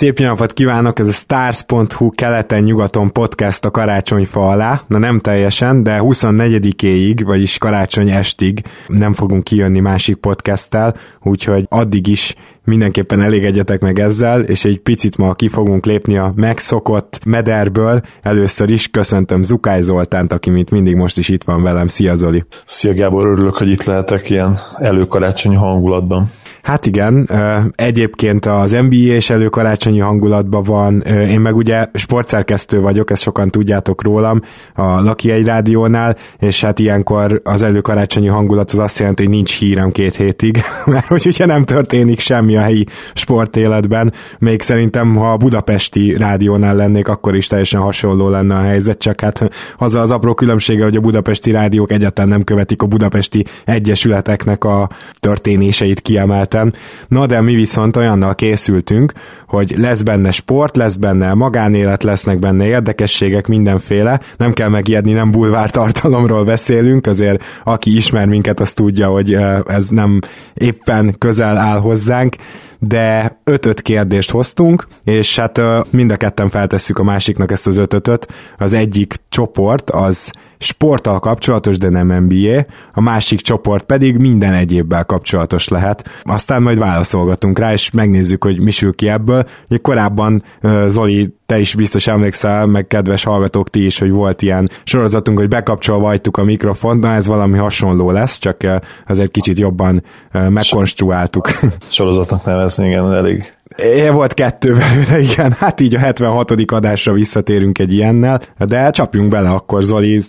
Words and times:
Szép 0.00 0.18
napot 0.18 0.52
kívánok, 0.52 0.98
ez 0.98 1.08
a 1.08 1.12
Stars.hu 1.12 2.10
keleten-nyugaton 2.10 3.12
podcast 3.12 3.64
a 3.64 3.70
karácsonyfa 3.70 4.48
alá. 4.48 4.82
Na 4.86 4.98
nem 4.98 5.18
teljesen, 5.18 5.82
de 5.82 5.98
24-éig, 6.02 7.20
vagyis 7.24 7.58
karácsony 7.58 8.10
estig 8.10 8.62
nem 8.86 9.12
fogunk 9.12 9.44
kijönni 9.44 9.80
másik 9.80 10.16
podcasttel, 10.16 10.94
úgyhogy 11.22 11.66
addig 11.68 12.06
is 12.06 12.34
mindenképpen 12.64 13.20
elégedjetek 13.20 13.80
meg 13.80 13.98
ezzel, 13.98 14.42
és 14.42 14.64
egy 14.64 14.78
picit 14.78 15.16
ma 15.16 15.34
ki 15.34 15.48
fogunk 15.48 15.86
lépni 15.86 16.16
a 16.16 16.32
megszokott 16.36 17.20
mederből. 17.24 18.00
Először 18.22 18.70
is 18.70 18.88
köszöntöm 18.88 19.42
Zukály 19.42 19.82
Zoltánt, 19.82 20.32
aki 20.32 20.50
mint 20.50 20.70
mindig 20.70 20.94
most 20.94 21.18
is 21.18 21.28
itt 21.28 21.44
van 21.44 21.62
velem. 21.62 21.88
Szia 21.88 22.14
Zoli! 22.14 22.42
Szia 22.64 22.94
Gábor, 22.94 23.26
örülök, 23.26 23.56
hogy 23.56 23.68
itt 23.68 23.84
lehetek 23.84 24.30
ilyen 24.30 24.58
előkarácsonyi 24.78 25.56
hangulatban. 25.56 26.30
Hát 26.62 26.86
igen, 26.86 27.30
egyébként 27.74 28.46
az 28.46 28.70
NBA 28.70 28.96
és 28.96 29.30
előkarácsonyi 29.30 29.98
hangulatban 29.98 30.62
van, 30.62 31.00
én 31.02 31.40
meg 31.40 31.56
ugye 31.56 31.86
sportszerkesztő 31.94 32.80
vagyok, 32.80 33.10
ezt 33.10 33.22
sokan 33.22 33.50
tudjátok 33.50 34.02
rólam 34.02 34.40
a 34.74 34.82
Laki 34.82 35.30
egy 35.30 35.44
rádiónál, 35.44 36.16
és 36.38 36.64
hát 36.64 36.78
ilyenkor 36.78 37.40
az 37.44 37.62
előkarácsonyi 37.62 38.26
hangulat 38.26 38.70
az 38.70 38.78
azt 38.78 38.98
jelenti, 38.98 39.22
hogy 39.22 39.32
nincs 39.32 39.58
hírem 39.58 39.90
két 39.90 40.14
hétig, 40.16 40.60
mert 40.86 41.06
hogy 41.06 41.26
ugye 41.26 41.46
nem 41.46 41.64
történik 41.64 42.20
semmi 42.20 42.56
a 42.56 42.60
helyi 42.60 42.86
sportéletben, 43.14 44.12
még 44.38 44.62
szerintem 44.62 45.14
ha 45.14 45.32
a 45.32 45.36
budapesti 45.36 46.16
rádiónál 46.16 46.74
lennék, 46.74 47.08
akkor 47.08 47.36
is 47.36 47.46
teljesen 47.46 47.80
hasonló 47.80 48.28
lenne 48.28 48.54
a 48.54 48.62
helyzet, 48.62 48.98
csak 48.98 49.20
hát 49.20 49.50
az 49.76 49.94
az 49.94 50.10
apró 50.10 50.34
különbsége, 50.34 50.84
hogy 50.84 50.96
a 50.96 51.00
budapesti 51.00 51.50
rádiók 51.50 51.92
egyáltalán 51.92 52.30
nem 52.30 52.44
követik 52.44 52.82
a 52.82 52.86
budapesti 52.86 53.44
egyesületeknek 53.64 54.64
a 54.64 54.90
történéseit 55.18 56.00
kiemelt 56.00 56.49
területen. 56.50 56.74
Na 57.08 57.26
de 57.26 57.40
mi 57.40 57.54
viszont 57.54 57.96
olyannal 57.96 58.34
készültünk, 58.34 59.12
hogy 59.46 59.74
lesz 59.76 60.02
benne 60.02 60.30
sport, 60.30 60.76
lesz 60.76 60.94
benne 60.96 61.34
magánélet, 61.34 62.02
lesznek 62.02 62.38
benne 62.38 62.64
érdekességek, 62.66 63.46
mindenféle. 63.46 64.20
Nem 64.36 64.52
kell 64.52 64.68
megijedni, 64.68 65.12
nem 65.12 65.30
bulvár 65.30 65.70
tartalomról 65.70 66.44
beszélünk, 66.44 67.06
azért 67.06 67.42
aki 67.64 67.96
ismer 67.96 68.26
minket, 68.26 68.60
az 68.60 68.72
tudja, 68.72 69.08
hogy 69.08 69.36
ez 69.66 69.88
nem 69.88 70.18
éppen 70.54 71.14
közel 71.18 71.56
áll 71.56 71.78
hozzánk 71.78 72.36
de 72.82 73.40
ötöt 73.44 73.82
kérdést 73.82 74.30
hoztunk, 74.30 74.86
és 75.04 75.38
hát 75.38 75.60
mind 75.90 76.10
a 76.10 76.16
ketten 76.16 76.48
feltesszük 76.48 76.98
a 76.98 77.02
másiknak 77.02 77.52
ezt 77.52 77.66
az 77.66 77.76
ötötöt. 77.76 78.26
Az 78.58 78.72
egyik 78.72 79.14
csoport 79.28 79.90
az 79.90 80.32
sporttal 80.58 81.18
kapcsolatos, 81.18 81.78
de 81.78 81.88
nem 81.88 82.24
NBA, 82.24 82.64
a 82.92 83.00
másik 83.00 83.40
csoport 83.40 83.84
pedig 83.84 84.16
minden 84.16 84.52
egyébbel 84.52 85.04
kapcsolatos 85.04 85.68
lehet. 85.68 86.08
Aztán 86.22 86.62
majd 86.62 86.78
válaszolgatunk 86.78 87.58
rá, 87.58 87.72
és 87.72 87.90
megnézzük, 87.90 88.44
hogy 88.44 88.60
mi 88.60 88.70
sül 88.70 88.94
ki 88.94 89.08
ebből. 89.08 89.48
Ugye 89.68 89.78
korábban 89.78 90.42
Zoli, 90.86 91.34
te 91.50 91.58
is 91.58 91.74
biztos 91.74 92.06
emlékszel, 92.06 92.66
meg 92.66 92.86
kedves 92.86 93.24
hallgatók 93.24 93.70
ti 93.70 93.84
is, 93.84 93.98
hogy 93.98 94.10
volt 94.10 94.42
ilyen 94.42 94.70
sorozatunk, 94.84 95.38
hogy 95.38 95.48
bekapcsolva 95.48 96.06
hagytuk 96.06 96.36
a 96.36 96.44
mikrofont, 96.44 97.00
na 97.00 97.12
ez 97.12 97.26
valami 97.26 97.58
hasonló 97.58 98.10
lesz, 98.10 98.38
csak 98.38 98.66
azért 99.06 99.30
kicsit 99.30 99.58
jobban 99.58 100.02
megkonstruáltuk. 100.32 101.48
Sorozatnak 101.88 102.44
nevezni, 102.44 102.86
igen, 102.86 103.14
elég 103.14 103.52
É, 103.82 104.08
volt 104.08 104.34
kettő 104.34 104.74
belőle, 104.74 105.18
igen. 105.18 105.52
Hát 105.58 105.80
így 105.80 105.94
a 105.94 105.98
76. 105.98 106.50
adásra 106.66 107.12
visszatérünk 107.12 107.78
egy 107.78 107.92
ilyennel, 107.92 108.40
de 108.58 108.90
csapjunk 108.90 109.28
bele 109.28 109.50
akkor, 109.50 109.82
Zoli. 109.82 110.22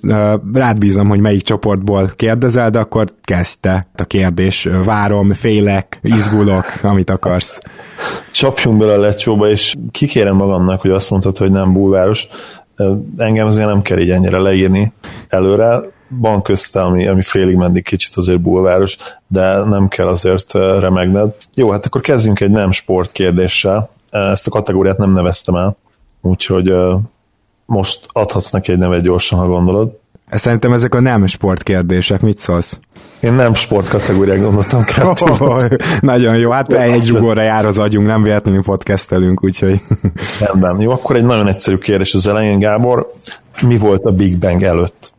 Rád 0.54 0.78
bízom, 0.78 1.08
hogy 1.08 1.20
melyik 1.20 1.42
csoportból 1.42 2.12
kérdezel, 2.16 2.70
de 2.70 2.80
akkor 2.80 3.08
kezdte 3.24 3.88
a 3.96 4.04
kérdés. 4.04 4.68
Várom, 4.86 5.34
félek, 5.34 6.00
izgulok, 6.02 6.66
amit 6.82 7.10
akarsz. 7.10 7.60
Csapjunk 8.32 8.78
bele 8.78 8.94
a 8.94 9.00
lecsóba, 9.00 9.50
és 9.50 9.76
kikérem 9.92 10.36
magamnak, 10.36 10.82
hogy 10.82 10.92
azt 10.92 11.10
mondtad, 11.10 11.38
hogy 11.38 11.52
nem 11.52 11.74
bulváros. 11.74 12.28
Engem 13.18 13.48
azért 13.48 13.68
nem 13.68 13.82
kell 13.82 13.98
így 13.98 14.10
ennyire 14.10 14.38
leírni 14.38 14.94
előre 15.30 15.82
van 16.20 16.42
közte, 16.42 16.82
ami, 16.82 17.08
ami 17.08 17.22
félig 17.22 17.56
meddig 17.56 17.84
kicsit 17.84 18.16
azért 18.16 18.42
bulváros, 18.42 18.98
de 19.28 19.64
nem 19.64 19.88
kell 19.88 20.08
azért 20.08 20.52
remegned. 20.54 21.34
Jó, 21.56 21.70
hát 21.72 21.86
akkor 21.86 22.02
kezdjünk 22.02 22.40
egy 22.40 22.52
nem 22.52 22.72
sport 22.72 23.12
kérdéssel. 23.12 23.90
Ezt 24.10 24.48
a 24.48 24.50
kategóriát 24.50 24.98
nem 24.98 25.12
neveztem 25.12 25.56
el, 25.56 25.78
úgyhogy 26.22 26.74
most 27.66 28.08
adhatsz 28.12 28.50
neki 28.50 28.72
egy 28.72 28.78
nevet 28.78 29.02
gyorsan, 29.02 29.40
ha 29.40 29.48
gondolod. 29.48 30.00
Szerintem 30.32 30.74
ezek 30.74 30.96
a 30.96 31.00
nem 31.00 31.26
sportkérdések, 31.26 32.22
mit 32.22 32.40
szólsz? 32.40 32.80
Én 33.20 33.34
nem 33.34 33.54
sport 33.54 33.88
kategóriák 33.88 34.42
gondoltam 34.42 34.86
Oh, 35.40 35.64
nagyon 36.00 36.38
jó, 36.38 36.50
hát 36.50 36.74
egy 36.74 37.04
zsugorra 37.04 37.42
jár 37.42 37.66
az 37.66 37.78
agyunk, 37.78 38.08
nem 38.08 38.24
véletlenül 38.24 38.64
podcastelünk, 38.64 39.44
úgyhogy... 39.44 39.82
Rendben. 40.40 40.82
Jó, 40.82 40.92
akkor 40.92 41.16
egy 41.16 41.26
nagyon 41.26 41.48
egyszerű 41.48 41.78
kérdés 41.78 42.14
az 42.14 42.28
elején, 42.28 42.60
Gábor. 42.60 43.12
Mi 43.62 43.78
volt 43.78 44.04
a 44.04 44.12
Big 44.12 44.38
Bang 44.38 44.64
előtt? 44.64 45.11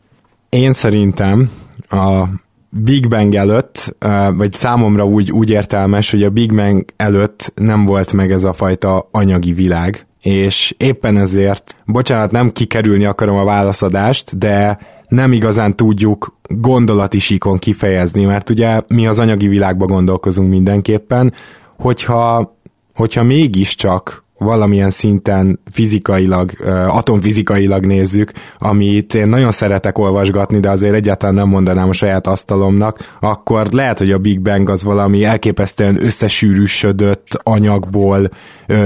Én 0.57 0.73
szerintem 0.73 1.51
a 1.89 2.25
Big 2.71 3.09
Bang 3.09 3.35
előtt, 3.35 3.97
vagy 4.37 4.53
számomra 4.53 5.05
úgy, 5.05 5.33
úgy 5.33 5.51
értelmes, 5.51 6.11
hogy 6.11 6.23
a 6.23 6.31
Big 6.31 6.55
Bang 6.55 6.85
előtt 6.97 7.53
nem 7.55 7.85
volt 7.85 8.13
meg 8.13 8.33
ez 8.33 8.45
a 8.45 8.53
fajta 8.53 9.09
anyagi 9.11 9.53
világ, 9.53 10.07
és 10.21 10.75
éppen 10.77 11.17
ezért, 11.17 11.77
bocsánat, 11.87 12.31
nem 12.31 12.53
kikerülni 12.53 13.05
akarom 13.05 13.37
a 13.37 13.45
válaszadást, 13.45 14.39
de 14.39 14.79
nem 15.09 15.33
igazán 15.33 15.77
tudjuk 15.77 16.37
gondolati 16.49 17.19
síkon 17.19 17.59
kifejezni, 17.59 18.25
mert 18.25 18.51
ugye 18.51 18.81
mi 18.89 19.07
az 19.07 19.19
anyagi 19.19 19.49
világban 19.49 19.89
gondolkozunk 19.89 20.51
mindenképpen, 20.51 21.33
hogyha, 21.77 22.57
hogyha 22.95 23.23
mégiscsak 23.23 24.25
valamilyen 24.43 24.91
szinten 24.91 25.61
fizikailag, 25.71 26.51
atomfizikailag 26.89 27.87
nézzük, 27.87 28.33
amit 28.59 29.15
én 29.15 29.29
nagyon 29.29 29.51
szeretek 29.51 29.99
olvasgatni, 29.99 30.61
de 30.61 30.71
azért 30.71 30.95
egyáltalán 30.95 31.35
nem 31.35 31.49
mondanám 31.49 31.89
a 31.89 31.93
saját 31.93 32.27
asztalomnak, 32.27 33.17
akkor 33.21 33.67
lehet, 33.71 33.99
hogy 33.99 34.13
a 34.13 34.19
Big 34.19 34.41
Bang 34.41 34.69
az 34.69 34.83
valami 34.83 35.25
elképesztően 35.25 36.05
összesűrűsödött 36.05 37.41
anyagból 37.43 38.31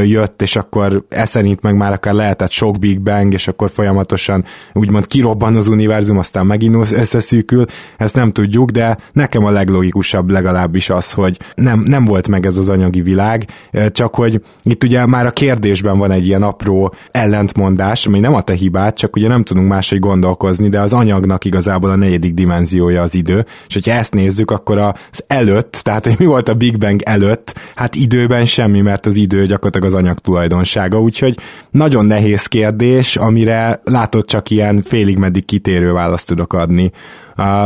jött, 0.05 0.43
és 0.43 0.57
akkor 0.57 1.05
ez 1.09 1.29
szerint 1.29 1.63
meg 1.63 1.77
már 1.77 1.93
akár 1.93 2.15
lehetett 2.15 2.51
sok 2.51 2.79
Big 2.79 3.01
Bang, 3.01 3.33
és 3.33 3.49
akkor 3.49 3.71
folyamatosan 3.71 4.45
úgymond 4.73 5.07
kirobban 5.07 5.57
az 5.57 5.67
univerzum, 5.67 6.19
aztán 6.19 6.47
megint 6.47 6.93
összeszűkül, 6.93 7.65
ezt 7.97 8.15
nem 8.15 8.33
tudjuk, 8.33 8.71
de 8.71 8.97
nekem 9.13 9.45
a 9.45 9.51
leglogikusabb 9.51 10.31
legalábbis 10.31 10.91
az, 10.91 11.13
hogy 11.13 11.39
nem, 11.55 11.81
nem 11.87 12.05
volt 12.05 12.29
meg 12.29 12.47
ez 12.47 12.57
az 12.57 12.69
anyagi 12.69 13.03
világ, 13.03 13.47
csak 13.93 14.15
hogy 14.15 14.41
itt 14.63 14.85
ugye 14.85 15.07
már 15.07 15.27
a 15.27 15.31
kérdésben 15.47 15.99
van 15.99 16.11
egy 16.11 16.27
ilyen 16.27 16.43
apró 16.43 16.95
ellentmondás, 17.11 18.07
ami 18.07 18.21
nem 18.21 18.35
a 18.35 18.43
te 18.43 18.55
hibád, 18.55 18.95
csak 18.95 19.17
ugye 19.17 19.29
nem 19.29 19.45
tudunk 19.45 19.69
máshogy 19.69 19.99
gondolkozni, 19.99 20.69
de 20.69 20.81
az 20.81 20.93
anyagnak 20.93 21.45
igazából 21.45 21.91
a 21.91 21.97
negyedik 21.97 22.35
dimenziója 22.35 23.03
az 23.03 23.15
idő, 23.15 23.47
és 23.69 23.75
hogyha 23.75 23.93
ezt 23.93 24.15
nézzük, 24.15 24.51
akkor 24.51 24.79
az 24.79 25.25
előtt, 25.27 25.81
tehát 25.83 26.07
hogy 26.07 26.15
mi 26.19 26.25
volt 26.25 26.49
a 26.49 26.55
Big 26.55 26.79
Bang 26.79 27.03
előtt, 27.03 27.59
hát 27.75 27.95
időben 27.95 28.47
semmi, 28.47 28.81
mert 28.81 29.07
az 29.07 29.17
idő 29.17 29.47
gyakorlatilag 29.47 29.87
az 29.87 29.95
anyag 29.95 30.19
tulajdonsága, 30.19 31.01
úgyhogy 31.01 31.39
nagyon 31.71 32.07
nehéz 32.07 32.47
kérdés, 32.47 33.17
amire 33.17 33.81
látod 33.85 34.25
csak 34.25 34.51
ilyen 34.51 34.83
félig 34.83 35.19
meddig 35.19 35.45
kitérő 35.45 35.93
választ 35.93 36.27
tudok 36.27 36.53
adni. 36.53 36.91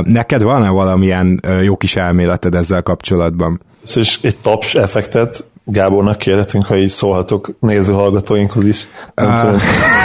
Neked 0.02 0.42
van-e 0.42 0.68
valamilyen 0.68 1.40
jó 1.62 1.76
kis 1.76 1.96
elméleted 1.96 2.54
ezzel 2.54 2.82
kapcsolatban? 2.82 3.60
És 3.94 4.18
egy 4.22 4.36
taps 4.36 4.74
effektet 4.74 5.48
Gábornak 5.72 6.18
kérhetünk, 6.18 6.64
ha 6.64 6.76
így 6.76 6.88
szólhatok 6.88 7.56
néző 7.60 7.92
hallgatóinkhoz 7.92 8.66
is. 8.66 8.86
Uh. 9.16 9.60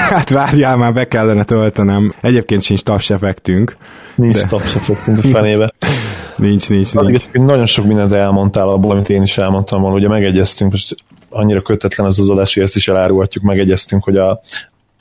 Hát 0.10 0.30
várjál, 0.30 0.78
már 0.78 0.94
be 0.94 1.08
kellene 1.08 1.44
töltenem. 1.44 2.14
Egyébként 2.22 2.62
sincs 2.62 2.82
taps 2.84 3.10
effektünk. 3.10 3.78
Nincs 4.16 4.42
de... 4.42 4.48
taps 4.48 4.76
effektünk 4.76 5.18
a 5.18 5.22
fenébe. 5.22 5.74
nincs, 6.36 6.70
nincs, 6.70 6.94
nincs. 6.94 7.30
Nagyon 7.32 7.66
sok 7.66 7.86
mindent 7.86 8.14
elmondtál 8.14 8.70
abból, 8.70 8.92
amit 8.92 9.10
én 9.10 9.22
is 9.22 9.38
elmondtam 9.38 9.82
volna. 9.82 9.96
Ugye 9.96 10.08
megegyeztünk, 10.08 10.72
most 10.72 10.96
annyira 11.30 11.62
kötetlen 11.62 12.08
ez 12.08 12.20
az 12.20 12.30
adás, 12.30 12.54
hogy 12.54 12.64
ezt 12.64 12.76
is 12.76 12.88
elárulhatjuk, 12.88 13.44
megegyeztünk, 13.44 14.04
hogy 14.04 14.18
a, 14.18 14.42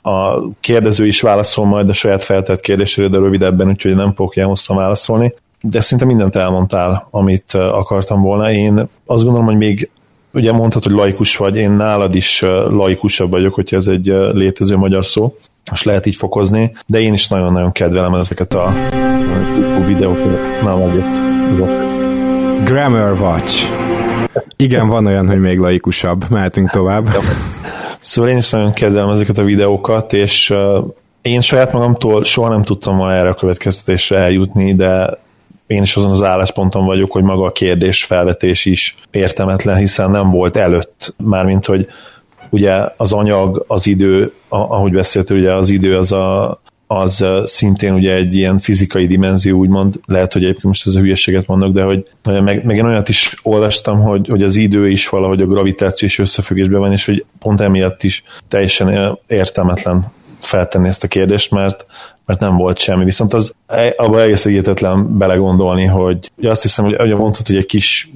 a 0.09 0.49
kérdező 0.59 1.07
is 1.07 1.21
válaszol 1.21 1.65
majd 1.65 1.89
a 1.89 1.93
saját 1.93 2.23
feltett 2.23 2.59
kérdésére, 2.59 3.07
de 3.07 3.17
rövidebben, 3.17 3.67
úgyhogy 3.67 3.95
nem 3.95 4.13
fogok 4.13 4.35
ilyen 4.35 4.47
hosszan 4.47 4.77
válaszolni. 4.77 5.33
De 5.61 5.81
szinte 5.81 6.05
mindent 6.05 6.35
elmondtál, 6.35 7.07
amit 7.11 7.53
akartam 7.53 8.21
volna. 8.21 8.51
Én 8.51 8.87
azt 9.05 9.23
gondolom, 9.23 9.45
hogy 9.45 9.57
még 9.57 9.89
ugye 10.35 10.51
mondtad, 10.51 10.83
hogy 10.83 10.91
laikus 10.91 11.37
vagy, 11.37 11.55
én 11.55 11.71
nálad 11.71 12.15
is 12.15 12.41
laikusabb 12.69 13.31
vagyok, 13.31 13.53
hogyha 13.53 13.75
ez 13.75 13.87
egy 13.87 14.05
létező 14.33 14.75
magyar 14.75 15.05
szó, 15.05 15.35
most 15.71 15.85
lehet 15.85 16.05
így 16.05 16.15
fokozni, 16.15 16.71
de 16.85 16.99
én 16.99 17.13
is 17.13 17.27
nagyon-nagyon 17.27 17.71
kedvelem 17.71 18.13
ezeket 18.13 18.53
a 18.53 18.73
videókat. 19.85 20.61
Na, 20.63 20.77
megjött. 20.77 21.21
Grammar 22.63 23.19
Watch. 23.21 23.71
Igen, 24.55 24.87
van 24.87 25.05
olyan, 25.05 25.27
hogy 25.27 25.39
még 25.39 25.57
laikusabb. 25.57 26.25
Mehetünk 26.29 26.69
tovább. 26.69 27.07
Szóval 27.99 28.31
én 28.31 28.37
is 28.37 28.49
nagyon 28.49 28.73
kedvelem 28.73 29.09
ezeket 29.09 29.37
a 29.37 29.43
videókat, 29.43 30.13
és 30.13 30.53
én 31.21 31.41
saját 31.41 31.73
magamtól 31.73 32.23
soha 32.23 32.49
nem 32.49 32.63
tudtam 32.63 32.95
ma 32.95 33.13
erre 33.13 33.29
a 33.29 33.33
következtetésre 33.33 34.17
eljutni, 34.17 34.75
de 34.75 35.19
én 35.67 35.81
is 35.81 35.95
azon 35.95 36.11
az 36.11 36.23
állásponton 36.23 36.85
vagyok, 36.85 37.11
hogy 37.11 37.23
maga 37.23 37.45
a 37.45 37.51
kérdés 37.51 38.03
felvetés 38.03 38.65
is 38.65 38.95
értelmetlen, 39.11 39.77
hiszen 39.77 40.11
nem 40.11 40.29
volt 40.29 40.57
előtt, 40.57 41.13
mármint 41.23 41.65
hogy 41.65 41.87
ugye 42.49 42.73
az 42.97 43.13
anyag, 43.13 43.63
az 43.67 43.87
idő, 43.87 44.33
ahogy 44.47 44.91
beszéltél, 44.91 45.37
ugye 45.37 45.53
az 45.53 45.69
idő 45.69 45.97
az 45.97 46.11
a, 46.11 46.61
az 46.87 47.25
szintén 47.43 47.93
ugye 47.93 48.13
egy 48.13 48.35
ilyen 48.35 48.57
fizikai 48.57 49.07
dimenzió, 49.07 49.57
úgymond, 49.57 49.99
lehet, 50.05 50.33
hogy 50.33 50.41
egyébként 50.43 50.65
most 50.65 50.87
ez 50.87 50.95
a 50.95 50.99
hülyeséget 50.99 51.47
mondok, 51.47 51.73
de 51.73 51.83
hogy 51.83 52.05
meg, 52.23 52.65
meg 52.65 52.75
én 52.77 52.85
olyat 52.85 53.09
is 53.09 53.35
olvastam, 53.43 54.01
hogy, 54.01 54.27
hogy 54.27 54.43
az 54.43 54.55
idő 54.55 54.89
is 54.89 55.09
valahogy 55.09 55.41
a 55.41 55.45
gravitáció 55.45 56.07
is 56.07 56.19
összefüggésben 56.19 56.79
van, 56.79 56.91
és 56.91 57.05
hogy 57.05 57.25
pont 57.39 57.61
emiatt 57.61 58.03
is 58.03 58.23
teljesen 58.47 59.17
értelmetlen 59.27 60.11
feltenni 60.45 60.87
ezt 60.87 61.03
a 61.03 61.07
kérdést, 61.07 61.51
mert, 61.51 61.85
mert 62.25 62.39
nem 62.39 62.57
volt 62.57 62.77
semmi. 62.77 63.03
Viszont 63.03 63.33
az 63.33 63.53
e, 63.67 63.93
abban 63.97 64.19
egész 64.19 64.45
egyetetlen 64.45 65.17
belegondolni, 65.17 65.85
hogy 65.85 66.31
azt 66.43 66.61
hiszem, 66.61 66.85
hogy 66.85 66.93
ahogy 66.93 67.15
mondtad, 67.15 67.47
hogy 67.47 67.55
egy 67.55 67.65
kis 67.65 68.09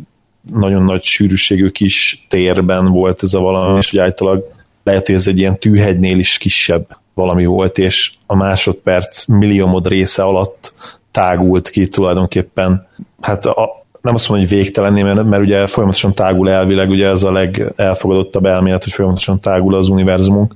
nagyon 0.54 0.84
nagy 0.84 1.04
sűrűségű 1.04 1.70
kis 1.70 2.26
térben 2.30 2.92
volt 2.92 3.24
ez 3.24 3.34
a 3.34 3.40
valami, 3.40 3.78
és 3.78 3.90
hogy 3.90 4.00
általában 4.00 4.44
lehet, 4.84 5.06
hogy 5.06 5.16
ez 5.16 5.28
egy 5.28 5.38
ilyen 5.38 5.60
tűhegynél 5.60 6.20
is 6.20 6.38
kisebb 6.38 6.88
valami 7.14 7.46
volt, 7.46 7.78
és 7.78 8.12
a 8.26 8.36
másodperc 8.36 9.26
milliómod 9.26 9.88
része 9.88 10.24
alatt 10.24 10.74
tágult 11.12 11.70
ki 11.70 11.88
tulajdonképpen, 11.88 12.88
hát 13.22 13.46
a, 13.46 13.86
nem 14.02 14.14
azt 14.14 14.30
mondom, 14.30 14.48
hogy 14.48 14.58
végtelenné, 14.58 15.02
mert, 15.02 15.24
mert 15.24 15.44
ugye 15.44 15.68
folyamatosan 15.68 16.14
tágul 16.14 16.50
elvileg, 16.50 16.90
ugye 16.90 17.08
ez 17.08 17.24
a 17.24 17.32
legelfogadottabb 17.32 18.46
elmélet, 18.46 18.84
hogy 18.84 18.94
folyamatosan 18.94 19.40
tágul 19.40 19.76
az 19.76 19.90
univerzumunk, 19.90 20.56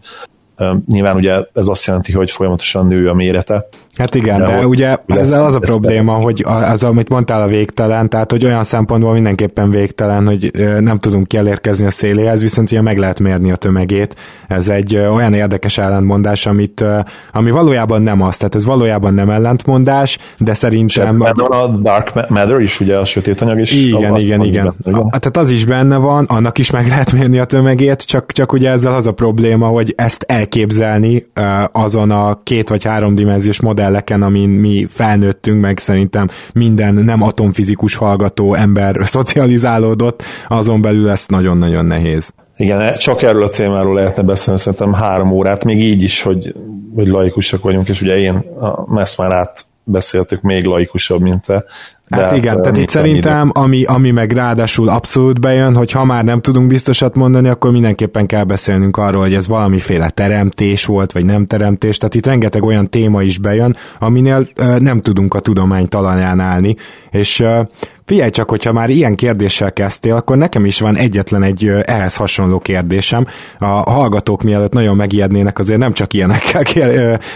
Nyilván 0.87 1.15
ugye 1.15 1.41
ez 1.53 1.67
azt 1.67 1.85
jelenti, 1.85 2.11
hogy 2.11 2.31
folyamatosan 2.31 2.87
nő 2.87 3.09
a 3.09 3.13
mérete. 3.13 3.67
Hát 3.97 4.15
igen, 4.15 4.37
de, 4.37 4.45
de 4.45 4.67
ugye 4.67 4.97
ezzel 5.05 5.43
az 5.43 5.55
a 5.55 5.59
probléma, 5.59 6.13
hogy 6.13 6.45
az, 6.45 6.83
amit 6.83 7.09
mondtál 7.09 7.41
a 7.41 7.47
végtelen, 7.47 8.09
tehát 8.09 8.31
hogy 8.31 8.45
olyan 8.45 8.63
szempontból 8.63 9.13
mindenképpen 9.13 9.69
végtelen, 9.69 10.25
hogy 10.25 10.51
nem 10.79 10.99
tudunk 10.99 11.27
kielérkezni 11.27 11.85
a 11.85 11.91
széléhez, 11.91 12.41
viszont 12.41 12.71
ugye 12.71 12.81
meg 12.81 12.97
lehet 12.97 13.19
mérni 13.19 13.51
a 13.51 13.55
tömegét. 13.55 14.15
Ez 14.47 14.69
egy 14.69 14.95
olyan 14.95 15.33
érdekes 15.33 15.77
ellentmondás, 15.77 16.45
amit, 16.45 16.83
ami 17.31 17.51
valójában 17.51 18.01
nem 18.01 18.21
az, 18.21 18.37
tehát 18.37 18.55
ez 18.55 18.65
valójában 18.65 19.13
nem 19.13 19.29
ellentmondás, 19.29 20.17
de 20.37 20.53
szerintem... 20.53 21.21
a, 21.21 21.61
a 21.61 21.67
Dark 21.67 22.29
Matter 22.29 22.59
is, 22.59 22.79
ugye 22.79 22.97
a 22.97 23.05
sötét 23.05 23.41
anyag 23.41 23.59
is. 23.59 23.71
Igen, 23.71 24.15
igen, 24.15 24.43
igen. 24.43 24.73
Benne, 24.77 24.97
igen. 24.97 25.09
Tehát 25.09 25.37
az 25.37 25.49
is 25.49 25.65
benne 25.65 25.97
van, 25.97 26.25
annak 26.25 26.57
is 26.57 26.71
meg 26.71 26.87
lehet 26.87 27.11
mérni 27.11 27.39
a 27.39 27.45
tömegét, 27.45 28.01
csak, 28.01 28.31
csak 28.31 28.53
ugye 28.53 28.69
ezzel 28.69 28.93
az 28.93 29.07
a 29.07 29.11
probléma, 29.11 29.67
hogy 29.67 29.93
ezt 29.97 30.23
elképzelni 30.27 31.25
azon 31.71 32.11
a 32.11 32.39
két 32.43 32.69
vagy 32.69 32.83
három 32.83 33.15
dimenziós 33.15 33.61
modelleken, 33.83 34.21
amin 34.21 34.49
mi 34.49 34.85
felnőttünk, 34.89 35.61
meg 35.61 35.77
szerintem 35.79 36.27
minden 36.53 36.93
nem 36.93 37.21
atomfizikus 37.21 37.95
hallgató 37.95 38.53
ember 38.53 38.99
szocializálódott, 39.15 40.23
azon 40.47 40.81
belül 40.81 41.09
ezt 41.09 41.29
nagyon-nagyon 41.29 41.85
nehéz. 41.85 42.33
Igen, 42.57 42.93
csak 42.93 43.21
erről 43.21 43.43
a 43.43 43.49
témáról 43.49 43.93
lehetne 43.93 44.23
beszélni 44.23 44.59
szerintem 44.59 44.93
három 44.93 45.31
órát, 45.31 45.63
még 45.63 45.79
így 45.79 46.03
is, 46.03 46.21
hogy, 46.21 46.55
hogy 46.95 47.07
laikusak 47.07 47.63
vagyunk, 47.63 47.89
és 47.89 48.01
ugye 48.01 48.17
én 48.17 48.35
a 48.59 48.93
messz 48.93 49.17
már 49.17 49.31
át 49.31 49.65
beszéltük 49.83 50.41
még 50.41 50.65
laikusabb, 50.65 51.21
mint 51.21 51.45
te, 51.45 51.65
Hát 52.09 52.29
De 52.29 52.35
igen, 52.35 52.53
hát, 52.53 52.61
tehát 52.61 52.77
itt 52.77 52.89
szerintem, 52.89 53.51
ami, 53.53 53.83
ami 53.83 54.11
meg 54.11 54.31
ráadásul 54.31 54.89
abszolút 54.89 55.39
bejön, 55.39 55.75
hogy 55.75 55.91
ha 55.91 56.05
már 56.05 56.23
nem 56.23 56.41
tudunk 56.41 56.67
biztosat 56.67 57.15
mondani, 57.15 57.47
akkor 57.47 57.71
mindenképpen 57.71 58.25
kell 58.25 58.43
beszélnünk 58.43 58.97
arról, 58.97 59.21
hogy 59.21 59.33
ez 59.33 59.47
valamiféle 59.47 60.09
teremtés 60.09 60.85
volt, 60.85 61.11
vagy 61.11 61.25
nem 61.25 61.45
teremtés, 61.45 61.97
tehát 61.97 62.15
itt 62.15 62.25
rengeteg 62.25 62.63
olyan 62.63 62.89
téma 62.89 63.21
is 63.21 63.37
bejön, 63.37 63.75
aminél 63.99 64.47
uh, 64.57 64.79
nem 64.79 65.01
tudunk 65.01 65.33
a 65.33 65.39
tudomány 65.39 65.87
talaján 65.87 66.39
állni, 66.39 66.75
és 67.11 67.39
uh, 67.39 67.67
Figyelj 68.05 68.29
csak, 68.29 68.49
hogyha 68.49 68.73
már 68.73 68.89
ilyen 68.89 69.15
kérdéssel 69.15 69.73
kezdtél, 69.73 70.15
akkor 70.15 70.37
nekem 70.37 70.65
is 70.65 70.79
van 70.79 70.95
egyetlen 70.95 71.43
egy 71.43 71.67
ehhez 71.83 72.15
hasonló 72.15 72.59
kérdésem. 72.59 73.25
A 73.59 73.65
hallgatók 73.65 74.43
mielőtt 74.43 74.73
nagyon 74.73 74.95
megijednének, 74.95 75.59
azért 75.59 75.79
nem 75.79 75.93
csak 75.93 76.13
ilyenekkel 76.13 76.63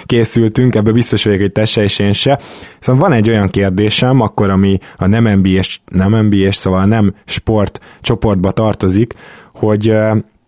készültünk, 0.06 0.75
ebbe 0.75 0.92
biztos 0.92 1.24
vagyok, 1.24 1.40
hogy 1.40 1.52
te 1.52 1.66
se 1.66 1.84
és 1.84 2.00
én 2.00 2.14
se. 2.14 2.40
Szóval 2.80 3.02
van 3.02 3.18
egy 3.18 3.30
olyan 3.30 3.50
kérdésem, 3.50 4.22
akkor 4.22 4.50
ami 4.57 4.77
a 4.98 5.07
nem 5.07 5.39
NBA-s, 5.39 5.80
nem 5.92 6.25
NBA-s, 6.25 6.56
szóval 6.56 6.86
nem 6.86 7.13
sport 7.25 7.80
csoportba 8.01 8.51
tartozik, 8.51 9.13
hogy 9.54 9.94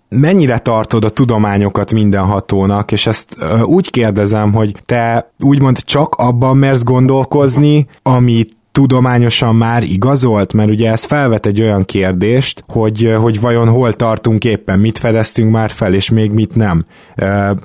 mennyire 0.09 0.57
tartod 0.57 1.05
a 1.05 1.09
tudományokat 1.09 1.93
mindenhatónak, 1.93 2.91
és 2.91 3.07
ezt 3.07 3.37
úgy 3.63 3.89
kérdezem, 3.89 4.53
hogy 4.53 4.75
te 4.85 5.31
úgymond 5.39 5.77
csak 5.77 6.15
abban 6.15 6.57
mersz 6.57 6.83
gondolkozni, 6.83 7.87
amit 8.03 8.57
tudományosan 8.71 9.55
már 9.55 9.83
igazolt? 9.83 10.53
Mert 10.53 10.69
ugye 10.69 10.91
ez 10.91 11.03
felvet 11.03 11.45
egy 11.45 11.61
olyan 11.61 11.85
kérdést, 11.85 12.63
hogy, 12.67 13.13
hogy 13.17 13.39
vajon 13.39 13.69
hol 13.69 13.93
tartunk 13.93 14.43
éppen, 14.43 14.79
mit 14.79 14.97
fedeztünk 14.97 15.51
már 15.51 15.69
fel, 15.69 15.93
és 15.93 16.09
még 16.09 16.31
mit 16.31 16.55
nem. 16.55 16.85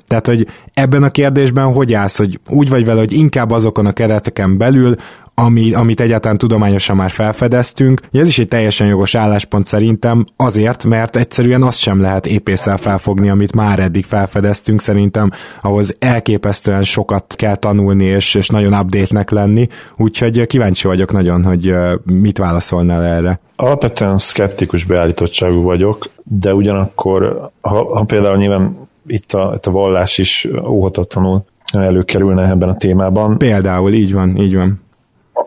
Tehát, 0.07 0.27
hogy 0.27 0.47
ebben 0.73 1.03
a 1.03 1.09
kérdésben 1.09 1.73
hogy 1.73 1.93
állsz, 1.93 2.17
hogy 2.17 2.39
úgy 2.49 2.69
vagy 2.69 2.85
vele, 2.85 2.99
hogy 2.99 3.13
inkább 3.13 3.51
azokon 3.51 3.85
a 3.85 3.93
kereteken 3.93 4.57
belül, 4.57 4.95
ami, 5.35 5.73
amit 5.73 5.99
egyáltalán 5.99 6.37
tudományosan 6.37 6.95
már 6.95 7.09
felfedeztünk. 7.09 8.01
Ez 8.11 8.27
is 8.27 8.39
egy 8.39 8.47
teljesen 8.47 8.87
jogos 8.87 9.15
álláspont 9.15 9.65
szerintem 9.65 10.25
azért, 10.35 10.83
mert 10.85 11.15
egyszerűen 11.15 11.63
azt 11.63 11.79
sem 11.79 12.01
lehet 12.01 12.25
épészel 12.25 12.77
felfogni, 12.77 13.29
amit 13.29 13.55
már 13.55 13.79
eddig 13.79 14.05
felfedeztünk. 14.05 14.81
Szerintem 14.81 15.29
ahhoz 15.61 15.95
elképesztően 15.99 16.83
sokat 16.83 17.33
kell 17.35 17.55
tanulni, 17.55 18.03
és, 18.03 18.35
és 18.35 18.49
nagyon 18.49 18.73
update-nek 18.73 19.29
lenni, 19.29 19.67
úgyhogy 19.97 20.45
kíváncsi 20.45 20.87
vagyok 20.87 21.11
nagyon, 21.11 21.43
hogy 21.43 21.73
mit 22.05 22.37
válaszolnál 22.37 23.03
erre. 23.03 23.39
Alapvetően 23.55 24.17
szkeptikus 24.17 24.83
beállítottságú 24.83 25.61
vagyok, 25.61 26.09
de 26.23 26.53
ugyanakkor, 26.53 27.51
ha, 27.61 27.95
ha 27.95 28.03
például 28.03 28.37
nyilván 28.37 28.77
itt 29.07 29.33
a, 29.33 29.51
itt 29.55 29.65
a 29.65 29.71
vallás 29.71 30.17
is 30.17 30.47
óhatatlanul 30.67 31.45
előkerülne 31.73 32.49
ebben 32.49 32.69
a 32.69 32.75
témában. 32.75 33.37
Például, 33.37 33.91
így 33.93 34.13
van, 34.13 34.37
így 34.37 34.55
van 34.55 34.84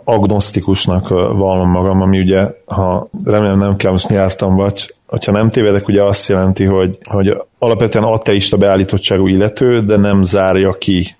agnosztikusnak 0.05 1.08
vallom 1.08 1.70
magam, 1.70 2.00
ami 2.00 2.20
ugye, 2.20 2.50
ha 2.67 3.08
remélem 3.25 3.58
nem 3.58 3.76
kell 3.76 3.90
most 3.90 4.08
nyártam 4.08 4.56
vagy, 4.56 4.94
hogyha 5.06 5.32
nem 5.32 5.50
tévedek, 5.50 5.88
ugye 5.88 6.02
azt 6.02 6.29
jelenti, 6.29 6.64
hogy, 6.64 6.99
hogy 7.05 7.37
alapvetően 7.58 8.05
ateista 8.05 8.56
beállítottságú 8.56 9.26
illető, 9.26 9.81
de 9.81 9.96
nem 9.96 10.23
zárja 10.23 10.73
ki 10.73 11.17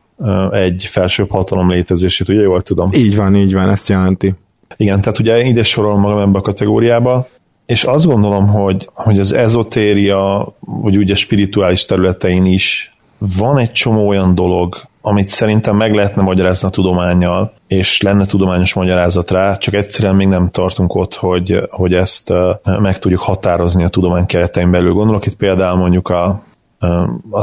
egy 0.50 0.84
felsőbb 0.84 1.30
hatalom 1.30 1.70
létezését, 1.70 2.28
ugye 2.28 2.40
jól 2.40 2.62
tudom? 2.62 2.90
Így 2.92 3.16
van, 3.16 3.36
így 3.36 3.52
van, 3.52 3.68
ezt 3.68 3.88
jelenti. 3.88 4.34
Igen, 4.76 5.00
tehát 5.00 5.18
ugye 5.18 5.42
ide 5.42 5.62
sorolom 5.62 6.00
magam 6.00 6.18
ebbe 6.18 6.38
a 6.38 6.42
kategóriába, 6.42 7.28
és 7.66 7.84
azt 7.84 8.06
gondolom, 8.06 8.48
hogy, 8.48 8.88
hogy 8.92 9.18
az 9.18 9.32
ezotéria, 9.32 10.54
vagy 10.60 10.96
ugye 10.96 11.14
spirituális 11.14 11.84
területein 11.84 12.44
is 12.44 12.96
van 13.18 13.58
egy 13.58 13.72
csomó 13.72 14.08
olyan 14.08 14.34
dolog, 14.34 14.76
amit 15.00 15.28
szerintem 15.28 15.76
meg 15.76 15.95
lehetne 15.95 16.23
magyarázni 16.23 16.69
a 16.69 16.71
tudományjal, 16.71 17.52
és 17.67 18.02
lenne 18.02 18.26
tudományos 18.26 18.75
magyarázat 18.75 19.31
rá, 19.31 19.57
csak 19.57 19.75
egyszerűen 19.75 20.14
még 20.14 20.26
nem 20.26 20.50
tartunk 20.50 20.95
ott, 20.95 21.14
hogy, 21.14 21.61
hogy 21.71 21.95
ezt 21.95 22.33
meg 22.81 22.99
tudjuk 22.99 23.21
határozni 23.21 23.85
a 23.85 23.88
tudomány 23.88 24.26
keretein 24.26 24.71
belül. 24.71 24.93
Gondolok 24.93 25.26
itt 25.26 25.37
például 25.37 25.78
mondjuk 25.78 26.09
a, 26.09 26.43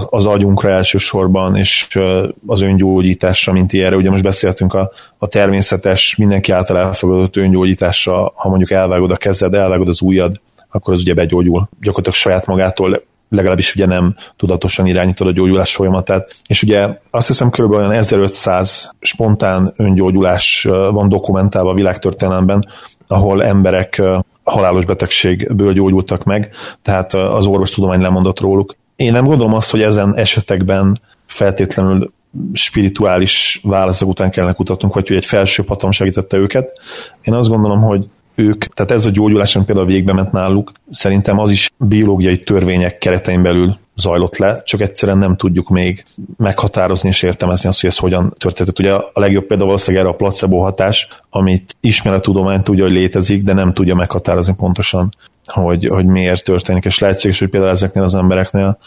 az 0.09 0.25
agyunkra 0.25 0.69
elsősorban, 0.69 1.55
és 1.55 1.87
az 2.47 2.61
öngyógyításra, 2.61 3.53
mint 3.53 3.73
ilyenre. 3.73 3.95
Ugye 3.95 4.09
most 4.09 4.23
beszéltünk 4.23 4.73
a, 4.73 4.91
a 5.17 5.27
természetes, 5.27 6.15
mindenki 6.15 6.51
által 6.51 6.77
elfogadott 6.77 7.37
öngyógyításra, 7.37 8.31
ha 8.35 8.49
mondjuk 8.49 8.71
elvágod 8.71 9.11
a 9.11 9.17
kezed, 9.17 9.53
elvágod 9.53 9.87
az 9.87 10.01
ujjad, 10.01 10.41
akkor 10.69 10.93
az 10.93 10.99
ugye 10.99 11.13
begyógyul. 11.13 11.69
Gyakorlatilag 11.81 12.17
saját 12.17 12.45
magától 12.45 13.03
legalábbis 13.29 13.75
ugye 13.75 13.85
nem 13.85 14.15
tudatosan 14.37 14.85
irányítod 14.85 15.27
a 15.27 15.31
gyógyulás 15.31 15.75
folyamatát. 15.75 16.35
És 16.47 16.63
ugye 16.63 16.99
azt 17.11 17.27
hiszem 17.27 17.49
körülbelül 17.49 17.85
olyan 17.85 17.97
1500 17.97 18.91
spontán 18.99 19.73
öngyógyulás 19.75 20.63
van 20.69 21.09
dokumentálva 21.09 21.69
a 21.69 21.73
világtörténelemben, 21.73 22.67
ahol 23.07 23.43
emberek 23.43 24.01
halálos 24.43 24.85
betegségből 24.85 25.73
gyógyultak 25.73 26.23
meg, 26.23 26.53
tehát 26.81 27.13
az 27.13 27.45
orvostudomány 27.45 28.01
lemondott 28.01 28.39
róluk. 28.39 28.75
Én 28.95 29.11
nem 29.11 29.25
gondolom 29.25 29.53
azt, 29.53 29.71
hogy 29.71 29.81
ezen 29.81 30.15
esetekben 30.15 30.99
feltétlenül 31.25 32.11
spirituális 32.53 33.59
válaszok 33.63 34.09
után 34.09 34.31
kellene 34.31 34.53
kutatnunk, 34.53 34.93
vagy 34.93 35.07
hogy 35.07 35.15
egy 35.15 35.25
felső 35.25 35.63
hatalom 35.67 35.91
segítette 35.91 36.37
őket. 36.37 36.79
Én 37.21 37.33
azt 37.33 37.49
gondolom, 37.49 37.81
hogy 37.81 38.07
ők, 38.35 38.65
tehát 38.65 38.91
ez 38.91 39.05
a 39.05 39.09
gyógyulás, 39.09 39.55
ami 39.55 39.65
például 39.65 39.87
végbe 39.87 40.13
ment 40.13 40.31
náluk, 40.31 40.71
szerintem 40.89 41.39
az 41.39 41.51
is 41.51 41.71
biológiai 41.77 42.43
törvények 42.43 42.97
keretein 42.97 43.41
belül 43.41 43.77
zajlott 43.95 44.37
le, 44.37 44.61
csak 44.63 44.81
egyszerűen 44.81 45.17
nem 45.17 45.35
tudjuk 45.35 45.69
még 45.69 46.05
meghatározni 46.37 47.09
és 47.09 47.23
értelmezni 47.23 47.69
azt, 47.69 47.81
hogy 47.81 47.89
ez 47.89 47.97
hogyan 47.97 48.33
történt. 48.37 48.79
Ugye 48.79 48.93
a 48.93 49.11
legjobb 49.13 49.45
példa 49.45 49.65
valószínűleg 49.65 50.05
erre 50.05 50.13
a 50.13 50.17
placebo 50.17 50.57
hatás, 50.57 51.07
amit 51.29 51.75
ismer 51.79 52.13
a 52.13 52.19
tudomány 52.19 52.61
tudja, 52.61 52.83
hogy 52.83 52.93
létezik, 52.93 53.43
de 53.43 53.53
nem 53.53 53.73
tudja 53.73 53.95
meghatározni 53.95 54.53
pontosan, 54.57 55.15
hogy, 55.45 55.87
hogy 55.87 56.05
miért 56.05 56.43
történik, 56.43 56.85
és 56.85 56.99
lehetséges, 56.99 57.39
hogy 57.39 57.49
például 57.49 57.71
ezeknél 57.71 58.03
az 58.03 58.15
embereknél 58.15 58.77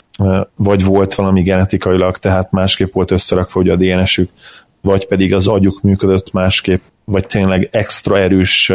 vagy 0.57 0.85
volt 0.85 1.14
valami 1.14 1.43
genetikailag, 1.43 2.19
tehát 2.19 2.50
másképp 2.50 2.93
volt 2.93 3.11
összerakva 3.11 3.61
hogy 3.61 3.69
a 3.69 3.76
DNS-ük, 3.76 4.31
vagy 4.81 5.07
pedig 5.07 5.35
az 5.35 5.49
agyuk 5.49 5.83
működött 5.83 6.33
másképp, 6.33 6.83
vagy 7.11 7.27
tényleg 7.27 7.69
extra 7.73 8.19
erős 8.19 8.73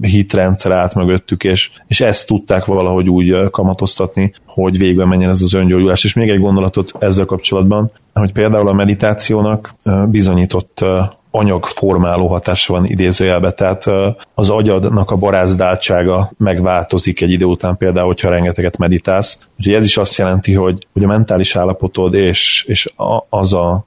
hitrendszer 0.00 0.72
állt 0.72 0.94
mögöttük, 0.94 1.44
és, 1.44 1.70
és 1.86 2.00
ezt 2.00 2.26
tudták 2.26 2.64
valahogy 2.64 3.08
úgy 3.08 3.50
kamatoztatni, 3.50 4.34
hogy 4.46 4.78
végbe 4.78 5.04
menjen 5.04 5.30
ez 5.30 5.42
az 5.42 5.54
öngyógyulás. 5.54 6.04
És 6.04 6.14
még 6.14 6.30
egy 6.30 6.40
gondolatot 6.40 6.92
ezzel 6.98 7.24
kapcsolatban, 7.24 7.90
hogy 8.12 8.32
például 8.32 8.68
a 8.68 8.72
meditációnak 8.72 9.74
bizonyított 10.06 10.84
anyagformáló 11.30 12.26
hatása 12.26 12.72
van 12.72 12.86
idézőjelbe, 12.86 13.50
tehát 13.50 13.84
az 14.34 14.50
agyadnak 14.50 15.10
a 15.10 15.16
barázdáltsága 15.16 16.32
megváltozik 16.38 17.20
egy 17.20 17.30
idő 17.30 17.44
után 17.44 17.76
például, 17.76 18.06
hogyha 18.06 18.30
rengeteget 18.30 18.78
meditálsz. 18.78 19.38
Úgyhogy 19.58 19.74
ez 19.74 19.84
is 19.84 19.96
azt 19.96 20.16
jelenti, 20.16 20.54
hogy, 20.54 20.86
hogy 20.92 21.04
a 21.04 21.06
mentális 21.06 21.56
állapotod 21.56 22.14
és, 22.14 22.64
és 22.68 22.92
az 23.28 23.54
a 23.54 23.86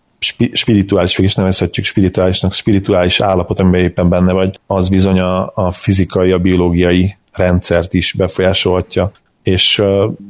spirituális, 0.54 1.18
is 1.18 1.36
nevezhetjük 1.36 1.86
spirituálisnak, 1.86 2.54
spirituális 2.54 3.20
állapot, 3.20 3.60
amiben 3.60 3.82
éppen 3.82 4.10
benne 4.10 4.32
vagy, 4.32 4.60
az 4.68 4.90
bizony 4.90 5.20
a, 5.20 5.52
a 5.56 5.72
fizikai, 5.72 6.32
a 6.32 6.40
biológiai 6.40 7.18
rendszert 7.32 7.94
is 7.94 8.14
befolyásolhatja 8.14 9.12
és 9.50 9.82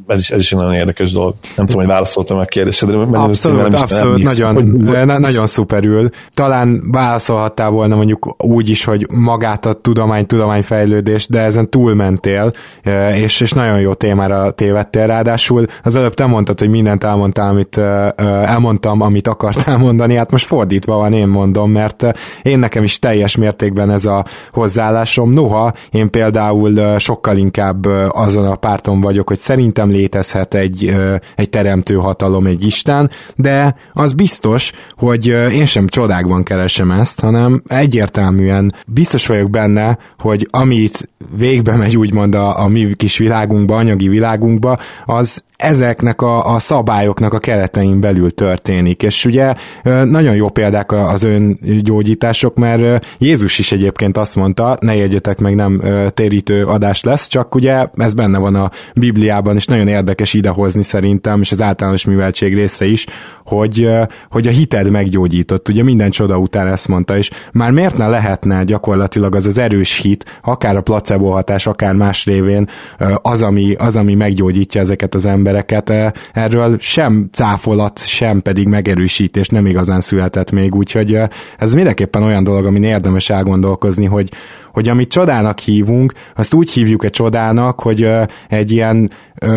ez 0.07 0.19
is, 0.19 0.29
ez 0.29 0.39
is 0.39 0.51
egy 0.51 0.57
nagyon 0.57 0.73
érdekes 0.73 1.11
dolog. 1.11 1.33
Nem 1.55 1.65
tudom, 1.65 1.81
hogy 1.81 1.91
válaszoltam 1.91 2.37
a 2.37 2.45
kérdésedre. 2.45 2.97
Abszolút, 2.97 3.69
nem 3.69 3.81
abszolút, 3.81 4.15
nem 4.15 4.23
nagyon, 4.23 4.53
hogy... 4.53 5.05
na, 5.05 5.19
nagyon 5.19 5.47
szuperül. 5.47 6.09
Talán 6.33 6.83
válaszolhattál 6.91 7.69
volna 7.69 7.95
mondjuk 7.95 8.35
úgy 8.43 8.69
is, 8.69 8.83
hogy 8.83 9.07
magát 9.11 9.65
a 9.65 9.73
tudomány, 9.73 10.25
tudományfejlődés, 10.25 11.27
de 11.27 11.39
ezen 11.39 11.69
túlmentél, 11.69 12.53
és, 13.13 13.41
és 13.41 13.51
nagyon 13.51 13.79
jó 13.79 13.93
témára 13.93 14.51
tévedtél. 14.51 15.07
Ráadásul 15.07 15.65
az 15.83 15.95
előbb 15.95 16.13
te 16.13 16.25
mondtad, 16.25 16.59
hogy 16.59 16.69
mindent 16.69 17.03
elmondtál, 17.03 17.49
amit 17.49 17.77
elmondtam, 18.17 19.01
amit 19.01 19.27
akartál 19.27 19.77
mondani, 19.77 20.15
hát 20.15 20.31
most 20.31 20.45
fordítva 20.45 20.95
van, 20.95 21.13
én 21.13 21.27
mondom, 21.27 21.71
mert 21.71 22.05
én 22.41 22.59
nekem 22.59 22.83
is 22.83 22.99
teljes 22.99 23.35
mértékben 23.35 23.91
ez 23.91 24.05
a 24.05 24.25
hozzáállásom. 24.51 25.33
Noha 25.33 25.73
én 25.91 26.09
például 26.09 26.97
sokkal 26.99 27.37
inkább 27.37 27.85
azon 28.09 28.45
a 28.45 28.55
párton 28.55 29.01
vagyok, 29.09 29.27
hogy 29.27 29.39
szerintem 29.39 29.89
létezhet 29.89 30.53
egy, 30.53 30.95
egy 31.35 31.49
teremtő 31.49 31.95
hatalom, 31.95 32.45
egy 32.45 32.65
Isten, 32.65 33.09
de 33.35 33.75
az 33.93 34.13
biztos, 34.13 34.71
hogy 34.97 35.27
én 35.51 35.65
sem 35.65 35.87
csodákban 35.87 36.43
keresem 36.43 36.91
ezt, 36.91 37.19
hanem 37.19 37.63
egyértelműen 37.67 38.73
biztos 38.87 39.27
vagyok 39.27 39.49
benne, 39.49 39.97
hogy 40.19 40.47
amit 40.51 41.09
végbe 41.37 41.75
megy 41.75 41.97
úgymond 41.97 42.35
a, 42.35 42.59
a 42.59 42.67
mi 42.67 42.93
kis 42.95 43.17
világunkba, 43.17 43.75
anyagi 43.75 44.07
világunkba, 44.07 44.79
az 45.05 45.43
ezeknek 45.59 46.21
a, 46.21 46.53
a 46.53 46.59
szabályoknak 46.59 47.33
a 47.33 47.39
keretein 47.39 47.99
belül 47.99 48.31
történik. 48.31 49.03
És 49.03 49.25
ugye 49.25 49.53
nagyon 50.03 50.35
jó 50.35 50.49
példák 50.49 50.91
az 50.91 51.23
öngyógyítások, 51.23 52.55
mert 52.55 53.05
Jézus 53.17 53.59
is 53.59 53.71
egyébként 53.71 54.17
azt 54.17 54.35
mondta, 54.35 54.77
ne 54.79 54.95
jegyetek 54.95 55.39
meg, 55.39 55.55
nem 55.55 55.81
térítő 56.13 56.65
adás 56.65 57.03
lesz, 57.03 57.27
csak 57.27 57.55
ugye 57.55 57.87
ez 57.93 58.13
benne 58.13 58.37
van 58.37 58.55
a 58.55 58.71
Bibliában, 58.95 59.55
és 59.55 59.65
nagyon 59.65 59.87
érdekes 59.87 60.33
idehozni 60.33 60.83
szerintem, 60.83 61.41
és 61.41 61.51
az 61.51 61.61
általános 61.61 62.05
műveltség 62.05 62.53
része 62.53 62.85
is, 62.85 63.05
hogy, 63.45 63.89
hogy 64.29 64.47
a 64.47 64.51
hited 64.51 64.89
meggyógyított. 64.89 65.69
Ugye 65.69 65.83
minden 65.83 66.09
csoda 66.09 66.37
után 66.37 66.67
ezt 66.67 66.87
mondta, 66.87 67.17
és 67.17 67.29
már 67.53 67.71
miért 67.71 67.97
ne 67.97 68.07
lehetne 68.07 68.63
gyakorlatilag 68.63 69.35
az 69.35 69.45
az 69.45 69.57
erős 69.57 70.01
hit, 70.01 70.39
akár 70.41 70.75
a 70.75 70.81
placebo 70.81 71.29
hatás, 71.29 71.67
akár 71.67 71.93
más 71.93 72.25
révén 72.25 72.69
az, 73.21 73.41
ami, 73.41 73.73
az, 73.73 73.95
ami 73.95 74.15
meggyógyítja 74.15 74.81
ezeket 74.81 75.15
az 75.15 75.25
embereket, 75.25 75.47
embereket. 75.49 76.13
Erről 76.33 76.75
sem 76.79 77.29
cáfolat, 77.31 78.07
sem 78.07 78.41
pedig 78.41 78.67
megerősítés 78.67 79.47
nem 79.47 79.65
igazán 79.65 80.01
született 80.01 80.51
még, 80.51 80.75
úgyhogy 80.75 81.19
ez 81.57 81.73
mindenképpen 81.73 82.23
olyan 82.23 82.43
dolog, 82.43 82.65
amin 82.65 82.83
érdemes 82.83 83.29
elgondolkozni, 83.29 84.05
hogy, 84.05 84.29
hogy 84.73 84.89
amit 84.89 85.09
csodának 85.09 85.59
hívunk, 85.59 86.13
azt 86.35 86.53
úgy 86.53 86.71
hívjuk 86.71 87.03
egy 87.03 87.11
csodának, 87.11 87.79
hogy 87.79 88.09
egy 88.49 88.71
ilyen 88.71 89.11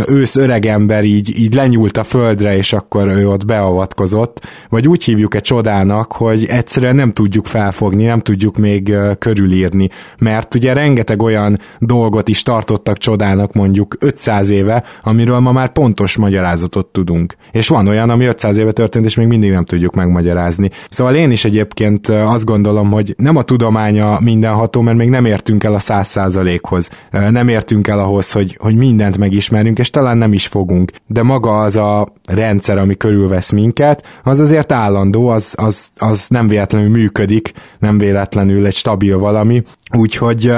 ősz 0.06 0.36
öregember 0.36 1.04
így, 1.04 1.38
így 1.38 1.54
lenyúlt 1.54 1.96
a 1.96 2.04
földre, 2.04 2.56
és 2.56 2.72
akkor 2.72 3.06
ő 3.06 3.28
ott 3.28 3.46
beavatkozott, 3.46 4.46
vagy 4.68 4.88
úgy 4.88 5.04
hívjuk 5.04 5.34
egy 5.34 5.42
csodának, 5.42 6.12
hogy 6.12 6.44
egyszerűen 6.44 6.94
nem 6.94 7.12
tudjuk 7.12 7.46
felfogni, 7.46 8.04
nem 8.04 8.20
tudjuk 8.20 8.56
még 8.56 8.94
körülírni, 9.18 9.88
mert 10.18 10.54
ugye 10.54 10.72
rengeteg 10.72 11.22
olyan 11.22 11.58
dolgot 11.78 12.28
is 12.28 12.42
tartottak 12.42 12.98
csodának 12.98 13.52
mondjuk 13.52 13.96
500 13.98 14.50
éve, 14.50 14.84
amiről 15.02 15.38
ma 15.38 15.52
már 15.52 15.72
pontos 15.72 16.16
magyarázatot 16.16 16.86
tudunk. 16.86 17.34
És 17.50 17.68
van 17.68 17.88
olyan, 17.88 18.10
ami 18.10 18.24
500 18.24 18.56
éve 18.56 18.72
történt, 18.72 19.04
és 19.04 19.16
még 19.16 19.26
mindig 19.26 19.50
nem 19.50 19.64
tudjuk 19.64 19.94
megmagyarázni. 19.94 20.70
Szóval 20.88 21.14
én 21.14 21.30
is 21.30 21.44
egyébként 21.44 22.08
azt 22.08 22.44
gondolom, 22.44 22.90
hogy 22.90 23.14
nem 23.16 23.36
a 23.36 23.42
tudománya 23.42 24.20
mindenható, 24.20 24.80
mert 24.80 24.96
még 24.96 25.08
nem 25.08 25.24
értünk 25.24 25.64
el 25.64 25.74
a 25.74 25.78
száz 25.78 26.08
százalékhoz. 26.08 26.90
Nem 27.10 27.48
értünk 27.48 27.88
el 27.88 27.98
ahhoz, 27.98 28.32
hogy, 28.32 28.56
hogy 28.60 28.76
mindent 28.76 29.18
megismerjünk, 29.18 29.71
és 29.78 29.90
talán 29.90 30.18
nem 30.18 30.32
is 30.32 30.46
fogunk. 30.46 30.92
De 31.06 31.22
maga 31.22 31.60
az 31.60 31.76
a 31.76 32.06
rendszer, 32.28 32.78
ami 32.78 32.96
körülvesz 32.96 33.50
minket, 33.50 34.20
az 34.22 34.40
azért 34.40 34.72
állandó, 34.72 35.28
az, 35.28 35.54
az, 35.56 35.88
az 35.96 36.26
nem 36.28 36.48
véletlenül 36.48 36.88
működik, 36.88 37.52
nem 37.78 37.98
véletlenül 37.98 38.66
egy 38.66 38.74
stabil 38.74 39.18
valami, 39.18 39.62
úgyhogy, 39.96 40.52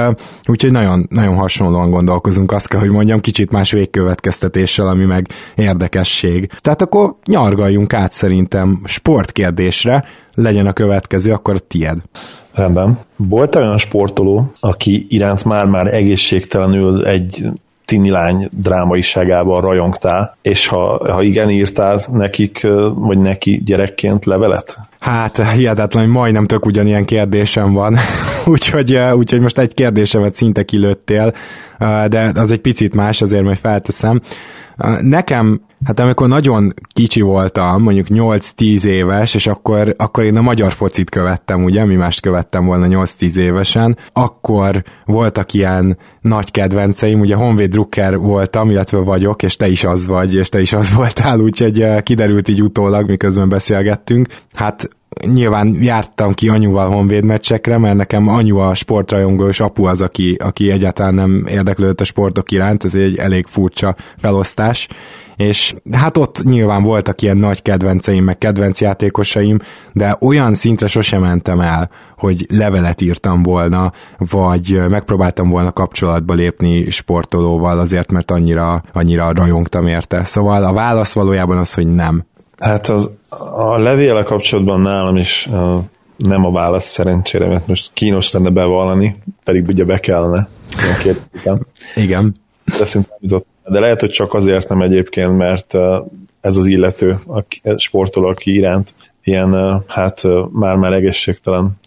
úgyhogy 0.46 0.72
nagyon, 0.72 1.06
nagyon 1.10 1.34
hasonlóan 1.34 1.90
gondolkozunk, 1.90 2.52
azt 2.52 2.68
kell, 2.68 2.80
hogy 2.80 2.90
mondjam, 2.90 3.20
kicsit 3.20 3.50
más 3.50 3.72
végkövetkeztetéssel, 3.72 4.88
ami 4.88 5.04
meg 5.04 5.28
érdekesség. 5.54 6.50
Tehát 6.58 6.82
akkor 6.82 7.16
nyargaljunk 7.26 7.92
át 7.92 8.12
szerintem 8.12 8.82
sportkérdésre, 8.84 10.04
legyen 10.34 10.66
a 10.66 10.72
következő, 10.72 11.32
akkor 11.32 11.54
a 11.54 11.58
tied. 11.58 11.98
Rendben. 12.54 12.98
Volt 13.16 13.56
olyan 13.56 13.78
sportoló, 13.78 14.52
aki 14.60 15.06
iránt 15.08 15.44
már-már 15.44 15.94
egészségtelenül 15.94 17.06
egy 17.06 17.46
tini 17.84 18.10
lány 18.10 18.48
drámaiságában 18.50 19.60
rajongtál, 19.60 20.36
és 20.42 20.66
ha, 20.66 21.12
ha 21.12 21.22
igen, 21.22 21.50
írtál 21.50 22.00
nekik, 22.12 22.66
vagy 22.94 23.18
neki 23.18 23.62
gyerekként 23.64 24.24
levelet? 24.24 24.78
Hát 24.98 25.50
hihetetlen, 25.50 26.04
hogy 26.04 26.12
majdnem 26.12 26.46
tök 26.46 26.66
ugyanilyen 26.66 27.04
kérdésem 27.04 27.72
van, 27.72 27.96
úgyhogy, 28.54 28.98
úgyhogy 29.14 29.40
most 29.40 29.58
egy 29.58 29.74
kérdésemet 29.74 30.34
szinte 30.34 30.62
kilőttél, 30.62 31.32
de 32.08 32.32
az 32.34 32.52
egy 32.52 32.60
picit 32.60 32.94
más, 32.94 33.22
azért 33.22 33.44
majd 33.44 33.58
felteszem. 33.58 34.20
Nekem, 35.00 35.60
hát 35.84 36.00
amikor 36.00 36.28
nagyon 36.28 36.74
kicsi 36.86 37.20
voltam, 37.20 37.82
mondjuk 37.82 38.06
8-10 38.10 38.84
éves, 38.84 39.34
és 39.34 39.46
akkor, 39.46 39.94
akkor 39.98 40.24
én 40.24 40.36
a 40.36 40.40
magyar 40.40 40.72
focit 40.72 41.10
követtem, 41.10 41.64
ugye, 41.64 41.84
mi 41.84 41.94
mást 41.94 42.20
követtem 42.20 42.66
volna 42.66 42.86
8-10 42.88 43.36
évesen, 43.36 43.98
akkor 44.12 44.82
voltak 45.04 45.52
ilyen 45.52 45.98
nagy 46.20 46.50
kedvenceim, 46.50 47.20
ugye 47.20 47.34
Honvéd 47.34 47.70
Drucker 47.70 48.18
voltam, 48.18 48.70
illetve 48.70 48.98
vagyok, 48.98 49.42
és 49.42 49.56
te 49.56 49.68
is 49.68 49.84
az 49.84 50.06
vagy, 50.06 50.34
és 50.34 50.48
te 50.48 50.60
is 50.60 50.72
az 50.72 50.94
voltál, 50.96 51.38
úgyhogy 51.38 52.02
kiderült 52.02 52.48
így 52.48 52.62
utólag, 52.62 53.08
miközben 53.08 53.48
beszélgettünk. 53.48 54.28
Hát 54.52 54.88
nyilván 55.26 55.76
jártam 55.80 56.32
ki 56.32 56.48
anyuval 56.48 56.88
honvéd 56.88 57.24
meccsekre, 57.24 57.78
mert 57.78 57.96
nekem 57.96 58.28
anyu 58.28 58.58
a 58.58 58.74
sportrajongó, 58.74 59.48
és 59.48 59.60
apu 59.60 59.84
az, 59.84 60.00
aki, 60.00 60.34
aki 60.34 60.70
egyáltalán 60.70 61.14
nem 61.14 61.44
érdeklődött 61.48 62.00
a 62.00 62.04
sportok 62.04 62.50
iránt, 62.50 62.84
ez 62.84 62.94
egy 62.94 63.16
elég 63.16 63.46
furcsa 63.46 63.96
felosztás, 64.16 64.88
és 65.36 65.74
hát 65.92 66.16
ott 66.16 66.42
nyilván 66.44 66.82
voltak 66.82 67.22
ilyen 67.22 67.36
nagy 67.36 67.62
kedvenceim, 67.62 68.24
meg 68.24 68.38
kedvenc 68.38 68.80
játékosaim, 68.80 69.58
de 69.92 70.16
olyan 70.20 70.54
szintre 70.54 70.86
sosem 70.86 71.20
mentem 71.20 71.60
el, 71.60 71.90
hogy 72.16 72.46
levelet 72.48 73.00
írtam 73.00 73.42
volna, 73.42 73.92
vagy 74.18 74.80
megpróbáltam 74.88 75.50
volna 75.50 75.72
kapcsolatba 75.72 76.34
lépni 76.34 76.90
sportolóval 76.90 77.78
azért, 77.78 78.12
mert 78.12 78.30
annyira, 78.30 78.82
annyira 78.92 79.32
rajongtam 79.32 79.86
érte. 79.86 80.24
Szóval 80.24 80.64
a 80.64 80.72
válasz 80.72 81.12
valójában 81.12 81.58
az, 81.58 81.74
hogy 81.74 81.94
nem. 81.94 82.24
Hát 82.58 82.88
az, 82.88 83.10
a 83.52 83.78
levéle 83.78 84.22
kapcsolatban 84.22 84.80
nálam 84.80 85.16
is 85.16 85.46
uh, 85.50 85.82
nem 86.16 86.44
a 86.44 86.50
válasz 86.50 86.86
szerencsére, 86.86 87.46
mert 87.46 87.66
most 87.66 87.90
kínos 87.92 88.32
lenne 88.32 88.50
bevallani, 88.50 89.16
pedig 89.44 89.66
ugye 89.68 89.84
be 89.84 89.98
kellene. 89.98 90.48
Igen. 91.94 92.34
De 92.78 92.84
szerintem 92.84 93.42
de 93.64 93.80
lehet, 93.80 94.00
hogy 94.00 94.10
csak 94.10 94.34
azért 94.34 94.68
nem 94.68 94.82
egyébként, 94.82 95.36
mert 95.36 95.74
ez 96.40 96.56
az 96.56 96.66
illető, 96.66 97.18
a 97.26 97.44
sportoló, 97.76 98.26
aki 98.26 98.54
iránt 98.54 98.94
ilyen, 99.22 99.82
hát 99.86 100.22
már-már 100.50 100.92
egészségtelen 100.92 101.80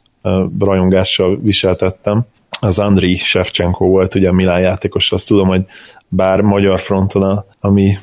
rajongással 0.59 1.39
viseltettem. 1.41 2.25
Az 2.59 2.79
Andri 2.79 3.17
Shevchenko 3.17 3.86
volt 3.86 4.15
ugye 4.15 4.29
a 4.29 4.33
Milán 4.33 4.59
játékos, 4.59 5.12
azt 5.12 5.27
tudom, 5.27 5.47
hogy 5.47 5.65
bár 6.07 6.41
magyar 6.41 6.79
fronton 6.79 7.24
a, 7.24 7.45
a 7.60 7.70
mi 7.70 7.98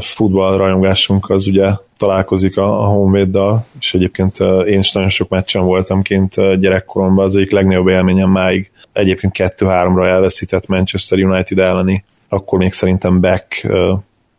futball 0.00 0.56
rajongásunk 0.56 1.30
az 1.30 1.46
ugye 1.46 1.70
találkozik 1.96 2.56
a, 2.56 2.82
a 2.82 2.86
Honvéddal, 2.86 3.66
és 3.78 3.94
egyébként 3.94 4.38
én 4.66 4.78
is 4.78 4.92
nagyon 4.92 5.08
sok 5.08 5.28
meccsen 5.28 5.64
voltam 5.64 6.02
kint 6.02 6.34
gyerekkoromban, 6.60 7.24
az 7.24 7.36
egyik 7.36 7.50
legnagyobb 7.50 7.88
élményem 7.88 8.30
máig 8.30 8.70
egyébként 8.92 9.34
2-3-ra 9.38 10.06
elveszített 10.06 10.66
Manchester 10.66 11.18
United 11.18 11.58
elleni 11.58 12.04
akkor 12.34 12.58
még 12.58 12.72
szerintem 12.72 13.20
back 13.20 13.66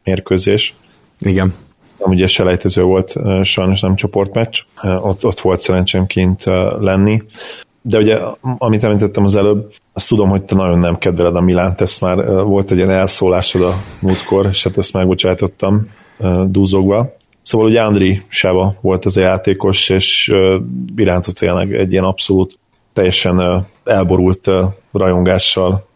mérkőzés. 0.04 0.74
Igen. 1.20 1.54
ugye 1.98 2.28
selejtező 2.28 2.84
volt, 2.84 3.16
sajnos 3.44 3.82
nem 3.82 3.96
csoportmeccs, 3.96 4.62
ott, 4.82 5.26
ott 5.26 5.40
volt 5.40 5.60
szerencsém 5.60 6.06
kint 6.06 6.44
lenni, 6.80 7.22
de 7.88 7.98
ugye, 7.98 8.20
amit 8.42 8.84
említettem 8.84 9.24
az 9.24 9.36
előbb, 9.36 9.74
azt 9.94 10.08
tudom, 10.08 10.30
hogy 10.30 10.42
te 10.42 10.56
nagyon 10.56 10.80
nem 10.80 10.98
kedveled 10.98 11.36
a 11.36 11.42
Milánt, 11.42 11.82
ezt 11.82 12.02
már 12.02 12.26
volt 12.26 12.72
egy 12.72 12.78
ilyen 12.78 12.90
elszólásod 12.90 13.62
a 13.62 13.74
múltkor, 14.02 14.46
és 14.46 14.64
hát 14.64 14.78
ezt 14.78 14.94
megbocsájtottam 14.94 15.90
dúzogva. 16.46 17.16
Szóval 17.42 17.68
ugye 17.68 17.82
Andri 17.82 18.22
Sava 18.28 18.76
volt 18.82 19.06
az 19.06 19.18
a 19.18 19.22
játékos, 19.22 19.90
és 19.90 20.34
iránta 20.96 21.32
tényleg 21.32 21.74
egy 21.74 21.92
ilyen 21.92 22.04
abszolút 22.04 22.60
teljesen 22.94 23.66
elborult 23.84 24.50
rajongással 24.92 25.88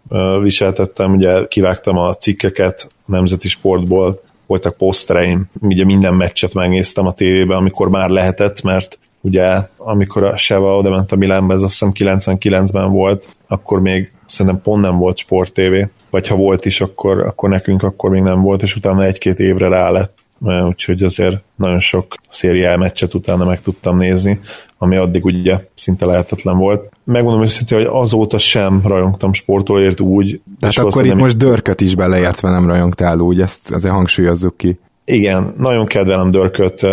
viseltettem, 0.41 1.13
ugye 1.13 1.45
kivágtam 1.47 1.97
a 1.97 2.13
cikkeket 2.13 2.87
a 3.05 3.11
Nemzeti 3.11 3.47
Sportból, 3.47 4.21
voltak 4.45 4.77
posztereim, 4.77 5.49
ugye 5.61 5.85
minden 5.85 6.13
meccset 6.13 6.53
megnéztem 6.53 7.07
a 7.07 7.13
tévében, 7.13 7.57
amikor 7.57 7.89
már 7.89 8.09
lehetett, 8.09 8.61
mert 8.61 8.99
ugye 9.21 9.61
amikor 9.77 10.23
a 10.23 10.37
Seva 10.37 10.77
oda 10.77 10.89
ment 10.89 11.11
a 11.11 11.15
Milánba, 11.15 11.53
ez 11.53 11.63
azt 11.63 11.71
hiszem 11.71 12.19
99-ben 12.19 12.91
volt, 12.91 13.27
akkor 13.47 13.79
még 13.81 14.11
szerintem 14.25 14.61
pont 14.61 14.81
nem 14.83 14.97
volt 14.97 15.17
Sport 15.17 15.53
TV, 15.53 15.87
vagy 16.09 16.27
ha 16.27 16.35
volt 16.35 16.65
is, 16.65 16.81
akkor, 16.81 17.21
akkor 17.21 17.49
nekünk 17.49 17.83
akkor 17.83 18.09
még 18.09 18.21
nem 18.21 18.41
volt, 18.41 18.61
és 18.61 18.75
utána 18.75 19.03
egy-két 19.03 19.39
évre 19.39 19.67
rá 19.67 19.89
lett 19.89 20.17
úgyhogy 20.41 21.03
azért 21.03 21.37
nagyon 21.55 21.79
sok 21.79 22.15
szériál 22.29 22.77
meccset 22.77 23.13
utána 23.13 23.45
meg 23.45 23.61
tudtam 23.61 23.97
nézni, 23.97 24.39
ami 24.77 24.95
addig 24.95 25.25
ugye 25.25 25.57
szinte 25.73 26.05
lehetetlen 26.05 26.57
volt. 26.57 26.91
Megmondom 27.03 27.41
őszintén, 27.43 27.77
hogy 27.77 27.87
azóta 27.91 28.37
sem 28.37 28.81
rajongtam 28.85 29.33
sportolért 29.33 29.99
úgy. 29.99 30.41
Tehát 30.59 30.77
akkor 30.77 31.05
itt 31.05 31.15
most 31.15 31.37
dörköt 31.37 31.81
is 31.81 31.95
beleértve 31.95 32.49
nem 32.49 32.67
rajongtál 32.67 33.19
úgy, 33.19 33.41
ezt 33.41 33.71
azért 33.71 33.93
hangsúlyozzuk 33.93 34.57
ki. 34.57 34.79
Igen, 35.05 35.53
nagyon 35.57 35.85
kedvelem 35.85 36.31
Dörköt. 36.31 36.87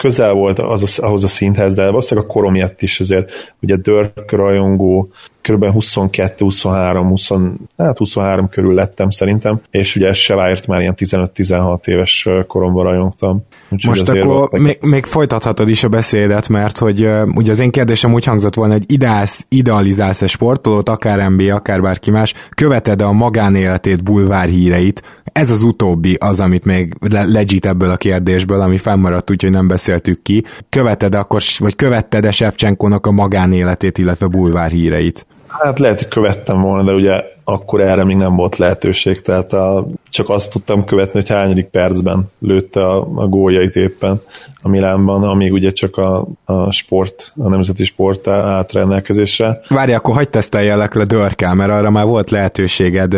Közel 0.00 0.32
volt 0.32 0.58
az 0.58 0.98
ahhoz 0.98 1.24
a 1.24 1.28
szinthez, 1.28 1.74
de 1.74 1.84
valószínűleg 1.84 2.28
a 2.28 2.32
korom 2.32 2.52
miatt 2.52 2.82
is 2.82 3.00
azért 3.00 3.54
ugye 3.60 3.76
Dörk 3.76 4.30
rajongó, 4.32 5.10
kb. 5.42 5.64
22, 5.64 6.44
23, 6.44 7.08
20, 7.08 7.28
hát 7.76 7.98
23 7.98 8.48
körül 8.48 8.74
lettem 8.74 9.10
szerintem, 9.10 9.60
és 9.70 9.96
ugye 9.96 10.12
Seváért 10.12 10.66
már 10.66 10.80
ilyen 10.80 10.94
15-16 10.96 11.86
éves 11.86 12.28
koromban 12.46 12.84
rajongtam. 12.84 13.42
Úgyhogy 13.70 13.98
Most 13.98 14.08
akkor 14.08 14.60
még, 14.60 14.78
még 14.90 15.04
folytathatod 15.04 15.68
is 15.68 15.84
a 15.84 15.88
beszédet, 15.88 16.48
mert 16.48 16.78
hogy 16.78 17.04
uh, 17.04 17.28
ugye 17.34 17.50
az 17.50 17.58
én 17.58 17.70
kérdésem 17.70 18.12
úgy 18.12 18.24
hangzott 18.24 18.54
volna, 18.54 18.72
hogy 18.72 18.84
ideálsz, 18.86 19.46
idealizálsz-e 19.48 20.26
sportolót, 20.26 20.88
akár 20.88 21.30
NBA, 21.30 21.54
akár 21.54 21.80
bárki 21.80 22.10
más, 22.10 22.34
követed 22.54 23.02
a 23.02 23.12
magánéletét, 23.12 24.02
bulvár 24.02 24.48
híreit, 24.48 25.02
ez 25.32 25.50
az 25.50 25.62
utóbbi 25.62 26.16
az, 26.20 26.40
amit 26.40 26.64
még 26.64 26.94
legit 27.10 27.66
ebből 27.66 27.90
a 27.90 27.96
kérdésből, 27.96 28.60
ami 28.60 28.76
fennmaradt, 28.76 29.30
úgyhogy 29.30 29.50
nem 29.50 29.68
beszéltük 29.90 30.22
ki. 30.22 30.44
Követed 30.68 31.14
akkor, 31.14 31.40
vagy 31.58 31.76
követted-e 31.76 32.30
Shevchenkónak 32.30 33.06
a 33.06 33.10
magánéletét, 33.10 33.98
illetve 33.98 34.26
bulvár 34.26 34.70
híreit? 34.70 35.26
Hát 35.46 35.78
lehet, 35.78 35.98
hogy 35.98 36.08
követtem 36.08 36.60
volna, 36.60 36.84
de 36.84 36.92
ugye 36.92 37.22
akkor 37.52 37.80
erre 37.80 38.04
még 38.04 38.16
nem 38.16 38.36
volt 38.36 38.56
lehetőség, 38.56 39.22
tehát 39.22 39.52
a, 39.52 39.86
csak 40.10 40.28
azt 40.28 40.52
tudtam 40.52 40.84
követni, 40.84 41.12
hogy 41.12 41.28
hányadik 41.28 41.66
percben 41.66 42.30
lőtte 42.38 42.86
a, 42.86 43.08
a 43.14 43.26
góljait 43.26 43.76
éppen 43.76 44.20
a 44.62 44.68
Milánban, 44.68 45.22
amíg 45.22 45.52
ugye 45.52 45.70
csak 45.70 45.96
a, 45.96 46.26
a 46.44 46.70
sport, 46.72 47.32
a 47.36 47.48
nemzeti 47.48 47.84
sport 47.84 48.28
állt 48.28 48.72
rendelkezésre. 48.72 49.60
Várj, 49.68 49.92
akkor 49.92 50.14
hagyd 50.14 50.30
teszteljelek 50.30 50.94
le 50.94 51.04
Dörkel, 51.04 51.54
mert 51.54 51.70
arra 51.70 51.90
már 51.90 52.06
volt 52.06 52.30
lehetőséged. 52.30 53.16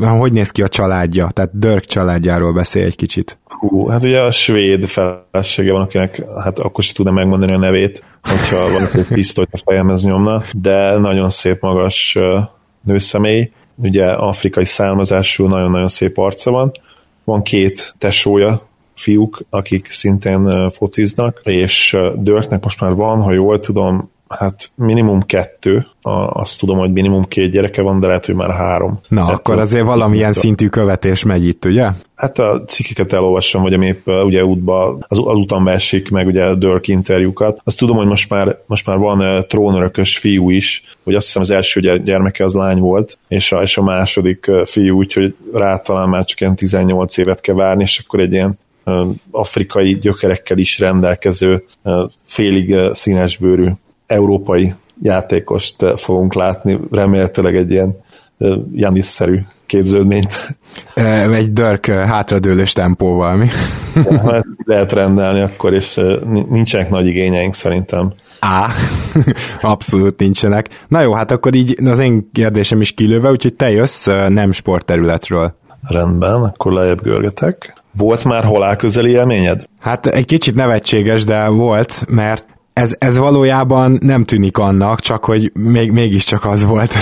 Hogy 0.00 0.32
néz 0.32 0.50
ki 0.50 0.62
a 0.62 0.68
családja? 0.68 1.28
Tehát 1.32 1.58
Dörk 1.58 1.84
családjáról 1.84 2.52
beszélj 2.52 2.84
egy 2.84 2.96
kicsit. 2.96 3.38
Hú, 3.44 3.86
hát 3.86 4.04
ugye 4.04 4.20
a 4.20 4.30
svéd 4.30 4.86
felesége 4.86 5.72
van, 5.72 5.82
akinek 5.82 6.22
hát 6.44 6.58
akkor 6.58 6.84
sem 6.84 6.94
tudna 6.94 7.12
megmondani 7.12 7.52
a 7.52 7.58
nevét, 7.58 8.04
hogyha 8.22 8.70
valaki 8.72 9.14
pisztolyt 9.14 9.48
a 9.52 9.58
fejemhez 9.64 10.04
nyomna, 10.04 10.42
de 10.52 10.98
nagyon 10.98 11.30
szép 11.30 11.60
magas 11.60 12.18
nőszemély, 12.86 13.50
ugye 13.74 14.06
afrikai 14.06 14.64
származású, 14.64 15.46
nagyon-nagyon 15.46 15.88
szép 15.88 16.18
arca 16.18 16.50
van. 16.50 16.72
Van 17.24 17.42
két 17.42 17.94
tesója, 17.98 18.66
fiúk, 18.94 19.40
akik 19.50 19.86
szintén 19.86 20.70
fociznak, 20.70 21.40
és 21.44 21.96
Dörtnek 22.14 22.62
most 22.62 22.80
már 22.80 22.94
van, 22.94 23.22
ha 23.22 23.32
jól 23.32 23.60
tudom, 23.60 24.10
hát 24.28 24.70
minimum 24.74 25.22
kettő, 25.22 25.86
azt 26.32 26.58
tudom, 26.58 26.78
hogy 26.78 26.92
minimum 26.92 27.24
két 27.24 27.50
gyereke 27.50 27.82
van, 27.82 28.00
de 28.00 28.06
lehet, 28.06 28.26
hogy 28.26 28.34
már 28.34 28.50
három. 28.50 29.00
Na, 29.08 29.20
Tehát 29.20 29.38
akkor 29.38 29.58
azért 29.58 29.84
valamilyen 29.84 30.32
szintű 30.32 30.68
követés 30.68 31.24
megy 31.24 31.46
itt, 31.46 31.64
ugye? 31.64 31.88
Hát 32.14 32.38
a 32.38 32.64
cikkeket 32.66 33.12
elolvassam, 33.12 33.62
vagy 33.62 33.82
épp 33.82 34.06
ugye 34.06 34.44
útba, 34.44 34.98
az, 35.08 35.18
az 35.18 35.38
utamba 35.38 35.70
esik, 35.70 36.10
meg 36.10 36.26
ugye 36.26 36.44
a 36.44 36.54
Dirk 36.54 36.88
interjúkat. 36.88 37.60
Azt 37.64 37.78
tudom, 37.78 37.96
hogy 37.96 38.06
most 38.06 38.30
már, 38.30 38.58
most 38.66 38.86
már 38.86 38.98
van 38.98 39.46
trónörökös 39.48 40.18
fiú 40.18 40.50
is, 40.50 40.82
hogy 41.04 41.14
azt 41.14 41.26
hiszem 41.26 41.42
az 41.42 41.50
első 41.50 42.00
gyermeke 42.04 42.44
az 42.44 42.54
lány 42.54 42.78
volt, 42.78 43.18
és 43.28 43.52
a, 43.52 43.62
és 43.62 43.76
a 43.76 43.82
második 43.82 44.50
fiú, 44.64 44.96
úgyhogy 44.96 45.34
rá 45.52 45.78
talán 45.78 46.08
már 46.08 46.24
csak 46.24 46.40
ilyen 46.40 46.56
18 46.56 47.16
évet 47.16 47.40
kell 47.40 47.54
várni, 47.54 47.82
és 47.82 48.02
akkor 48.04 48.20
egy 48.20 48.32
ilyen 48.32 48.58
afrikai 49.30 49.98
gyökerekkel 49.98 50.58
is 50.58 50.78
rendelkező, 50.78 51.64
félig 52.24 52.70
uh, 52.70 52.92
színesbőrű 52.92 53.68
európai 54.06 54.74
játékost 55.02 55.84
fogunk 55.96 56.34
látni, 56.34 56.80
remélhetőleg 56.90 57.56
egy 57.56 57.70
ilyen 57.70 58.04
Janis-szerű 58.72 59.40
képződményt. 59.66 60.58
Egy 61.32 61.52
Dirk 61.52 61.86
hátradőlős 61.86 62.72
tempóval, 62.72 63.36
mi? 63.36 63.48
Hát 64.24 64.44
lehet 64.64 64.92
rendelni 64.92 65.40
akkor, 65.40 65.74
és 65.74 66.00
nincsenek 66.48 66.90
nagy 66.90 67.06
igényeink 67.06 67.54
szerintem. 67.54 68.12
Á, 68.40 68.68
abszolút 69.60 70.18
nincsenek. 70.18 70.68
Na 70.88 71.00
jó, 71.00 71.12
hát 71.12 71.30
akkor 71.30 71.54
így 71.54 71.78
az 71.84 71.98
én 71.98 72.30
kérdésem 72.32 72.80
is 72.80 72.92
kilőve, 72.92 73.30
úgyhogy 73.30 73.54
te 73.54 73.70
jössz 73.70 74.06
nem 74.28 74.52
sportterületről. 74.52 75.54
Rendben, 75.82 76.42
akkor 76.42 76.72
lejjebb 76.72 77.02
görgetek. 77.02 77.82
Volt 77.96 78.24
már 78.24 78.44
halál 78.44 78.76
közeli 78.76 79.10
élményed? 79.10 79.68
Hát 79.80 80.06
egy 80.06 80.24
kicsit 80.24 80.54
nevetséges, 80.54 81.24
de 81.24 81.48
volt, 81.48 82.04
mert 82.08 82.55
ez, 82.76 82.96
ez 82.98 83.18
valójában 83.18 83.98
nem 84.00 84.24
tűnik 84.24 84.58
annak, 84.58 85.00
csak 85.00 85.24
hogy 85.24 85.52
még, 85.54 85.90
mégiscsak 85.90 86.44
az 86.44 86.64
volt. 86.64 86.94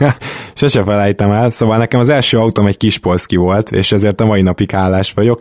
Sose 0.54 0.82
felejtem 0.82 1.30
el. 1.30 1.50
Szóval 1.50 1.78
nekem 1.78 2.00
az 2.00 2.08
első 2.08 2.38
autóm 2.38 2.66
egy 2.66 2.76
kis 2.76 2.98
polszki 2.98 3.36
volt, 3.36 3.70
és 3.70 3.92
ezért 3.92 4.20
a 4.20 4.24
mai 4.24 4.42
napig 4.42 4.70
hálás 4.70 5.12
vagyok. 5.12 5.40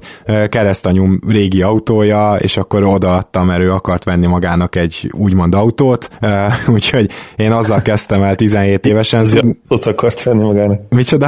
Keresztanyum 0.50 1.20
régi 1.28 1.62
autója, 1.62 2.36
és 2.36 2.58
akkor 2.58 2.84
odaadtam, 2.84 3.46
mert 3.46 3.62
ő 3.62 3.72
akart 3.72 4.04
venni 4.04 4.28
magának 4.28 4.76
egy 4.76 5.12
úgymond 5.18 5.56
autót, 5.56 6.10
úgyhogy 6.76 7.12
én 7.36 7.52
azzal 7.52 7.82
kezdtem 7.82 8.22
el 8.22 8.36
17 8.36 8.86
évesen. 8.86 9.58
Ott 9.68 9.86
akart 9.86 10.24
venni 10.24 10.44
magának. 10.44 10.82
Micsoda? 10.90 11.28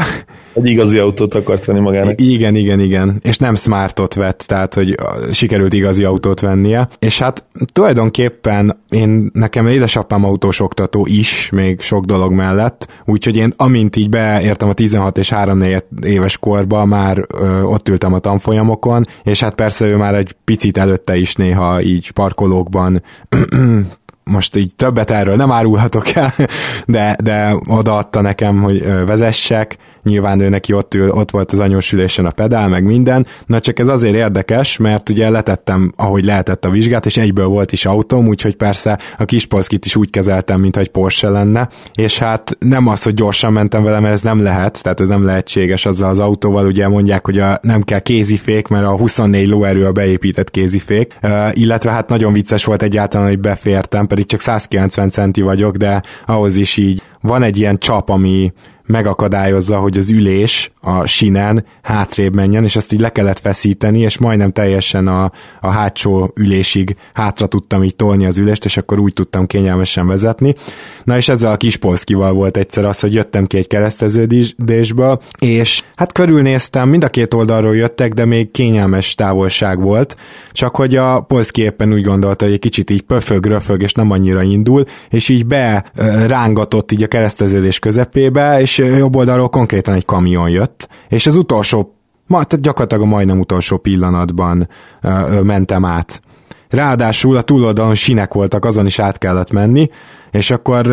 Egy 0.54 0.70
igazi 0.70 0.98
autót 0.98 1.34
akart 1.34 1.66
venni 1.66 1.80
magának. 1.80 2.22
Igen, 2.22 2.56
igen, 2.56 2.80
igen. 2.80 3.20
És 3.22 3.38
nem 3.38 3.56
Smartot 3.56 4.14
vett, 4.14 4.44
tehát 4.48 4.74
hogy 4.74 4.96
sikerült 5.32 5.74
igazi 5.74 6.04
autót 6.04 6.40
vennie. 6.40 6.88
És 7.00 7.20
hát 7.20 7.46
tulajdonképpen 7.74 8.78
én, 8.90 9.30
nekem 9.34 9.68
édesapám 9.68 10.26
autós 10.26 10.60
oktató 10.60 11.06
is, 11.10 11.50
még 11.50 11.82
sok 11.82 12.06
dolog 12.06 12.32
mellett, 12.32 12.88
úgyhogy 13.06 13.38
én 13.38 13.54
amint 13.58 13.96
így 13.96 14.10
beértem 14.10 14.70
a 14.70 14.74
16 14.74 15.18
és 15.18 15.30
3 15.30 15.64
éves 16.02 16.38
korba, 16.38 16.86
már 16.86 17.26
ö, 17.28 17.62
ott 17.62 17.90
ültem 17.90 18.14
a 18.14 18.20
tanfolyamokon, 18.20 19.06
és 19.24 19.40
hát 19.40 19.56
persze 19.56 19.86
ő 19.86 19.96
már 19.96 20.16
egy 20.16 20.36
picit 20.44 20.78
előtte 20.78 21.16
is 21.16 21.36
néha 21.36 21.82
így 21.82 22.12
parkolókban 22.12 23.04
most 24.24 24.56
így 24.56 24.76
többet 24.76 25.12
erről 25.12 25.36
nem 25.36 25.52
árulhatok 25.52 26.16
el, 26.16 26.34
de, 26.86 27.16
de 27.24 27.56
odaadta 27.70 28.22
nekem, 28.22 28.62
hogy 28.62 28.86
vezessek, 29.06 29.78
nyilván 30.04 30.40
ő 30.40 30.50
neki 30.50 30.74
ott, 30.74 30.94
ül, 30.94 31.10
ott 31.10 31.32
volt 31.32 31.52
az 31.52 31.60
anyósülésen 31.60 32.26
a 32.26 32.32
pedál, 32.32 32.68
meg 32.68 32.84
minden, 32.84 33.26
na 33.46 33.60
csak 33.60 33.80
ez 33.80 33.88
azért 33.88 34.16
érdekes, 34.16 34.78
mert 34.78 35.10
ugye 35.10 35.30
letettem, 35.30 35.92
ahogy 35.96 36.26
lehetett 36.26 36.66
a 36.66 36.70
vizsgát, 36.70 37.06
és 37.06 37.18
egyből 37.18 37.48
volt 37.48 37.72
is 37.72 37.86
autóm, 37.86 38.28
úgyhogy 38.28 38.56
persze 38.56 39.00
a 39.18 39.26
kis 39.26 39.46
polszkit 39.46 39.86
is 39.86 39.96
úgy 39.96 40.10
kezeltem, 40.10 40.60
mint 40.60 40.78
egy 40.78 40.90
Porsche 40.90 41.30
lenne, 41.30 41.70
és 41.94 42.18
hát 42.18 42.58
nem 42.60 42.88
az, 42.88 43.04
hogy 43.04 43.14
gyorsan 43.14 43.54
mentem 43.54 43.84
vele, 43.84 44.00
mert 44.00 44.14
ez 44.14 44.22
nem 44.22 44.44
lehet, 44.44 44.84
tehát 44.84 45.00
ez 45.00 45.08
nem 45.08 45.26
lehetséges 45.26 45.86
azzal 45.86 46.10
az 46.10 46.20
autóval, 46.20 46.66
ugye 46.66 46.88
mondják, 46.88 47.26
hogy 47.26 47.40
a, 47.40 47.60
nem 47.62 47.82
kell 47.82 48.00
kézifék, 48.00 48.68
mert 48.68 48.86
a 48.86 48.98
24 48.98 49.48
lóerő 49.48 49.86
a 49.86 49.92
beépített 49.92 50.52
kézifék, 50.52 51.18
uh, 51.22 51.58
illetve 51.58 51.92
hát 51.92 52.10
nagyon 52.10 52.34
vicces 52.34 52.66
volt 52.66 52.82
egyáltalán, 52.82 53.28
hogy 53.28 53.40
befértem, 53.40 54.08
pedig 54.08 54.26
csak 54.26 54.40
190 54.40 55.10
centi 55.10 55.42
vagyok, 55.42 55.76
de 55.76 56.02
ahhoz 56.26 56.56
is 56.56 56.78
így 56.78 57.02
van 57.22 57.44
egy 57.44 57.58
ilyen 57.60 57.78
csap, 57.78 58.10
ami 58.10 58.54
megakadályozza, 58.86 59.78
hogy 59.78 59.98
az 59.98 60.12
ülés 60.12 60.72
a 60.82 61.06
sinen 61.06 61.66
hátrébb 61.82 62.34
menjen, 62.34 62.64
és 62.64 62.76
azt 62.76 62.94
így 62.94 63.00
le 63.00 63.10
kellett 63.10 63.40
feszíteni, 63.40 64.00
és 64.00 64.18
majdnem 64.18 64.52
teljesen 64.52 65.08
a, 65.08 65.32
a 65.62 65.70
hátsó 65.70 66.32
ülésig 66.36 66.96
hátra 67.14 67.48
tudtam 67.48 67.84
így 67.84 67.96
tolni 67.96 68.26
az 68.26 68.38
ülést, 68.38 68.66
és 68.66 68.78
akkor 68.78 69.00
úgy 69.00 69.14
tudtam 69.14 69.46
kényelmesen 69.46 70.08
vezetni. 70.08 70.56
Na 71.04 71.18
és 71.18 71.30
ezzel 71.30 71.52
a 71.52 71.58
kis 71.58 71.78
polszkival 71.78 72.34
volt 72.34 72.58
egyszer 72.58 72.86
az, 72.86 73.00
hogy 73.00 73.14
jöttem 73.14 73.46
ki 73.46 73.58
egy 73.58 73.68
kereszteződésből, 73.68 75.22
és 75.40 75.84
hát 75.96 76.12
körülnéztem, 76.12 76.90
mind 76.90 77.04
a 77.04 77.10
két 77.10 77.34
oldalról 77.34 77.76
jöttek, 77.76 78.14
de 78.14 78.26
még 78.26 78.52
kényelmes 78.52 79.16
távolság 79.16 79.82
volt, 79.82 80.18
csak 80.52 80.76
hogy 80.76 80.96
a 80.96 81.20
Polszki 81.20 81.62
éppen 81.62 81.94
úgy 81.94 82.04
gondolta, 82.04 82.46
hogy 82.46 82.54
egy 82.54 82.60
kicsit 82.60 82.90
így 82.90 83.02
pöfög, 83.02 83.46
röfög, 83.46 83.82
és 83.82 83.94
nem 83.94 84.12
annyira 84.12 84.42
indul, 84.42 84.84
és 85.10 85.30
így 85.30 85.46
be 85.46 85.92
rángatott 86.28 86.92
így 86.92 87.04
a 87.04 87.08
kereszteződés 87.08 87.80
közepébe, 87.80 88.62
és 88.62 88.73
jobb 88.78 89.16
oldalról 89.16 89.50
konkrétan 89.50 89.94
egy 89.94 90.06
kamion 90.06 90.50
jött, 90.50 90.90
és 91.10 91.28
az 91.28 91.36
utolsó, 91.36 91.96
ma, 92.28 92.44
tehát 92.44 92.66
gyakorlatilag 92.66 93.04
a 93.04 93.08
majdnem 93.08 93.40
utolsó 93.40 93.78
pillanatban 93.78 94.70
ö, 95.02 95.42
mentem 95.42 95.86
át. 95.86 96.22
Ráadásul 96.70 97.38
a 97.38 97.42
túloldalon 97.42 97.96
sinek 97.96 98.34
voltak, 98.34 98.66
azon 98.66 98.86
is 98.86 99.00
át 99.00 99.18
kellett 99.18 99.52
menni, 99.52 99.90
és 100.32 100.52
akkor 100.52 100.88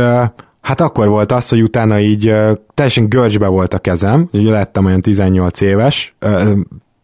Hát 0.61 0.81
akkor 0.81 1.09
volt 1.09 1.33
az, 1.33 1.49
hogy 1.49 1.63
utána 1.63 1.99
így 2.01 2.35
teljesen 2.75 3.09
görcsbe 3.09 3.47
volt 3.47 3.75
a 3.75 3.79
kezem, 3.79 4.29
ugye 4.33 4.51
lettem 4.51 4.85
olyan 4.85 5.01
18 5.01 5.61
éves, 5.61 6.15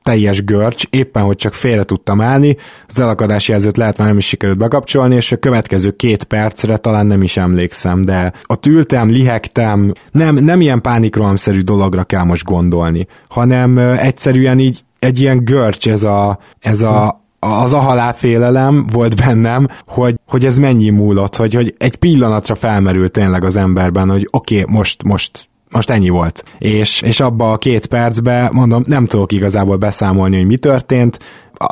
teljes 0.06 0.44
görcs, 0.44 0.84
éppen 0.90 1.22
hogy 1.22 1.36
csak 1.36 1.54
félre 1.54 1.82
tudtam 1.82 2.20
állni, 2.20 2.56
az 2.88 3.00
elakadási 3.00 3.50
jelzőt 3.50 3.76
lehet 3.76 3.98
már 3.98 4.08
nem 4.08 4.16
is 4.16 4.26
sikerült 4.26 4.58
bekapcsolni, 4.58 5.14
és 5.14 5.32
a 5.32 5.36
következő 5.36 5.90
két 5.90 6.24
percre 6.24 6.76
talán 6.76 7.06
nem 7.06 7.22
is 7.22 7.36
emlékszem, 7.36 8.04
de 8.04 8.32
ott 8.46 8.66
ültem, 8.66 9.08
lihegtem, 9.08 9.92
nem, 10.12 10.34
nem 10.34 10.60
ilyen 10.60 10.80
pánikrohamszerű 10.80 11.60
dologra 11.60 12.04
kell 12.04 12.22
most 12.22 12.44
gondolni, 12.44 13.06
hanem 13.28 13.78
egyszerűen 13.78 14.58
így 14.58 14.84
egy 14.98 15.20
ilyen 15.20 15.44
görcs 15.44 15.88
ez 15.88 16.02
a, 16.04 16.38
ez 16.58 16.82
a, 16.82 17.24
az 17.38 17.72
a 17.72 17.78
halálfélelem 17.78 18.86
volt 18.92 19.16
bennem, 19.16 19.68
hogy, 19.86 20.14
hogy 20.26 20.44
ez 20.44 20.58
mennyi 20.58 20.90
múlott, 20.90 21.36
hogy, 21.36 21.54
hogy 21.54 21.74
egy 21.78 21.96
pillanatra 21.96 22.54
felmerült 22.54 23.12
tényleg 23.12 23.44
az 23.44 23.56
emberben, 23.56 24.10
hogy 24.10 24.28
oké, 24.30 24.60
okay, 24.60 24.74
most, 24.74 25.02
most 25.02 25.48
most 25.70 25.90
ennyi 25.90 26.08
volt. 26.08 26.44
És, 26.58 27.02
és 27.02 27.20
abba 27.20 27.52
a 27.52 27.58
két 27.58 27.86
percbe, 27.86 28.48
mondom, 28.52 28.84
nem 28.86 29.06
tudok 29.06 29.32
igazából 29.32 29.76
beszámolni, 29.76 30.36
hogy 30.36 30.46
mi 30.46 30.56
történt, 30.56 31.18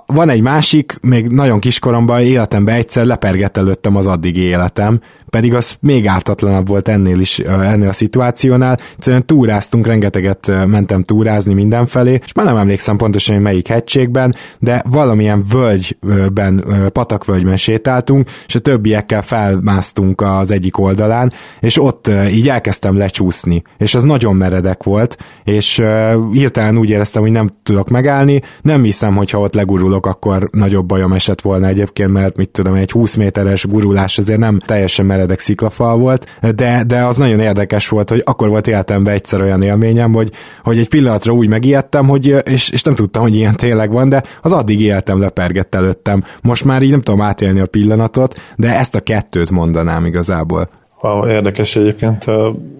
van 0.06 0.28
egy 0.28 0.40
másik, 0.40 0.98
még 1.00 1.28
nagyon 1.28 1.60
kiskoromban 1.60 2.20
életemben 2.20 2.74
egyszer 2.74 3.04
lepergett 3.04 3.56
előttem 3.56 3.96
az 3.96 4.06
addigi 4.06 4.40
életem, 4.40 5.00
pedig 5.34 5.54
az 5.54 5.76
még 5.80 6.06
ártatlanabb 6.06 6.66
volt 6.68 6.88
ennél 6.88 7.18
is, 7.18 7.38
ennél 7.38 7.88
a 7.88 7.92
szituációnál. 7.92 8.78
Egyszerűen 8.96 9.26
túráztunk, 9.26 9.86
rengeteget 9.86 10.66
mentem 10.66 11.02
túrázni 11.02 11.54
mindenfelé, 11.54 12.20
és 12.24 12.32
már 12.32 12.46
nem 12.46 12.56
emlékszem 12.56 12.96
pontosan, 12.96 13.34
hogy 13.34 13.44
melyik 13.44 13.68
hegységben, 13.68 14.34
de 14.58 14.82
valamilyen 14.88 15.44
völgyben, 15.52 16.64
patakvölgyben 16.92 17.56
sétáltunk, 17.56 18.30
és 18.46 18.54
a 18.54 18.58
többiekkel 18.58 19.22
felmásztunk 19.22 20.20
az 20.20 20.50
egyik 20.50 20.78
oldalán, 20.78 21.32
és 21.60 21.80
ott 21.80 22.10
így 22.32 22.48
elkezdtem 22.48 22.96
lecsúszni, 22.96 23.62
és 23.78 23.94
az 23.94 24.02
nagyon 24.02 24.36
meredek 24.36 24.82
volt, 24.82 25.16
és 25.44 25.82
hirtelen 26.32 26.78
úgy 26.78 26.90
éreztem, 26.90 27.22
hogy 27.22 27.32
nem 27.32 27.50
tudok 27.62 27.88
megállni, 27.88 28.42
nem 28.62 28.82
hiszem, 28.82 29.16
hogyha 29.16 29.40
ott 29.40 29.54
legurulok 29.54 29.82
gurulok, 29.84 30.06
akkor 30.06 30.48
nagyobb 30.52 30.86
bajom 30.86 31.12
esett 31.12 31.40
volna 31.40 31.66
egyébként, 31.66 32.12
mert 32.12 32.36
mit 32.36 32.48
tudom, 32.48 32.74
egy 32.74 32.90
20 32.90 33.14
méteres 33.14 33.66
gurulás 33.66 34.18
azért 34.18 34.38
nem 34.38 34.58
teljesen 34.58 35.06
meredek 35.06 35.22
sziklafal 35.38 35.96
volt, 35.96 36.38
de, 36.54 36.84
de 36.86 37.04
az 37.04 37.16
nagyon 37.16 37.40
érdekes 37.40 37.88
volt, 37.88 38.10
hogy 38.10 38.22
akkor 38.24 38.48
volt 38.48 38.66
életemben 38.66 39.14
egyszer 39.14 39.40
olyan 39.40 39.62
élményem, 39.62 40.12
hogy, 40.12 40.30
hogy 40.62 40.78
egy 40.78 40.88
pillanatra 40.88 41.32
úgy 41.32 41.48
megijedtem, 41.48 42.08
hogy, 42.08 42.36
és, 42.44 42.70
és 42.70 42.82
nem 42.82 42.94
tudtam, 42.94 43.22
hogy 43.22 43.36
ilyen 43.36 43.56
tényleg 43.56 43.92
van, 43.92 44.08
de 44.08 44.22
az 44.42 44.52
addig 44.52 44.80
életem 44.80 45.20
lepergett 45.20 45.74
előttem. 45.74 46.24
Most 46.42 46.64
már 46.64 46.82
így 46.82 46.90
nem 46.90 47.02
tudom 47.02 47.20
átélni 47.20 47.60
a 47.60 47.66
pillanatot, 47.66 48.40
de 48.56 48.78
ezt 48.78 48.94
a 48.94 49.00
kettőt 49.00 49.50
mondanám 49.50 50.04
igazából. 50.04 50.68
Érdekes 51.26 51.76
egyébként. 51.76 52.24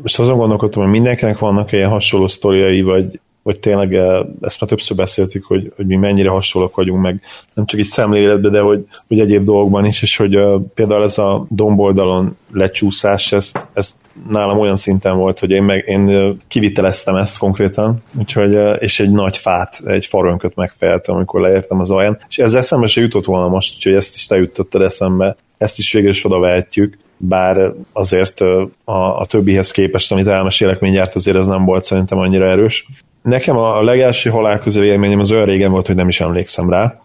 És 0.03 0.19
azon 0.19 0.37
gondolkodtam, 0.37 0.83
hogy 0.83 0.93
mindenkinek 0.93 1.39
vannak 1.39 1.73
ilyen 1.73 1.89
hasonló 1.91 2.27
sztoriai, 2.27 2.83
vagy 2.83 3.21
vagy 3.45 3.61
tényleg 3.61 3.95
eh, 3.95 4.19
ezt 4.41 4.61
már 4.61 4.71
többször 4.71 4.97
beszéltük, 4.97 5.45
hogy, 5.45 5.73
hogy 5.77 5.87
mi 5.87 5.97
mennyire 5.97 6.29
hasonlók 6.29 6.77
vagyunk 6.77 7.03
meg, 7.03 7.21
nem 7.55 7.67
csak 7.67 7.81
itt 7.81 7.87
szemléletben, 7.87 8.53
de 8.53 8.61
hogy, 8.61 8.87
hogy 9.09 9.21
egyéb 9.21 9.45
dolgokban 9.45 9.85
is, 9.85 10.03
és 10.03 10.17
hogy 10.17 10.37
uh, 10.37 10.63
például 10.75 11.03
ez 11.03 11.19
a 11.19 11.47
domboldalon 11.49 12.37
lecsúszás, 12.53 13.33
ezt, 13.33 13.67
ezt 13.73 13.95
nálam 14.29 14.59
olyan 14.59 14.77
szinten 14.77 15.17
volt, 15.17 15.39
hogy 15.39 15.51
én, 15.51 15.63
meg, 15.63 15.85
én 15.87 16.37
kiviteleztem 16.49 17.15
ezt 17.15 17.39
konkrétan, 17.39 18.03
úgyhogy, 18.19 18.55
uh, 18.55 18.77
és 18.79 19.01
egy 19.01 19.11
nagy 19.11 19.39
fát, 19.39 19.81
egy 19.87 20.07
farönköt 20.07 20.55
megfejeltem, 20.55 21.15
amikor 21.15 21.41
leértem 21.41 21.81
az 21.81 21.91
alján, 21.91 22.19
és 22.29 22.39
ezzel 22.39 22.59
eszembe 22.59 22.87
se 22.87 23.01
jutott 23.01 23.25
volna 23.25 23.49
most, 23.49 23.75
úgyhogy 23.77 23.95
ezt 23.95 24.15
is 24.15 24.27
te 24.27 24.37
jutottad 24.37 24.83
eszembe, 24.83 25.37
ezt 25.59 25.79
is 25.79 25.93
végül 25.93 26.11
is 26.11 26.25
oda 26.25 26.39
vehetjük, 26.39 26.99
bár 27.17 27.73
azért 27.93 28.41
a, 28.85 29.21
a 29.21 29.27
többihez 29.27 29.71
képest, 29.71 30.13
amit 30.13 30.27
elmesélek 30.27 30.81
mindjárt, 30.81 31.15
azért 31.15 31.37
ez 31.37 31.47
nem 31.47 31.65
volt 31.65 31.85
szerintem 31.85 32.19
annyira 32.19 32.51
erős. 32.51 32.87
Nekem 33.25 33.57
a 33.57 33.83
legelső 33.83 34.31
halálközel 34.31 34.85
élményem 34.85 35.21
az 35.21 35.33
olyan 35.33 35.45
régen 35.45 35.71
volt, 35.71 35.87
hogy 35.87 35.97
nem 35.97 36.09
is 36.09 36.21
emlékszem 36.21 36.71
rá. 36.71 37.01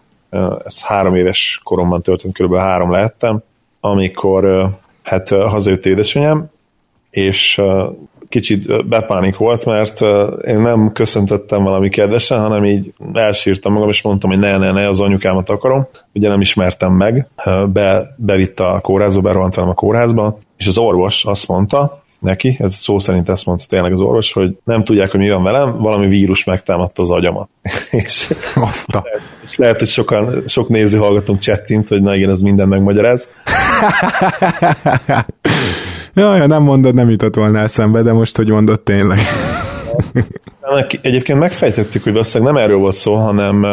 Ez 0.64 0.82
három 0.82 1.14
éves 1.14 1.60
koromban 1.64 2.02
történt, 2.02 2.38
kb. 2.38 2.54
három 2.54 2.90
lehettem, 2.90 3.42
amikor 3.80 4.70
hát 5.02 5.28
hazajött 5.28 5.86
édesanyám, 5.86 6.50
és 7.10 7.60
kicsit 8.28 8.88
bepánik 8.88 9.36
volt, 9.36 9.64
mert 9.64 10.00
én 10.46 10.60
nem 10.60 10.92
köszöntöttem 10.92 11.62
valami 11.62 11.88
kedvesen, 11.88 12.40
hanem 12.40 12.64
így 12.64 12.92
elsírtam 13.12 13.72
magam, 13.72 13.88
és 13.88 14.02
mondtam, 14.02 14.30
hogy 14.30 14.38
ne, 14.38 14.56
ne, 14.56 14.72
ne, 14.72 14.88
az 14.88 15.00
anyukámat 15.00 15.48
akarom. 15.48 15.88
Ugye 16.12 16.28
nem 16.28 16.40
ismertem 16.40 16.92
meg, 16.92 17.28
be, 17.72 18.14
bevitt 18.16 18.60
a 18.60 18.78
kórházba, 18.82 19.20
berohant 19.20 19.54
velem 19.54 19.70
a 19.70 19.74
kórházba, 19.74 20.38
és 20.56 20.66
az 20.66 20.78
orvos 20.78 21.24
azt 21.24 21.48
mondta, 21.48 22.02
neki, 22.20 22.56
ez 22.58 22.74
szó 22.74 22.98
szerint 22.98 23.28
ezt 23.28 23.46
mondta 23.46 23.64
tényleg 23.68 23.92
az 23.92 24.00
orvos, 24.00 24.32
hogy 24.32 24.56
nem 24.64 24.84
tudják, 24.84 25.10
hogy 25.10 25.20
mi 25.20 25.30
van 25.30 25.42
velem, 25.42 25.78
valami 25.78 26.06
vírus 26.06 26.44
megtámadta 26.44 27.02
az 27.02 27.10
agyamat. 27.10 27.48
és, 27.90 28.34
Azt 28.54 28.94
a... 28.94 29.04
és 29.44 29.56
lehet, 29.56 29.78
hogy 29.78 29.88
sokan, 29.88 30.42
sok 30.46 30.68
néző 30.68 30.98
hallgatunk 30.98 31.38
csettint, 31.38 31.88
hogy 31.88 32.02
na 32.02 32.16
igen, 32.16 32.30
ez 32.30 32.40
minden 32.40 32.68
megmagyaráz. 32.68 33.30
Jaj, 36.14 36.46
nem 36.46 36.62
mondod, 36.62 36.94
nem 36.94 37.10
jutott 37.10 37.34
volna 37.34 37.58
eszembe, 37.58 38.02
de 38.02 38.12
most, 38.12 38.36
hogy 38.36 38.50
mondod, 38.50 38.80
tényleg. 38.80 39.18
Egyébként 41.00 41.38
megfejtettük, 41.38 42.02
hogy 42.02 42.12
valószínűleg 42.12 42.54
nem 42.54 42.62
erről 42.62 42.78
volt 42.78 42.94
szó, 42.94 43.14
hanem 43.14 43.64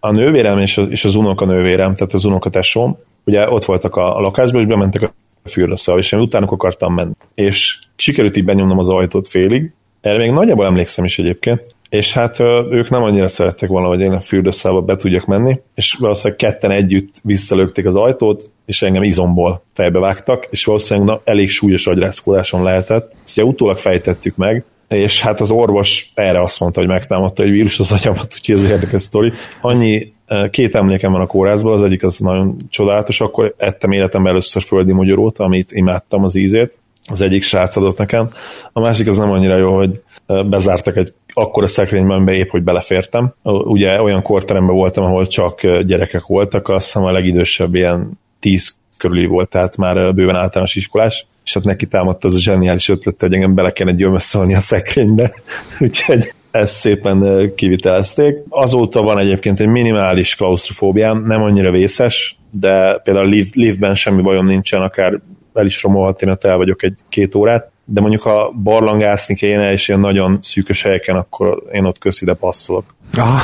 a 0.00 0.10
nővérem 0.10 0.58
és 0.58 0.78
az, 0.78 0.90
és 0.90 1.04
az 1.04 1.14
unoka 1.14 1.44
nővérem, 1.44 1.94
tehát 1.94 2.14
az 2.14 2.24
unoka 2.24 2.50
tesóm, 2.50 2.96
ugye 3.24 3.50
ott 3.50 3.64
voltak 3.64 3.96
a, 3.96 4.16
a 4.16 4.20
lakásban, 4.20 4.60
és 4.60 4.66
bementek 4.66 5.12
a 5.46 5.50
fürdőszav, 5.50 5.98
és 5.98 6.12
én 6.12 6.20
utánuk 6.20 6.52
akartam 6.52 6.94
menni. 6.94 7.12
És 7.34 7.78
sikerült 7.96 8.36
így 8.36 8.44
benyomnom 8.44 8.78
az 8.78 8.88
ajtót 8.88 9.28
félig, 9.28 9.72
erre 10.00 10.18
még 10.18 10.30
nagyjából 10.30 10.64
emlékszem 10.64 11.04
is 11.04 11.18
egyébként, 11.18 11.74
és 11.88 12.12
hát 12.12 12.40
ők 12.70 12.90
nem 12.90 13.02
annyira 13.02 13.28
szerettek 13.28 13.68
volna, 13.68 13.88
hogy 13.88 14.00
én 14.00 14.12
a 14.12 14.20
fürdőszálba 14.20 14.80
be 14.80 14.96
tudjak 14.96 15.26
menni, 15.26 15.60
és 15.74 15.96
valószínűleg 15.98 16.38
ketten 16.38 16.70
együtt 16.70 17.14
visszalökték 17.22 17.86
az 17.86 17.96
ajtót, 17.96 18.50
és 18.66 18.82
engem 18.82 19.02
izomból 19.02 19.62
fejbevágtak, 19.72 20.46
és 20.50 20.64
valószínűleg 20.64 21.08
na, 21.08 21.20
elég 21.24 21.50
súlyos 21.50 21.86
agyrázkódásom 21.86 22.62
lehetett. 22.62 23.12
Ezt 23.24 23.38
ugye 23.38 23.46
utólag 23.46 23.78
fejtettük 23.78 24.36
meg, 24.36 24.64
és 24.88 25.20
hát 25.20 25.40
az 25.40 25.50
orvos 25.50 26.10
erre 26.14 26.42
azt 26.42 26.60
mondta, 26.60 26.80
hogy 26.80 26.88
megtámadta 26.88 27.42
egy 27.42 27.50
vírus 27.50 27.78
az 27.78 27.92
agyamat, 27.92 28.34
úgyhogy 28.34 28.54
ez 28.54 28.70
érdekes 28.70 29.02
sztori. 29.02 29.32
Annyi 29.60 30.12
Két 30.50 30.74
emlékem 30.74 31.12
van 31.12 31.20
a 31.20 31.26
kórházból, 31.26 31.72
az 31.72 31.82
egyik 31.82 32.04
az 32.04 32.18
nagyon 32.18 32.56
csodálatos, 32.68 33.20
akkor 33.20 33.54
ettem 33.56 33.92
életemben 33.92 34.32
először 34.32 34.62
földi 34.62 34.92
magyarót, 34.92 35.38
amit 35.38 35.72
imádtam 35.72 36.24
az 36.24 36.34
ízét, 36.34 36.78
az 37.06 37.20
egyik 37.20 37.42
srác 37.42 37.76
adott 37.76 37.98
nekem. 37.98 38.30
A 38.72 38.80
másik 38.80 39.06
az 39.06 39.16
nem 39.16 39.30
annyira 39.30 39.56
jó, 39.56 39.76
hogy 39.76 40.02
bezártak 40.26 40.96
egy 40.96 41.12
akkora 41.32 41.66
szekrényben 41.66 42.24
be 42.24 42.32
épp, 42.32 42.48
hogy 42.48 42.62
belefértem. 42.62 43.34
Ugye 43.42 44.02
olyan 44.02 44.22
korteremben 44.22 44.74
voltam, 44.74 45.04
ahol 45.04 45.26
csak 45.26 45.66
gyerekek 45.66 46.26
voltak, 46.26 46.68
azt 46.68 46.84
hiszem 46.84 47.04
a 47.04 47.12
legidősebb 47.12 47.74
ilyen 47.74 48.20
tíz 48.40 48.76
körüli 48.96 49.26
volt, 49.26 49.48
tehát 49.48 49.76
már 49.76 50.14
bőven 50.14 50.36
általános 50.36 50.74
iskolás, 50.74 51.26
és 51.44 51.54
hát 51.54 51.64
neki 51.64 51.86
támadt 51.86 52.24
az 52.24 52.34
a 52.34 52.38
zseniális 52.38 52.88
ötlet, 52.88 53.20
hogy 53.20 53.34
engem 53.34 53.54
bele 53.54 53.70
kellene 53.70 53.96
gyömösszolni 53.96 54.54
a 54.54 54.60
szekrénybe. 54.60 55.32
Úgyhogy 55.80 56.32
ezt 56.56 56.74
szépen 56.74 57.50
kivitelezték. 57.54 58.36
Azóta 58.48 59.02
van 59.02 59.18
egyébként 59.18 59.60
egy 59.60 59.66
minimális 59.66 60.34
klaustrofóbiám, 60.34 61.24
nem 61.26 61.42
annyira 61.42 61.70
vészes, 61.70 62.36
de 62.50 63.00
például 63.04 63.28
lift, 63.28 63.54
liftben 63.54 63.94
semmi 63.94 64.22
bajom 64.22 64.44
nincsen, 64.44 64.82
akár 64.82 65.20
el 65.54 65.64
is 65.64 65.82
romolhat, 65.82 66.22
én 66.22 66.36
el 66.40 66.56
vagyok 66.56 66.82
egy-két 66.82 67.34
órát, 67.34 67.70
de 67.84 68.00
mondjuk 68.00 68.22
ha 68.22 68.50
barlangászni 68.50 69.34
kéne, 69.34 69.72
és 69.72 69.88
ilyen 69.88 70.00
nagyon 70.00 70.38
szűkös 70.42 70.82
helyeken, 70.82 71.16
akkor 71.16 71.62
én 71.72 71.84
ott 71.84 71.98
kösz 71.98 72.20
ide 72.20 72.34
passzolok. 72.34 72.84
Ah, 73.16 73.40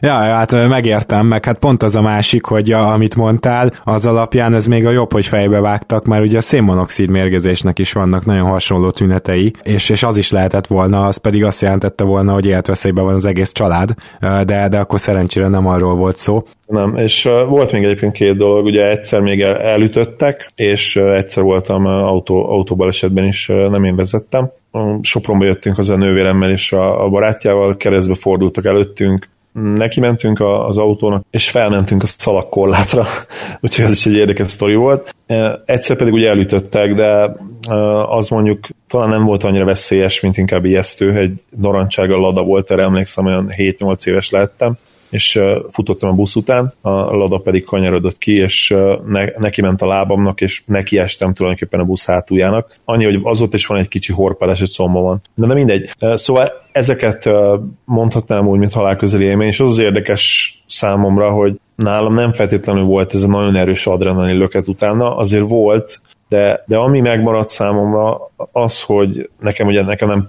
Ja, 0.00 0.12
hát 0.12 0.68
megértem, 0.68 1.26
meg 1.26 1.44
hát 1.44 1.58
pont 1.58 1.82
az 1.82 1.96
a 1.96 2.00
másik, 2.00 2.44
hogy 2.44 2.68
ja, 2.68 2.92
amit 2.92 3.16
mondtál, 3.16 3.72
az 3.84 4.06
alapján 4.06 4.54
ez 4.54 4.66
még 4.66 4.86
a 4.86 4.90
jobb, 4.90 5.12
hogy 5.12 5.26
fejbe 5.26 5.60
vágtak, 5.60 6.04
mert 6.04 6.24
ugye 6.24 6.36
a 6.36 6.40
szénmonoxid 6.40 7.10
mérgezésnek 7.10 7.78
is 7.78 7.92
vannak 7.92 8.24
nagyon 8.24 8.46
hasonló 8.46 8.90
tünetei, 8.90 9.52
és, 9.62 9.90
és 9.90 10.02
az 10.02 10.16
is 10.16 10.30
lehetett 10.30 10.66
volna, 10.66 11.04
az 11.04 11.16
pedig 11.16 11.44
azt 11.44 11.62
jelentette 11.62 12.04
volna, 12.04 12.32
hogy 12.32 12.46
életveszélyben 12.46 13.04
van 13.04 13.14
az 13.14 13.24
egész 13.24 13.52
család, 13.52 13.94
de, 14.20 14.68
de 14.68 14.78
akkor 14.78 15.00
szerencsére 15.00 15.48
nem 15.48 15.66
arról 15.66 15.94
volt 15.94 16.16
szó. 16.16 16.42
Nem, 16.66 16.96
és 16.96 17.28
volt 17.48 17.72
még 17.72 17.84
egyébként 17.84 18.12
két 18.12 18.36
dolog, 18.36 18.64
ugye 18.64 18.90
egyszer 18.90 19.20
még 19.20 19.40
el, 19.40 19.56
elütöttek, 19.56 20.46
és 20.54 20.96
egyszer 20.96 21.42
voltam 21.42 21.86
autó, 21.86 22.50
autóbalesetben 22.50 23.24
is, 23.24 23.46
nem 23.46 23.84
én 23.84 23.96
vezettem. 23.96 24.50
Sopronba 25.00 25.44
jöttünk 25.44 25.78
az 25.78 25.90
a 25.90 25.96
nővéremmel 25.96 26.50
és 26.50 26.72
a, 26.72 27.04
a 27.04 27.08
barátjával, 27.08 27.76
keresztbe 27.76 28.14
fordultak 28.14 28.64
előttünk, 28.64 29.28
neki 29.52 30.00
mentünk 30.00 30.40
az 30.40 30.78
autónak, 30.78 31.24
és 31.30 31.50
felmentünk 31.50 32.02
a 32.02 32.06
szalagkorlátra, 32.06 33.06
úgyhogy 33.60 33.84
ez 33.84 33.90
is 33.90 34.06
egy 34.06 34.14
érdekes 34.14 34.46
sztori 34.46 34.74
volt. 34.74 35.14
Egyszer 35.64 35.96
pedig 35.96 36.12
ugye 36.12 36.28
elütöttek, 36.28 36.94
de 36.94 37.36
az 38.08 38.28
mondjuk 38.28 38.68
talán 38.88 39.08
nem 39.08 39.24
volt 39.24 39.44
annyira 39.44 39.64
veszélyes, 39.64 40.20
mint 40.20 40.36
inkább 40.36 40.64
ijesztő, 40.64 41.16
egy 41.16 41.42
narancsága 41.56 42.16
lada 42.16 42.42
volt, 42.42 42.70
erre 42.70 42.82
emlékszem, 42.82 43.26
olyan 43.26 43.52
7-8 43.56 44.06
éves 44.06 44.30
lettem, 44.30 44.78
és 45.10 45.40
futottam 45.70 46.10
a 46.10 46.14
busz 46.14 46.34
után, 46.34 46.72
a 46.80 46.90
Lada 46.90 47.38
pedig 47.38 47.64
kanyarodott 47.64 48.18
ki, 48.18 48.36
és 48.36 48.74
ne, 49.06 49.24
neki 49.36 49.60
ment 49.60 49.82
a 49.82 49.86
lábamnak, 49.86 50.40
és 50.40 50.62
neki 50.66 50.98
estem 50.98 51.34
tulajdonképpen 51.34 51.80
a 51.80 51.84
busz 51.84 52.06
hátuljának. 52.06 52.76
Annyi, 52.84 53.04
hogy 53.04 53.20
az 53.22 53.42
ott 53.42 53.54
is 53.54 53.66
van 53.66 53.78
egy 53.78 53.88
kicsi 53.88 54.12
horpadás, 54.12 54.60
egy 54.60 54.68
szomba 54.68 55.00
van. 55.00 55.22
De 55.34 55.46
nem 55.46 55.56
mindegy. 55.56 55.90
Szóval 55.98 56.48
ezeket 56.72 57.30
mondhatnám 57.84 58.48
úgy, 58.48 58.58
mint 58.58 58.72
halálközeli 58.72 59.24
élmény, 59.24 59.48
és 59.48 59.60
az 59.60 59.70
az 59.70 59.78
érdekes 59.78 60.54
számomra, 60.68 61.30
hogy 61.30 61.60
nálam 61.74 62.14
nem 62.14 62.32
feltétlenül 62.32 62.84
volt 62.84 63.14
ez 63.14 63.22
a 63.22 63.28
nagyon 63.28 63.56
erős 63.56 63.86
adrenalin 63.86 64.38
löket 64.38 64.68
utána, 64.68 65.16
azért 65.16 65.48
volt, 65.48 66.00
de, 66.28 66.64
de 66.66 66.76
ami 66.76 67.00
megmaradt 67.00 67.48
számomra 67.48 68.30
az, 68.52 68.82
hogy 68.82 69.30
nekem 69.40 69.66
ugye 69.66 69.82
nekem 69.82 70.08
nem 70.08 70.28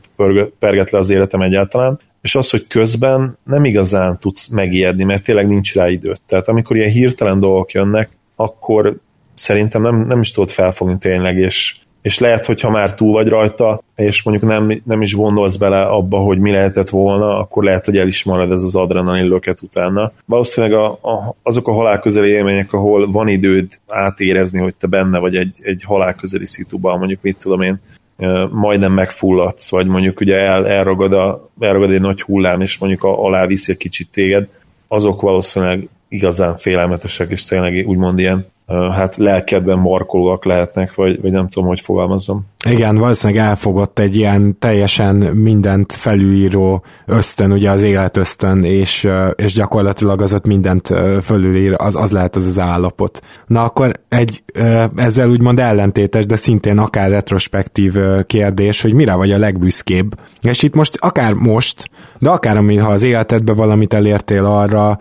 perget 0.59 0.91
le 0.91 0.99
az 0.99 1.09
életem 1.09 1.41
egyáltalán, 1.41 1.99
és 2.21 2.35
az, 2.35 2.49
hogy 2.49 2.67
közben 2.67 3.37
nem 3.43 3.65
igazán 3.65 4.19
tudsz 4.19 4.47
megijedni, 4.47 5.03
mert 5.03 5.23
tényleg 5.23 5.47
nincs 5.47 5.75
rá 5.75 5.89
időt. 5.89 6.21
Tehát 6.27 6.47
amikor 6.47 6.75
ilyen 6.77 6.91
hirtelen 6.91 7.39
dolgok 7.39 7.71
jönnek, 7.71 8.09
akkor 8.35 8.97
szerintem 9.33 9.81
nem, 9.81 9.95
nem 10.07 10.19
is 10.19 10.31
tudod 10.31 10.49
felfogni 10.49 10.97
tényleg, 10.97 11.37
és, 11.37 11.75
és 12.01 12.19
lehet, 12.19 12.45
hogyha 12.45 12.69
már 12.69 12.95
túl 12.95 13.11
vagy 13.11 13.27
rajta, 13.27 13.81
és 13.95 14.23
mondjuk 14.23 14.51
nem, 14.51 14.81
nem 14.85 15.01
is 15.01 15.15
gondolsz 15.15 15.55
bele 15.55 15.81
abba, 15.81 16.17
hogy 16.17 16.39
mi 16.39 16.51
lehetett 16.51 16.89
volna, 16.89 17.39
akkor 17.39 17.63
lehet, 17.63 17.85
hogy 17.85 17.97
el 17.97 18.07
is 18.07 18.23
marad 18.23 18.51
ez 18.51 18.63
az 18.63 18.75
adrenalin 18.75 19.27
löket 19.27 19.61
utána. 19.61 20.11
Valószínűleg 20.25 20.77
a, 20.77 20.85
a, 20.91 21.35
azok 21.43 21.67
a 21.67 21.73
halálközeli 21.73 22.29
élmények, 22.29 22.73
ahol 22.73 23.11
van 23.11 23.27
időd 23.27 23.71
átérezni, 23.87 24.59
hogy 24.59 24.75
te 24.75 24.87
benne 24.87 25.19
vagy 25.19 25.35
egy, 25.35 25.57
egy 25.61 25.83
halálközeli 25.83 26.47
szituban, 26.47 26.97
mondjuk 26.97 27.21
mit 27.21 27.37
tudom 27.37 27.61
én, 27.61 27.79
majdnem 28.51 28.91
megfulladsz, 28.91 29.69
vagy 29.69 29.87
mondjuk 29.87 30.19
ugye 30.19 30.35
el, 30.35 30.67
elragad, 30.67 31.13
a, 31.13 31.49
elragad 31.59 31.91
egy 31.91 32.01
nagy 32.01 32.21
hullám, 32.21 32.61
és 32.61 32.77
mondjuk 32.77 33.03
alá 33.03 33.45
viszi 33.45 33.71
egy 33.71 33.77
kicsit 33.77 34.09
téged, 34.11 34.47
azok 34.87 35.21
valószínűleg 35.21 35.87
igazán 36.07 36.57
félelmetesek, 36.57 37.31
és 37.31 37.45
tényleg 37.45 37.87
úgymond 37.87 38.19
ilyen 38.19 38.45
hát 38.67 39.15
lelkedben 39.15 39.77
markolóak 39.77 40.45
lehetnek, 40.45 40.95
vagy, 40.95 41.21
vagy 41.21 41.31
nem 41.31 41.49
tudom, 41.49 41.67
hogy 41.67 41.79
fogalmazom. 41.79 42.45
Igen, 42.69 42.95
valószínűleg 42.95 43.45
elfogott 43.45 43.99
egy 43.99 44.15
ilyen 44.15 44.59
teljesen 44.59 45.15
mindent 45.15 45.93
felülíró 45.93 46.83
ösztön, 47.05 47.51
ugye 47.51 47.71
az 47.71 47.83
életösztön, 47.83 48.63
és, 48.63 49.07
és 49.35 49.53
gyakorlatilag 49.53 50.21
az 50.21 50.33
ott 50.33 50.45
mindent 50.45 50.93
fölülír, 51.21 51.73
az, 51.77 51.95
az 51.95 52.11
lehet 52.11 52.35
az 52.35 52.45
az 52.45 52.59
állapot. 52.59 53.21
Na 53.47 53.63
akkor 53.63 53.99
egy 54.09 54.43
ezzel 54.95 55.29
úgymond 55.29 55.59
ellentétes, 55.59 56.25
de 56.25 56.35
szintén 56.35 56.77
akár 56.77 57.09
retrospektív 57.09 57.95
kérdés, 58.25 58.81
hogy 58.81 58.93
mire 58.93 59.13
vagy 59.13 59.31
a 59.31 59.37
legbüszkébb. 59.37 60.15
És 60.41 60.63
itt 60.63 60.75
most 60.75 60.97
akár 60.99 61.33
most, 61.33 61.89
de 62.19 62.29
akár 62.29 62.57
ha 62.57 62.91
az 62.91 63.03
életedben 63.03 63.55
valamit 63.55 63.93
elértél 63.93 64.45
arra, 64.45 64.97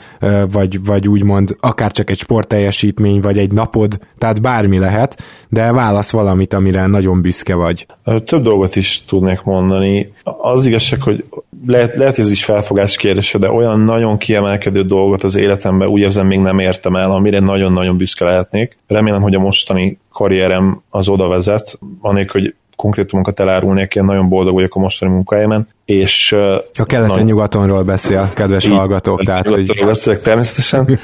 vagy, 0.52 0.84
vagy 0.84 1.08
úgymond 1.08 1.56
akár 1.60 1.92
csak 1.92 2.10
egy 2.10 2.18
sportteljesítmény, 2.18 3.20
vagy 3.20 3.38
egy 3.38 3.52
napod, 3.52 3.98
tehát 4.18 4.40
bármi 4.40 4.78
lehet, 4.78 5.22
de 5.48 5.72
válasz 5.72 6.10
valamit, 6.10 6.54
amire 6.54 6.86
nagyon 6.86 7.22
büszke 7.22 7.49
vagy. 7.56 7.86
Több 8.24 8.42
dolgot 8.42 8.76
is 8.76 9.04
tudnék 9.04 9.42
mondani. 9.42 10.12
Az 10.22 10.66
igazság, 10.66 11.02
hogy 11.02 11.24
lehet, 11.66 11.94
lehet 11.94 12.18
ez 12.18 12.30
is 12.30 12.44
felfogás 12.44 12.96
kérdése, 12.96 13.38
de 13.38 13.50
olyan 13.50 13.80
nagyon 13.80 14.18
kiemelkedő 14.18 14.82
dolgot 14.82 15.22
az 15.22 15.36
életemben 15.36 15.88
úgy 15.88 16.00
érzem 16.00 16.26
még 16.26 16.38
nem 16.38 16.58
értem 16.58 16.96
el, 16.96 17.10
amire 17.10 17.40
nagyon-nagyon 17.40 17.96
büszke 17.96 18.24
lehetnék. 18.24 18.76
Remélem, 18.86 19.22
hogy 19.22 19.34
a 19.34 19.38
mostani 19.38 19.98
karrierem 20.12 20.82
az 20.90 21.08
oda 21.08 21.28
vezet, 21.28 21.78
anélkül, 22.00 22.40
hogy 22.40 22.54
konkrétumokat 22.76 23.40
elárulnék, 23.40 23.94
én 23.94 24.04
nagyon 24.04 24.28
boldog 24.28 24.54
vagyok 24.54 24.74
a 24.74 24.78
mostani 24.78 25.12
munkájában. 25.12 25.68
És, 25.84 26.32
a 26.74 26.84
keleten-nyugatonról 26.84 27.82
beszél, 27.82 28.30
kedves 28.34 28.66
így, 28.66 28.72
hallgatók. 28.72 29.22
Tehát, 29.22 29.50
hogy... 29.50 29.84
beszélek 29.84 30.22
természetesen, 30.22 30.86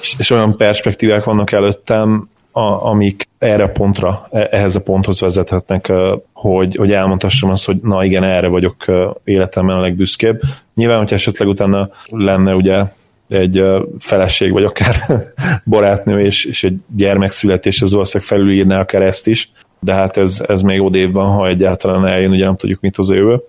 és, 0.00 0.14
és 0.18 0.30
olyan 0.30 0.56
perspektívák 0.56 1.24
vannak 1.24 1.52
előttem, 1.52 2.28
a, 2.52 2.86
amik 2.86 3.28
erre 3.38 3.68
pontra, 3.68 4.28
e, 4.30 4.48
ehhez 4.50 4.76
a 4.76 4.82
ponthoz 4.82 5.20
vezethetnek, 5.20 5.92
hogy, 6.32 6.76
hogy 6.76 6.92
elmondhassam 6.92 7.50
azt, 7.50 7.64
hogy 7.64 7.76
na 7.82 8.04
igen, 8.04 8.24
erre 8.24 8.48
vagyok 8.48 8.84
életemben 9.24 9.76
a 9.76 9.80
legbüszkébb. 9.80 10.40
Nyilván, 10.74 10.98
hogyha 10.98 11.14
esetleg 11.14 11.48
utána 11.48 11.90
lenne 12.06 12.54
ugye 12.54 12.84
egy 13.28 13.62
feleség, 13.98 14.52
vagy 14.52 14.64
akár 14.64 14.96
barátnő, 15.66 16.24
és, 16.24 16.44
és 16.44 16.64
egy 16.64 16.76
gyermekszületés, 16.96 17.82
az 17.82 17.92
valószínűleg 17.92 18.28
felülírná 18.28 18.80
akár 18.80 19.02
ezt 19.02 19.26
is, 19.26 19.50
de 19.80 19.92
hát 19.92 20.16
ez, 20.16 20.44
ez 20.48 20.62
még 20.62 20.80
odébb 20.80 21.12
van, 21.12 21.30
ha 21.30 21.48
egyáltalán 21.48 22.06
eljön, 22.06 22.30
ugye 22.30 22.44
nem 22.44 22.56
tudjuk, 22.56 22.80
mit 22.80 22.96
hoz 22.96 23.10
a 23.10 23.14
jövő. 23.14 23.42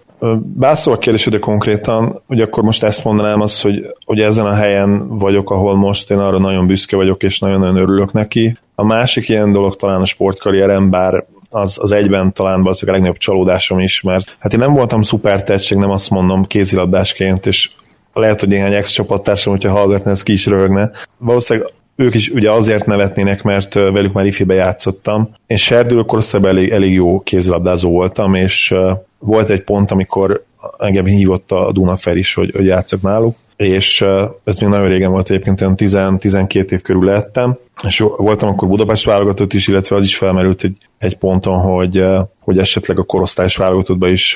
Válaszol 0.56 0.94
a 0.94 0.98
kérdésedre 0.98 1.40
konkrétan, 1.40 2.22
ugye 2.28 2.44
akkor 2.44 2.64
most 2.64 2.84
ezt 2.84 3.04
mondanám 3.04 3.42
azt, 3.42 3.62
hogy, 3.62 3.86
hogy 4.06 4.20
ezen 4.20 4.46
a 4.46 4.54
helyen 4.54 5.08
vagyok, 5.08 5.52
ahol 5.52 5.76
most 5.76 6.12
én 6.12 6.18
arra 6.18 6.40
nagyon 6.40 6.68
büszke 6.68 6.96
vagyok, 6.96 7.24
és 7.24 7.40
nagyon-nagyon 7.40 7.76
örülök 7.76 8.12
neki. 8.12 8.58
A 8.76 8.84
másik 8.84 9.30
ilyen 9.30 9.52
dolog 9.52 9.76
talán 9.76 10.02
a 10.02 10.06
sportkarrierem, 10.06 10.90
bár 10.90 11.26
az, 11.50 11.78
az 11.82 11.92
egyben 11.92 12.34
talán 12.34 12.62
valószínűleg 12.62 13.02
a 13.02 13.04
legnagyobb 13.04 13.24
csalódásom 13.24 13.80
is, 13.80 14.02
mert 14.02 14.36
hát 14.40 14.54
én 14.54 14.60
nem 14.60 14.74
voltam 14.74 15.02
szuper 15.02 15.44
tehetség, 15.44 15.78
nem 15.78 15.90
azt 15.90 16.10
mondom 16.10 16.46
kézilabdásként, 16.46 17.46
és 17.46 17.70
lehet, 18.14 18.40
hogy 18.40 18.50
néhány 18.50 18.74
ex-csapattársam, 18.74 19.54
hogyha 19.54 19.72
hallgatna, 19.72 20.12
ez 20.12 20.24
ki 20.24 20.32
is 20.32 20.46
röhögne. 20.46 20.92
Valószínűleg 21.18 21.70
ők 22.02 22.14
is 22.14 22.30
ugye 22.30 22.52
azért 22.52 22.86
nevetnének, 22.86 23.44
mert 23.44 23.74
velük 23.74 24.14
már 24.14 24.26
ifibe 24.26 24.54
játszottam. 24.54 25.30
Én 25.48 25.58
serdülő 25.58 26.06
elég, 26.42 26.70
elég 26.70 26.94
jó 26.94 27.20
kézilabdázó 27.20 27.90
voltam, 27.90 28.34
és 28.34 28.76
volt 29.20 29.50
egy 29.50 29.64
pont, 29.64 29.92
amikor 29.92 30.44
engem 30.80 31.06
hívott 31.06 31.52
a 31.52 31.72
Dunafer 31.72 32.16
is, 32.16 32.34
hogy, 32.34 32.52
hogy 32.56 32.66
játszok 32.66 33.02
náluk, 33.02 33.36
és 33.56 34.06
ez 34.44 34.58
még 34.58 34.70
nagyon 34.70 34.88
régen 34.88 35.12
volt 35.12 35.30
egyébként, 35.30 35.62
olyan 35.62 35.76
10-12 35.78 36.72
év 36.72 36.82
körül 36.82 37.04
lettem, 37.04 37.58
és 37.88 38.00
voltam 38.18 38.50
akkor 38.50 38.68
Budapest 38.68 39.06
válogatott 39.06 39.54
is, 39.54 39.68
illetve 39.68 39.96
az 39.96 40.04
is 40.04 40.18
felmerült 40.18 40.64
egy, 40.64 40.78
egy 40.98 41.18
ponton, 41.18 41.60
hogy, 41.60 42.04
hogy 42.40 42.58
esetleg 42.58 43.00
a 43.00 43.04
korosztályos 43.04 43.58
válogatottban 43.58 44.10
is 44.10 44.36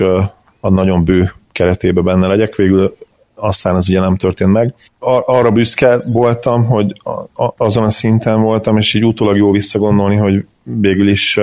a 0.60 0.70
nagyon 0.70 1.04
bő 1.04 1.34
keretébe 1.52 2.02
benne 2.02 2.28
legyek. 2.28 2.56
Végül 2.56 2.98
aztán 3.36 3.76
ez 3.76 3.90
ugye 3.90 4.00
nem 4.00 4.18
történt 4.18 4.52
meg. 4.52 4.74
Ar- 5.00 5.28
arra 5.28 5.52
büszke 5.52 5.98
voltam, 6.06 6.66
hogy 6.66 7.02
a- 7.34 7.54
azon 7.58 7.84
a 7.84 7.90
szinten 7.90 8.42
voltam, 8.42 8.78
és 8.78 8.94
így 8.94 9.06
utólag 9.06 9.38
jó 9.38 9.52
visszagondolni, 9.52 10.16
hogy 10.16 10.46
végül 10.64 11.08
is 11.10 11.40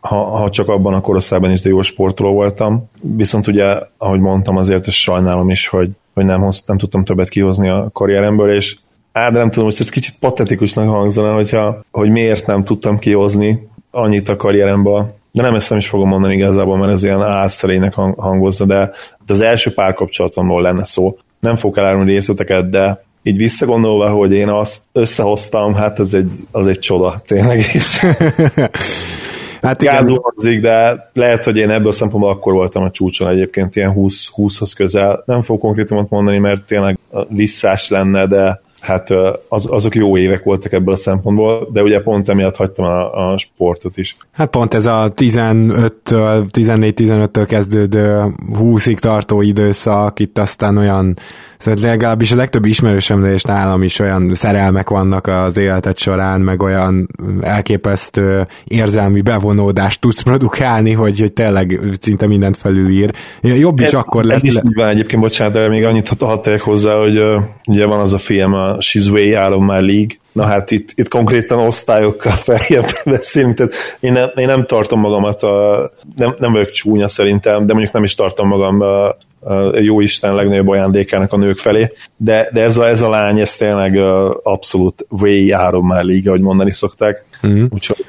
ha, 0.00 0.16
ha 0.24 0.50
csak 0.50 0.68
abban 0.68 0.94
a 0.94 1.00
korosztályban 1.00 1.50
is, 1.50 1.60
de 1.60 1.68
jó 1.68 1.82
sportoló 1.82 2.32
voltam. 2.32 2.90
Viszont 3.00 3.46
ugye, 3.46 3.76
ahogy 3.98 4.20
mondtam, 4.20 4.56
azért 4.56 4.86
is 4.86 5.02
sajnálom 5.02 5.50
is, 5.50 5.68
hogy, 5.68 5.90
hogy 6.14 6.24
nem, 6.24 6.40
hoz, 6.40 6.64
nem 6.66 6.78
tudtam 6.78 7.04
többet 7.04 7.28
kihozni 7.28 7.68
a 7.68 7.90
karrieremből, 7.92 8.50
és 8.50 8.76
á, 9.12 9.30
de 9.30 9.38
nem 9.38 9.50
tudom, 9.50 9.64
most 9.64 9.80
ez 9.80 9.88
kicsit 9.88 10.18
patetikusnak 10.20 10.88
hangzana, 10.88 11.34
hogyha, 11.34 11.80
hogy 11.90 12.10
miért 12.10 12.46
nem 12.46 12.64
tudtam 12.64 12.98
kihozni 12.98 13.68
annyit 13.90 14.28
a 14.28 14.36
karrieremből, 14.36 15.16
de 15.32 15.42
nem 15.42 15.54
ezt 15.54 15.70
nem 15.70 15.78
is 15.78 15.88
fogom 15.88 16.08
mondani 16.08 16.34
igazából, 16.34 16.76
mert 16.76 16.92
ez 16.92 17.02
ilyen 17.02 17.22
álszerének 17.22 17.94
hangozza, 18.16 18.64
de, 18.64 18.90
de 19.26 19.32
az 19.32 19.40
első 19.40 19.72
párkapcsolatomról 19.74 20.62
lenne 20.62 20.84
szó 20.84 21.16
nem 21.40 21.56
fogok 21.56 21.78
elárulni 21.78 22.12
részleteket, 22.12 22.70
de 22.70 23.02
így 23.22 23.36
visszagondolva, 23.36 24.10
hogy 24.10 24.32
én 24.32 24.48
azt 24.48 24.82
összehoztam, 24.92 25.74
hát 25.74 25.98
ez 25.98 26.14
egy, 26.14 26.30
az 26.50 26.66
egy 26.66 26.78
csoda, 26.78 27.22
tényleg 27.26 27.58
is. 27.58 27.98
hát 29.62 29.82
igen. 29.82 30.20
de 30.60 31.10
lehet, 31.12 31.44
hogy 31.44 31.56
én 31.56 31.70
ebből 31.70 31.88
a 31.88 31.92
szempontból 31.92 32.32
akkor 32.32 32.52
voltam 32.52 32.82
a 32.82 32.90
csúcson 32.90 33.28
egyébként, 33.28 33.76
ilyen 33.76 33.92
20, 33.92 34.30
20-hoz 34.36 34.72
közel. 34.72 35.22
Nem 35.26 35.42
fogok 35.42 35.62
konkrétumot 35.62 36.10
mondani, 36.10 36.38
mert 36.38 36.64
tényleg 36.64 36.98
visszás 37.28 37.88
lenne, 37.88 38.26
de 38.26 38.60
hát 38.80 39.08
az, 39.48 39.66
azok 39.70 39.94
jó 39.94 40.16
évek 40.16 40.44
voltak 40.44 40.72
ebből 40.72 40.94
a 40.94 40.96
szempontból, 40.96 41.68
de 41.72 41.82
ugye 41.82 42.00
pont 42.00 42.28
emiatt 42.28 42.56
hagytam 42.56 42.84
a, 42.84 43.32
a 43.32 43.38
sportot 43.38 43.96
is. 43.96 44.16
Hát 44.32 44.50
pont 44.50 44.74
ez 44.74 44.86
a 44.86 45.12
15-től, 45.16 46.44
14-15-től 46.52 47.44
kezdődő 47.48 48.34
20-ig 48.52 48.98
tartó 48.98 49.40
időszak, 49.40 50.18
itt 50.18 50.38
aztán 50.38 50.76
olyan 50.76 51.16
Szóval 51.58 51.80
legalábbis 51.82 52.32
a 52.32 52.36
legtöbb 52.36 52.64
ismerősömnél 52.64 53.32
és 53.32 53.42
nálam 53.42 53.82
is 53.82 53.98
olyan 53.98 54.34
szerelmek 54.34 54.88
vannak 54.88 55.26
az 55.26 55.56
életed 55.56 55.98
során, 55.98 56.40
meg 56.40 56.62
olyan 56.62 57.08
elképesztő 57.40 58.46
érzelmi 58.64 59.20
bevonódást 59.20 60.00
tudsz 60.00 60.20
produkálni, 60.20 60.92
hogy, 60.92 61.20
hogy 61.20 61.32
tényleg 61.32 61.80
szinte 62.00 62.26
mindent 62.26 62.56
felülír. 62.56 63.10
Jobb 63.42 63.80
is 63.80 63.86
ez, 63.86 63.94
akkor 63.94 64.24
lesz. 64.24 64.36
Ez 64.36 64.44
is 64.44 64.54
így 64.54 64.74
van 64.74 64.88
egyébként, 64.88 65.22
bocsánat, 65.22 65.52
de 65.52 65.68
még 65.68 65.84
annyit 65.84 66.08
hadd 66.18 66.58
hozzá, 66.58 66.94
hogy 66.94 67.18
uh, 67.18 67.42
ugye 67.66 67.86
van 67.86 68.00
az 68.00 68.12
a 68.12 68.18
film, 68.18 68.52
a 68.52 68.76
She's 68.76 69.10
Way 69.10 69.44
Out 69.44 69.54
of 69.54 69.60
My 69.60 69.86
League, 69.86 70.16
Na 70.38 70.46
hát 70.46 70.70
itt, 70.70 70.90
itt 70.94 71.08
konkrétan 71.08 71.58
osztályokkal 71.58 72.32
feljebb 72.48 72.86
beszélünk, 73.04 73.54
tehát 73.54 73.72
én 74.00 74.12
nem, 74.12 74.30
én 74.36 74.46
nem 74.46 74.66
tartom 74.66 75.00
magamat, 75.00 75.42
a, 75.42 75.90
nem, 76.16 76.36
nem 76.38 76.52
vagyok 76.52 76.70
csúnya 76.70 77.08
szerintem, 77.08 77.66
de 77.66 77.72
mondjuk 77.72 77.94
nem 77.94 78.04
is 78.04 78.14
tartom 78.14 78.48
magam 78.48 78.80
a, 78.80 79.06
a 79.08 79.78
jó 79.78 80.00
Isten 80.00 80.34
legnagyobb 80.34 80.68
ajándékának 80.68 81.32
a 81.32 81.36
nők 81.36 81.58
felé, 81.58 81.92
de, 82.16 82.48
de 82.52 82.62
ez, 82.62 82.78
a, 82.78 82.88
ez 82.88 83.02
a 83.02 83.08
lány, 83.08 83.40
ez 83.40 83.56
tényleg 83.56 83.96
abszolút 84.42 85.06
way 85.08 85.52
áron 85.52 85.84
már 85.84 86.04
liga, 86.04 86.30
ahogy 86.30 86.42
mondani 86.42 86.70
szokták, 86.70 87.24
mm. 87.46 87.64
úgyhogy 87.70 88.04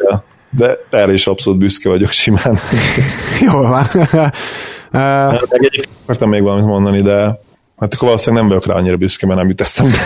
de 0.50 0.78
erre 0.90 1.12
is 1.12 1.28
abszolút 1.28 1.60
büszke 1.60 1.90
vagyok 1.90 2.12
simán. 2.12 2.58
Jól 3.52 3.68
van. 3.68 3.86
uh... 4.94 5.42
Egyébként 5.50 5.88
akartam 6.04 6.30
még 6.30 6.42
valamit 6.42 6.66
mondani, 6.66 7.02
de 7.02 7.40
Hát 7.80 7.94
akkor 7.94 8.08
valószínűleg 8.08 8.44
nem 8.44 8.52
vagyok 8.52 8.72
rá 8.72 8.80
annyira 8.80 8.98
büszke, 8.98 9.26
mert 9.26 9.40
nem 9.40 9.48
jut 9.50 9.62
eszembe. 9.62 9.98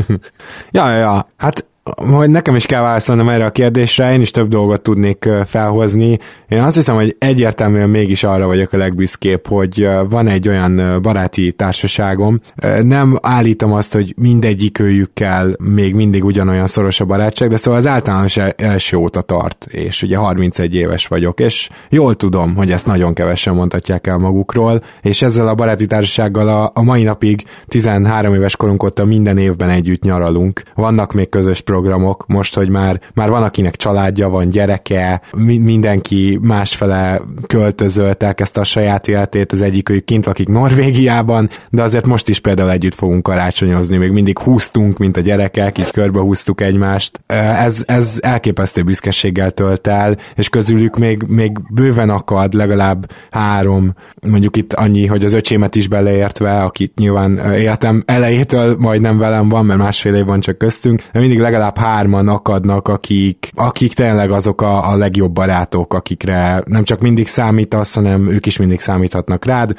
ja, 0.70 0.90
ja, 0.90 0.98
ja. 0.98 1.28
Hát 1.36 1.66
hogy 1.94 2.30
nekem 2.30 2.54
is 2.54 2.66
kell 2.66 2.82
válaszolnom 2.82 3.28
erre 3.28 3.44
a 3.44 3.50
kérdésre, 3.50 4.12
én 4.12 4.20
is 4.20 4.30
több 4.30 4.48
dolgot 4.48 4.80
tudnék 4.80 5.28
felhozni. 5.44 6.18
Én 6.48 6.62
azt 6.62 6.74
hiszem, 6.74 6.94
hogy 6.94 7.16
egyértelműen 7.18 7.88
mégis 7.88 8.24
arra 8.24 8.46
vagyok 8.46 8.72
a 8.72 8.76
legbüszkébb, 8.76 9.46
hogy 9.46 9.88
van 10.08 10.28
egy 10.28 10.48
olyan 10.48 11.02
baráti 11.02 11.52
társaságom. 11.52 12.40
Nem 12.82 13.18
állítom 13.22 13.72
azt, 13.72 13.92
hogy 13.92 14.14
mindegyik 14.16 14.78
őjükkel 14.78 15.54
még 15.58 15.94
mindig 15.94 16.24
ugyanolyan 16.24 16.66
szoros 16.66 17.00
a 17.00 17.04
barátság, 17.04 17.48
de 17.48 17.56
szóval 17.56 17.80
az 17.80 17.86
általános 17.86 18.36
első 18.56 18.96
óta 18.96 19.20
tart, 19.20 19.66
és 19.70 20.02
ugye 20.02 20.16
31 20.16 20.74
éves 20.74 21.06
vagyok, 21.06 21.40
és 21.40 21.68
jól 21.90 22.14
tudom, 22.14 22.54
hogy 22.54 22.70
ezt 22.70 22.86
nagyon 22.86 23.14
kevesen 23.14 23.54
mondhatják 23.54 24.06
el 24.06 24.18
magukról, 24.18 24.82
és 25.02 25.22
ezzel 25.22 25.48
a 25.48 25.54
baráti 25.54 25.86
társasággal 25.86 26.70
a, 26.74 26.82
mai 26.82 27.02
napig 27.02 27.44
13 27.66 28.34
éves 28.34 28.56
korunk 28.56 28.82
óta 28.82 29.04
minden 29.04 29.38
évben 29.38 29.70
együtt 29.70 30.02
nyaralunk. 30.02 30.62
Vannak 30.74 31.12
még 31.12 31.28
közös 31.28 31.60
programok, 31.80 32.24
most, 32.26 32.54
hogy 32.54 32.68
már, 32.68 33.00
már 33.14 33.28
van, 33.28 33.42
akinek 33.42 33.76
családja 33.76 34.28
van, 34.28 34.48
gyereke, 34.48 35.20
mi, 35.36 35.58
mindenki 35.58 36.38
másfele 36.42 37.20
költözött, 37.46 38.22
elkezdte 38.22 38.60
a 38.60 38.64
saját 38.64 39.08
életét, 39.08 39.52
az 39.52 39.62
egyik 39.62 39.88
ők 39.88 40.04
kint 40.04 40.26
lakik 40.26 40.48
Norvégiában, 40.48 41.48
de 41.70 41.82
azért 41.82 42.06
most 42.06 42.28
is 42.28 42.40
például 42.40 42.70
együtt 42.70 42.94
fogunk 42.94 43.22
karácsonyozni, 43.22 43.96
még 43.96 44.10
mindig 44.10 44.38
húztunk, 44.38 44.98
mint 44.98 45.16
a 45.16 45.20
gyerekek, 45.20 45.78
így 45.78 45.90
körbehúztuk 45.90 46.60
egymást. 46.60 47.20
Ez, 47.26 47.82
ez 47.86 48.18
elképesztő 48.22 48.82
büszkeséggel 48.82 49.50
tölt 49.50 49.86
el, 49.86 50.16
és 50.34 50.48
közülük 50.48 50.98
még, 50.98 51.22
még 51.26 51.58
bőven 51.74 52.10
akad 52.10 52.54
legalább 52.54 53.10
három, 53.30 53.94
mondjuk 54.30 54.56
itt 54.56 54.72
annyi, 54.72 55.06
hogy 55.06 55.24
az 55.24 55.32
öcsémet 55.32 55.74
is 55.76 55.88
beleértve, 55.88 56.60
akit 56.60 56.96
nyilván 56.96 57.38
életem 57.38 58.02
elejétől 58.06 58.76
majdnem 58.78 59.18
velem 59.18 59.48
van, 59.48 59.66
mert 59.66 59.80
másfél 59.80 60.14
év 60.14 60.24
van 60.24 60.40
csak 60.40 60.58
köztünk, 60.58 61.02
de 61.12 61.20
mindig 61.20 61.38
legalább 61.38 61.65
legalább 61.66 61.94
hárman 61.94 62.28
akadnak, 62.28 62.88
akik, 62.88 63.50
akik 63.54 63.94
tényleg 63.94 64.30
azok 64.30 64.62
a, 64.62 64.90
a 64.90 64.96
legjobb 64.96 65.32
barátok, 65.32 65.94
akikre 65.94 66.62
nem 66.64 66.84
csak 66.84 67.00
mindig 67.00 67.28
számítasz, 67.28 67.94
hanem 67.94 68.28
ők 68.28 68.46
is 68.46 68.56
mindig 68.56 68.80
számíthatnak 68.80 69.44
rád, 69.44 69.74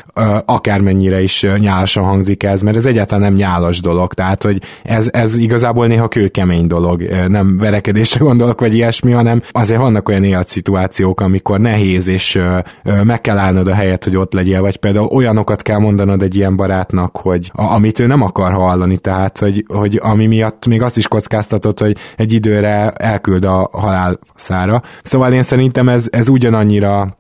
akármennyire 0.46 1.22
is 1.22 1.46
nyálasan 1.60 2.04
hangzik 2.04 2.44
ez, 2.44 2.62
mert 2.62 2.78
ez 2.78 2.86
egyáltalán 2.86 3.24
nem 3.24 3.34
nyálas 3.34 3.82
dolog, 3.82 4.14
tehát 4.14 4.44
hogy 4.44 4.62
ez, 4.84 5.10
ez 5.14 5.38
igazából 5.38 5.88
néha 5.88 6.08
kőkemény 6.08 6.68
dolog, 6.68 7.02
nem 7.28 7.58
verekedésre 7.58 8.20
gondolok, 8.20 8.60
vagy 8.60 8.74
ilyesmi, 8.74 9.12
hanem 9.12 9.42
azért 9.52 9.80
vannak 9.80 10.10
olyan 10.10 10.24
életszituációk, 10.24 11.20
amikor 11.20 11.60
nehéz, 11.60 12.08
és 12.08 12.40
meg 13.04 13.22
kell 13.22 13.38
állnod 13.38 13.68
a 13.68 13.74
helyet, 13.74 14.04
hogy 14.04 14.18
ott 14.18 14.34
legyél, 14.34 14.62
vagy 14.62 14.78
például 14.78 15.08
olyanokat 15.08 15.62
kell 15.62 15.80
mondanod 15.80 16.22
egy 16.22 16.36
ilyen 16.36 16.56
barátnak, 16.56 17.18
hogy 17.18 17.52
amit 17.54 18.00
ő 18.00 18.06
nem 18.06 18.22
akar 18.22 18.52
hallani, 18.52 18.98
tehát 18.98 19.40
hogy, 19.40 19.66
hogy 19.68 20.00
ami 20.04 20.26
miatt 20.26 20.66
még 20.66 20.82
azt 20.82 20.98
is 20.98 21.08
kockáztatott, 21.78 21.80
hogy 21.80 21.98
egy 22.16 22.34
időre 22.34 22.92
elküld 22.92 23.44
a 23.44 23.70
halálszára. 23.72 24.82
Szóval 25.04 25.34
én 25.34 25.44
szerintem 25.44 25.90
ez, 25.90 26.08
ez 26.12 26.30
ugyanannyira 26.30 27.18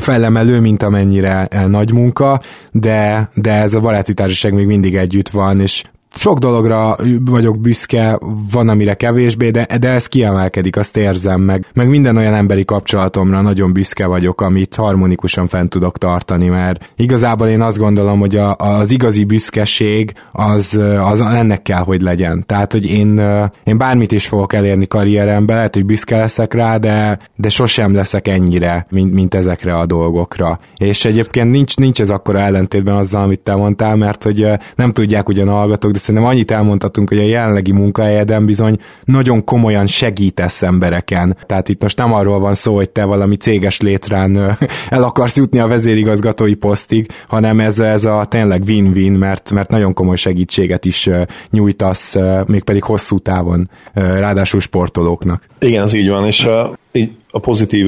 fellemelő, 0.00 0.60
mint 0.60 0.82
amennyire 0.82 1.48
nagy 1.66 1.92
munka, 1.92 2.40
de, 2.70 3.28
de 3.34 3.52
ez 3.52 3.74
a 3.74 3.80
baráti 3.80 4.14
társaság 4.14 4.52
még 4.52 4.66
mindig 4.66 4.96
együtt 4.96 5.28
van, 5.28 5.60
és 5.60 5.84
sok 6.14 6.38
dologra 6.38 6.96
vagyok 7.24 7.60
büszke, 7.60 8.18
van 8.52 8.68
amire 8.68 8.94
kevésbé, 8.94 9.50
de, 9.50 9.66
de 9.80 9.88
ez 9.88 10.06
kiemelkedik, 10.06 10.76
azt 10.76 10.96
érzem 10.96 11.40
meg. 11.40 11.66
Meg 11.74 11.88
minden 11.88 12.16
olyan 12.16 12.34
emberi 12.34 12.64
kapcsolatomra 12.64 13.40
nagyon 13.40 13.72
büszke 13.72 14.06
vagyok, 14.06 14.40
amit 14.40 14.74
harmonikusan 14.74 15.48
fent 15.48 15.70
tudok 15.70 15.98
tartani, 15.98 16.48
mert 16.48 16.92
igazából 16.96 17.48
én 17.48 17.60
azt 17.60 17.78
gondolom, 17.78 18.18
hogy 18.18 18.36
a, 18.36 18.54
az 18.56 18.90
igazi 18.90 19.24
büszkeség 19.24 20.12
az, 20.32 20.80
az 21.00 21.20
ennek 21.20 21.62
kell, 21.62 21.82
hogy 21.82 22.00
legyen. 22.00 22.44
Tehát, 22.46 22.72
hogy 22.72 22.86
én, 22.86 23.22
én 23.64 23.78
bármit 23.78 24.12
is 24.12 24.26
fogok 24.26 24.52
elérni 24.52 24.86
karrieremben, 24.86 25.56
lehet, 25.56 25.74
hogy 25.74 25.86
büszke 25.86 26.16
leszek 26.16 26.54
rá, 26.54 26.76
de, 26.76 27.18
de 27.36 27.48
sosem 27.48 27.94
leszek 27.94 28.28
ennyire, 28.28 28.86
mint, 28.90 29.12
mint 29.12 29.34
ezekre 29.34 29.74
a 29.76 29.86
dolgokra. 29.86 30.58
És 30.76 31.04
egyébként 31.04 31.50
nincs, 31.50 31.76
nincs 31.76 32.00
ez 32.00 32.10
akkora 32.10 32.38
ellentétben 32.38 32.96
azzal, 32.96 33.22
amit 33.22 33.40
te 33.40 33.54
mondtál, 33.54 33.96
mert 33.96 34.22
hogy 34.22 34.48
nem 34.76 34.92
tudják 34.92 35.28
ugyan 35.28 35.48
hallgatók, 35.48 35.90
de 35.90 35.98
szerintem 36.04 36.30
annyit 36.30 36.50
elmondhatunk, 36.50 37.08
hogy 37.08 37.18
a 37.18 37.22
jelenlegi 37.22 37.72
munkahelyeden 37.72 38.46
bizony 38.46 38.76
nagyon 39.04 39.44
komolyan 39.44 39.86
segítesz 39.86 40.62
embereken. 40.62 41.36
Tehát 41.46 41.68
itt 41.68 41.82
most 41.82 41.96
nem 41.96 42.12
arról 42.12 42.38
van 42.38 42.54
szó, 42.54 42.74
hogy 42.74 42.90
te 42.90 43.04
valami 43.04 43.36
céges 43.36 43.80
létrán 43.80 44.36
el 44.88 45.02
akarsz 45.02 45.36
jutni 45.36 45.58
a 45.58 45.66
vezérigazgatói 45.66 46.54
posztig, 46.54 47.06
hanem 47.28 47.60
ez, 47.60 47.80
ez 47.80 48.04
a 48.04 48.24
tényleg 48.24 48.62
win-win, 48.66 49.12
mert, 49.12 49.50
mert 49.50 49.70
nagyon 49.70 49.94
komoly 49.94 50.16
segítséget 50.16 50.84
is 50.84 51.08
nyújtasz, 51.50 52.16
mégpedig 52.46 52.82
hosszú 52.82 53.18
távon, 53.18 53.70
ráadásul 53.94 54.60
sportolóknak. 54.60 55.46
Igen, 55.58 55.82
ez 55.82 55.94
így 55.94 56.08
van, 56.08 56.26
és 56.26 56.48
így 56.92 57.10
a 57.34 57.40
pozitív 57.40 57.86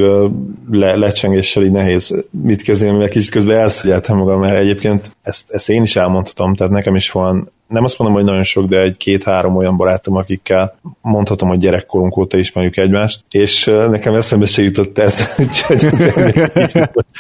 le, 0.70 0.96
lecsengéssel 0.96 1.64
így 1.64 1.70
nehéz 1.70 2.24
mit 2.30 2.62
kezdeni, 2.62 2.96
mert 2.96 3.11
kicsit 3.11 3.30
közben 3.30 3.59
elszegyeltem 3.59 4.16
magam, 4.16 4.40
mert 4.40 4.59
egyébként 4.59 5.16
ezt, 5.22 5.50
ezt 5.50 5.68
én 5.68 5.82
is 5.82 5.96
elmondhatom, 5.96 6.54
tehát 6.54 6.72
nekem 6.72 6.94
is 6.94 7.11
van 7.11 7.50
nem 7.68 7.85
azt 7.85 7.98
mondom, 7.98 8.16
hogy 8.16 8.26
nagyon 8.26 8.42
sok, 8.42 8.66
de 8.66 8.80
egy 8.80 8.96
két-három 8.96 9.56
olyan 9.56 9.76
barátom, 9.76 10.16
akikkel 10.16 10.78
mondhatom, 11.00 11.48
hogy 11.48 11.59
gyerekkorunk 11.59 12.16
óta 12.16 12.38
ismerjük 12.38 12.76
egymást, 12.76 13.20
és 13.30 13.64
nekem 13.64 14.14
eszembe 14.14 14.46
se 14.46 14.62
jutott 14.62 14.98
ez, 14.98 15.22
úgyhogy 15.38 15.87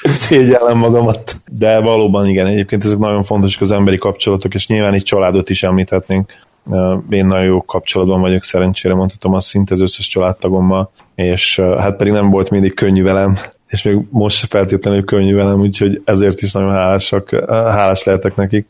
szégyellem 0.02 0.78
magamat. 0.78 1.36
De 1.50 1.80
valóban 1.80 2.28
igen, 2.28 2.46
egyébként 2.46 2.84
ezek 2.84 2.98
nagyon 2.98 3.22
fontosak 3.22 3.62
az 3.62 3.70
emberi 3.70 3.98
kapcsolatok, 3.98 4.54
és 4.54 4.66
nyilván 4.66 4.94
itt 4.94 5.04
családot 5.04 5.50
is 5.50 5.62
említhetnénk. 5.62 6.32
Én 7.10 7.26
nagyon 7.26 7.44
jó 7.44 7.64
kapcsolatban 7.64 8.20
vagyok, 8.20 8.42
szerencsére 8.42 8.94
mondhatom 8.94 9.34
azt 9.34 9.46
szinte 9.46 9.74
az 9.74 9.80
összes 9.80 10.06
családtagommal, 10.08 10.90
és 11.14 11.60
hát 11.60 11.96
pedig 11.96 12.12
nem 12.12 12.30
volt 12.30 12.50
mindig 12.50 12.74
könnyű 12.74 13.02
velem, 13.02 13.38
és 13.68 13.82
még 13.82 13.98
most 14.10 14.36
se 14.36 14.46
feltétlenül 14.46 15.04
könnyű 15.04 15.34
velem, 15.34 15.60
úgyhogy 15.60 16.02
ezért 16.04 16.40
is 16.40 16.52
nagyon 16.52 16.72
hálásak, 16.72 17.30
hálás 17.48 18.04
lehetek 18.04 18.36
nekik 18.36 18.66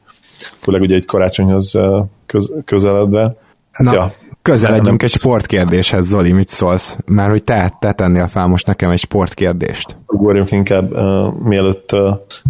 főleg 0.60 0.80
ugye 0.80 0.94
egy 0.94 1.06
karácsonyhoz 1.06 1.74
köz, 2.26 2.52
közeledve. 2.64 3.36
Hát 3.70 3.86
Na, 3.86 3.92
ja, 3.92 4.14
közeledjünk 4.46 5.02
egy 5.02 5.10
sportkérdéshez, 5.10 6.06
Zoli, 6.06 6.32
mit 6.32 6.48
szólsz? 6.48 6.98
Már 7.06 7.30
hogy 7.30 7.44
te, 7.44 7.76
te 7.78 7.92
tennél 7.92 8.26
fel 8.26 8.46
most 8.46 8.66
nekem 8.66 8.90
egy 8.90 8.98
sportkérdést. 8.98 9.96
Ugorjunk 10.06 10.50
inkább, 10.50 10.92
uh, 10.92 11.34
mielőtt 11.44 11.92
uh, 11.92 12.00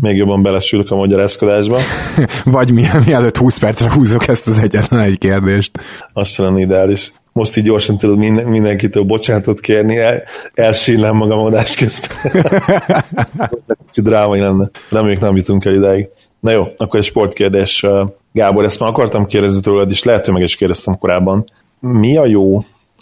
még 0.00 0.16
jobban 0.16 0.42
belesülök 0.42 0.90
a 0.90 0.96
magyarázkodásba. 0.96 1.78
Vagy 2.44 2.72
mi, 2.72 2.84
mielőtt 3.04 3.36
20 3.36 3.58
percre 3.58 3.92
húzok 3.92 4.28
ezt 4.28 4.48
az 4.48 4.58
egyetlen 4.58 5.00
egy 5.00 5.18
kérdést. 5.18 5.70
Azt 6.12 6.32
sem 6.32 6.44
lenne 6.44 6.60
ideális. 6.60 7.12
Most 7.32 7.56
így 7.56 7.64
gyorsan 7.64 7.98
tudod 7.98 8.18
minden, 8.18 8.46
mindenkitől 8.46 9.02
bocsánatot 9.02 9.60
kérni, 9.60 9.98
el, 9.98 10.22
elsílem 10.54 11.16
magam 11.16 11.38
adás 11.38 11.76
közben. 11.76 12.10
Kicsit 13.86 14.04
drámai 14.04 14.40
lenne. 14.40 14.70
Reméljük 14.90 15.20
nem 15.20 15.36
jutunk 15.36 15.64
el 15.64 15.74
ideig. 15.74 16.08
Na 16.40 16.50
jó, 16.50 16.64
akkor 16.76 16.98
egy 16.98 17.06
sportkérdés. 17.06 17.86
Gábor, 18.32 18.64
ezt 18.64 18.80
már 18.80 18.88
akartam 18.88 19.26
kérdezni 19.26 19.60
tőled, 19.60 19.90
és 19.90 20.02
lehet, 20.02 20.24
hogy 20.24 20.34
meg 20.34 20.42
is 20.42 20.56
kérdeztem 20.56 20.98
korábban. 20.98 21.44
Mi 21.80 22.16
a 22.16 22.26
jó 22.26 22.58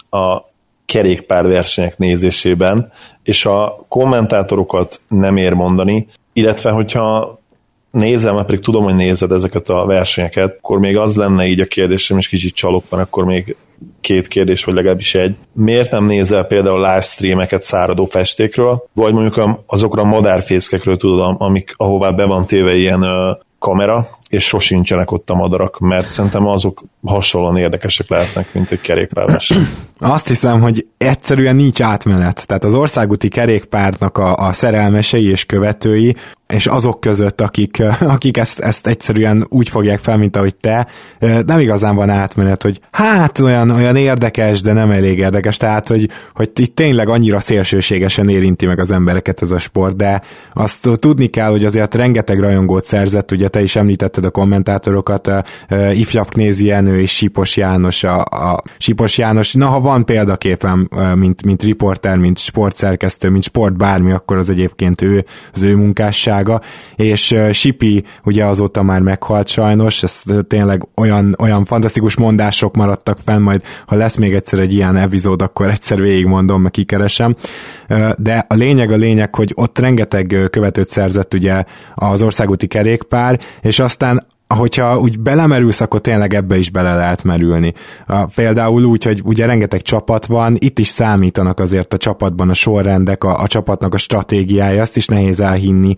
a 0.09 0.53
kerékpárversenyek 0.85 1.97
nézésében, 1.97 2.91
és 3.23 3.45
a 3.45 3.85
kommentátorokat 3.87 5.01
nem 5.07 5.37
ér 5.37 5.53
mondani, 5.53 6.07
illetve 6.33 6.71
hogyha 6.71 7.39
nézem, 7.91 8.33
mert 8.33 8.45
pedig 8.45 8.61
tudom, 8.61 8.83
hogy 8.83 8.95
nézed 8.95 9.31
ezeket 9.31 9.69
a 9.69 9.85
versenyeket, 9.85 10.55
akkor 10.57 10.79
még 10.79 10.97
az 10.97 11.15
lenne 11.15 11.45
így 11.45 11.59
a 11.59 11.65
kérdésem, 11.65 12.17
és 12.17 12.27
kicsit 12.27 12.55
csalok, 12.55 12.83
mert 12.89 13.03
akkor 13.03 13.25
még 13.25 13.55
két 14.01 14.27
kérdés, 14.27 14.63
vagy 14.63 14.75
legalábbis 14.75 15.15
egy. 15.15 15.35
Miért 15.51 15.91
nem 15.91 16.05
nézel 16.05 16.43
például 16.45 16.77
livestreameket 16.77 17.61
száradó 17.63 18.05
festékről, 18.05 18.87
vagy 18.93 19.13
mondjuk 19.13 19.63
azokra 19.65 20.01
a 20.01 20.05
madárfészkekről 20.05 20.97
tudom, 20.97 21.35
amik, 21.39 21.73
ahová 21.77 22.09
be 22.09 22.25
van 22.25 22.45
téve 22.45 22.75
ilyen 22.75 23.01
ö, 23.01 23.31
kamera, 23.59 24.14
és 24.29 24.43
sosincsenek 24.43 25.11
ott 25.11 25.29
a 25.29 25.35
madarak, 25.35 25.79
mert 25.79 26.09
szerintem 26.09 26.47
azok 26.47 26.83
hasonlóan 27.05 27.57
érdekesek 27.57 28.09
lehetnek, 28.09 28.53
mint 28.53 28.71
egy 28.71 28.81
kerékpárverseny. 28.81 29.67
Azt 29.97 30.27
hiszem, 30.27 30.61
hogy 30.61 30.87
egyszerűen 30.97 31.55
nincs 31.55 31.81
átmenet. 31.81 32.47
Tehát 32.47 32.63
az 32.63 32.73
országúti 32.73 33.27
kerékpárnak 33.27 34.17
a, 34.17 34.35
a 34.35 34.53
szerelmesei 34.53 35.29
és 35.29 35.45
követői, 35.45 36.15
és 36.47 36.67
azok 36.67 36.99
között, 36.99 37.41
akik, 37.41 37.83
akik 38.15 38.37
ezt, 38.37 38.59
ezt 38.59 38.87
egyszerűen 38.87 39.45
úgy 39.49 39.69
fogják 39.69 39.99
fel, 39.99 40.17
mint 40.17 40.35
ahogy 40.35 40.55
te, 40.55 40.87
nem 41.45 41.59
igazán 41.59 41.95
van 41.95 42.09
átmenet, 42.09 42.63
hogy 42.63 42.79
hát 42.91 43.39
olyan, 43.39 43.69
olyan 43.69 43.95
érdekes, 43.95 44.61
de 44.61 44.73
nem 44.73 44.91
elég 44.91 45.17
érdekes, 45.17 45.57
tehát 45.57 45.87
hogy, 45.87 46.09
hogy 46.33 46.49
itt 46.55 46.75
tényleg 46.75 47.09
annyira 47.09 47.39
szélsőségesen 47.39 48.29
érinti 48.29 48.65
meg 48.65 48.79
az 48.79 48.91
embereket 48.91 49.41
ez 49.41 49.51
a 49.51 49.59
sport, 49.59 49.95
de 49.95 50.21
azt 50.53 50.89
tudni 50.95 51.27
kell, 51.27 51.49
hogy 51.49 51.65
azért 51.65 51.95
rengeteg 51.95 52.39
rajongót 52.39 52.85
szerzett, 52.85 53.31
ugye 53.31 53.47
te 53.47 53.61
is 53.61 53.75
említetted 53.75 54.25
a 54.25 54.29
kommentátorokat, 54.29 55.31
Ifjap 55.91 56.29
Knézi 56.29 56.65
Jenő 56.65 57.01
és 57.01 57.15
Sipos 57.15 57.57
János, 57.57 58.03
a, 58.03 58.19
a 58.21 58.63
Sipos 58.77 59.17
János, 59.17 59.53
na 59.53 59.65
ha 59.65 59.79
van 59.85 60.05
példaképem, 60.05 60.89
mint, 61.15 61.45
mint 61.45 61.63
riporter, 61.63 62.17
mint 62.17 62.37
sportszerkesztő, 62.37 63.29
mint 63.29 63.43
sport 63.43 63.77
bármi, 63.77 64.11
akkor 64.11 64.37
az 64.37 64.49
egyébként 64.49 65.01
ő, 65.01 65.25
az 65.53 65.63
ő 65.63 65.75
munkássága, 65.75 66.61
és 66.95 67.35
Sipi 67.51 68.03
ugye 68.23 68.45
azóta 68.45 68.83
már 68.83 69.01
meghalt 69.01 69.47
sajnos, 69.47 70.03
ez 70.03 70.23
tényleg 70.47 70.87
olyan, 70.95 71.35
olyan 71.39 71.65
fantasztikus 71.65 72.17
mondások 72.17 72.75
maradtak 72.75 73.17
fenn, 73.25 73.41
majd 73.41 73.61
ha 73.85 73.95
lesz 73.95 74.15
még 74.15 74.33
egyszer 74.33 74.59
egy 74.59 74.73
ilyen 74.73 74.95
epizód, 74.95 75.41
akkor 75.41 75.69
egyszer 75.69 76.01
végigmondom, 76.01 76.61
meg 76.61 76.71
kikeresem, 76.71 77.35
de 78.17 78.45
a 78.49 78.53
lényeg 78.53 78.91
a 78.91 78.95
lényeg, 78.95 79.35
hogy 79.35 79.51
ott 79.55 79.79
rengeteg 79.79 80.47
követőt 80.51 80.89
szerzett 80.89 81.33
ugye 81.33 81.63
az 81.95 82.21
országúti 82.21 82.67
kerékpár, 82.67 83.39
és 83.61 83.79
aztán 83.79 84.23
hogyha 84.47 84.99
úgy 84.99 85.19
belemerülsz, 85.19 85.81
akkor 85.81 86.01
tényleg 86.01 86.33
ebbe 86.33 86.57
is 86.57 86.69
bele 86.69 86.95
lehet 86.95 87.23
merülni. 87.23 87.73
A, 88.07 88.25
például 88.25 88.83
úgy, 88.83 89.03
hogy 89.03 89.21
ugye 89.23 89.45
rengeteg 89.45 89.81
csapat 89.81 90.25
van, 90.25 90.55
itt 90.59 90.79
is 90.79 90.87
számítanak 90.87 91.59
azért 91.59 91.93
a 91.93 91.97
csapatban 91.97 92.49
a 92.49 92.53
sorrendek, 92.53 93.23
a, 93.23 93.41
a 93.41 93.47
csapatnak 93.47 93.93
a 93.93 93.97
stratégiája, 93.97 94.81
azt 94.81 94.97
is 94.97 95.07
nehéz 95.07 95.39
elhinni, 95.39 95.95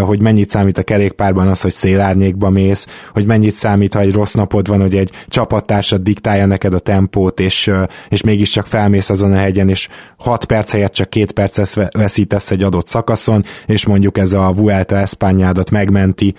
hogy 0.00 0.20
mennyit 0.20 0.50
számít 0.50 0.78
a 0.78 0.82
kerékpárban 0.82 1.48
az, 1.48 1.60
hogy 1.60 1.72
szélárnyékba 1.72 2.50
mész, 2.50 2.86
hogy 3.12 3.26
mennyit 3.26 3.52
számít, 3.52 3.94
ha 3.94 4.00
egy 4.00 4.12
rossz 4.12 4.34
napod 4.34 4.68
van, 4.68 4.80
hogy 4.80 4.94
egy 4.94 5.10
csapattársad 5.28 6.02
diktálja 6.02 6.46
neked 6.46 6.74
a 6.74 6.78
tempót, 6.78 7.40
és, 7.40 7.70
és 8.08 8.22
mégiscsak 8.22 8.66
felmész 8.66 9.10
azon 9.10 9.32
a 9.32 9.36
hegyen, 9.36 9.68
és 9.68 9.88
6 10.16 10.44
perc 10.44 10.70
helyett 10.70 10.92
csak 10.92 11.10
2 11.10 11.32
percet 11.34 11.90
veszítesz 11.92 12.50
egy 12.50 12.62
adott 12.62 12.88
szakaszon, 12.88 13.44
és 13.66 13.86
mondjuk 13.86 14.18
ez 14.18 14.32
a 14.32 14.52
Vuelta 14.52 14.96
Espanyádat 14.96 15.70
megmenti. 15.70 16.34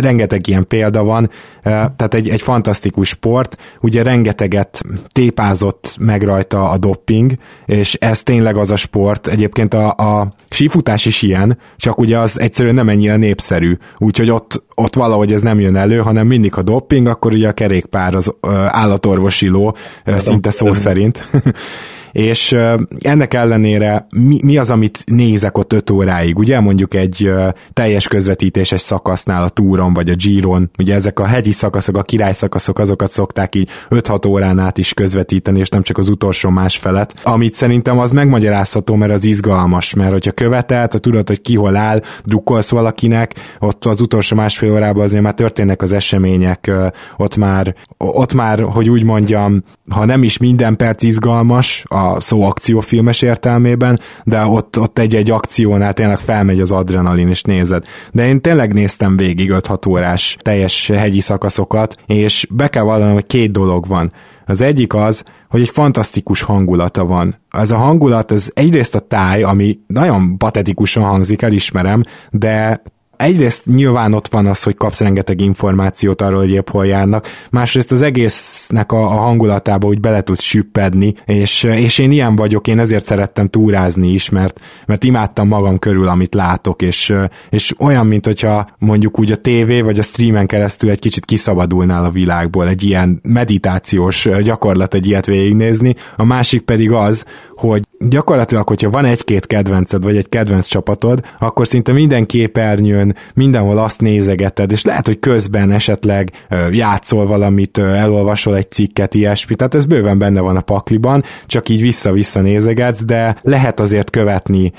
Rengeteg 0.00 0.46
ilyen 0.46 0.55
példa 0.64 1.04
van, 1.04 1.30
tehát 1.62 2.14
egy, 2.14 2.28
egy 2.28 2.42
fantasztikus 2.42 3.08
sport, 3.08 3.56
ugye 3.80 4.02
rengeteget 4.02 4.82
tépázott 5.12 5.96
meg 6.00 6.22
rajta 6.22 6.70
a 6.70 6.78
dopping, 6.78 7.32
és 7.66 7.94
ez 7.94 8.22
tényleg 8.22 8.56
az 8.56 8.70
a 8.70 8.76
sport, 8.76 9.26
egyébként 9.26 9.74
a, 9.74 9.90
a 9.90 10.32
sífutás 10.50 11.04
is 11.04 11.22
ilyen, 11.22 11.58
csak 11.76 11.98
ugye 11.98 12.18
az 12.18 12.40
egyszerűen 12.40 12.74
nem 12.74 12.88
ennyire 12.88 13.16
népszerű, 13.16 13.76
úgyhogy 13.98 14.30
ott, 14.30 14.64
ott 14.74 14.94
valahogy 14.94 15.32
ez 15.32 15.42
nem 15.42 15.60
jön 15.60 15.76
elő, 15.76 15.98
hanem 15.98 16.26
mindig 16.26 16.56
a 16.56 16.62
dopping, 16.62 17.06
akkor 17.06 17.32
ugye 17.32 17.48
a 17.48 17.52
kerékpár 17.52 18.14
az 18.14 18.32
állatorvosi 18.66 19.48
ló, 19.48 19.74
szinte 20.16 20.50
szó 20.50 20.72
szerint. 20.72 21.28
és 22.16 22.56
ennek 23.00 23.34
ellenére 23.34 24.06
mi, 24.16 24.40
mi 24.42 24.56
az, 24.56 24.70
amit 24.70 25.04
nézek 25.06 25.58
ott 25.58 25.72
5 25.72 25.90
óráig, 25.90 26.38
ugye 26.38 26.60
mondjuk 26.60 26.94
egy 26.94 27.32
teljes 27.72 28.08
közvetítéses 28.08 28.80
szakasznál 28.80 29.42
a 29.42 29.48
túron 29.48 29.94
vagy 29.94 30.10
a 30.10 30.14
Giron, 30.14 30.70
ugye 30.78 30.94
ezek 30.94 31.20
a 31.20 31.24
hegyi 31.26 31.52
szakaszok, 31.52 31.96
a 31.96 32.02
király 32.02 32.32
szakaszok, 32.32 32.78
azokat 32.78 33.12
szokták 33.12 33.54
így 33.54 33.68
5-6 33.90 34.28
órán 34.28 34.58
át 34.58 34.78
is 34.78 34.94
közvetíteni, 34.94 35.58
és 35.58 35.68
nem 35.68 35.82
csak 35.82 35.98
az 35.98 36.08
utolsó 36.08 36.48
más 36.48 36.76
felet, 36.76 37.14
amit 37.22 37.54
szerintem 37.54 37.98
az 37.98 38.10
megmagyarázható, 38.10 38.94
mert 38.94 39.12
az 39.12 39.24
izgalmas, 39.24 39.94
mert 39.94 40.12
hogyha 40.12 40.32
követelt, 40.32 40.92
ha 40.92 40.98
tudod, 40.98 41.28
hogy 41.28 41.40
ki 41.40 41.56
hol 41.56 41.76
áll, 41.76 42.02
drukkolsz 42.24 42.70
valakinek, 42.70 43.34
ott 43.58 43.84
az 43.84 44.00
utolsó 44.00 44.36
másfél 44.36 44.72
órában 44.72 45.02
azért 45.04 45.22
már 45.22 45.34
történnek 45.34 45.82
az 45.82 45.92
események, 45.92 46.70
ott 47.16 47.36
már, 47.36 47.74
ott 47.96 48.34
már, 48.34 48.60
hogy 48.60 48.90
úgy 48.90 49.04
mondjam, 49.04 49.62
ha 49.90 50.04
nem 50.04 50.22
is 50.22 50.38
minden 50.38 50.76
perc 50.76 51.02
izgalmas, 51.02 51.84
a 51.88 52.05
szó 52.18 52.42
akciófilmes 52.42 53.22
értelmében, 53.22 54.00
de 54.24 54.44
ott, 54.44 54.78
ott 54.78 54.98
egy-egy 54.98 55.30
akciónál 55.30 55.92
tényleg 55.92 56.16
felmegy 56.16 56.60
az 56.60 56.70
adrenalin, 56.70 57.28
és 57.28 57.42
nézed. 57.42 57.84
De 58.12 58.26
én 58.26 58.40
tényleg 58.40 58.72
néztem 58.72 59.16
végig 59.16 59.50
5-6 59.52 59.88
órás 59.88 60.36
teljes 60.42 60.86
hegyi 60.86 61.20
szakaszokat, 61.20 61.96
és 62.06 62.46
be 62.50 62.68
kell 62.68 62.82
vallanom, 62.82 63.14
hogy 63.14 63.26
két 63.26 63.50
dolog 63.50 63.86
van. 63.86 64.12
Az 64.46 64.60
egyik 64.60 64.94
az, 64.94 65.24
hogy 65.48 65.60
egy 65.60 65.68
fantasztikus 65.68 66.42
hangulata 66.42 67.04
van. 67.04 67.36
Ez 67.50 67.70
a 67.70 67.76
hangulat, 67.76 68.32
ez 68.32 68.48
egyrészt 68.54 68.94
a 68.94 69.00
táj, 69.00 69.42
ami 69.42 69.78
nagyon 69.86 70.38
patetikusan 70.38 71.02
hangzik, 71.02 71.42
elismerem, 71.42 72.02
de 72.30 72.82
egyrészt 73.16 73.66
nyilván 73.66 74.12
ott 74.12 74.28
van 74.28 74.46
az, 74.46 74.62
hogy 74.62 74.74
kapsz 74.74 75.00
rengeteg 75.00 75.40
információt 75.40 76.22
arról, 76.22 76.40
hogy 76.40 76.50
épp 76.50 76.68
hol 76.68 76.86
járnak, 76.86 77.26
másrészt 77.50 77.92
az 77.92 78.02
egésznek 78.02 78.92
a, 78.92 79.04
a 79.04 79.16
hangulatába 79.16 79.86
úgy 79.86 80.00
bele 80.00 80.20
tudsz 80.20 80.42
süppedni, 80.42 81.14
és, 81.24 81.62
és 81.62 81.98
én 81.98 82.10
ilyen 82.10 82.36
vagyok, 82.36 82.68
én 82.68 82.78
ezért 82.78 83.06
szerettem 83.06 83.48
túrázni 83.48 84.12
is, 84.12 84.28
mert, 84.28 84.60
mert 84.86 85.04
imádtam 85.04 85.48
magam 85.48 85.78
körül, 85.78 86.08
amit 86.08 86.34
látok, 86.34 86.82
és, 86.82 87.14
és 87.50 87.74
olyan, 87.78 88.06
mint 88.06 88.26
hogyha 88.26 88.68
mondjuk 88.78 89.18
úgy 89.18 89.32
a 89.32 89.36
tévé 89.36 89.80
vagy 89.80 89.98
a 89.98 90.02
streamen 90.02 90.46
keresztül 90.46 90.90
egy 90.90 90.98
kicsit 90.98 91.24
kiszabadulnál 91.24 92.04
a 92.04 92.10
világból, 92.10 92.68
egy 92.68 92.82
ilyen 92.82 93.20
meditációs 93.22 94.28
gyakorlat 94.42 94.94
egy 94.94 95.06
ilyet 95.06 95.26
végignézni, 95.26 95.94
a 96.16 96.24
másik 96.24 96.60
pedig 96.60 96.92
az, 96.92 97.24
hogy 97.56 97.82
gyakorlatilag, 97.98 98.68
hogyha 98.68 98.90
van 98.90 99.04
egy-két 99.04 99.46
kedvenced, 99.46 100.02
vagy 100.02 100.16
egy 100.16 100.28
kedvenc 100.28 100.66
csapatod, 100.66 101.20
akkor 101.38 101.66
szinte 101.66 101.92
minden 101.92 102.26
képernyőn, 102.26 103.16
mindenhol 103.34 103.78
azt 103.78 104.00
nézegeted, 104.00 104.70
és 104.70 104.84
lehet, 104.84 105.06
hogy 105.06 105.18
közben 105.18 105.70
esetleg 105.70 106.30
játszol 106.70 107.26
valamit, 107.26 107.78
elolvasol 107.78 108.56
egy 108.56 108.70
cikket, 108.70 109.14
ilyesmi, 109.14 109.54
tehát 109.54 109.74
ez 109.74 109.84
bőven 109.84 110.18
benne 110.18 110.40
van 110.40 110.56
a 110.56 110.60
pakliban, 110.60 111.22
csak 111.46 111.68
így 111.68 111.80
vissza-vissza 111.80 112.40
nézegetsz, 112.40 113.04
de 113.04 113.36
lehet 113.42 113.80
azért 113.80 114.10
követni 114.10 114.72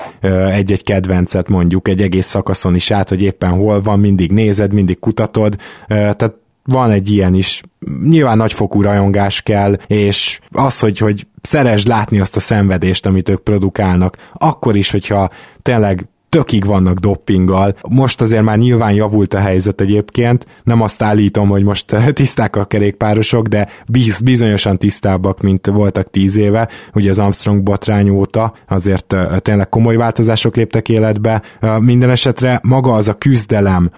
egy-egy 0.51 0.83
kedvencet 0.83 1.49
mondjuk 1.49 1.87
egy 1.87 2.01
egész 2.01 2.27
szakaszon 2.27 2.75
is 2.75 2.91
át, 2.91 3.09
hogy 3.09 3.21
éppen 3.21 3.49
hol 3.49 3.81
van, 3.81 3.99
mindig 3.99 4.31
nézed, 4.31 4.73
mindig 4.73 4.99
kutatod, 4.99 5.55
tehát 5.87 6.33
van 6.63 6.91
egy 6.91 7.09
ilyen 7.09 7.33
is. 7.33 7.61
Nyilván 8.09 8.37
nagyfokú 8.37 8.81
rajongás 8.81 9.41
kell, 9.41 9.73
és 9.87 10.39
az, 10.51 10.79
hogy, 10.79 10.97
hogy 10.97 11.27
szeresd 11.47 11.87
látni 11.87 12.19
azt 12.19 12.35
a 12.35 12.39
szenvedést, 12.39 13.05
amit 13.05 13.29
ők 13.29 13.43
produkálnak, 13.43 14.17
akkor 14.33 14.75
is, 14.75 14.91
hogyha 14.91 15.29
tényleg 15.61 16.07
tökig 16.37 16.65
vannak 16.65 16.97
doppinggal. 16.97 17.75
Most 17.89 18.21
azért 18.21 18.43
már 18.43 18.57
nyilván 18.57 18.93
javult 18.93 19.33
a 19.33 19.39
helyzet 19.39 19.81
egyébként, 19.81 20.45
nem 20.63 20.81
azt 20.81 21.01
állítom, 21.01 21.49
hogy 21.49 21.63
most 21.63 21.95
tiszták 22.13 22.55
a 22.55 22.65
kerékpárosok, 22.65 23.47
de 23.47 23.67
biz, 23.87 24.19
bizonyosan 24.19 24.77
tisztábbak, 24.77 25.41
mint 25.41 25.67
voltak 25.67 26.09
tíz 26.09 26.37
éve, 26.37 26.69
ugye 26.93 27.09
az 27.09 27.19
Armstrong 27.19 27.63
botrány 27.63 28.09
óta, 28.09 28.53
azért 28.67 29.15
tényleg 29.37 29.69
komoly 29.69 29.95
változások 29.95 30.55
léptek 30.55 30.89
életbe. 30.89 31.41
Minden 31.79 32.09
esetre 32.09 32.59
maga 32.63 32.93
az 32.93 33.07
a 33.07 33.13
küzdelem, 33.13 33.91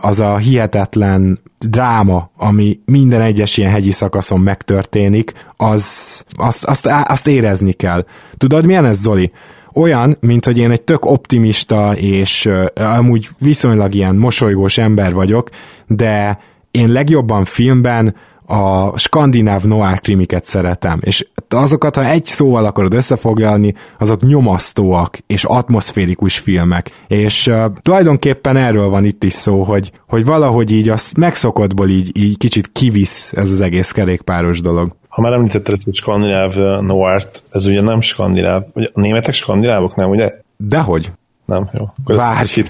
az 0.00 0.20
a 0.20 0.36
hihetetlen 0.36 1.40
dráma, 1.58 2.30
ami 2.36 2.80
minden 2.84 3.20
egyes 3.20 3.56
ilyen 3.56 3.70
hegyi 3.70 3.90
szakaszon 3.90 4.40
megtörténik, 4.40 5.32
az, 5.56 6.24
azt, 6.36 6.64
azt, 6.64 6.86
azt 6.86 7.26
érezni 7.26 7.72
kell. 7.72 8.04
Tudod, 8.36 8.66
milyen 8.66 8.84
ez, 8.84 8.98
Zoli? 8.98 9.30
Olyan, 9.76 10.16
mint 10.20 10.44
hogy 10.44 10.58
én 10.58 10.70
egy 10.70 10.82
tök 10.82 11.04
optimista 11.04 11.96
és 11.96 12.50
amúgy 12.74 13.28
viszonylag 13.38 13.94
ilyen 13.94 14.16
mosolygós 14.16 14.78
ember 14.78 15.12
vagyok, 15.12 15.48
de 15.86 16.38
én 16.70 16.88
legjobban 16.88 17.44
filmben 17.44 18.14
a 18.46 18.98
skandináv 18.98 19.62
noir 19.62 20.00
krimiket 20.00 20.46
szeretem, 20.46 20.98
és 21.02 21.26
azokat, 21.48 21.96
ha 21.96 22.04
egy 22.04 22.24
szóval 22.24 22.64
akarod 22.64 22.94
összefoglalni, 22.94 23.74
azok 23.98 24.22
nyomasztóak 24.22 25.18
és 25.26 25.44
atmoszférikus 25.44 26.38
filmek, 26.38 26.90
és 27.06 27.46
uh, 27.46 27.64
tulajdonképpen 27.82 28.56
erről 28.56 28.88
van 28.88 29.04
itt 29.04 29.24
is 29.24 29.32
szó, 29.32 29.62
hogy, 29.62 29.92
hogy 30.08 30.24
valahogy 30.24 30.72
így 30.72 30.88
a 30.88 30.96
megszokottból 31.16 31.88
így, 31.88 32.18
így 32.18 32.38
kicsit 32.38 32.70
kivisz 32.72 33.32
ez 33.32 33.50
az 33.50 33.60
egész 33.60 33.90
kerékpáros 33.90 34.60
dolog. 34.60 34.96
Ha 35.16 35.22
már 35.22 35.32
említetted 35.32 35.74
ezt 35.74 35.88
a 35.88 35.92
skandináv 35.92 36.54
noárt, 36.80 37.42
ez 37.50 37.66
ugye 37.66 37.80
nem 37.80 38.00
skandináv, 38.00 38.62
ugye 38.72 38.88
a 38.92 39.00
németek 39.00 39.34
skandinávok, 39.34 39.94
nem, 39.94 40.10
ugye? 40.10 40.32
Dehogy. 40.56 41.12
Nem, 41.44 41.70
jó. 41.72 41.84
Várj. 42.04 42.62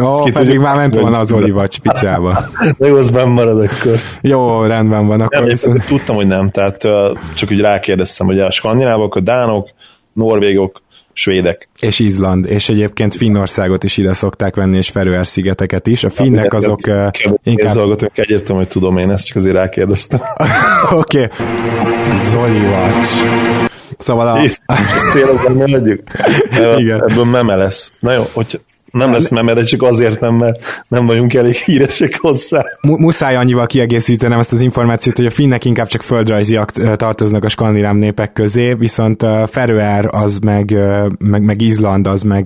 Ó, 0.00 0.22
pedig 0.32 0.58
már 0.58 0.76
ment 0.76 0.94
volna 0.94 1.18
az 1.18 1.32
Olivacs 1.32 1.78
picsába. 1.78 2.38
Jó, 2.78 2.96
az 2.96 3.10
benn 3.10 3.28
marad 3.28 3.58
akkor. 3.58 3.96
Jó, 4.20 4.62
rendben 4.62 5.06
van. 5.06 5.20
Akkor 5.20 5.38
nem, 5.38 5.48
viszont... 5.48 5.86
Tudtam, 5.86 6.16
hogy 6.16 6.26
nem, 6.26 6.50
tehát 6.50 6.76
csak 7.34 7.50
úgy 7.50 7.60
rákérdeztem, 7.60 8.26
hogy 8.26 8.40
a 8.40 8.50
skandinávok, 8.50 9.14
a 9.14 9.20
dánok, 9.20 9.68
norvégok, 10.12 10.82
svédek. 11.18 11.68
És 11.80 11.98
Izland, 11.98 12.46
és 12.46 12.68
egyébként 12.68 13.14
Finnországot 13.14 13.84
is 13.84 13.96
ide 13.96 14.12
szokták 14.12 14.56
venni, 14.56 14.76
és 14.76 14.88
Feröer-szigeteket 14.88 15.86
is. 15.86 16.04
A 16.04 16.10
finnek 16.10 16.54
azok 16.54 16.80
uh, 16.86 17.08
inkább... 17.42 17.74
Hallgatók, 17.74 18.18
egyértelmű, 18.18 18.60
hogy 18.62 18.70
tudom 18.70 18.98
én 18.98 19.10
ezt, 19.10 19.26
csak 19.26 19.36
azért 19.36 19.54
rákérdeztem. 19.54 20.20
Oké. 20.90 21.22
okay. 21.22 21.36
Zoli 22.14 22.60
Vacs. 22.60 23.08
Szóval 23.96 24.28
a... 24.28 24.38
Ezt, 24.38 24.62
tényleg 25.12 26.04
Igen. 26.78 27.02
Ebből 27.08 27.24
meme 27.24 27.56
lesz. 27.56 27.92
Na 28.00 28.12
jó, 28.12 28.22
hogy 28.32 28.60
nem 28.90 29.12
lesz 29.12 29.28
meme, 29.28 29.54
de 29.54 29.62
csak 29.62 29.82
azért 29.82 30.20
nem, 30.20 30.34
mert 30.34 30.84
nem 30.88 31.06
vagyunk 31.06 31.34
elég 31.34 31.54
híresek 31.54 32.18
hozzá. 32.20 32.64
Muszáj 32.80 33.36
annyival 33.36 33.66
kiegészítenem 33.66 34.38
ezt 34.38 34.52
az 34.52 34.60
információt, 34.60 35.16
hogy 35.16 35.26
a 35.26 35.30
finnek 35.30 35.64
inkább 35.64 35.86
csak 35.86 36.02
földrajziak 36.02 36.70
tartoznak 36.96 37.44
a 37.44 37.48
skandináv 37.48 37.94
népek 37.94 38.32
közé, 38.32 38.74
viszont 38.74 39.26
Feröer 39.46 40.08
az 40.10 40.38
meg, 40.38 40.76
meg, 41.18 41.42
meg 41.42 41.60
Izland 41.60 42.06
az 42.06 42.22
meg 42.22 42.44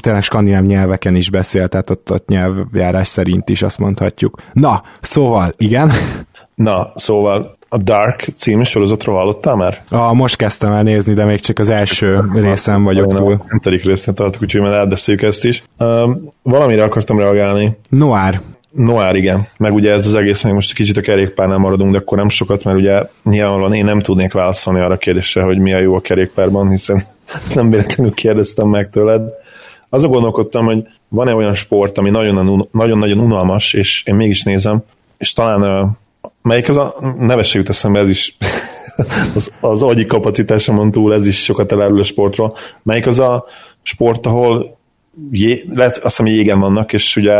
tényleg 0.00 0.22
skandináv 0.22 0.64
nyelveken 0.64 1.14
is 1.14 1.30
beszél, 1.30 1.68
tehát 1.68 1.90
ott, 1.90 2.12
ott 2.12 2.28
nyelvjárás 2.28 3.08
szerint 3.08 3.48
is 3.48 3.62
azt 3.62 3.78
mondhatjuk. 3.78 4.40
Na, 4.52 4.82
szóval, 5.00 5.52
igen. 5.56 5.92
Na, 6.54 6.92
szóval 6.94 7.58
a 7.74 7.78
Dark 7.78 8.28
című 8.34 8.62
sorozatról 8.62 9.16
hallottál 9.16 9.56
már? 9.56 9.82
A, 9.88 10.14
most 10.14 10.36
kezdtem 10.36 10.72
el 10.72 10.82
nézni, 10.82 11.14
de 11.14 11.24
még 11.24 11.40
csak 11.40 11.58
az 11.58 11.70
első 11.70 12.24
részem 12.34 12.84
vagyok 12.84 13.14
túl. 13.14 13.32
A 13.32 13.44
hetedik 13.48 13.84
részén 13.84 14.14
tartok, 14.14 14.42
úgyhogy 14.42 14.60
majd 14.60 14.74
átbeszéljük 14.74 15.22
ezt 15.22 15.44
is. 15.44 15.62
Um, 15.78 16.28
valamire 16.42 16.82
akartam 16.82 17.18
reagálni. 17.18 17.76
Noir. 17.88 18.40
Noir, 18.70 19.14
igen. 19.14 19.48
Meg 19.56 19.72
ugye 19.72 19.92
ez 19.92 20.06
az 20.06 20.14
egész, 20.14 20.42
még 20.42 20.52
most 20.52 20.70
egy 20.70 20.76
kicsit 20.76 20.96
a 20.96 21.00
kerékpárnál 21.00 21.58
maradunk, 21.58 21.92
de 21.92 21.98
akkor 21.98 22.18
nem 22.18 22.28
sokat, 22.28 22.64
mert 22.64 22.78
ugye 22.78 23.02
nyilvánvalóan 23.24 23.72
én 23.72 23.84
nem 23.84 24.00
tudnék 24.00 24.32
válaszolni 24.32 24.80
arra 24.80 24.94
a 24.94 24.96
kérdésre, 24.96 25.42
hogy 25.42 25.58
mi 25.58 25.72
a 25.72 25.78
jó 25.78 25.94
a 25.94 26.00
kerékpárban, 26.00 26.68
hiszen 26.68 27.04
nem 27.54 27.70
véletlenül 27.70 28.14
kérdeztem 28.14 28.68
meg 28.68 28.90
tőled. 28.90 29.22
Azon 29.88 30.10
gondolkodtam, 30.10 30.64
hogy 30.64 30.86
van-e 31.08 31.34
olyan 31.34 31.54
sport, 31.54 31.98
ami 31.98 32.10
nagyon-nagyon 32.10 33.18
unalmas, 33.18 33.74
és 33.74 34.02
én 34.06 34.14
mégis 34.14 34.42
nézem, 34.42 34.82
és 35.18 35.32
talán 35.32 36.00
Melyik 36.42 36.68
az 36.68 36.76
a, 36.76 37.14
neve 37.18 37.42
se 37.42 37.58
jut 37.58 37.68
eszembe, 37.68 37.98
ez 37.98 38.08
is 38.08 38.36
az, 39.36 39.52
az 39.60 39.82
agyi 39.82 40.06
kapacitásomon 40.06 40.90
túl, 40.90 41.14
ez 41.14 41.26
is 41.26 41.44
sokat 41.44 41.72
elárul 41.72 42.00
a 42.00 42.02
sportról. 42.02 42.56
Melyik 42.82 43.06
az 43.06 43.18
a 43.18 43.44
sport, 43.82 44.26
ahol 44.26 44.76
jé, 45.30 45.64
lehet, 45.74 45.96
azt 45.96 46.16
hiszem 46.16 46.26
jégen 46.26 46.60
vannak, 46.60 46.92
és 46.92 47.16
ugye 47.16 47.34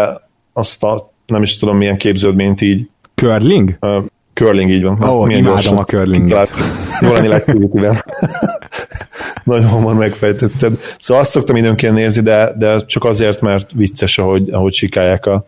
azt 0.53 0.82
a, 0.82 1.12
nem 1.26 1.42
is 1.42 1.59
tudom 1.59 1.76
milyen 1.76 1.96
képződményt 1.96 2.61
így. 2.61 2.88
Curling? 3.14 3.76
Uh, 3.80 4.05
curling 4.34 4.70
így 4.70 4.82
van. 4.82 5.03
Ó, 5.03 5.18
oh, 5.18 5.30
imádom 5.30 5.53
gyorsan. 5.53 5.76
a 5.76 5.84
curlinget. 5.84 6.53
Jól 7.00 7.12
lenni 7.12 7.68
Nagyon 9.45 9.66
hamar 9.66 9.95
megfejtetted. 9.95 10.78
Szóval 10.99 11.22
azt 11.22 11.30
szoktam 11.30 11.57
időnként 11.57 11.95
nézni, 11.95 12.22
de, 12.22 12.53
de 12.59 12.84
csak 12.86 13.05
azért, 13.05 13.40
mert 13.40 13.70
vicces, 13.72 14.18
ahogy, 14.18 14.51
ahogy 14.51 14.74
sikálják 14.74 15.26
a... 15.26 15.47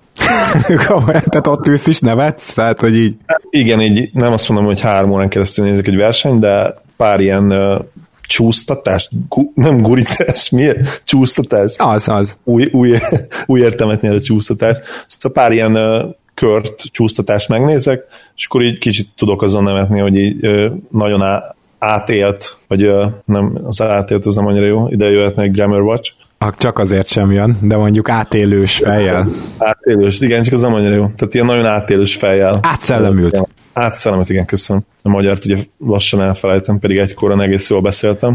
Tehát 1.06 1.46
ott 1.46 1.66
ülsz 1.66 1.86
is 1.86 2.00
nevetsz? 2.00 2.52
Tehát, 2.52 2.80
hogy 2.80 2.96
így... 2.96 3.16
Igen, 3.50 3.80
így 3.80 4.10
nem 4.12 4.32
azt 4.32 4.48
mondom, 4.48 4.66
hogy 4.66 4.80
három 4.80 5.12
órán 5.12 5.28
keresztül 5.28 5.64
nézek 5.64 5.86
egy 5.86 5.96
versenyt, 5.96 6.40
de 6.40 6.74
pár 6.96 7.20
ilyen 7.20 7.52
uh, 7.52 7.84
csúsztatás, 8.20 9.08
gu, 9.28 9.50
nem 9.54 9.82
gurítás, 9.82 10.50
mi? 10.50 10.68
Csúsztatás? 11.04 11.74
Az, 11.76 12.08
az. 12.08 12.38
Új, 12.44 12.68
új, 12.72 12.98
új 13.46 13.60
értelmet 13.60 14.04
a 14.04 14.20
csúsztatás. 14.20 14.76
Szóval 15.06 15.42
pár 15.42 15.52
ilyen 15.52 15.76
uh, 15.76 16.14
kört, 16.34 16.82
csúsztatást 16.90 17.48
megnézek, 17.48 18.04
és 18.36 18.46
akkor 18.46 18.62
így 18.62 18.78
kicsit 18.78 19.08
tudok 19.16 19.42
azon 19.42 19.62
nevetni, 19.62 20.00
hogy 20.00 20.16
így 20.16 20.46
nagyon 20.90 21.22
á, 21.22 21.54
átélt, 21.78 22.56
vagy 22.68 22.90
nem, 23.24 23.58
az 23.64 23.80
átélt 23.80 24.26
az 24.26 24.34
nem 24.34 24.46
annyira 24.46 24.66
jó, 24.66 24.88
ide 24.88 25.10
jöhetne 25.10 25.42
egy 25.42 25.52
Grammar 25.52 25.82
Watch. 25.82 26.12
Csak 26.56 26.78
azért 26.78 27.06
sem 27.06 27.32
jön, 27.32 27.58
de 27.60 27.76
mondjuk 27.76 28.08
átélős 28.08 28.76
fejjel. 28.76 29.28
Átélős, 29.58 30.20
igen, 30.20 30.42
csak 30.42 30.54
az 30.54 30.60
nem 30.60 30.74
annyira 30.74 30.94
jó. 30.94 31.10
Tehát 31.16 31.34
ilyen 31.34 31.46
nagyon 31.46 31.66
átélős 31.66 32.14
fejjel. 32.14 32.58
Átszellemült. 32.62 33.48
Átszellemet, 33.72 34.30
igen, 34.30 34.44
köszönöm. 34.44 34.84
A 35.02 35.08
magyart 35.08 35.44
ugye 35.44 35.56
lassan 35.78 36.20
elfelejtem, 36.20 36.78
pedig 36.78 36.98
egykoron 36.98 37.40
egész 37.40 37.70
jól 37.70 37.80
beszéltem. 37.80 38.34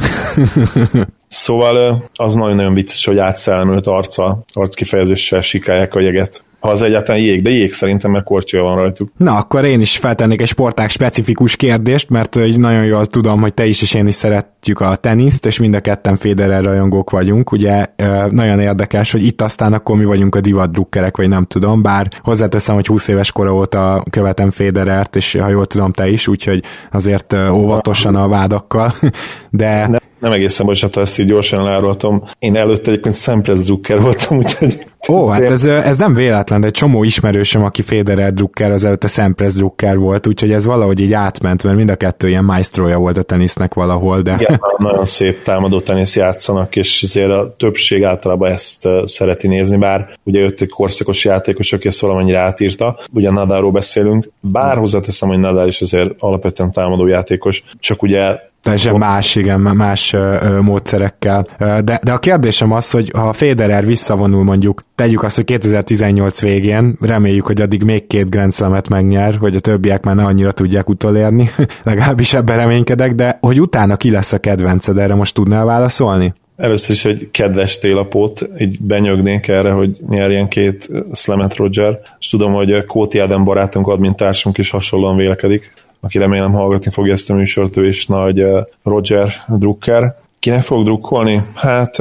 szóval 1.28 2.10
az 2.14 2.34
nagyon-nagyon 2.34 2.74
vicces, 2.74 3.06
hogy 3.06 3.18
átszellemült 3.18 3.88
arca, 3.88 4.44
arckifejezéssel 4.54 5.42
sikálják 5.42 5.96
a 5.96 6.02
jeget 6.02 6.44
ha 6.60 6.70
az 6.70 6.82
egyáltalán 6.82 7.22
jég, 7.22 7.42
de 7.42 7.50
jég 7.50 7.74
szerintem, 7.74 8.12
mert 8.12 8.26
korcsolya 8.26 8.64
van 8.64 8.76
rajtuk. 8.76 9.12
Na, 9.18 9.36
akkor 9.36 9.66
én 9.66 9.82
is 9.82 9.98
feltennék 9.98 10.42
egy 10.42 10.48
sportág 10.48 10.90
specifikus 10.90 11.56
kérdést, 11.56 12.10
mert 12.10 12.36
nagyon 12.56 12.86
jól 12.86 13.06
tudom, 13.06 13.42
hogy 13.42 13.54
te 13.54 13.66
is 13.66 13.82
és 13.82 13.94
én 13.94 14.08
is 14.08 14.16
szeretjük 14.16 14.80
a 14.80 14.96
teniszt, 14.96 15.46
és 15.46 15.60
mind 15.60 15.74
a 15.74 15.80
ketten 15.80 16.16
Federer 16.16 16.64
rajongók 16.64 17.10
vagyunk. 17.10 17.52
Ugye 17.52 17.86
nagyon 18.30 18.60
érdekes, 18.60 19.12
hogy 19.12 19.26
itt 19.26 19.42
aztán 19.42 19.74
akkor 19.74 19.98
mi 19.98 20.06
vagyunk 20.06 20.36
a 20.36 20.42
divat 20.42 20.72
drukkerek, 20.72 21.18
vagy 21.18 21.28
nem 21.28 21.46
tudom, 21.46 21.82
bár 21.82 22.08
hozzáteszem, 22.22 22.76
hogy 22.76 22.88
20 22.88 23.08
éves 23.08 23.32
kora 23.32 23.54
óta 23.54 24.04
követem 24.10 24.52
Federert, 24.52 25.16
és 25.16 25.38
ha 25.42 25.50
jól 25.50 25.66
tudom, 25.66 25.92
te 25.92 26.08
is, 26.08 26.28
úgyhogy 26.28 26.64
azért 26.92 27.34
óvatosan 27.34 28.16
a 28.16 28.28
vádakkal, 28.28 28.94
de... 29.50 29.88
Nem, 29.88 29.99
nem 30.20 30.32
egészen 30.32 30.66
bocsánat, 30.66 30.98
ezt 30.98 31.20
így 31.20 31.28
gyorsan 31.28 31.60
elárultam. 31.60 32.24
Én 32.40 32.56
előtte 32.56 32.90
egyébként 32.90 33.16
Sampras 33.16 33.62
Drucker 33.62 34.02
voltam, 34.02 34.38
úgyhogy... 34.44 34.86
Ó, 35.10 35.28
hát 35.28 35.42
ez, 35.42 35.66
ez 35.66 35.98
nem 35.98 36.14
véletlen, 36.14 36.62
de 36.62 36.68
egy 36.68 36.74
csomó 36.74 37.04
ismerősöm, 37.04 37.64
aki 37.64 37.82
Federer 37.82 38.34
Drucker, 38.34 38.72
az 38.72 38.84
előtte 38.84 39.08
Sampras 39.08 39.54
Drucker 39.54 39.98
volt, 39.98 40.28
úgyhogy 40.28 40.52
ez 40.52 40.66
valahogy 40.66 41.00
így 41.00 41.14
átment, 41.14 41.64
mert 41.64 41.78
mind 41.78 41.90
a 41.90 41.96
kettő 41.96 42.28
ilyen 42.28 42.44
maestroja 42.44 42.98
volt 42.98 43.18
a 43.18 43.22
tenisznek 43.22 43.74
valahol, 43.74 44.22
de... 44.22 44.36
Igen, 44.40 44.62
nagyon 44.78 45.06
szép 45.06 45.44
támadó 45.44 45.82
tenisz 45.82 46.16
játszanak, 46.16 46.76
és 46.76 47.04
azért 47.04 47.32
a 47.32 47.56
többség 47.58 48.04
általában 48.04 48.52
ezt 48.52 48.88
szereti 49.06 49.48
nézni, 49.48 49.78
bár 49.78 50.10
ugye 50.24 50.40
jött 50.40 50.62
egy 50.62 50.70
korszakos 50.70 51.26
játékos, 51.26 51.74
aki 51.74 51.88
ezt 51.88 52.00
valamennyire 52.00 52.40
átírta, 52.40 53.00
ugye 53.14 53.32
Nadalról 53.32 53.72
beszélünk, 53.72 54.30
bár 54.40 54.78
hozzáteszem, 54.78 55.30
hogy 55.30 55.40
Nadal 55.40 55.68
is 55.68 55.82
azért 55.82 56.12
alapvetően 56.20 56.72
támadó 56.72 57.08
játékos, 57.08 57.64
csak 57.80 58.02
ugye 58.02 58.38
Teljesen 58.70 58.96
más, 58.96 59.36
igen, 59.36 59.60
más 59.60 60.16
módszerekkel. 60.62 61.46
De, 61.58 62.00
de 62.04 62.12
a 62.12 62.20
kérdésem 62.20 62.72
az, 62.72 62.92
hogy 62.92 63.12
ha 63.14 63.34
Federer 63.34 63.86
visszavonul 63.86 64.44
mondjuk, 64.44 64.84
tegyük 64.96 65.24
azt, 65.24 65.36
hogy 65.36 65.46
2018 65.46 66.42
végén, 66.42 66.98
reméljük, 67.02 67.46
hogy 67.46 67.62
addig 67.62 67.84
még 67.84 68.08
két 68.08 68.30
Grand 68.30 68.54
Slam-et 68.54 68.90
megnyer, 68.90 69.36
hogy 69.40 69.56
a 69.56 69.60
többiek 69.60 70.04
már 70.04 70.16
ne 70.16 70.24
annyira 70.24 70.52
tudják 70.52 70.90
utolérni, 70.90 71.50
legalábbis 71.84 72.34
ebben 72.34 72.58
reménykedek, 72.58 73.14
de 73.14 73.38
hogy 73.42 73.62
utána 73.62 73.96
ki 73.96 74.12
lesz 74.12 74.34
a 74.34 74.40
kedvenced, 74.40 74.98
erre 74.98 75.16
most 75.16 75.34
tudnál 75.34 75.66
válaszolni? 75.66 76.34
Először 76.58 76.96
is, 76.96 77.04
hogy 77.04 77.32
kedves 77.32 77.80
télapót, 77.80 78.50
így 78.60 78.78
benyögnék 78.82 79.48
erre, 79.48 79.72
hogy 79.72 79.98
nyerjen 80.10 80.48
két 80.48 80.90
Slamet 81.14 81.56
Roger, 81.56 82.00
és 82.20 82.30
tudom, 82.30 82.54
hogy 82.54 82.86
Kóti 82.86 83.20
Ádám 83.20 83.44
barátunk, 83.44 83.88
admintársunk 83.88 84.58
is 84.58 84.70
hasonlóan 84.70 85.16
vélekedik 85.16 85.74
aki 86.00 86.18
remélem 86.18 86.52
hallgatni 86.52 86.92
fogja 86.92 87.14
ezt 87.14 87.30
a 87.30 87.34
műsort, 87.34 87.78
ő 87.78 87.88
is 87.88 88.06
nagy 88.06 88.46
Roger 88.84 89.32
Drucker. 89.48 90.18
Kinek 90.40 90.64
fog 90.64 90.84
drukkolni? 90.84 91.44
Hát 91.54 91.98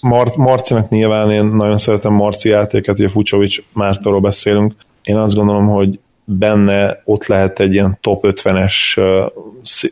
Mar- 0.00 0.36
Marcinak 0.36 0.88
nyilván 0.88 1.30
én 1.30 1.44
nagyon 1.44 1.78
szeretem 1.78 2.12
Marci 2.12 2.48
játéket, 2.48 2.98
ugye 2.98 3.08
Fucsovics 3.08 3.62
Mártóról 3.72 4.20
beszélünk. 4.20 4.74
Én 5.02 5.16
azt 5.16 5.34
gondolom, 5.34 5.66
hogy 5.66 5.98
benne 6.24 7.02
ott 7.04 7.26
lehet 7.26 7.60
egy 7.60 7.72
ilyen 7.72 7.98
top 8.00 8.24
50-es 8.26 9.00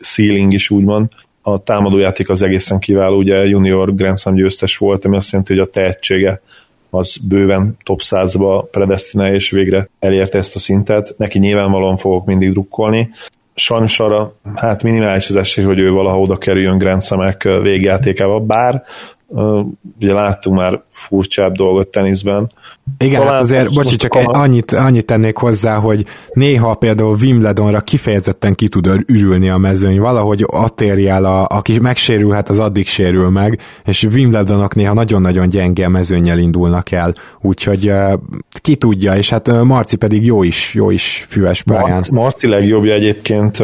ceiling 0.01 0.53
is 0.53 0.69
úgymond. 0.69 1.07
A 1.41 1.63
támadójáték 1.63 2.29
az 2.29 2.41
egészen 2.41 2.79
kiváló, 2.79 3.17
ugye 3.17 3.45
junior 3.45 3.95
Grand 3.95 4.19
Slam 4.19 4.35
győztes 4.35 4.77
volt, 4.77 5.05
ami 5.05 5.15
azt 5.15 5.31
jelenti, 5.31 5.53
hogy 5.53 5.61
a 5.61 5.69
tehetsége 5.69 6.41
az 6.89 7.17
bőven 7.27 7.77
top 7.83 8.01
100-ba 8.03 8.65
predestinál, 8.71 9.33
és 9.33 9.49
végre 9.49 9.89
elérte 9.99 10.37
ezt 10.37 10.55
a 10.55 10.59
szintet. 10.59 11.13
Neki 11.17 11.39
nyilvánvalóan 11.39 11.97
fogok 11.97 12.25
mindig 12.25 12.51
drukkolni 12.51 13.09
sajnos 13.59 13.99
arra 13.99 14.33
hát 14.55 14.83
minimális 14.83 15.29
az 15.29 15.35
esély, 15.35 15.65
hogy 15.65 15.79
ő 15.79 15.91
valaha 15.91 16.19
oda 16.19 16.37
kerüljön 16.37 16.77
Grand 16.77 17.03
Slam-ek 17.03 17.43
végjátékába, 17.43 18.39
bár 18.39 18.83
ugye 19.99 20.13
láttunk 20.13 20.57
már 20.57 20.83
furcsább 20.91 21.53
dolgot 21.53 21.87
teniszben. 21.87 22.51
Igen, 22.99 23.21
hát 23.21 23.39
azért, 23.39 23.73
bocsi, 23.73 23.95
csak 23.95 24.15
egy, 24.15 24.25
annyit, 24.27 24.71
annyit 24.71 25.05
tennék 25.05 25.37
hozzá, 25.37 25.75
hogy 25.75 26.05
néha 26.33 26.73
például 26.73 27.17
Wimbledonra 27.21 27.81
kifejezetten 27.81 28.55
ki 28.55 28.67
tud 28.67 28.89
ürülni 29.05 29.49
a 29.49 29.57
mezőny, 29.57 29.99
valahogy 29.99 30.43
ott 30.45 30.81
érj 30.81 31.07
el, 31.07 31.25
a, 31.25 31.45
aki 31.49 31.79
megsérülhet, 31.79 32.49
az 32.49 32.59
addig 32.59 32.87
sérül 32.87 33.29
meg, 33.29 33.59
és 33.85 34.03
Wimbledonok 34.03 34.75
néha 34.75 34.93
nagyon-nagyon 34.93 35.49
gyenge 35.49 35.85
a 35.85 35.89
mezőnyel 35.89 36.39
indulnak 36.39 36.91
el, 36.91 37.13
úgyhogy 37.41 37.91
ki 38.61 38.75
tudja, 38.75 39.15
és 39.15 39.29
hát 39.29 39.63
Marci 39.63 39.95
pedig 39.95 40.25
jó 40.25 40.43
is, 40.43 40.73
jó 40.73 40.89
is 40.89 41.25
füves 41.29 41.63
pályán. 41.63 42.03
Marci 42.11 42.47
legjobbja 42.47 42.93
egyébként, 42.93 43.57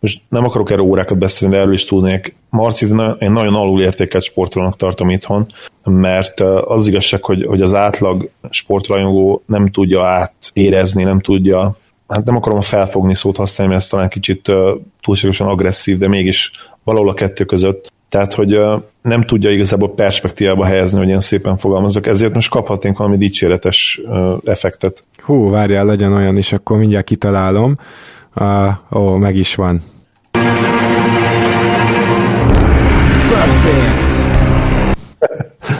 most 0.00 0.22
nem 0.28 0.44
akarok 0.44 0.70
erről 0.70 0.84
órákat 0.84 1.18
beszélni, 1.18 1.54
de 1.54 1.60
erről 1.60 1.72
is 1.72 1.84
tudnék, 1.84 2.34
Marcit 2.54 2.88
én 3.18 3.32
nagyon 3.32 3.54
alulértékelt 3.54 4.24
sportolónak 4.24 4.76
tartom 4.76 5.10
itthon, 5.10 5.46
mert 5.84 6.40
az 6.64 6.86
igazság, 6.86 7.24
hogy, 7.24 7.44
hogy 7.46 7.60
az 7.60 7.74
átlag 7.74 8.30
sportrajongó 8.50 9.42
nem 9.46 9.70
tudja 9.70 10.04
átérezni, 10.04 11.02
nem 11.02 11.20
tudja, 11.20 11.76
hát 12.08 12.24
nem 12.24 12.36
akarom 12.36 12.60
felfogni 12.60 13.14
szót 13.14 13.36
használni, 13.36 13.72
mert 13.72 13.84
ez 13.84 13.90
talán 13.90 14.08
kicsit 14.08 14.52
túlságosan 15.00 15.48
agresszív, 15.48 15.98
de 15.98 16.08
mégis 16.08 16.50
valahol 16.84 17.08
a 17.08 17.14
kettő 17.14 17.44
között 17.44 17.92
tehát 18.08 18.34
hogy 18.34 18.58
nem 19.02 19.22
tudja 19.22 19.50
igazából 19.50 19.94
perspektívába 19.94 20.64
helyezni, 20.64 20.98
hogy 20.98 21.06
ilyen 21.06 21.20
szépen 21.20 21.56
fogalmazok, 21.56 22.06
ezért 22.06 22.34
most 22.34 22.50
kaphatnénk 22.50 22.98
valami 22.98 23.16
dicséretes 23.16 24.00
effektet. 24.44 25.04
Hú, 25.22 25.50
várjál, 25.50 25.84
legyen 25.84 26.12
olyan 26.12 26.36
is, 26.36 26.52
akkor 26.52 26.78
mindjárt 26.78 27.04
kitalálom. 27.04 27.76
Uh, 28.36 28.98
ó, 29.00 29.16
meg 29.16 29.36
is 29.36 29.54
van. 29.54 29.82
Perfect! 33.44 34.28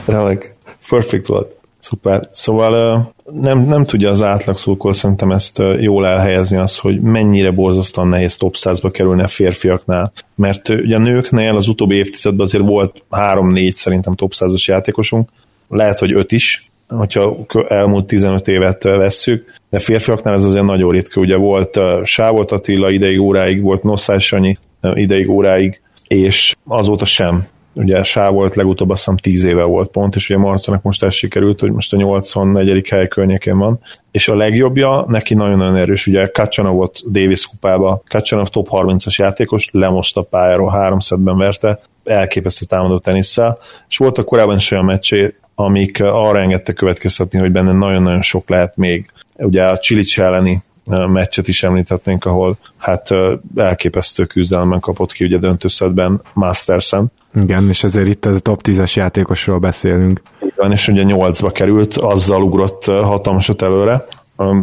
Remek, 0.06 0.54
perfect 0.88 1.26
volt. 1.26 1.56
Szuper. 1.78 2.28
Szóval 2.30 3.14
nem, 3.40 3.60
nem 3.60 3.84
tudja 3.84 4.10
az 4.10 4.22
átlag 4.22 4.56
szurkol 4.56 4.94
szerintem 4.94 5.30
ezt 5.30 5.62
jól 5.80 6.06
elhelyezni 6.06 6.56
az, 6.56 6.78
hogy 6.78 7.00
mennyire 7.00 7.50
borzasztóan 7.50 8.08
nehéz 8.08 8.36
top 8.36 8.54
100-ba 8.58 8.90
kerülni 8.92 9.22
a 9.22 9.28
férfiaknál. 9.28 10.12
Mert 10.34 10.68
ugye 10.68 10.96
a 10.96 10.98
nőknél 10.98 11.56
az 11.56 11.68
utóbbi 11.68 11.94
évtizedben 11.94 12.46
azért 12.46 12.64
volt 12.64 13.04
3-4 13.10 13.74
szerintem 13.74 14.14
top 14.14 14.32
100-as 14.34 14.64
játékosunk, 14.64 15.28
lehet, 15.68 15.98
hogy 15.98 16.12
5 16.12 16.32
is, 16.32 16.70
hogyha 16.88 17.36
elmúlt 17.68 18.06
15 18.06 18.48
évet 18.48 18.82
vesszük, 18.82 19.52
de 19.70 19.78
férfiaknál 19.78 20.34
ez 20.34 20.44
azért 20.44 20.64
nagyon 20.64 20.90
ritka. 20.92 21.20
Ugye 21.20 21.36
volt 21.36 21.78
Sávolt 22.02 22.52
Attila 22.52 22.90
ideig 22.90 23.20
óráig, 23.20 23.62
volt 23.62 23.82
Nosszás 23.82 24.26
Sanyi 24.26 24.58
ideig 24.94 25.30
óráig, 25.30 25.80
és 26.06 26.56
azóta 26.66 27.04
sem 27.04 27.46
ugye 27.74 28.02
Sá 28.02 28.30
volt 28.30 28.54
legutóbb 28.54 28.90
azt 28.90 28.98
hiszem 28.98 29.16
10 29.16 29.44
éve 29.44 29.62
volt 29.62 29.90
pont, 29.90 30.14
és 30.14 30.30
ugye 30.30 30.38
Marcanak 30.38 30.82
most 30.82 31.02
ez 31.02 31.14
sikerült, 31.14 31.60
hogy 31.60 31.72
most 31.72 31.92
a 31.92 31.96
84. 31.96 32.88
hely 32.88 33.08
környékén 33.08 33.58
van, 33.58 33.80
és 34.10 34.28
a 34.28 34.36
legjobbja 34.36 35.04
neki 35.08 35.34
nagyon-nagyon 35.34 35.76
erős, 35.76 36.06
ugye 36.06 36.26
Kacsanov 36.26 36.74
volt 36.74 37.10
Davis 37.10 37.46
kupába, 37.46 38.02
Kacsanov 38.08 38.48
top 38.48 38.68
30-as 38.70 39.16
játékos, 39.16 39.68
lemosta 39.72 40.22
pályáról, 40.22 40.70
három 40.70 40.98
szedben 40.98 41.36
verte, 41.36 41.80
elképesztő 42.04 42.66
támadó 42.66 42.98
tenisszel, 42.98 43.58
és 43.88 43.96
voltak 43.96 44.24
korábban 44.24 44.56
is 44.56 44.70
olyan 44.70 44.84
meccsé, 44.84 45.34
amik 45.54 46.02
arra 46.02 46.38
engedte 46.38 46.72
következtetni, 46.72 47.38
hogy 47.38 47.52
benne 47.52 47.72
nagyon-nagyon 47.72 48.22
sok 48.22 48.48
lehet 48.48 48.76
még. 48.76 49.12
Ugye 49.36 49.64
a 49.64 49.78
Csilics 49.78 50.20
elleni 50.20 50.62
meccset 51.06 51.48
is 51.48 51.62
említhetnénk, 51.62 52.24
ahol 52.24 52.56
hát 52.76 53.08
elképesztő 53.56 54.24
küzdelemben 54.24 54.80
kapott 54.80 55.12
ki 55.12 55.24
ugye 55.24 55.38
döntőszedben 55.38 56.20
Mastersen, 56.34 57.12
igen, 57.34 57.68
és 57.68 57.84
ezért 57.84 58.06
itt 58.06 58.24
a 58.24 58.38
top 58.38 58.60
10-es 58.64 58.94
játékosról 58.94 59.58
beszélünk. 59.58 60.20
Igen, 60.40 60.72
és 60.72 60.88
ugye 60.88 61.02
8-ba 61.06 61.50
került, 61.52 61.96
azzal 61.96 62.42
ugrott 62.42 62.84
hatalmasat 62.84 63.62
előre. 63.62 64.06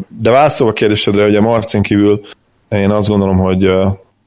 De 0.08 0.30
válaszolva 0.30 0.74
a 0.74 0.76
kérdésedre, 0.76 1.38
a 1.38 1.42
Marcin 1.42 1.82
kívül 1.82 2.22
én 2.70 2.92
azt 2.92 3.08
gondolom, 3.08 3.38
hogy 3.38 3.66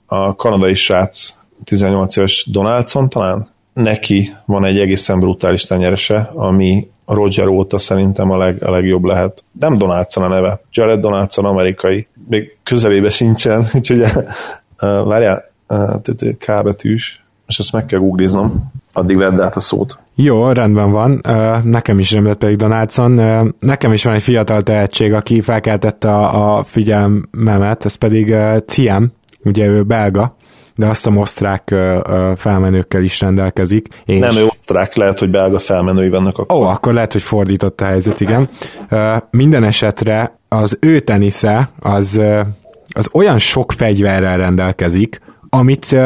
a 0.06 0.36
kanadai 0.36 0.74
srác 0.74 1.34
18 1.64 2.16
éves 2.16 2.46
Donaldson 2.50 3.08
talán, 3.08 3.46
neki 3.72 4.34
van 4.44 4.64
egy 4.64 4.78
egészen 4.78 5.20
brutális 5.20 5.64
tenyerese, 5.64 6.30
ami 6.34 6.88
Roger 7.06 7.46
óta 7.46 7.78
szerintem 7.78 8.30
a, 8.30 8.36
leg, 8.36 8.62
a 8.62 8.70
legjobb 8.70 9.04
lehet. 9.04 9.44
Nem 9.60 9.74
Donaldson 9.74 10.24
a 10.24 10.28
neve, 10.28 10.60
Jared 10.72 11.00
Donaldson 11.00 11.44
amerikai, 11.44 12.06
még 12.28 12.56
közelébe 12.62 13.10
sincsen, 13.10 13.66
úgyhogy 13.74 14.02
várjál, 14.78 15.52
K 16.38 16.62
betűs, 16.62 17.23
és 17.46 17.58
ezt 17.58 17.72
meg 17.72 17.86
kell 17.86 17.98
googliznom, 17.98 18.72
addig 18.92 19.16
vedd 19.16 19.40
át 19.40 19.56
a 19.56 19.60
szót. 19.60 19.98
Jó, 20.14 20.48
rendben 20.48 20.90
van. 20.90 21.20
Nekem 21.64 21.98
is 21.98 22.12
lett 22.12 22.38
pedig 22.38 22.56
Donaldson. 22.56 23.20
Nekem 23.58 23.92
is 23.92 24.04
van 24.04 24.14
egy 24.14 24.22
fiatal 24.22 24.62
tehetség, 24.62 25.12
aki 25.12 25.40
felkeltette 25.40 26.10
a, 26.14 26.56
a 26.56 26.64
figyelmemet, 26.64 27.84
ez 27.84 27.94
pedig 27.94 28.34
Ciem, 28.66 29.12
ugye 29.44 29.66
ő 29.66 29.82
belga, 29.82 30.36
de 30.74 30.86
azt 30.86 31.06
a 31.06 31.10
osztrák 31.10 31.74
felmenőkkel 32.36 33.02
is 33.02 33.20
rendelkezik. 33.20 33.88
És... 34.04 34.18
Nem, 34.18 34.36
ő 34.36 34.44
osztrák, 34.44 34.94
lehet, 34.94 35.18
hogy 35.18 35.30
belga 35.30 35.58
felmenői 35.58 36.08
vannak 36.08 36.38
akkor. 36.38 36.60
Ó, 36.60 36.62
akkor 36.62 36.94
lehet, 36.94 37.12
hogy 37.12 37.22
fordított 37.22 37.80
a 37.80 37.84
helyzet, 37.84 38.20
igen. 38.20 38.48
Minden 39.30 39.64
esetre 39.64 40.38
az 40.48 40.78
ő 40.80 41.00
tenisze 41.00 41.70
az, 41.80 42.20
az 42.88 43.08
olyan 43.12 43.38
sok 43.38 43.72
fegyverrel 43.72 44.36
rendelkezik, 44.36 45.20
amit 45.54 45.96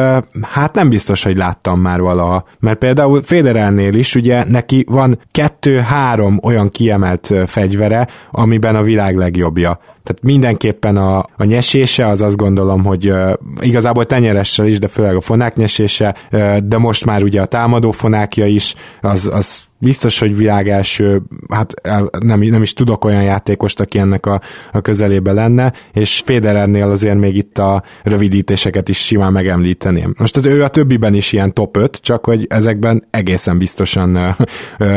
hát 0.41 0.73
nem 0.73 0.89
biztos, 0.89 1.23
hogy 1.23 1.37
láttam 1.37 1.79
már 1.79 2.01
valaha. 2.01 2.45
Mert 2.59 2.77
például 2.77 3.23
Federernél 3.23 3.93
is 3.93 4.15
ugye 4.15 4.43
neki 4.43 4.85
van 4.87 5.19
kettő-három 5.31 6.39
olyan 6.43 6.71
kiemelt 6.71 7.33
fegyvere, 7.45 8.07
amiben 8.31 8.75
a 8.75 8.81
világ 8.81 9.15
legjobbja. 9.15 9.79
Tehát 10.03 10.23
mindenképpen 10.23 10.97
a, 10.97 11.17
a 11.17 11.43
nyesése 11.43 12.07
az 12.07 12.21
azt 12.21 12.37
gondolom, 12.37 12.85
hogy 12.85 13.09
uh, 13.09 13.33
igazából 13.61 14.05
tenyeressel 14.05 14.67
is, 14.67 14.79
de 14.79 14.87
főleg 14.87 15.15
a 15.15 15.21
fonák 15.21 15.55
nyesése, 15.55 16.15
uh, 16.31 16.57
de 16.57 16.77
most 16.77 17.05
már 17.05 17.23
ugye 17.23 17.41
a 17.41 17.45
támadó 17.45 17.91
fonákja 17.91 18.45
is, 18.45 18.75
az, 19.01 19.29
az 19.33 19.68
biztos, 19.79 20.19
hogy 20.19 20.37
világ 20.37 20.69
első, 20.69 21.21
hát 21.49 21.73
nem, 22.19 22.39
nem 22.39 22.61
is 22.61 22.73
tudok 22.73 23.05
olyan 23.05 23.23
játékost, 23.23 23.79
aki 23.79 23.99
ennek 23.99 24.25
a, 24.25 24.41
a 24.71 24.81
közelébe 24.81 25.31
lenne, 25.31 25.73
és 25.93 26.21
Federernél 26.25 26.89
azért 26.89 27.17
még 27.17 27.35
itt 27.35 27.57
a 27.57 27.83
rövidítéseket 28.03 28.89
is 28.89 28.97
simán 28.97 29.31
megemlíteném. 29.31 30.13
Most 30.17 30.33
tehát 30.33 30.57
ő 30.57 30.63
a 30.63 30.67
többiben 30.67 31.13
is 31.13 31.33
ilyen 31.33 31.53
top 31.53 31.77
5, 31.77 31.99
csak 32.01 32.25
hogy 32.25 32.45
ezekben 32.49 33.07
egészen 33.11 33.57
biztosan 33.57 34.35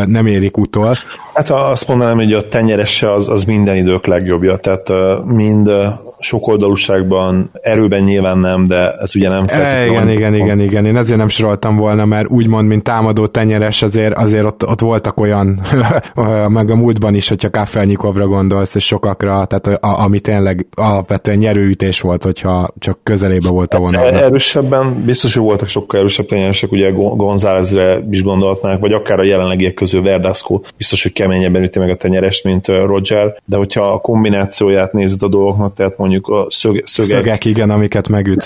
nem 0.07 0.27
érik 0.27 0.57
utol. 0.57 0.97
Hát 1.35 1.51
azt 1.51 1.89
mondanám, 1.89 2.17
hogy 2.17 2.33
a 2.33 2.49
tenyeresse 2.49 3.13
az, 3.13 3.29
az 3.29 3.45
minden 3.45 3.77
idők 3.77 4.07
legjobbja, 4.07 4.57
tehát 4.57 4.89
mind 5.25 5.71
sokoldalúságban, 6.19 7.51
erőben 7.63 8.03
nyilván 8.03 8.39
nem, 8.39 8.67
de 8.67 8.93
ez 8.93 9.17
ugye 9.17 9.29
nem 9.29 9.45
e, 9.47 9.87
Igen, 9.87 10.09
igen, 10.09 10.35
igen, 10.35 10.61
igen, 10.61 10.87
én 10.87 10.97
ezért 10.97 11.19
nem 11.19 11.29
soroltam 11.29 11.77
volna, 11.77 12.05
mert 12.05 12.31
úgymond, 12.31 12.69
mint 12.69 12.83
támadó 12.83 13.27
tenyeres, 13.27 13.83
azért, 13.83 14.15
azért 14.15 14.45
ott, 14.45 14.67
ott 14.67 14.81
voltak 14.81 15.21
olyan, 15.21 15.61
meg 16.49 16.71
a 16.71 16.77
múltban 16.77 17.15
is, 17.15 17.29
hogyha 17.29 17.51
Kafelnyikovra 17.51 18.27
gondolsz, 18.27 18.75
és 18.75 18.87
sokakra, 18.87 19.45
tehát 19.45 19.67
a, 19.67 20.03
ami 20.03 20.21
tényleg 20.21 20.67
alapvetően 20.75 21.39
nyerőütés 21.39 22.01
volt, 22.01 22.25
hogyha 22.25 22.69
csak 22.79 22.99
közelébe 23.03 23.49
volt 23.49 23.75
a 23.75 23.77
hát 23.77 23.91
vonal. 23.91 24.07
Erősebben, 24.07 25.03
biztos, 25.05 25.35
hogy 25.35 25.43
voltak 25.43 25.69
sokkal 25.69 25.99
erősebb 26.01 26.27
tenyeresek, 26.27 26.73
ugye 26.73 26.91
Gonzálezre 26.91 28.05
is 28.11 28.23
gondolhatnánk, 28.23 28.81
vagy 28.81 28.93
akár 28.93 29.19
a 29.19 29.25
jelenlegiek 29.25 29.75
közül 29.75 30.03
Verdasco, 30.03 30.61
biztos, 30.77 31.03
hogy 31.03 31.13
keményebben 31.23 31.63
üti 31.63 31.79
meg 31.79 31.91
a 31.91 31.97
tenyerest, 31.97 32.45
mint 32.45 32.67
Roger, 32.67 33.37
de 33.45 33.57
hogyha 33.57 33.85
a 33.85 33.99
kombinációját 33.99 34.93
nézed 34.93 35.23
a 35.23 35.29
dolgoknak, 35.29 35.75
tehát 35.75 35.99
mondjuk 35.99 36.29
a 36.29 36.47
szög, 36.51 36.83
szögek, 36.87 37.11
szögek, 37.11 37.45
igen, 37.45 37.71
amiket 37.71 38.09
megüt. 38.09 38.45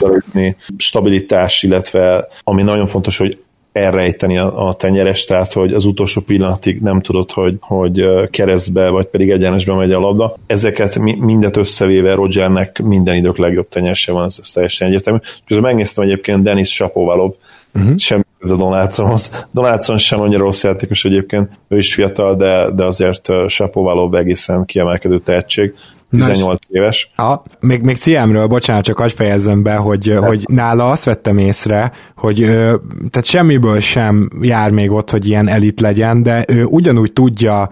Stabilitás, 0.76 1.62
illetve 1.62 2.28
ami 2.44 2.62
nagyon 2.62 2.86
fontos, 2.86 3.18
hogy 3.18 3.38
elrejteni 3.72 4.38
a, 4.38 4.68
a 4.68 4.74
tenyeres, 4.74 5.24
tehát 5.24 5.52
hogy 5.52 5.72
az 5.72 5.84
utolsó 5.84 6.20
pillanatig 6.20 6.80
nem 6.80 7.00
tudod, 7.00 7.30
hogy, 7.30 7.56
hogy 7.60 8.04
keresztbe, 8.30 8.88
vagy 8.88 9.06
pedig 9.06 9.30
egyenesbe 9.30 9.74
megy 9.74 9.92
a 9.92 10.00
labda. 10.00 10.36
Ezeket 10.46 10.98
mindet 10.98 11.56
összevéve 11.56 12.14
Rogernek 12.14 12.82
minden 12.82 13.14
idők 13.14 13.38
legjobb 13.38 13.68
tenyerse 13.68 14.12
van, 14.12 14.24
ez, 14.24 14.38
ez 14.42 14.50
teljesen 14.50 14.88
egyértelmű. 14.88 15.18
Közben 15.46 15.66
megnéztem 15.66 16.04
egyébként 16.04 16.42
Denis 16.42 16.72
Sapovalov, 16.72 17.32
uh-huh. 17.74 17.96
sem 17.96 18.25
ez 18.46 18.52
a 18.52 18.56
Donaldsonhoz. 18.56 19.46
Donaldson 19.52 19.98
sem 19.98 20.20
annyira 20.20 20.42
rossz 20.42 20.62
játékos 20.62 21.04
egyébként, 21.04 21.50
ő 21.68 21.76
is 21.76 21.94
fiatal, 21.94 22.36
de, 22.36 22.70
de 22.70 22.84
azért 22.84 23.28
Sapovalov 23.46 24.14
egészen 24.14 24.64
kiemelkedő 24.64 25.20
tehetség. 25.20 25.74
18 26.10 26.44
Nos, 26.46 26.58
éves. 26.68 27.10
A, 27.16 27.42
még, 27.60 27.82
még 27.82 27.96
Ciemről, 27.96 28.46
bocsánat, 28.46 28.84
csak 28.84 28.98
hagyj 28.98 29.14
fejezzem 29.14 29.62
be, 29.62 29.74
hogy, 29.74 30.10
hát. 30.10 30.24
hogy 30.24 30.44
nála 30.48 30.90
azt 30.90 31.04
vettem 31.04 31.38
észre, 31.38 31.92
hogy 32.16 32.36
tehát 33.10 33.24
semmiből 33.24 33.80
sem 33.80 34.30
jár 34.40 34.70
még 34.70 34.90
ott, 34.90 35.10
hogy 35.10 35.28
ilyen 35.28 35.48
elit 35.48 35.80
legyen, 35.80 36.22
de 36.22 36.44
ő 36.48 36.64
ugyanúgy 36.64 37.12
tudja 37.12 37.70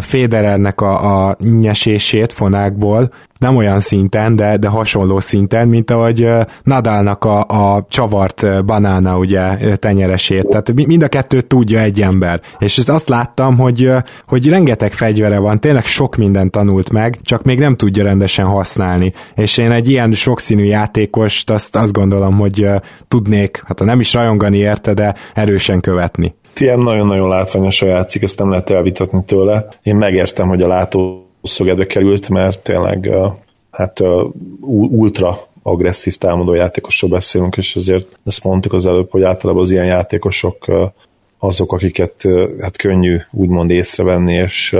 Federernek 0.00 0.80
a, 0.80 1.26
a 1.26 1.36
nyesését 1.38 2.32
fonákból, 2.32 3.10
nem 3.38 3.56
olyan 3.56 3.80
szinten, 3.80 4.36
de, 4.36 4.56
de 4.56 4.68
hasonló 4.68 5.20
szinten, 5.20 5.68
mint 5.68 5.90
ahogy 5.90 6.28
Nadalnak 6.62 7.24
a, 7.24 7.40
a 7.40 7.86
csavart 7.88 8.64
banána 8.64 9.18
ugye 9.18 9.76
tenyeresét. 9.76 10.48
Tehát 10.48 10.72
mind 10.72 11.02
a 11.02 11.08
kettőt 11.08 11.46
tudja 11.46 11.80
egy 11.80 12.02
ember. 12.02 12.40
És 12.58 12.78
azt 12.88 13.08
láttam, 13.08 13.58
hogy, 13.58 13.90
hogy 14.26 14.48
rengeteg 14.48 14.92
fegyvere 14.92 15.38
van, 15.38 15.60
tényleg 15.60 15.84
sok 15.84 16.16
mindent 16.16 16.50
tanult 16.50 16.90
meg, 16.90 17.18
csak 17.22 17.42
még 17.42 17.58
nem 17.58 17.76
tudja 17.76 18.04
rendesen 18.04 18.46
használni. 18.46 19.12
És 19.34 19.58
én 19.58 19.70
egy 19.70 19.88
ilyen 19.88 20.12
sokszínű 20.12 20.64
játékost 20.64 21.50
azt, 21.50 21.76
azt 21.76 21.92
gondolom, 21.92 22.38
hogy 22.38 22.68
tudnék, 23.08 23.62
hát 23.66 23.84
nem 23.84 24.00
is 24.00 24.14
rajongani 24.14 24.58
érte, 24.58 24.94
de 24.94 25.14
erősen 25.34 25.80
követni. 25.80 26.34
Tiem 26.52 26.80
nagyon-nagyon 26.80 27.28
látványosan 27.28 27.88
játszik, 27.88 28.22
ezt 28.22 28.38
nem 28.38 28.50
lehet 28.50 28.70
elvitatni 28.70 29.24
tőle. 29.24 29.66
Én 29.82 29.96
megértem, 29.96 30.48
hogy 30.48 30.62
a 30.62 30.68
látó 30.68 31.25
szögedbe 31.46 31.86
került, 31.86 32.28
mert 32.28 32.60
tényleg 32.60 33.10
hát 33.70 34.00
ultra 34.90 35.48
agresszív 35.62 36.16
támadó 36.16 36.54
játékosról 36.54 37.10
beszélünk, 37.10 37.56
és 37.56 37.76
ezért 37.76 38.06
ezt 38.26 38.44
mondtuk 38.44 38.72
az 38.72 38.86
előbb, 38.86 39.10
hogy 39.10 39.22
általában 39.22 39.62
az 39.62 39.70
ilyen 39.70 39.86
játékosok 39.86 40.66
azok, 41.38 41.72
akiket 41.72 42.22
hát 42.60 42.76
könnyű 42.76 43.18
úgymond 43.30 43.70
észrevenni, 43.70 44.32
és 44.34 44.76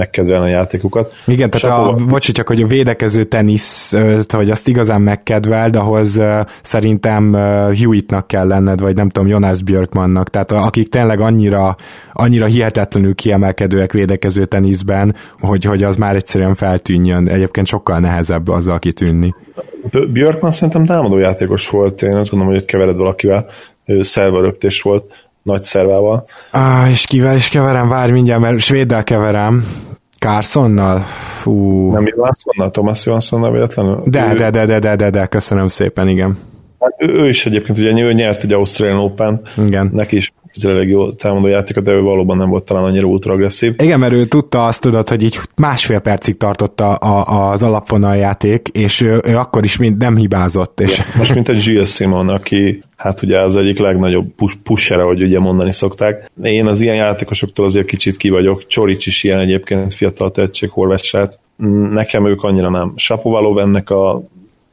megkedvelni 0.00 0.46
a 0.46 0.48
játékukat. 0.48 1.12
Igen, 1.26 1.50
tehát 1.50 1.78
a, 1.78 1.94
bocsi, 2.08 2.32
csak 2.32 2.46
hogy 2.46 2.62
a 2.62 2.66
védekező 2.66 3.24
tenisz, 3.24 3.94
hogy 4.28 4.50
azt 4.50 4.68
igazán 4.68 5.00
megkedveld, 5.00 5.76
ahhoz 5.76 6.22
szerintem 6.62 7.32
Hewittnak 7.80 8.26
kell 8.26 8.46
lenned, 8.46 8.80
vagy 8.80 8.94
nem 8.94 9.08
tudom, 9.08 9.28
Jonas 9.28 9.62
Björkmannak, 9.62 10.28
tehát 10.28 10.52
akik 10.52 10.88
tényleg 10.88 11.20
annyira, 11.20 11.76
annyira 12.12 12.46
hihetetlenül 12.46 13.14
kiemelkedőek 13.14 13.92
védekező 13.92 14.44
teniszben, 14.44 15.14
hogy, 15.40 15.64
hogy 15.64 15.82
az 15.82 15.96
már 15.96 16.14
egyszerűen 16.14 16.54
feltűnjön. 16.54 17.28
Egyébként 17.28 17.66
sokkal 17.66 17.98
nehezebb 17.98 18.48
azzal 18.48 18.78
kitűnni. 18.78 19.34
Björkman 20.12 20.50
szerintem 20.50 20.84
támadó 20.84 21.18
játékos 21.18 21.68
volt, 21.68 22.02
én 22.02 22.16
azt 22.16 22.30
gondolom, 22.30 22.54
hogy 22.54 22.64
kevered 22.64 22.96
valakivel, 22.96 23.46
szerveröptés 24.00 24.82
volt, 24.82 25.28
nagy 25.42 25.62
szervával. 25.62 26.24
Ah, 26.50 26.90
és 26.90 27.06
kivel 27.06 27.36
is 27.36 27.48
keverem, 27.48 27.88
várj 27.88 28.12
mindjárt, 28.12 28.40
mert 28.40 28.58
svéddel 28.58 29.04
keverem. 29.04 29.66
Carsonnal? 30.20 30.98
Fú. 31.40 31.90
Nem 31.92 32.06
Johanssonnal, 32.06 32.70
Thomas 32.70 33.06
Johanssonnal 33.06 33.52
véletlenül? 33.52 34.02
De, 34.04 34.34
de, 34.34 34.50
de, 34.50 34.66
de, 34.66 34.78
de, 34.78 34.96
de, 34.96 35.10
de, 35.10 35.26
köszönöm 35.26 35.68
szépen, 35.68 36.08
igen. 36.08 36.38
Hát 36.80 36.94
ő, 36.98 37.06
ő 37.06 37.28
is 37.28 37.46
egyébként 37.46 37.78
ugye 37.78 38.02
ő 38.02 38.12
nyert 38.12 38.42
egy 38.42 38.52
Australian 38.52 38.98
Open, 38.98 39.40
igen. 39.56 39.90
neki 39.92 40.16
is 40.16 40.32
elég 40.62 40.88
jó 40.88 41.12
támadó 41.12 41.46
játéka, 41.46 41.80
de 41.80 41.90
ő 41.90 42.00
valóban 42.00 42.36
nem 42.36 42.48
volt 42.48 42.64
talán 42.64 42.84
annyira 42.84 43.06
ultra 43.06 43.32
agresszív. 43.32 43.74
Igen, 43.78 43.98
mert 43.98 44.12
ő 44.12 44.24
tudta 44.24 44.66
azt 44.66 44.80
tudod, 44.80 45.08
hogy 45.08 45.22
így 45.22 45.38
másfél 45.56 45.98
percig 45.98 46.36
tartotta 46.36 46.94
a, 46.94 47.50
az 47.50 47.62
alapvonal 47.62 48.16
játék, 48.16 48.68
és 48.68 49.00
ő, 49.00 49.20
ő 49.24 49.36
akkor 49.36 49.64
is 49.64 49.76
mind 49.76 49.96
nem 49.96 50.16
hibázott. 50.16 50.80
És... 50.80 50.98
Igen. 50.98 51.06
Most 51.16 51.34
mint 51.34 51.48
egy 51.48 51.62
Gilles 51.62 51.94
Simon, 51.94 52.28
aki 52.28 52.82
hát 52.96 53.22
ugye 53.22 53.40
az 53.40 53.56
egyik 53.56 53.78
legnagyobb 53.78 54.26
pushere, 54.62 55.02
hogy 55.02 55.22
ugye 55.22 55.38
mondani 55.38 55.72
szokták. 55.72 56.30
Én 56.42 56.66
az 56.66 56.80
ilyen 56.80 56.96
játékosoktól 56.96 57.66
azért 57.66 57.86
kicsit 57.86 58.16
ki 58.16 58.28
vagyok. 58.28 58.66
Csorics 58.66 59.06
is 59.06 59.24
ilyen 59.24 59.38
egyébként 59.38 59.94
fiatal 59.94 60.30
tehetség, 60.30 60.70
horvát 60.70 61.40
Nekem 61.90 62.26
ők 62.26 62.42
annyira 62.42 62.70
nem. 62.70 62.92
Sapovalov 62.96 63.58
ennek 63.58 63.90
a 63.90 64.22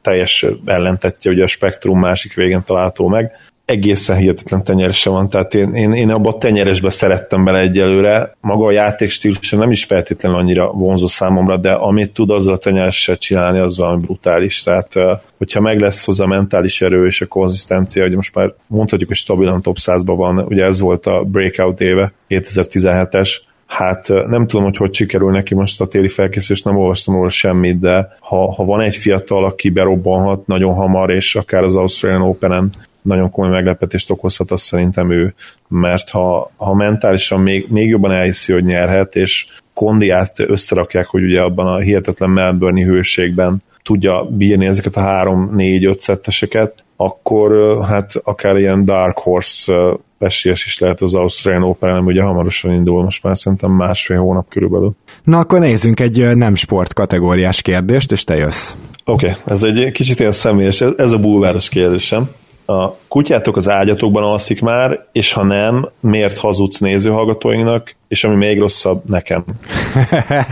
teljes 0.02 0.46
ellentetje, 0.64 1.30
ugye 1.30 1.42
a 1.42 1.46
spektrum 1.46 1.98
másik 1.98 2.34
végén 2.34 2.62
található 2.66 3.08
meg 3.08 3.32
egészen 3.68 4.16
hihetetlen 4.16 4.64
tenyerese 4.64 5.10
van, 5.10 5.28
tehát 5.28 5.54
én, 5.54 5.74
én, 5.74 5.92
én 5.92 6.10
abban 6.10 6.32
a 6.32 6.38
tenyeresbe 6.38 6.90
szerettem 6.90 7.44
bele 7.44 7.58
egyelőre. 7.58 8.36
Maga 8.40 8.66
a 8.66 8.70
játékstílusa 8.70 9.56
nem 9.56 9.70
is 9.70 9.84
feltétlenül 9.84 10.38
annyira 10.38 10.72
vonzó 10.72 11.06
számomra, 11.06 11.56
de 11.56 11.72
amit 11.72 12.12
tud 12.12 12.30
azzal 12.30 12.54
a 12.54 12.58
tenyeressel 12.58 13.16
csinálni, 13.16 13.58
az 13.58 13.76
valami 13.76 14.00
brutális. 14.00 14.62
Tehát, 14.62 14.92
hogyha 15.38 15.60
meg 15.60 15.80
lesz 15.80 16.04
hozzá 16.04 16.24
a 16.24 16.28
mentális 16.28 16.82
erő 16.82 17.06
és 17.06 17.20
a 17.20 17.26
konzisztencia, 17.26 18.02
hogy 18.02 18.14
most 18.14 18.34
már 18.34 18.54
mondhatjuk, 18.66 19.08
hogy 19.08 19.18
stabilan 19.18 19.62
top 19.62 19.76
100-ban 19.80 20.14
van, 20.16 20.38
ugye 20.38 20.64
ez 20.64 20.80
volt 20.80 21.06
a 21.06 21.22
breakout 21.22 21.80
éve, 21.80 22.12
2017-es, 22.28 23.46
Hát 23.66 24.08
nem 24.08 24.46
tudom, 24.46 24.64
hogy 24.64 24.76
hogy 24.76 24.94
sikerül 24.94 25.30
neki 25.30 25.54
most 25.54 25.80
a 25.80 25.86
téli 25.86 26.08
felkészülés, 26.08 26.62
nem 26.62 26.76
olvastam 26.76 27.14
róla 27.14 27.28
semmit, 27.28 27.78
de 27.78 28.16
ha, 28.20 28.54
ha 28.54 28.64
van 28.64 28.80
egy 28.80 28.96
fiatal, 28.96 29.44
aki 29.44 29.70
berobbanhat 29.70 30.46
nagyon 30.46 30.74
hamar, 30.74 31.10
és 31.10 31.34
akár 31.34 31.64
az 31.64 31.74
Australian 31.74 32.22
Open-en 32.22 32.72
nagyon 33.02 33.30
komoly 33.30 33.50
meglepetést 33.50 34.10
okozhat, 34.10 34.50
az 34.50 34.60
szerintem 34.60 35.10
ő, 35.10 35.34
mert 35.68 36.10
ha, 36.10 36.50
ha 36.56 36.74
mentálisan 36.74 37.40
még, 37.40 37.66
még 37.68 37.88
jobban 37.88 38.12
elhiszi, 38.12 38.52
hogy 38.52 38.64
nyerhet, 38.64 39.16
és 39.16 39.46
kondiát 39.74 40.40
összerakják, 40.40 41.06
hogy 41.06 41.22
ugye 41.22 41.40
abban 41.40 41.66
a 41.66 41.78
hihetetlen 41.78 42.30
Melbourne 42.30 42.84
hőségben 42.84 43.62
tudja 43.82 44.24
bírni 44.24 44.66
ezeket 44.66 44.96
a 44.96 45.00
három, 45.00 45.50
négy, 45.54 45.84
öt 45.84 45.98
szetteseket, 45.98 46.84
akkor 46.96 47.78
hát 47.86 48.12
akár 48.22 48.56
ilyen 48.56 48.84
Dark 48.84 49.18
Horse 49.18 49.72
esélyes 50.18 50.64
is 50.64 50.78
lehet 50.78 51.00
az 51.00 51.14
Australian 51.14 51.62
Open, 51.62 51.92
nem 51.92 52.06
ugye 52.06 52.22
hamarosan 52.22 52.72
indul, 52.72 53.02
most 53.02 53.22
már 53.22 53.38
szerintem 53.38 53.70
másfél 53.70 54.18
hónap 54.18 54.48
körülbelül. 54.48 54.92
Na 55.24 55.38
akkor 55.38 55.60
nézzünk 55.60 56.00
egy 56.00 56.36
nem 56.36 56.54
sport 56.54 56.92
kategóriás 56.92 57.62
kérdést, 57.62 58.12
és 58.12 58.24
te 58.24 58.36
jössz. 58.36 58.74
Oké, 59.04 59.28
okay, 59.28 59.40
ez 59.46 59.62
egy 59.62 59.92
kicsit 59.92 60.18
ilyen 60.18 60.32
személyes, 60.32 60.80
ez 60.80 61.12
a 61.12 61.18
bulváros 61.18 61.68
kérdésem 61.68 62.30
a 62.70 62.96
kutyátok 63.08 63.56
az 63.56 63.68
ágyatokban 63.68 64.22
alszik 64.22 64.60
már, 64.60 65.06
és 65.12 65.32
ha 65.32 65.44
nem, 65.44 65.88
miért 66.00 66.38
hazudsz 66.38 66.78
nézőhallgatóinknak, 66.78 67.94
és 68.08 68.24
ami 68.24 68.34
még 68.34 68.58
rosszabb, 68.58 69.02
nekem. 69.04 69.44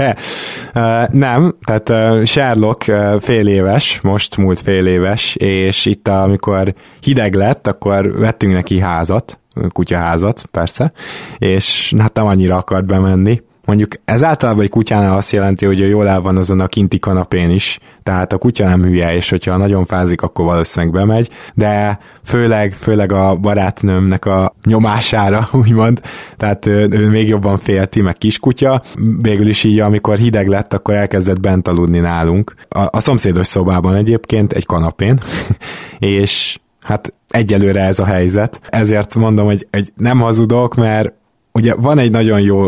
nem, 1.25 1.57
tehát 1.65 2.27
Sherlock 2.27 2.93
fél 3.21 3.47
éves, 3.47 4.01
most 4.01 4.37
múlt 4.37 4.61
fél 4.61 4.87
éves, 4.87 5.35
és 5.35 5.87
itt 5.87 6.09
amikor 6.09 6.75
hideg 7.01 7.35
lett, 7.35 7.67
akkor 7.67 8.19
vettünk 8.19 8.53
neki 8.53 8.79
házat, 8.79 9.39
kutyaházat, 9.73 10.47
persze, 10.51 10.93
és 11.39 11.95
hát 11.99 12.15
nem 12.15 12.27
annyira 12.27 12.57
akart 12.57 12.87
bemenni, 12.87 13.43
Mondjuk 13.67 13.93
ez 14.05 14.25
általában 14.25 14.63
egy 14.63 14.71
kutyánál 14.71 15.17
azt 15.17 15.33
jelenti, 15.33 15.67
hogy 15.67 15.79
jól 15.79 16.09
el 16.09 16.21
van 16.21 16.37
azon 16.37 16.61
a 16.61 16.67
kinti 16.67 16.99
kanapén 16.99 17.51
is, 17.51 17.79
tehát 18.03 18.33
a 18.33 18.39
kutya 18.39 18.67
nem 18.67 18.83
hülye, 18.83 19.15
és 19.15 19.31
hogyha 19.31 19.57
nagyon 19.57 19.87
fázik, 19.87 20.23
akkor 20.23 20.45
valószínűleg 20.45 20.95
bemegy, 20.95 21.31
de 21.55 21.99
főleg, 22.25 22.73
főleg 22.73 23.13
a 23.13 23.37
barátnőmnek 23.37 24.25
a 24.25 24.55
nyomására, 24.65 25.49
úgymond, 25.63 26.01
tehát 26.37 26.67
ő, 26.67 26.89
ő 26.91 27.09
még 27.09 27.29
jobban 27.29 27.59
félti, 27.59 28.01
meg 28.01 28.15
kiskutya, 28.15 28.83
végül 29.19 29.47
is 29.47 29.65
így, 29.65 29.79
amikor 29.79 30.17
hideg 30.17 30.47
lett, 30.47 30.75
akkor 30.75 30.95
elkezdett 30.95 31.41
bent 31.41 31.69
aludni 31.69 31.99
nálunk. 31.99 32.55
A, 32.69 32.81
a 32.91 33.01
szomszédos 33.01 33.47
szobában 33.47 33.95
egyébként, 33.95 34.53
egy 34.53 34.67
kanapén, 34.67 35.21
és 35.99 36.59
hát 36.81 37.15
egyelőre 37.29 37.83
ez 37.83 37.99
a 37.99 38.05
helyzet. 38.05 38.61
Ezért 38.69 39.15
mondom, 39.15 39.47
hogy 39.47 39.67
egy 39.71 39.93
nem 39.97 40.21
hazudok, 40.21 40.75
mert 40.75 41.13
ugye 41.53 41.75
van 41.75 41.99
egy 41.99 42.11
nagyon 42.11 42.41
jó 42.41 42.67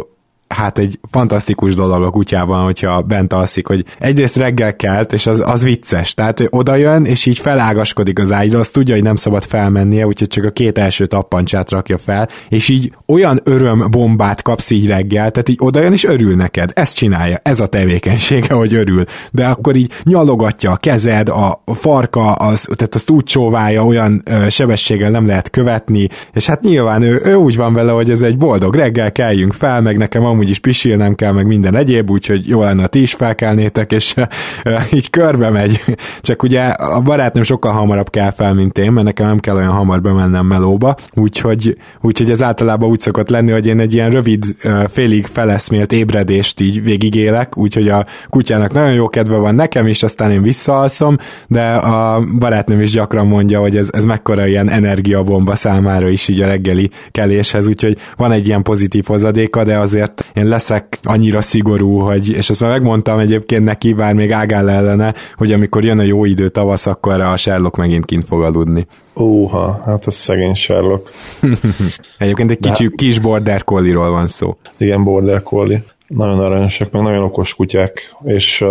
hát 0.48 0.78
egy 0.78 0.98
fantasztikus 1.10 1.74
dolog 1.74 2.02
a 2.02 2.10
kutyában, 2.10 2.64
hogyha 2.64 3.02
bent 3.02 3.32
alszik, 3.32 3.66
hogy 3.66 3.84
egyrészt 3.98 4.36
reggel 4.36 4.76
kelt, 4.76 5.12
és 5.12 5.26
az, 5.26 5.42
az 5.46 5.62
vicces, 5.62 6.14
tehát 6.14 6.40
ő 6.40 6.46
oda 6.50 6.74
jön, 6.74 7.04
és 7.04 7.26
így 7.26 7.38
felágaskodik 7.38 8.18
az 8.18 8.32
ágyra, 8.32 8.58
azt 8.58 8.72
tudja, 8.72 8.94
hogy 8.94 9.02
nem 9.02 9.16
szabad 9.16 9.44
felmennie, 9.44 10.06
úgyhogy 10.06 10.28
csak 10.28 10.44
a 10.44 10.50
két 10.50 10.78
első 10.78 11.06
tappancsát 11.06 11.70
rakja 11.70 11.98
fel, 11.98 12.28
és 12.48 12.68
így 12.68 12.92
olyan 13.06 13.40
örömbombát 13.44 14.42
kapsz 14.42 14.70
így 14.70 14.86
reggel, 14.86 15.30
tehát 15.30 15.48
így 15.48 15.58
oda 15.60 15.80
jön, 15.80 15.92
és 15.92 16.04
örül 16.04 16.36
neked. 16.36 16.70
Ezt 16.74 16.96
csinálja, 16.96 17.40
ez 17.42 17.60
a 17.60 17.66
tevékenysége, 17.66 18.54
hogy 18.54 18.74
örül. 18.74 19.04
De 19.32 19.46
akkor 19.46 19.76
így 19.76 19.92
nyalogatja 20.02 20.70
a 20.70 20.76
kezed, 20.76 21.28
a 21.28 21.62
farka, 21.66 22.32
az, 22.32 22.68
tehát 22.76 22.94
azt 22.94 23.10
úgy 23.10 23.24
csóválja, 23.24 23.84
olyan 23.84 24.22
ö, 24.24 24.48
sebességgel 24.48 25.10
nem 25.10 25.26
lehet 25.26 25.50
követni, 25.50 26.08
és 26.32 26.46
hát 26.46 26.62
nyilván 26.62 27.02
ő, 27.02 27.20
ő 27.24 27.34
úgy 27.34 27.56
van 27.56 27.74
vele, 27.74 27.92
hogy 27.92 28.10
ez 28.10 28.22
egy 28.22 28.36
boldog 28.36 28.74
reggel, 28.74 29.12
keljünk 29.12 29.52
fel, 29.52 29.80
meg 29.80 29.96
nekem 29.96 30.24
amúgy 30.38 30.50
is 30.50 30.58
pisilnem 30.58 31.14
kell, 31.14 31.32
meg 31.32 31.46
minden 31.46 31.76
egyéb, 31.76 32.10
úgyhogy 32.10 32.48
jó 32.48 32.60
lenne, 32.60 32.86
ti 32.86 33.00
is 33.00 33.14
felkelnétek, 33.14 33.92
és 33.92 34.14
így 34.92 35.10
körbe 35.10 35.50
megy. 35.50 35.82
Csak 36.20 36.42
ugye 36.42 36.62
a 36.64 37.00
barátnőm 37.00 37.42
sokkal 37.42 37.72
hamarabb 37.72 38.10
kell 38.10 38.30
fel, 38.30 38.54
mint 38.54 38.78
én, 38.78 38.92
mert 38.92 39.06
nekem 39.06 39.26
nem 39.26 39.38
kell 39.38 39.56
olyan 39.56 39.72
hamar 39.72 40.00
bemennem 40.00 40.46
melóba, 40.46 40.94
úgyhogy, 41.14 41.76
úgyhogy 42.00 42.30
ez 42.30 42.42
általában 42.42 42.88
úgy 42.88 43.00
szokott 43.00 43.28
lenni, 43.28 43.50
hogy 43.50 43.66
én 43.66 43.80
egy 43.80 43.94
ilyen 43.94 44.10
rövid, 44.10 44.44
félig 44.86 45.26
feleszmélt 45.26 45.92
ébredést 45.92 46.60
így 46.60 46.82
végigélek, 46.82 47.56
úgyhogy 47.56 47.88
a 47.88 48.06
kutyának 48.28 48.72
nagyon 48.72 48.92
jó 48.92 49.08
kedve 49.08 49.36
van 49.36 49.54
nekem 49.54 49.86
is, 49.86 50.02
aztán 50.02 50.30
én 50.30 50.42
visszaalszom, 50.42 51.16
de 51.46 51.70
a 51.70 52.24
barátnőm 52.38 52.80
is 52.80 52.90
gyakran 52.90 53.26
mondja, 53.26 53.60
hogy 53.60 53.76
ez, 53.76 53.88
ez 53.92 54.04
mekkora 54.04 54.46
ilyen 54.46 54.68
energiabomba 54.68 55.54
számára 55.54 56.08
is 56.08 56.28
így 56.28 56.40
a 56.40 56.46
reggeli 56.46 56.90
keléshez, 57.10 57.68
úgyhogy 57.68 57.96
van 58.16 58.32
egy 58.32 58.46
ilyen 58.46 58.62
pozitív 58.62 59.04
hozadéka, 59.06 59.64
de 59.64 59.78
azért 59.78 60.27
én 60.34 60.46
leszek 60.46 60.98
annyira 61.02 61.40
szigorú, 61.40 61.98
hogy, 61.98 62.30
és 62.30 62.50
ezt 62.50 62.60
már 62.60 62.70
megmondtam 62.70 63.18
egyébként 63.18 63.64
neki, 63.64 63.92
bár 63.92 64.14
még 64.14 64.32
ágál 64.32 64.70
ellene, 64.70 65.14
hogy 65.36 65.52
amikor 65.52 65.84
jön 65.84 65.98
a 65.98 66.02
jó 66.02 66.24
idő 66.24 66.48
tavasz, 66.48 66.86
akkor 66.86 67.20
a 67.20 67.36
Sherlock 67.36 67.76
megint 67.76 68.04
kint 68.04 68.24
fog 68.24 68.42
aludni. 68.42 68.86
Óha, 69.16 69.80
hát 69.84 70.06
ez 70.06 70.14
szegény 70.14 70.54
Sherlock. 70.54 71.10
egyébként 72.18 72.50
egy 72.50 72.58
kicsi, 72.58 72.84
De... 72.84 72.94
kis 72.94 73.18
border 73.18 73.64
collie-ról 73.64 74.10
van 74.10 74.26
szó. 74.26 74.56
Igen, 74.76 75.04
border 75.04 75.42
collie. 75.42 75.84
Nagyon 76.06 76.38
aranyosak, 76.38 76.90
meg 76.90 77.02
nagyon 77.02 77.22
okos 77.22 77.54
kutyák, 77.54 78.16
és 78.24 78.60
uh, 78.60 78.68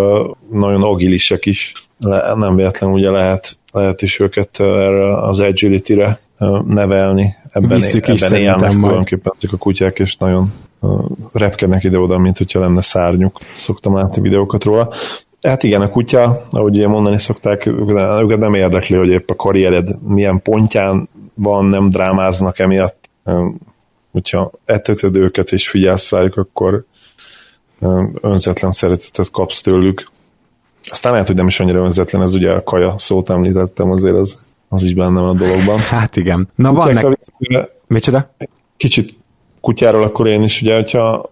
nagyon 0.52 0.84
agilisek 0.84 1.46
is. 1.46 1.74
Le, 2.00 2.34
nem 2.36 2.56
véletlen 2.56 2.92
ugye 2.92 3.10
lehet, 3.10 3.58
lehet 3.72 4.02
is 4.02 4.20
őket 4.20 4.50
erre 4.60 5.22
az 5.22 5.40
agility-re 5.40 6.20
nevelni. 6.68 7.36
Ebben, 7.50 7.70
Visszük 7.70 8.08
is 8.08 8.22
ebben 8.22 8.40
élnek 8.40 8.72
tulajdonképpen 8.72 9.34
ezek 9.38 9.54
a 9.54 9.58
kutyák, 9.58 10.00
és 10.00 10.16
nagyon 10.16 10.54
repkednek 11.34 11.84
ide-oda, 11.84 12.18
mint 12.18 12.38
hogyha 12.38 12.60
lenne 12.60 12.82
szárnyuk. 12.82 13.40
Szoktam 13.56 13.96
látni 13.96 14.22
videókat 14.22 14.64
róla. 14.64 14.94
Hát 15.42 15.64
igen, 15.64 15.82
a 15.82 15.90
kutya, 15.90 16.46
ahogy 16.52 16.76
ugye 16.76 16.88
mondani 16.88 17.20
szokták, 17.20 17.66
őket 17.66 18.38
nem 18.38 18.54
érdekli, 18.54 18.98
hogy 18.98 19.10
épp 19.10 19.30
a 19.30 19.36
karriered 19.36 20.02
milyen 20.08 20.42
pontján 20.42 21.10
van, 21.34 21.66
nem 21.66 21.90
drámáznak 21.90 22.60
emiatt. 22.60 23.10
Hogyha 24.12 24.52
eteted 24.66 25.16
őket 25.16 25.52
és 25.52 25.70
figyelsz 25.70 26.12
rájuk, 26.12 26.36
akkor 26.36 26.84
önzetlen 28.22 28.72
szeretetet 28.72 29.32
kapsz 29.32 29.62
tőlük. 29.62 30.10
Aztán 30.90 31.12
lehet, 31.12 31.28
hogy 31.28 31.36
nem 31.36 31.48
is 31.48 31.60
annyira 31.60 31.84
önzetlen, 31.84 32.22
ez 32.22 32.34
ugye 32.34 32.52
a 32.52 32.64
kaja 32.64 32.94
szót 32.98 33.30
említettem, 33.30 33.92
azért 33.92 34.16
az, 34.16 34.38
az 34.70 34.84
is 34.84 34.94
benne 34.94 35.20
van 35.20 35.30
a 35.30 35.34
dologban. 35.34 35.78
Hát 35.78 36.16
igen. 36.16 36.50
Na 36.56 36.74
van 36.74 36.94
nek... 36.94 37.18
Micsoda? 37.88 38.34
Kicsit 38.78 39.17
kutyáról, 39.68 40.04
akkor 40.04 40.28
én 40.28 40.44
is 40.44 40.62
ugye, 40.62 40.76
hogyha 40.76 41.30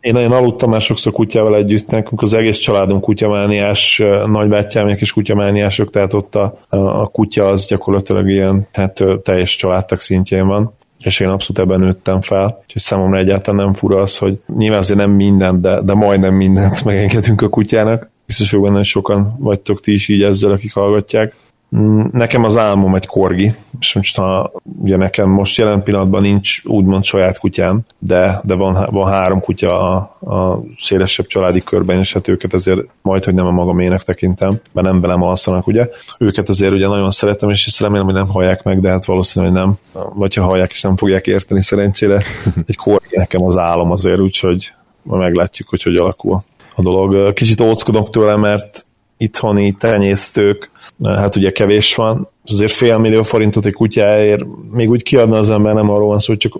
én 0.00 0.12
nagyon 0.12 0.32
aludtam 0.32 0.70
már 0.70 0.80
sokszor 0.80 1.12
kutyával 1.12 1.56
együtt, 1.56 1.90
nekünk 1.90 2.22
az 2.22 2.32
egész 2.32 2.58
családunk 2.58 3.02
kutyamániás, 3.02 4.02
nagybátyámják 4.26 5.00
és 5.00 5.12
kutyamániások, 5.12 5.90
tehát 5.90 6.14
ott 6.14 6.34
a, 6.34 6.58
a 6.68 7.06
kutya 7.06 7.44
az 7.44 7.66
gyakorlatilag 7.66 8.28
ilyen, 8.28 8.66
hát 8.72 9.04
teljes 9.22 9.56
családtak 9.56 10.00
szintjén 10.00 10.46
van 10.46 10.72
és 11.02 11.20
én 11.20 11.28
abszolút 11.28 11.62
ebben 11.62 11.80
nőttem 11.80 12.20
fel, 12.20 12.58
úgyhogy 12.62 12.82
számomra 12.82 13.18
egyáltalán 13.18 13.64
nem 13.64 13.74
fura 13.74 14.00
az, 14.02 14.16
hogy 14.16 14.40
nyilván 14.56 14.78
azért 14.78 14.98
nem 14.98 15.10
mindent, 15.10 15.60
de, 15.60 15.80
de 15.80 15.94
majdnem 15.94 16.34
mindent 16.34 16.84
megengedünk 16.84 17.42
a 17.42 17.48
kutyának. 17.48 18.10
Biztos, 18.26 18.50
hogy 18.50 18.60
benne 18.60 18.82
sokan 18.82 19.36
vagytok 19.38 19.80
ti 19.80 19.92
is 19.92 20.08
így 20.08 20.22
ezzel, 20.22 20.50
akik 20.50 20.72
hallgatják. 20.72 21.34
Mm, 21.76 22.02
nekem 22.12 22.44
az 22.44 22.56
álmom 22.56 22.94
egy 22.94 23.06
korgi, 23.06 23.54
és 23.80 23.94
most 23.94 24.16
ha 24.16 24.52
ugye 24.82 24.96
nekem 24.96 25.28
most 25.28 25.58
jelen 25.58 25.82
pillanatban 25.82 26.22
nincs 26.22 26.64
úgymond 26.64 27.04
saját 27.04 27.38
kutyám, 27.38 27.80
de, 27.98 28.40
de 28.44 28.54
van, 28.54 28.88
van 28.90 29.10
három 29.10 29.40
kutya 29.40 29.80
a, 29.80 29.96
a 30.34 30.62
szélesebb 30.78 31.26
családi 31.26 31.62
körben, 31.62 31.98
és 31.98 32.12
hát 32.12 32.28
őket 32.28 32.52
azért 32.52 32.80
majd, 33.02 33.24
hogy 33.24 33.34
nem 33.34 33.46
a 33.46 33.50
magamének 33.50 34.02
tekintem, 34.02 34.60
mert 34.72 34.86
nem 34.86 35.00
velem 35.00 35.22
alszanak, 35.22 35.66
ugye. 35.66 35.88
Őket 36.18 36.48
azért 36.48 36.72
ugye 36.72 36.86
nagyon 36.86 37.10
szeretem, 37.10 37.50
és 37.50 37.66
ezt 37.66 37.80
remélem, 37.80 38.04
hogy 38.04 38.14
nem 38.14 38.28
hallják 38.28 38.62
meg, 38.62 38.80
de 38.80 38.90
hát 38.90 39.04
valószínűleg 39.04 39.54
nem. 39.54 39.74
Vagy 40.14 40.34
ha 40.34 40.44
hallják, 40.44 40.70
és 40.70 40.82
nem 40.82 40.96
fogják 40.96 41.26
érteni 41.26 41.62
szerencsére. 41.62 42.22
Egy 42.66 42.76
korgi 42.76 43.16
nekem 43.16 43.44
az 43.44 43.56
álom 43.56 43.90
azért, 43.90 44.20
úgyhogy 44.20 44.72
majd 45.02 45.20
meglátjuk, 45.20 45.68
hogy 45.68 45.82
hogy 45.82 45.96
alakul 45.96 46.42
a 46.74 46.82
dolog. 46.82 47.32
Kicsit 47.32 47.60
óckodok 47.60 48.10
tőle, 48.10 48.36
mert 48.36 48.86
itthoni 49.16 49.72
tenyésztők, 49.72 50.70
hát 51.04 51.36
ugye 51.36 51.50
kevés 51.50 51.94
van, 51.94 52.28
azért 52.44 52.72
fél 52.72 52.98
millió 52.98 53.22
forintot 53.22 53.66
egy 53.66 53.72
kutyáért 53.72 54.44
még 54.70 54.90
úgy 54.90 55.02
kiadna 55.02 55.38
az 55.38 55.50
ember, 55.50 55.74
nem 55.74 55.90
arról 55.90 56.08
van 56.08 56.18
szó, 56.18 56.36
csak 56.36 56.52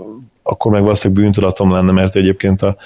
akkor 0.42 0.72
meg 0.72 0.82
valószínűleg 0.82 1.22
bűntudatom 1.22 1.72
lenne, 1.72 1.92
mert 1.92 2.16
egyébként 2.16 2.62
a 2.62 2.76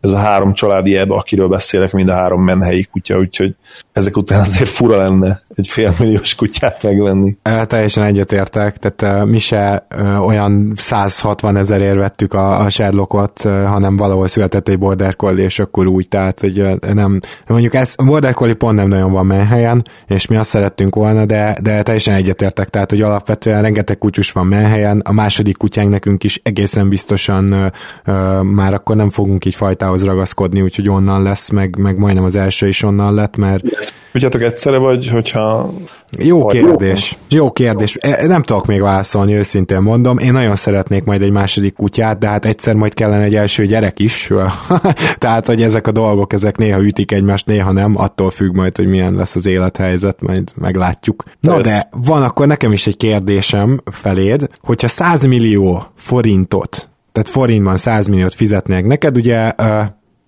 ez 0.00 0.12
a 0.12 0.18
három 0.18 0.52
családi 0.52 0.96
ebb, 0.96 1.10
akiről 1.10 1.48
beszélek, 1.48 1.92
mind 1.92 2.08
a 2.08 2.14
három 2.14 2.44
menhelyi 2.44 2.84
kutya, 2.84 3.18
úgyhogy 3.18 3.54
ezek 3.92 4.16
után 4.16 4.40
azért 4.40 4.68
fura 4.68 4.96
lenne 4.96 5.42
egy 5.54 5.68
félmilliós 5.68 6.34
kutyát 6.34 6.82
megvenni. 6.82 7.36
E, 7.42 7.64
teljesen 7.64 8.04
egyetértek, 8.04 8.76
tehát 8.76 9.20
uh, 9.22 9.30
mi 9.30 9.38
se 9.38 9.86
uh, 9.96 10.26
olyan 10.26 10.72
160 10.76 11.56
ezerért 11.56 11.96
vettük 11.96 12.34
a, 12.34 12.60
a 12.60 12.68
Sherlockot, 12.68 13.44
uh, 13.44 13.64
hanem 13.64 13.96
valahol 13.96 14.28
született 14.28 14.68
egy 14.68 14.78
Border 14.78 15.16
Collie, 15.16 15.44
és 15.44 15.58
akkor 15.58 15.86
úgy, 15.86 16.08
tehát 16.08 16.40
hogy 16.40 16.60
uh, 16.60 16.92
nem, 16.92 17.20
mondjuk 17.46 17.74
ez, 17.74 17.94
Border 18.04 18.34
Collie 18.34 18.54
pont 18.54 18.76
nem 18.76 18.88
nagyon 18.88 19.12
van 19.12 19.26
menhelyen, 19.26 19.84
és 20.06 20.26
mi 20.26 20.36
azt 20.36 20.50
szerettünk 20.50 20.94
volna, 20.94 21.24
de, 21.24 21.58
de 21.62 21.82
teljesen 21.82 22.14
egyetértek, 22.14 22.68
tehát 22.68 22.90
hogy 22.90 23.02
alapvetően 23.02 23.62
rengeteg 23.62 23.98
kutyus 23.98 24.32
van 24.32 24.46
menhelyen, 24.46 25.00
a 25.04 25.12
második 25.12 25.56
kutyánk 25.56 25.90
nekünk 25.90 26.24
is 26.24 26.40
egészen 26.42 26.88
biztosan 26.88 27.52
uh, 27.52 27.66
uh, 28.06 28.42
már 28.42 28.74
akkor 28.74 28.96
nem 28.96 29.10
fogunk 29.10 29.44
így 29.44 29.54
fajta 29.54 29.87
kutyához 29.88 30.14
ragaszkodni, 30.14 30.62
úgyhogy 30.62 30.88
onnan 30.88 31.22
lesz, 31.22 31.50
meg, 31.50 31.76
meg 31.76 31.98
majdnem 31.98 32.24
az 32.24 32.34
első 32.34 32.68
is 32.68 32.82
onnan 32.82 33.14
lett, 33.14 33.36
mert... 33.36 33.64
Kutyátok 34.12 34.42
egyszerre 34.42 34.76
vagy, 34.78 35.08
hogyha... 35.08 35.72
Jó 36.18 36.46
kérdés. 36.46 37.18
Jó, 37.28 37.50
kérdés. 37.50 37.96
E, 38.00 38.26
nem 38.26 38.42
tudok 38.42 38.66
még 38.66 38.80
válaszolni, 38.80 39.34
őszintén 39.34 39.80
mondom. 39.80 40.18
Én 40.18 40.32
nagyon 40.32 40.54
szeretnék 40.54 41.04
majd 41.04 41.22
egy 41.22 41.30
második 41.30 41.74
kutyát, 41.74 42.18
de 42.18 42.28
hát 42.28 42.44
egyszer 42.44 42.74
majd 42.74 42.94
kellene 42.94 43.22
egy 43.22 43.34
első 43.34 43.66
gyerek 43.66 43.98
is. 43.98 44.30
Tehát, 45.18 45.46
hogy 45.46 45.62
ezek 45.62 45.86
a 45.86 45.92
dolgok, 45.92 46.32
ezek 46.32 46.56
néha 46.56 46.82
ütik 46.82 47.12
egymást, 47.12 47.46
néha 47.46 47.72
nem, 47.72 47.98
attól 47.98 48.30
függ 48.30 48.54
majd, 48.54 48.76
hogy 48.76 48.88
milyen 48.88 49.14
lesz 49.14 49.34
az 49.34 49.46
élethelyzet, 49.46 50.20
majd 50.20 50.52
meglátjuk. 50.54 51.24
Na 51.40 51.60
de 51.60 51.88
van 51.90 52.22
akkor 52.22 52.46
nekem 52.46 52.72
is 52.72 52.86
egy 52.86 52.96
kérdésem 52.96 53.80
feléd, 53.90 54.48
hogyha 54.60 54.88
100 54.88 55.26
millió 55.26 55.86
forintot 55.94 56.88
tehát 57.18 57.32
forintban 57.32 57.76
100 57.76 58.06
milliót 58.06 58.34
fizetnék 58.34 58.84
neked, 58.84 59.16
ugye 59.16 59.52
uh, 59.58 59.84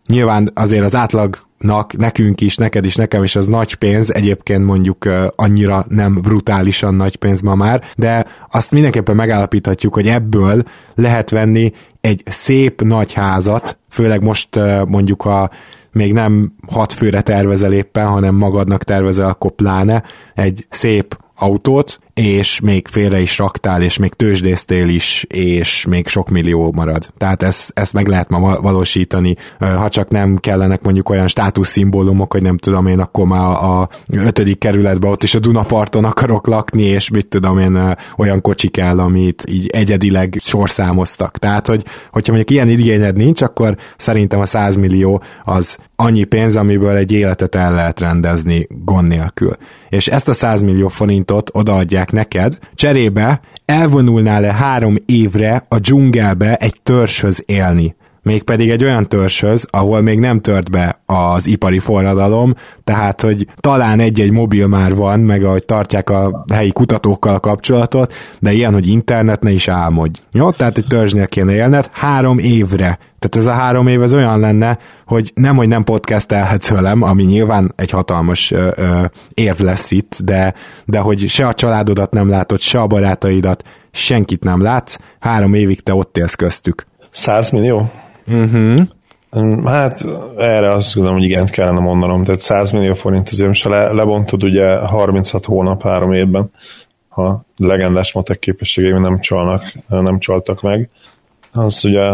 nyilván 0.07 0.51
azért 0.55 0.84
az 0.84 0.95
átlagnak, 0.95 1.97
nekünk 1.97 2.41
is, 2.41 2.57
neked 2.57 2.84
is, 2.84 2.95
nekem 2.95 3.22
is 3.22 3.36
az 3.36 3.47
nagy 3.47 3.74
pénz, 3.74 4.14
egyébként 4.14 4.64
mondjuk 4.64 5.05
uh, 5.05 5.26
annyira 5.36 5.84
nem 5.88 6.14
brutálisan 6.14 6.95
nagy 6.95 7.16
pénz 7.16 7.41
ma 7.41 7.55
már, 7.55 7.84
de 7.97 8.26
azt 8.51 8.70
mindenképpen 8.70 9.16
megállapíthatjuk, 9.16 9.95
hogy 9.95 10.09
ebből 10.09 10.62
lehet 10.95 11.30
venni 11.30 11.72
egy 12.01 12.22
szép 12.26 12.82
nagy 12.82 13.12
házat, 13.12 13.78
főleg 13.88 14.22
most 14.22 14.57
uh, 14.57 14.86
mondjuk 14.86 15.24
a 15.24 15.51
még 15.93 16.12
nem 16.12 16.53
hat 16.68 16.93
főre 16.93 17.22
tervezel 17.22 17.72
éppen, 17.72 18.07
hanem 18.07 18.34
magadnak 18.34 18.84
tervezel, 18.84 19.28
akkor 19.28 19.51
pláne 19.51 20.03
egy 20.34 20.66
szép 20.68 21.18
autót, 21.34 21.99
és 22.14 22.61
még 22.61 22.88
félre 22.88 23.20
is 23.20 23.38
raktál, 23.38 23.82
és 23.82 23.98
még 23.98 24.14
tőzsdésztél 24.14 24.88
is, 24.88 25.24
és 25.28 25.86
még 25.86 26.08
sok 26.08 26.28
millió 26.28 26.72
marad. 26.72 27.11
Tehát 27.18 27.42
ezt, 27.42 27.72
ezt 27.74 27.92
meg 27.92 28.06
lehet 28.06 28.28
ma 28.28 28.61
valósítani, 28.61 29.36
ha 29.58 29.88
csak 29.88 30.08
nem 30.08 30.36
kellenek 30.36 30.82
mondjuk 30.82 31.08
olyan 31.08 31.28
státuszszimbólumok, 31.28 32.32
hogy 32.32 32.42
nem 32.42 32.58
tudom 32.58 32.86
én, 32.86 32.98
akkor 32.98 33.26
már 33.26 33.64
a 33.64 33.88
ötödik 34.12 34.58
kerületben 34.58 35.11
ott 35.11 35.22
is 35.22 35.34
a 35.34 35.38
Dunaparton 35.38 36.04
akarok 36.04 36.46
lakni, 36.46 36.82
és 36.82 37.11
mit 37.11 37.26
tudom 37.26 37.58
én, 37.58 37.96
olyan 38.16 38.40
kocsi 38.40 38.68
kell, 38.68 38.98
amit 38.98 39.44
így 39.48 39.66
egyedileg 39.66 40.36
sorszámoztak. 40.40 41.38
Tehát, 41.38 41.66
hogy, 41.66 41.84
hogyha 42.11 42.32
mondjuk 42.32 42.50
ilyen 42.50 42.68
igényed 42.68 43.16
nincs, 43.16 43.42
akkor 43.42 43.76
szerintem 43.96 44.40
a 44.40 44.46
100 44.46 44.76
millió 44.76 45.22
az 45.44 45.78
annyi 45.96 46.24
pénz, 46.24 46.56
amiből 46.56 46.96
egy 46.96 47.12
életet 47.12 47.54
el 47.54 47.74
lehet 47.74 48.00
rendezni 48.00 48.66
gond 48.84 49.08
nélkül. 49.08 49.52
És 49.88 50.08
ezt 50.08 50.28
a 50.28 50.32
100 50.32 50.62
millió 50.62 50.88
forintot 50.88 51.50
odaadják 51.52 51.99
neked, 52.11 52.59
cserébe 52.74 53.40
elvonulnál-e 53.64 54.53
három 54.53 54.96
évre 55.07 55.64
a 55.68 55.78
dzsungelbe 55.78 56.57
egy 56.57 56.74
törzshöz 56.82 57.42
élni 57.46 57.94
mégpedig 58.22 58.70
egy 58.70 58.84
olyan 58.84 59.08
törzshöz, 59.08 59.66
ahol 59.70 60.00
még 60.00 60.18
nem 60.18 60.40
tört 60.40 60.70
be 60.70 61.00
az 61.06 61.46
ipari 61.46 61.78
forradalom, 61.78 62.54
tehát, 62.84 63.20
hogy 63.20 63.46
talán 63.60 64.00
egy-egy 64.00 64.30
mobil 64.30 64.66
már 64.66 64.94
van, 64.94 65.20
meg 65.20 65.44
ahogy 65.44 65.64
tartják 65.64 66.10
a 66.10 66.44
helyi 66.52 66.72
kutatókkal 66.72 67.34
a 67.34 67.40
kapcsolatot, 67.40 68.14
de 68.38 68.52
ilyen, 68.52 68.72
hogy 68.72 68.86
internet 68.86 69.42
ne 69.42 69.50
is 69.50 69.68
álmodj. 69.68 70.20
Jó? 70.32 70.50
Tehát 70.50 70.78
egy 70.78 70.86
törzsnél 70.86 71.26
kéne 71.26 71.52
élned 71.52 71.90
három 71.92 72.38
évre. 72.38 72.98
Tehát 73.18 73.48
ez 73.48 73.54
a 73.54 73.60
három 73.60 73.86
év 73.86 74.02
az 74.02 74.14
olyan 74.14 74.40
lenne, 74.40 74.78
hogy 75.06 75.32
nem, 75.34 75.56
hogy 75.56 75.68
nem 75.68 75.84
podcastelhetsz 75.84 76.68
velem, 76.68 77.02
ami 77.02 77.22
nyilván 77.22 77.72
egy 77.76 77.90
hatalmas 77.90 78.50
ö, 78.50 78.70
ö, 78.76 79.04
érv 79.34 79.60
lesz 79.60 79.90
itt, 79.90 80.18
de, 80.24 80.54
de 80.84 80.98
hogy 80.98 81.28
se 81.28 81.46
a 81.46 81.54
családodat 81.54 82.10
nem 82.10 82.28
látod, 82.28 82.60
se 82.60 82.80
a 82.80 82.86
barátaidat, 82.86 83.62
senkit 83.90 84.44
nem 84.44 84.62
látsz, 84.62 84.96
három 85.18 85.54
évig 85.54 85.80
te 85.80 85.94
ott 85.94 86.16
élsz 86.16 86.34
köztük. 86.34 86.86
100 87.10 87.50
millió? 87.50 87.90
Uh-huh. 88.30 88.80
Hát 89.64 90.06
erre 90.36 90.74
azt 90.74 90.94
gondolom, 90.94 91.18
hogy 91.18 91.28
igent 91.28 91.50
kellene 91.50 91.80
mondanom, 91.80 92.24
tehát 92.24 92.40
100 92.40 92.70
millió 92.70 92.94
forint 92.94 93.28
azért 93.28 93.48
most 93.48 93.64
le, 93.64 93.92
lebontod 93.92 94.42
ugye 94.42 94.76
36 94.76 95.44
hónap 95.44 95.82
három 95.82 96.12
évben, 96.12 96.50
ha 97.08 97.44
legendás 97.56 98.12
matek 98.12 98.38
képességeim 98.38 99.00
nem 99.00 99.20
csalnak, 99.20 99.62
nem 99.88 100.18
csaltak 100.18 100.62
meg. 100.62 100.88
Az 101.52 101.84
ugye 101.84 102.08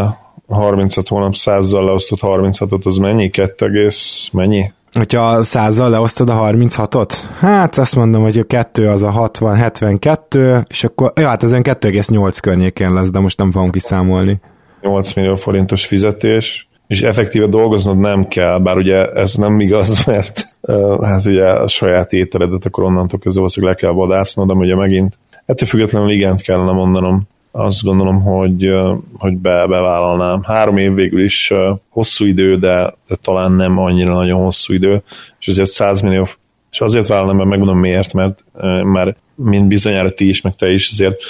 36 0.47 1.07
hónap 1.07 1.33
100-zal 1.35 1.85
leosztott 1.85 2.19
36-ot, 2.21 2.85
az 2.85 2.95
mennyi? 2.95 3.29
2, 3.29 3.89
mennyi? 4.31 4.71
Hogyha 4.91 5.43
százal 5.43 5.89
leosztod 5.89 6.29
a 6.29 6.33
36-ot? 6.33 7.13
Hát 7.39 7.77
azt 7.77 7.95
mondom, 7.95 8.21
hogy 8.21 8.37
a 8.37 8.43
2 8.43 8.89
az 8.89 9.03
a 9.03 9.11
60, 9.11 9.55
72, 9.55 10.63
és 10.67 10.83
akkor, 10.83 11.11
ja, 11.15 11.27
hát 11.27 11.43
ezen 11.43 11.61
2,8 11.63 12.37
környékén 12.41 12.93
lesz, 12.93 13.09
de 13.09 13.19
most 13.19 13.37
nem 13.37 13.51
fogom 13.51 13.71
kiszámolni. 13.71 14.39
8 14.87 15.13
millió 15.13 15.35
forintos 15.35 15.85
fizetés, 15.85 16.67
és 16.87 17.01
effektíve 17.01 17.45
dolgoznod 17.45 17.97
nem 17.97 18.27
kell, 18.27 18.59
bár 18.59 18.77
ugye 18.77 19.11
ez 19.11 19.35
nem 19.35 19.59
igaz, 19.59 20.03
mert 20.05 20.55
hát 21.01 21.25
ugye 21.25 21.45
a 21.49 21.67
saját 21.67 22.13
ételedet 22.13 22.65
akkor 22.65 22.83
onnantól 22.83 23.19
kezdve 23.19 23.39
valószínűleg 23.39 23.75
le 23.75 23.81
kell 23.81 23.91
vadásznod, 23.91 24.47
de 24.47 24.53
ugye 24.53 24.75
megint 24.75 25.19
ettől 25.45 25.67
függetlenül 25.67 26.09
igent 26.09 26.41
kellene 26.41 26.71
mondanom. 26.71 27.21
Azt 27.51 27.83
gondolom, 27.83 28.21
hogy, 28.21 28.69
hogy 29.17 29.37
be, 29.37 29.67
bevállalnám. 29.67 30.43
Három 30.43 30.77
év 30.77 30.93
végül 30.93 31.23
is 31.23 31.53
hosszú 31.89 32.25
idő, 32.25 32.57
de, 32.57 32.93
de 33.07 33.15
talán 33.21 33.51
nem 33.51 33.77
annyira 33.77 34.13
nagyon 34.13 34.43
hosszú 34.43 34.73
idő, 34.73 35.03
és 35.39 35.47
ezért 35.47 35.69
100 35.69 36.01
millió, 36.01 36.27
és 36.71 36.81
azért 36.81 37.07
vállalnám, 37.07 37.35
mert 37.35 37.49
megmondom 37.49 37.79
miért, 37.79 38.13
mert, 38.13 38.43
mert 38.83 39.17
mint 39.35 39.67
bizonyára 39.67 40.09
ti 40.09 40.27
is, 40.27 40.41
meg 40.41 40.55
te 40.55 40.71
is, 40.71 40.89
azért 40.91 41.23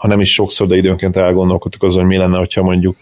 ha 0.00 0.08
nem 0.08 0.20
is 0.20 0.32
sokszor, 0.32 0.66
de 0.66 0.76
időnként 0.76 1.16
elgondolkodtuk 1.16 1.82
azon, 1.82 2.00
hogy 2.00 2.10
mi 2.10 2.16
lenne, 2.16 2.38
hogyha 2.38 2.62
mondjuk 2.62 2.96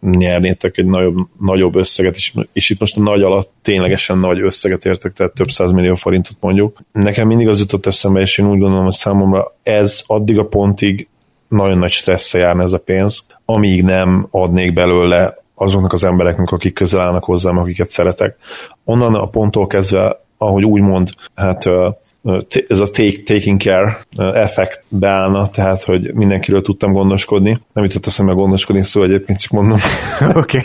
nyernétek 0.00 0.76
egy 0.76 0.86
nagyobb, 0.86 1.16
nagyobb 1.40 1.74
összeget, 1.74 2.14
és, 2.14 2.34
és 2.52 2.70
itt 2.70 2.80
most 2.80 2.96
a 2.96 3.00
nagy 3.00 3.22
alatt 3.22 3.50
ténylegesen 3.62 4.18
nagy 4.18 4.40
összeget 4.40 4.84
értek, 4.84 5.12
tehát 5.12 5.32
több 5.32 5.48
száz 5.48 5.70
millió 5.70 5.94
forintot 5.94 6.36
mondjuk. 6.40 6.78
Nekem 6.92 7.26
mindig 7.26 7.48
az 7.48 7.60
jutott 7.60 7.86
eszembe, 7.86 8.20
és 8.20 8.38
én 8.38 8.46
úgy 8.46 8.58
gondolom, 8.58 8.84
hogy 8.84 8.92
számomra 8.92 9.54
ez 9.62 10.02
addig 10.06 10.38
a 10.38 10.46
pontig 10.46 11.08
nagyon 11.48 11.78
nagy 11.78 11.90
stressze 11.90 12.38
járna 12.38 12.62
ez 12.62 12.72
a 12.72 12.78
pénz, 12.78 13.26
amíg 13.44 13.82
nem 13.82 14.26
adnék 14.30 14.72
belőle 14.72 15.36
azoknak 15.54 15.92
az 15.92 16.04
embereknek, 16.04 16.50
akik 16.50 16.74
közel 16.74 17.00
állnak 17.00 17.24
hozzám, 17.24 17.58
akiket 17.58 17.90
szeretek. 17.90 18.36
Onnan 18.84 19.14
a 19.14 19.26
ponttól 19.26 19.66
kezdve, 19.66 20.20
ahogy 20.36 20.64
úgy 20.64 20.80
mond, 20.80 21.08
hát 21.34 21.64
ez 22.68 22.80
a 22.80 22.90
take, 22.90 23.22
taking 23.24 23.60
care 23.60 24.06
effekt 24.16 24.82
beállna, 24.88 25.48
tehát, 25.48 25.82
hogy 25.82 26.14
mindenkiről 26.14 26.62
tudtam 26.62 26.92
gondoskodni. 26.92 27.60
Nem 27.72 27.84
jutott 27.84 28.06
eszembe 28.06 28.32
gondoskodni, 28.32 28.82
szó 28.82 29.02
egyébként 29.02 29.40
csak 29.40 29.52
mondom. 29.52 29.78
Oké. 30.42 30.60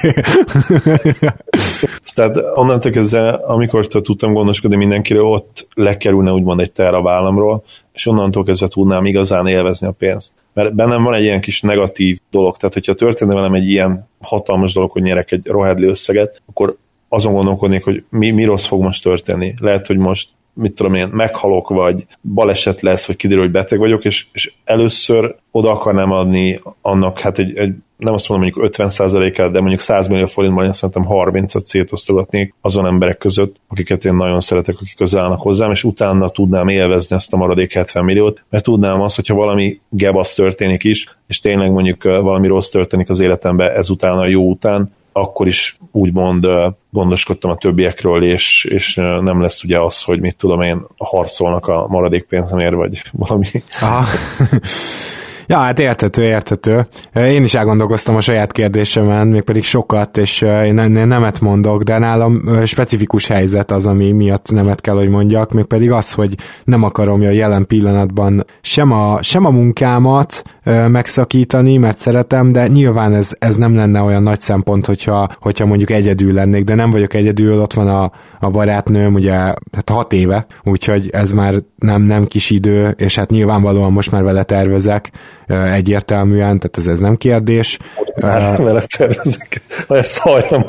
tehát 2.16 2.36
onnantól 2.54 2.92
kezdve, 2.92 3.30
amikor 3.30 3.88
tudtam 3.88 4.34
gondoskodni 4.34 4.76
mindenkiről, 4.76 5.24
ott 5.24 5.68
lekerülne 5.74 6.32
úgymond 6.32 6.60
egy 6.60 6.72
ter 6.72 6.94
a 6.94 7.02
vállamról, 7.02 7.64
és 7.94 8.08
onnantól 8.08 8.44
kezdve 8.44 8.68
tudnám 8.68 9.06
igazán 9.06 9.48
élvezni 9.48 9.88
a 9.88 9.92
pénzt. 9.92 10.34
Mert 10.54 10.76
bennem 10.76 11.04
van 11.04 11.14
egy 11.14 11.24
ilyen 11.24 11.42
kis 11.42 11.62
negatív 11.62 12.20
dolog, 12.32 12.58
tehát 12.58 12.74
hogyha 12.74 12.94
történne 12.94 13.34
velem 13.34 13.54
egy 13.54 13.70
ilyen 13.70 14.08
hatalmas 14.22 14.74
dolog, 14.74 14.92
hogy 14.92 15.02
nyerek 15.02 15.32
egy 15.32 15.48
rohadli 15.48 15.88
összeget, 15.88 16.42
akkor 16.46 16.78
azon 17.10 17.34
gondolkodnék, 17.34 17.84
hogy 17.84 18.04
mi, 18.10 18.32
mi 18.32 18.44
rossz 18.44 18.66
fog 18.66 18.82
most 18.82 19.04
történni. 19.04 19.54
Lehet, 19.60 19.88
hogy 19.88 19.98
most 19.98 20.30
mit 20.54 20.76
tudom 20.76 20.94
én, 20.94 21.08
meghalok, 21.12 21.70
vagy 21.70 22.06
baleset 22.34 22.82
lesz, 22.82 23.06
vagy 23.06 23.16
kiderül, 23.16 23.44
hogy 23.44 23.52
beteg 23.52 23.80
vagyok, 23.80 24.06
és, 24.06 24.26
és 24.32 24.54
először 24.64 25.36
oda 25.52 25.72
akarnám 25.72 26.12
adni 26.12 26.62
annak, 26.82 27.20
hát 27.20 27.40
egy, 27.40 27.58
egy 27.58 27.74
nem 27.98 28.14
azt 28.14 28.30
mondom 28.30 28.50
mondjuk 28.50 28.76
50%-át, 28.78 29.52
de 29.52 29.60
mondjuk 29.60 29.80
100 29.80 30.08
millió 30.08 30.26
forintban 30.26 30.66
én 30.66 30.72
szerintem 30.72 31.06
30-at 31.10 31.64
szétosztogatnék 31.64 32.54
azon 32.62 32.86
emberek 32.86 33.18
között, 33.18 33.56
akiket 33.68 34.06
én 34.06 34.16
nagyon 34.16 34.40
szeretek, 34.40 34.76
akik 34.76 34.96
közel 34.96 35.24
állnak 35.24 35.42
hozzám, 35.42 35.72
és 35.72 35.84
utána 35.84 36.30
tudnám 36.30 36.68
élvezni 36.68 37.16
ezt 37.16 37.34
a 37.34 37.38
maradék 37.38 37.74
70 37.74 38.04
milliót, 38.04 38.44
mert 38.50 38.64
tudnám 38.64 39.02
azt, 39.02 39.16
hogyha 39.16 39.34
valami 39.34 39.80
gebasz 39.90 40.34
történik 40.34 40.84
is, 40.84 41.18
és 41.28 41.40
tényleg 41.40 41.72
mondjuk 41.72 42.04
valami 42.04 42.48
rossz 42.48 42.70
történik 42.70 43.10
az 43.10 43.20
életemben 43.20 43.72
ezután 43.72 44.18
a 44.18 44.28
jó 44.28 44.50
után, 44.50 44.92
akkor 45.14 45.48
is 45.48 45.78
úgymond 45.92 46.48
gondoskodtam 46.90 47.52
a 47.52 47.58
többiekről, 47.58 48.24
és, 48.24 48.64
és 48.64 48.96
nem 48.96 49.42
lesz 49.42 49.64
ugye 49.64 49.80
az, 49.80 50.02
hogy 50.02 50.20
mit 50.20 50.38
tudom 50.38 50.62
én, 50.62 50.86
harcolnak 50.98 51.68
a 51.68 51.88
maradék 51.88 52.24
pénzemért, 52.24 52.76
vagy 52.76 53.02
valami. 53.12 53.48
Aha. 53.82 54.06
Ja, 55.48 55.58
hát 55.58 55.80
értető, 55.80 56.24
értető. 56.24 56.88
Én 57.14 57.44
is 57.44 57.54
elgondolkoztam 57.54 58.16
a 58.16 58.22
saját 58.22 58.52
kérdésemen, 58.52 59.28
mégpedig 59.28 59.64
sokat, 59.64 60.18
és 60.18 60.42
én 60.42 60.74
nemet 60.74 61.40
mondok, 61.40 61.84
de 61.84 61.98
nálam 61.98 62.64
specifikus 62.66 63.28
helyzet 63.28 63.72
az, 63.72 63.88
ami 63.88 64.12
miatt 64.12 64.52
nemet 64.52 64.82
kell, 64.82 64.96
hogy 64.96 65.10
mondjak, 65.10 65.52
mégpedig 65.52 65.92
az, 65.92 66.12
hogy 66.12 66.36
nem 66.64 66.84
akarom 66.84 67.22
a 67.22 67.30
jelen 67.30 67.68
pillanatban 67.68 68.46
sem 68.62 68.92
a, 68.92 69.22
sem 69.22 69.46
a 69.46 69.50
munkámat 69.50 70.44
megszakítani, 70.88 71.78
mert 71.78 72.00
szeretem, 72.00 72.52
de 72.52 72.68
nyilván 72.68 73.14
ez, 73.14 73.36
ez 73.40 73.56
nem 73.56 73.76
lenne 73.76 74.02
olyan 74.02 74.24
nagy 74.24 74.42
szempont, 74.42 74.86
hogyha, 74.86 75.30
hogyha 75.40 75.66
mondjuk 75.66 75.90
egyedül 75.90 76.34
lennék, 76.34 76.64
de 76.64 76.76
nem 76.76 76.92
vagyok 76.92 77.14
egyedül, 77.14 77.62
ott 77.62 77.74
van 77.74 77.88
a, 77.88 78.12
a 78.40 78.50
barátnőm, 78.50 79.14
ugye, 79.14 79.34
hát 79.72 79.90
hat 79.92 80.14
éve, 80.14 80.46
úgyhogy 80.64 81.10
ez 81.10 81.32
már 81.32 81.54
nem, 81.76 82.02
nem 82.02 82.26
kis 82.26 82.50
idő, 82.50 82.96
és 82.98 83.16
hát 83.16 83.30
nyilvánvalóan 83.30 83.92
most 83.92 84.12
már 84.12 84.24
vele 84.24 84.44
tervezek, 84.44 85.12
egyértelműen, 85.48 86.60
tehát 86.60 86.78
ez, 86.78 86.88
ez 86.88 87.00
nem 87.00 87.16
kérdés. 87.16 87.80
Már 88.22 88.60
uh, 88.60 88.66
vele 88.66 88.82
tervezek, 88.98 89.62
ha 89.88 89.98
ezt 89.98 90.18
hajlam. 90.18 90.64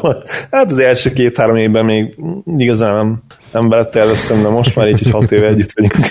Hát 0.50 0.70
az 0.70 0.78
első 0.78 1.12
két-három 1.12 1.56
évben 1.56 1.84
még 1.84 2.16
igazán 2.46 2.94
nem, 2.94 3.22
nem 3.52 3.68
vele 3.68 3.84
terveztem, 3.84 4.42
de 4.42 4.48
most 4.48 4.76
már 4.76 4.88
így, 4.88 5.02
hogy 5.02 5.10
hat 5.10 5.32
éve 5.32 5.46
együtt 5.46 5.72
vagyunk. 5.74 6.06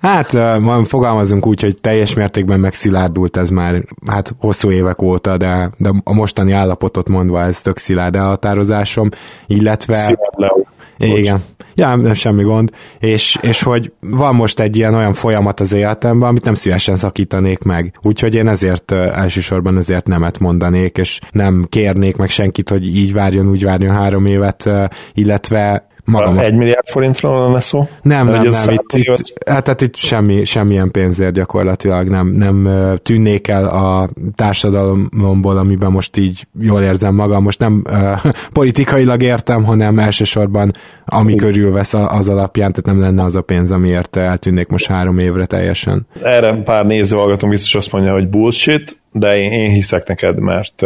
Hát 0.00 0.32
uh, 0.32 0.84
fogalmazunk 0.84 1.46
úgy, 1.46 1.60
hogy 1.60 1.80
teljes 1.80 2.14
mértékben 2.14 2.60
megszilárdult 2.60 3.36
ez 3.36 3.48
már 3.48 3.84
hát 4.06 4.34
hosszú 4.38 4.70
évek 4.70 5.02
óta, 5.02 5.36
de, 5.36 5.70
de 5.76 5.90
a 6.04 6.12
mostani 6.12 6.52
állapotot 6.52 7.08
mondva 7.08 7.42
ez 7.42 7.62
tök 7.62 7.78
szilárd 7.78 8.16
elhatározásom, 8.16 9.08
illetve... 9.46 9.94
Szilárd 9.94 10.66
igen. 10.98 11.42
Ja, 11.74 11.94
nem 11.96 12.14
semmi 12.14 12.42
gond. 12.42 12.70
És, 12.98 13.38
és 13.42 13.62
hogy 13.62 13.92
van 14.00 14.34
most 14.34 14.60
egy 14.60 14.76
ilyen 14.76 14.94
olyan 14.94 15.14
folyamat 15.14 15.60
az 15.60 15.72
életemben, 15.72 16.28
amit 16.28 16.44
nem 16.44 16.54
szívesen 16.54 16.96
szakítanék 16.96 17.62
meg. 17.62 17.98
Úgyhogy 18.02 18.34
én 18.34 18.48
ezért 18.48 18.92
elsősorban 18.92 19.76
ezért 19.76 20.06
nemet 20.06 20.38
mondanék, 20.38 20.98
és 20.98 21.20
nem 21.30 21.66
kérnék 21.68 22.16
meg 22.16 22.30
senkit, 22.30 22.68
hogy 22.68 22.96
így 22.96 23.12
várjon, 23.12 23.48
úgy 23.48 23.64
várjon 23.64 23.94
három 23.94 24.26
évet, 24.26 24.70
illetve 25.14 25.86
magam. 26.04 26.38
Egy 26.38 26.56
milliárd 26.56 26.88
forintról 26.88 27.40
lenne 27.40 27.60
szó? 27.60 27.88
Nem, 28.02 28.26
nem, 28.26 28.42
nem, 28.42 28.68
itt, 28.68 28.92
itt, 28.92 29.32
hát, 29.46 29.66
hát 29.66 29.80
itt 29.80 29.96
semmi, 29.96 30.44
semmilyen 30.44 30.90
pénzért 30.90 31.32
gyakorlatilag 31.32 32.08
nem, 32.08 32.26
nem 32.28 32.68
tűnnék 33.02 33.48
el 33.48 33.66
a 33.66 34.08
társadalomból, 34.34 35.56
amiben 35.56 35.90
most 35.90 36.16
így 36.16 36.46
jól 36.60 36.82
érzem 36.82 37.14
magam. 37.14 37.42
Most 37.42 37.58
nem 37.58 37.84
uh, 37.90 38.32
politikailag 38.52 39.22
értem, 39.22 39.64
hanem 39.64 39.98
elsősorban 39.98 40.72
ami 41.04 41.34
körül 41.34 41.72
vesz 41.72 41.94
az 41.94 42.28
alapján, 42.28 42.72
tehát 42.72 42.86
nem 42.86 43.00
lenne 43.00 43.22
az 43.22 43.36
a 43.36 43.42
pénz, 43.42 43.70
amiért 43.70 44.16
eltűnnék 44.16 44.68
most 44.68 44.86
három 44.86 45.18
évre 45.18 45.46
teljesen. 45.46 46.06
Erre 46.22 46.62
pár 46.62 46.86
néző 46.86 47.16
hallgatom 47.16 47.50
biztos 47.50 47.74
azt 47.74 47.92
mondja, 47.92 48.12
hogy 48.12 48.28
bullshit, 48.28 48.98
de 49.12 49.36
én, 49.36 49.52
én 49.52 49.70
hiszek 49.70 50.06
neked, 50.06 50.38
mert 50.38 50.82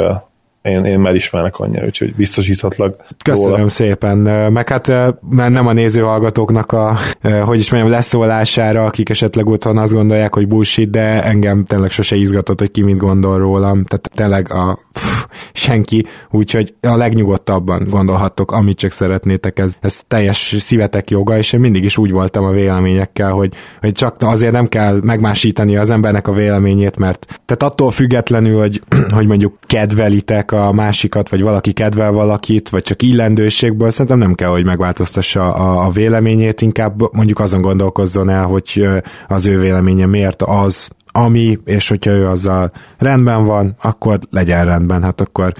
én, 0.62 0.84
én 0.84 0.98
már 0.98 1.14
ismernek 1.14 1.58
annyira, 1.58 1.84
úgyhogy 1.84 2.14
biztosíthatlak. 2.14 3.04
Köszönöm 3.24 3.56
róla. 3.56 3.68
szépen, 3.68 4.16
meg 4.52 4.68
hát 4.68 4.86
mert 5.30 5.50
nem 5.50 5.66
a 5.66 5.72
nézőhallgatóknak 5.72 6.72
a, 6.72 6.96
hogy 7.44 7.58
is 7.58 7.70
mondjam, 7.70 7.92
leszólására, 7.92 8.84
akik 8.84 9.08
esetleg 9.08 9.46
otthon 9.46 9.78
azt 9.78 9.92
gondolják, 9.92 10.34
hogy 10.34 10.48
bullshit, 10.48 10.90
de 10.90 11.24
engem 11.24 11.64
tényleg 11.64 11.90
sose 11.90 12.16
izgatott, 12.16 12.58
hogy 12.58 12.70
ki 12.70 12.82
mit 12.82 12.96
gondol 12.96 13.38
rólam, 13.38 13.84
tehát 13.84 14.10
tényleg 14.14 14.52
a 14.52 14.78
pff, 14.92 15.24
senki, 15.52 16.06
úgyhogy 16.30 16.74
a 16.80 16.96
legnyugodtabban 16.96 17.86
gondolhattok, 17.90 18.52
amit 18.52 18.78
csak 18.78 18.92
szeretnétek, 18.92 19.58
ez, 19.58 19.74
ez 19.80 20.00
teljes 20.08 20.54
szívetek 20.58 21.10
joga, 21.10 21.36
és 21.36 21.52
én 21.52 21.60
mindig 21.60 21.84
is 21.84 21.98
úgy 21.98 22.10
voltam 22.10 22.44
a 22.44 22.50
véleményekkel, 22.50 23.30
hogy, 23.30 23.54
hogy 23.80 23.92
csak 23.92 24.16
azért 24.18 24.52
nem 24.52 24.66
kell 24.66 25.00
megmásítani 25.02 25.76
az 25.76 25.90
embernek 25.90 26.28
a 26.28 26.32
véleményét, 26.32 26.96
mert 26.96 27.26
tehát 27.44 27.62
attól 27.62 27.90
függetlenül, 27.90 28.58
hogy, 28.58 28.82
hogy 29.16 29.26
mondjuk 29.26 29.56
kedvelitek 29.66 30.47
a 30.52 30.72
másikat, 30.72 31.28
vagy 31.28 31.42
valaki 31.42 31.72
kedvel 31.72 32.12
valakit, 32.12 32.68
vagy 32.68 32.82
csak 32.82 33.02
illendőségből, 33.02 33.90
szerintem 33.90 34.18
nem 34.18 34.34
kell, 34.34 34.48
hogy 34.48 34.64
megváltoztassa 34.64 35.54
a, 35.54 35.86
a 35.86 35.90
véleményét, 35.90 36.60
inkább 36.60 37.14
mondjuk 37.14 37.38
azon 37.38 37.60
gondolkozzon 37.60 38.28
el, 38.28 38.44
hogy 38.44 38.88
az 39.28 39.46
ő 39.46 39.60
véleménye 39.60 40.06
miért 40.06 40.42
az, 40.42 40.88
ami, 41.12 41.58
és 41.64 41.88
hogyha 41.88 42.10
ő 42.10 42.26
azzal 42.26 42.70
rendben 42.98 43.44
van, 43.44 43.74
akkor 43.82 44.18
legyen 44.30 44.64
rendben, 44.64 45.02
hát 45.02 45.20
akkor 45.20 45.52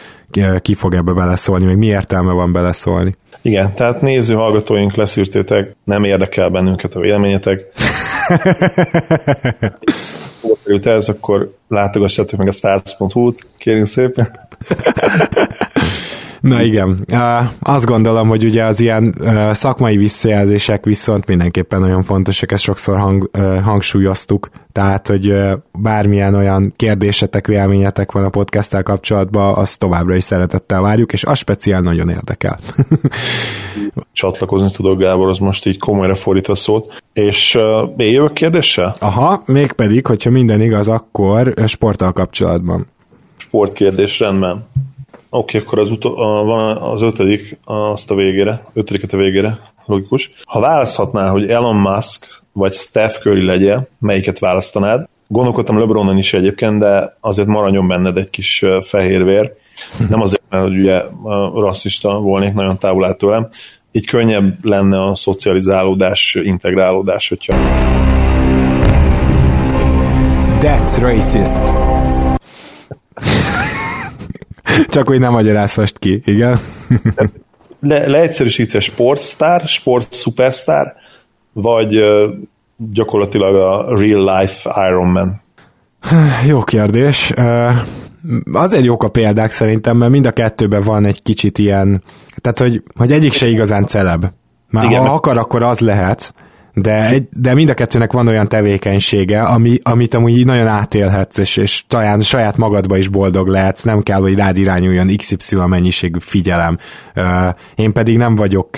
ki 0.60 0.74
fog 0.74 0.94
ebbe 0.94 1.12
beleszólni, 1.12 1.64
még 1.64 1.76
mi 1.76 1.86
értelme 1.86 2.32
van 2.32 2.52
beleszólni. 2.52 3.16
Igen, 3.42 3.74
tehát 3.74 4.00
néző 4.00 4.34
hallgatóink, 4.34 4.94
leszűrtétek, 4.94 5.76
nem 5.84 6.04
érdekel 6.04 6.48
bennünket 6.48 6.94
a 6.94 7.00
véleményetek. 7.00 7.64
került 10.64 10.86
ez, 10.86 11.08
akkor 11.08 11.54
látogassátok 11.68 12.38
meg 12.38 12.48
a 12.48 12.52
stars.hu-t, 12.52 13.46
kérünk 13.58 13.86
szépen. 13.86 14.28
Na 16.40 16.62
igen, 16.62 17.04
azt 17.60 17.84
gondolom, 17.84 18.28
hogy 18.28 18.44
ugye 18.44 18.64
az 18.64 18.80
ilyen 18.80 19.14
szakmai 19.52 19.96
visszajelzések 19.96 20.84
viszont 20.84 21.26
mindenképpen 21.26 21.80
nagyon 21.80 22.02
fontosak, 22.02 22.52
ezt 22.52 22.62
sokszor 22.62 22.98
hang, 22.98 23.30
hangsúlyoztuk, 23.62 24.48
tehát, 24.78 25.06
hogy 25.06 25.34
bármilyen 25.72 26.34
olyan 26.34 26.72
kérdésetek, 26.76 27.46
véleményetek 27.46 28.12
van 28.12 28.24
a 28.24 28.28
podcasttel 28.28 28.82
kapcsolatban, 28.82 29.54
azt 29.54 29.78
továbbra 29.78 30.14
is 30.14 30.22
szeretettel 30.22 30.80
várjuk, 30.80 31.12
és 31.12 31.24
az 31.24 31.38
speciál 31.38 31.80
nagyon 31.80 32.08
érdekel. 32.08 32.58
Csatlakozni 34.12 34.70
tudok, 34.70 34.98
Gábor, 34.98 35.28
az 35.28 35.38
most 35.38 35.66
így 35.66 35.78
komolyra 35.78 36.14
fordítva 36.14 36.54
szót. 36.54 37.02
És 37.12 37.54
uh, 37.54 38.10
jövök 38.10 38.32
kérdéssel? 38.32 38.94
Aha, 38.98 39.42
mégpedig, 39.46 40.06
hogyha 40.06 40.30
minden 40.30 40.60
igaz, 40.60 40.88
akkor 40.88 41.54
sporttal 41.66 42.12
kapcsolatban. 42.12 42.86
Sportkérdés, 43.36 44.18
rendben. 44.18 44.66
Oké, 45.30 45.56
okay, 45.56 45.60
akkor 45.60 45.78
az, 45.78 45.90
utol, 45.90 46.44
van 46.44 46.76
az 46.76 47.02
ötödik 47.02 47.58
azt 47.64 48.10
a 48.10 48.14
végére, 48.14 48.64
ötödiket 48.72 49.12
a 49.12 49.16
végére, 49.16 49.58
logikus. 49.86 50.30
Ha 50.44 50.60
választhatnál, 50.60 51.30
hogy 51.30 51.48
Elon 51.48 51.76
Musk 51.76 52.37
vagy 52.58 52.72
Steph 52.72 53.18
Curry 53.18 53.44
legyen, 53.44 53.88
melyiket 53.98 54.38
választanád? 54.38 55.08
Gondolkodtam 55.26 55.78
LeBronon 55.78 56.16
is 56.16 56.34
egyébként, 56.34 56.78
de 56.78 57.16
azért 57.20 57.48
maradjon 57.48 57.88
benned 57.88 58.16
egy 58.16 58.30
kis 58.30 58.64
fehérvér. 58.80 59.52
Nem 60.08 60.20
azért, 60.20 60.42
mert 60.48 60.62
hogy 60.62 60.78
ugye 60.78 61.02
rasszista 61.54 62.18
volnék, 62.18 62.54
nagyon 62.54 62.78
távol 62.78 63.04
áll 63.04 63.14
tőlem. 63.14 63.48
Így 63.92 64.06
könnyebb 64.06 64.64
lenne 64.64 65.02
a 65.02 65.14
szocializálódás, 65.14 66.38
integrálódás, 66.42 67.28
hogyha... 67.28 67.54
That's 70.60 70.96
racist. 71.00 71.72
Csak 74.88 75.06
hogy 75.06 75.18
nem 75.18 75.32
magyarázhast 75.32 75.98
ki, 75.98 76.20
igen. 76.24 76.60
Le, 77.80 78.06
leegyszerűsítve 78.06 78.80
sportsztár, 78.80 79.60
sport 79.66 80.14
superstar, 80.14 80.94
vagy 81.62 81.96
gyakorlatilag 82.76 83.54
a 83.54 83.98
real 83.98 84.40
life 84.40 84.88
Iron 84.88 85.06
Man? 85.06 85.40
Jó 86.46 86.60
kérdés. 86.62 87.32
Azért 88.52 88.84
jók 88.84 89.02
a 89.02 89.08
példák 89.08 89.50
szerintem, 89.50 89.96
mert 89.96 90.10
mind 90.10 90.26
a 90.26 90.30
kettőben 90.30 90.82
van 90.82 91.04
egy 91.04 91.22
kicsit 91.22 91.58
ilyen, 91.58 92.02
tehát 92.36 92.58
hogy, 92.58 92.82
hogy 92.96 93.12
egyik 93.12 93.32
se 93.32 93.46
igazán 93.46 93.86
celeb. 93.86 94.24
Már 94.70 94.84
Igen. 94.84 95.06
ha 95.06 95.14
akar, 95.14 95.38
akkor 95.38 95.62
az 95.62 95.80
lehet, 95.80 96.34
de, 96.74 97.08
egy, 97.08 97.28
de 97.30 97.54
mind 97.54 97.68
a 97.68 97.74
kettőnek 97.74 98.12
van 98.12 98.28
olyan 98.28 98.48
tevékenysége, 98.48 99.42
ami, 99.42 99.78
amit 99.82 100.14
amúgy 100.14 100.44
nagyon 100.44 100.66
átélhetsz, 100.66 101.38
és, 101.38 101.56
és 101.56 101.84
talán 101.86 102.20
saját 102.20 102.56
magadba 102.56 102.96
is 102.96 103.08
boldog 103.08 103.48
lehetsz, 103.48 103.82
nem 103.82 104.02
kell, 104.02 104.20
hogy 104.20 104.36
rád 104.36 104.56
irányuljon 104.56 105.16
XY 105.16 105.56
mennyiségű 105.66 106.18
figyelem. 106.20 106.76
Én 107.74 107.92
pedig 107.92 108.16
nem 108.16 108.36
vagyok 108.36 108.76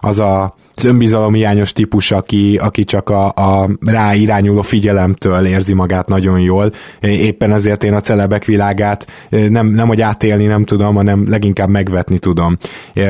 az 0.00 0.18
a 0.18 0.54
az 0.80 0.86
önbizalomhiányos 0.86 1.72
típus, 1.72 2.10
aki, 2.10 2.58
aki 2.62 2.84
csak 2.84 3.08
a, 3.08 3.26
a 3.26 3.68
rá 3.84 4.14
irányuló 4.14 4.62
figyelemtől 4.62 5.46
érzi 5.46 5.74
magát 5.74 6.08
nagyon 6.08 6.40
jól. 6.40 6.72
Éppen 7.00 7.52
ezért 7.52 7.84
én 7.84 7.94
a 7.94 8.00
celebek 8.00 8.44
világát 8.44 9.06
nem, 9.28 9.66
nem 9.66 9.88
hogy 9.88 10.00
átélni 10.00 10.46
nem 10.46 10.64
tudom, 10.64 10.94
hanem 10.94 11.24
leginkább 11.28 11.68
megvetni 11.68 12.18
tudom. 12.18 12.58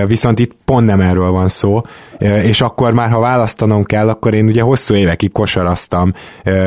Viszont 0.07 0.39
itt 0.39 0.57
pont 0.65 0.87
nem 0.87 1.01
erről 1.01 1.31
van 1.31 1.49
szó, 1.49 1.83
és 2.45 2.61
akkor 2.61 2.93
már, 2.93 3.11
ha 3.11 3.21
választanom 3.21 3.85
kell, 3.85 4.09
akkor 4.09 4.35
én 4.35 4.47
ugye 4.47 4.63
hosszú 4.63 4.95
évekig 4.95 5.33
kosaraztam, 5.33 6.13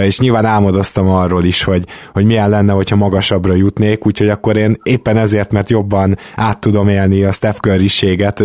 és 0.01 0.19
nyilván 0.19 0.45
álmodoztam 0.45 1.09
arról 1.09 1.43
is, 1.43 1.63
hogy, 1.63 1.83
hogy 2.13 2.25
milyen 2.25 2.49
lenne, 2.49 2.73
hogyha 2.73 2.95
magasabbra 2.95 3.53
jutnék, 3.53 4.05
úgyhogy 4.05 4.29
akkor 4.29 4.57
én 4.57 4.77
éppen 4.83 5.17
ezért, 5.17 5.51
mert 5.51 5.69
jobban 5.69 6.17
át 6.35 6.59
tudom 6.59 6.87
élni 6.87 7.23
a 7.23 7.31
Steph 7.31 7.59
curry 7.59 7.89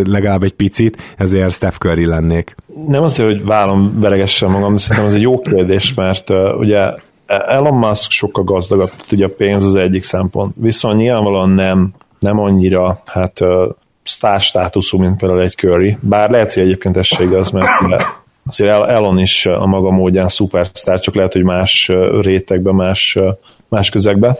legalább 0.03 0.43
egy 0.43 0.53
picit, 0.53 0.97
ezért 1.17 1.53
Steph 1.53 1.77
Curry 1.77 2.05
lennék. 2.05 2.48
Nem 2.87 3.03
azért, 3.03 3.29
hogy 3.29 3.45
vállom 3.45 3.99
veregessem 3.99 4.51
magam, 4.51 4.73
de 4.73 4.79
szerintem 4.79 5.05
ez 5.05 5.13
egy 5.13 5.21
jó 5.21 5.39
kérdés, 5.39 5.93
mert 5.93 6.29
uh, 6.29 6.57
ugye 6.57 6.93
Elon 7.25 7.77
Musk 7.77 8.11
sokkal 8.11 8.43
gazdagabb, 8.43 8.91
ugye 9.11 9.25
a 9.25 9.33
pénz 9.37 9.65
az 9.65 9.75
egyik 9.75 10.03
szempont, 10.03 10.55
viszont 10.57 10.97
nyilvánvalóan 10.97 11.49
nem, 11.49 11.93
nem 12.19 12.39
annyira 12.39 13.01
hát 13.05 13.39
uh, 13.39 13.69
sztár 14.03 14.39
státuszú, 14.39 14.97
mint 14.97 15.17
például 15.17 15.41
egy 15.41 15.55
Curry, 15.55 15.97
bár 16.01 16.29
lehet, 16.29 16.53
hogy 16.53 16.63
egyébként 16.63 16.97
ez 16.97 17.07
igaz, 17.19 17.51
mert 17.51 17.67
azért 18.45 18.83
Elon 18.87 19.19
is 19.19 19.45
a 19.45 19.65
maga 19.65 19.91
módján 19.91 20.27
szupersztár, 20.27 20.99
csak 20.99 21.15
lehet, 21.15 21.33
hogy 21.33 21.43
más 21.43 21.91
rétegben, 22.21 22.75
más, 22.75 23.17
más 23.67 23.89
közegben. 23.89 24.37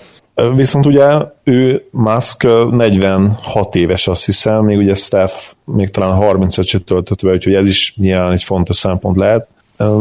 Viszont 0.56 0.86
ugye 0.86 1.08
ő 1.44 1.88
Musk 1.92 2.44
46 2.72 3.76
éves, 3.76 4.08
azt 4.08 4.26
hiszem, 4.26 4.64
még 4.64 4.78
ugye 4.78 4.96
Steph 4.96 5.34
még 5.66 5.90
talán 5.90 6.16
35 6.16 6.66
se 6.66 6.80
töltött 6.80 7.22
be, 7.24 7.32
úgyhogy 7.32 7.54
ez 7.54 7.68
is 7.68 7.94
nyilván 7.96 8.32
egy 8.32 8.44
fontos 8.44 8.78
szempont 8.78 9.18
lehet. 9.18 9.48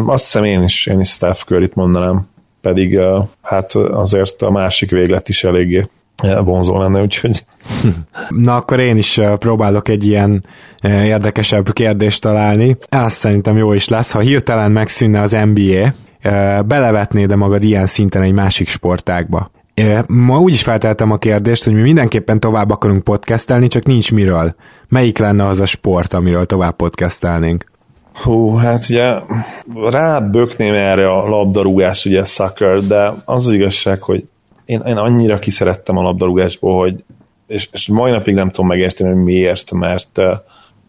Azt 0.07 0.25
hiszem 0.25 0.45
én 0.45 0.63
is, 0.63 0.87
én 0.87 1.01
is 1.01 1.09
Steph 1.09 1.41
Curry-t 1.45 1.75
mondanám, 1.75 2.29
pedig 2.61 2.99
hát 3.43 3.75
azért 3.75 4.43
a 4.43 4.51
másik 4.51 4.91
véglet 4.91 5.29
is 5.29 5.45
eléggé 5.45 5.89
vonzó 6.45 6.79
lenne, 6.79 7.01
úgyhogy... 7.01 7.45
Na 8.29 8.57
akkor 8.57 8.81
én 8.81 8.97
is 8.97 9.21
próbálok 9.39 9.89
egy 9.89 10.07
ilyen 10.07 10.45
érdekesebb 10.83 11.73
kérdést 11.73 12.23
találni. 12.23 12.77
Ez 12.89 13.13
szerintem 13.13 13.57
jó 13.57 13.73
is 13.73 13.89
lesz. 13.89 14.13
Ha 14.13 14.19
hirtelen 14.19 14.71
megszűnne 14.71 15.21
az 15.21 15.37
NBA, 15.53 15.93
belevetnéd-e 16.63 17.37
magad 17.37 17.63
ilyen 17.63 17.87
szinten 17.87 18.23
egy 18.23 18.33
másik 18.33 18.69
sportágba? 18.69 19.51
Ma 20.07 20.39
úgy 20.39 20.53
is 20.53 20.63
felteltem 20.63 21.11
a 21.11 21.19
kérdést, 21.19 21.65
hogy 21.65 21.75
mi 21.75 21.81
mindenképpen 21.81 22.41
tovább 22.41 22.71
akarunk 22.71 23.05
podcastelni, 23.05 23.67
csak 23.67 23.85
nincs 23.85 24.13
miről. 24.13 24.55
Melyik 24.89 25.19
lenne 25.19 25.47
az 25.47 25.61
a 25.61 25.67
sport, 25.67 26.13
amiről 26.13 26.47
tovább 26.47 26.77
podcastelnénk? 26.77 27.71
Hú, 28.15 28.55
hát 28.55 28.87
ugye 28.89 29.15
rábökném 29.91 30.75
erre 30.75 31.11
a 31.11 31.29
labdarúgás, 31.29 32.05
ugye 32.05 32.25
soccer, 32.25 32.81
de 32.81 33.15
az 33.25 33.47
az 33.47 33.53
igazság, 33.53 34.03
hogy 34.03 34.25
én, 34.65 34.81
én 34.87 34.97
annyira 34.97 35.39
kiszerettem 35.39 35.97
a 35.97 36.03
labdarúgásból, 36.03 36.79
hogy 36.79 37.05
és, 37.47 37.69
és 37.73 37.89
mai 37.89 38.11
napig 38.11 38.35
nem 38.35 38.51
tudom 38.51 38.67
megérteni, 38.67 39.15
hogy 39.15 39.23
miért, 39.23 39.73
mert 39.73 40.21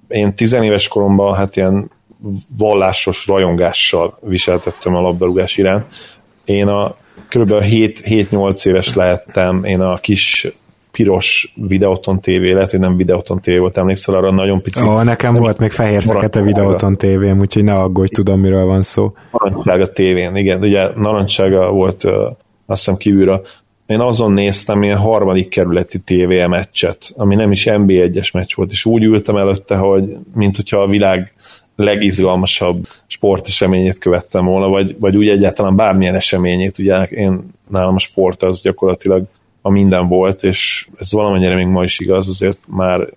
én 0.08 0.36
tizenéves 0.36 0.88
koromban 0.88 1.36
hát 1.36 1.56
ilyen 1.56 1.92
vallásos 2.58 3.28
rajongással 3.28 4.18
viseltettem 4.22 4.96
a 4.96 5.02
labdarúgás 5.02 5.58
iránt. 5.58 5.86
Én 6.46 6.68
a 6.68 6.92
kb. 7.30 7.54
7-8 7.60 8.66
éves 8.66 8.96
lehettem, 8.96 9.64
én 9.64 9.82
a 9.82 9.98
kis 9.98 10.48
piros 10.92 11.54
videóton 11.56 12.20
tévé, 12.20 12.52
lehet, 12.52 12.72
hogy 12.72 12.80
nem 12.80 12.98
videóton 12.98 13.42
tévé 13.42 13.58
volt, 13.58 13.78
emlékszel 13.78 14.16
arra 14.16 14.32
nagyon 14.32 14.62
pici. 14.62 14.84
Ó, 14.84 15.02
nekem 15.02 15.34
volt 15.34 15.58
még 15.58 15.72
fehér-fekete 15.72 16.42
videóton 16.42 16.98
tévém, 16.98 17.40
úgyhogy 17.40 17.64
ne 17.64 17.80
aggódj, 17.80 18.12
tudom, 18.12 18.40
miről 18.40 18.66
van 18.66 18.82
szó. 18.82 19.14
Narancsága 19.32 19.92
tévén, 19.92 20.36
igen, 20.36 20.62
ugye 20.62 20.90
narancsága 20.96 21.72
volt 21.72 22.04
azt 22.66 22.86
hiszem 22.86 22.98
kívülről. 22.98 23.46
Én 23.86 24.00
azon 24.00 24.32
néztem 24.32 24.84
ilyen 24.84 24.98
harmadik 24.98 25.50
kerületi 25.50 26.00
TV 26.00 26.50
meccset, 26.50 27.14
ami 27.16 27.36
nem 27.36 27.52
is 27.52 27.64
NB1-es 27.70 28.34
meccs 28.34 28.56
volt, 28.56 28.72
és 28.72 28.86
úgy 28.86 29.04
ültem 29.04 29.36
előtte, 29.36 29.76
hogy 29.76 30.18
mint 30.34 30.56
hogyha 30.56 30.82
a 30.82 30.88
világ 30.88 31.34
legizgalmasabb 31.84 32.88
sporteseményét 33.08 33.98
követtem 33.98 34.46
volna, 34.46 34.68
vagy, 34.68 34.96
vagy 35.00 35.16
úgy 35.16 35.30
egyáltalán 35.30 35.76
bármilyen 35.76 36.16
eseményét, 36.16 36.78
ugye 36.78 37.04
én 37.04 37.50
nálam 37.70 37.96
a 37.96 38.00
sport 38.00 38.44
az 38.44 38.62
gyakorlatilag 38.62 39.24
a 39.62 39.70
minden 39.70 40.08
volt, 40.08 40.44
és 40.44 40.88
ez 40.98 41.12
valamennyire 41.12 41.56
még 41.56 41.68
ma 41.68 41.84
is 41.84 42.00
igaz, 42.00 42.28
azért 42.28 42.60
már 42.68 43.08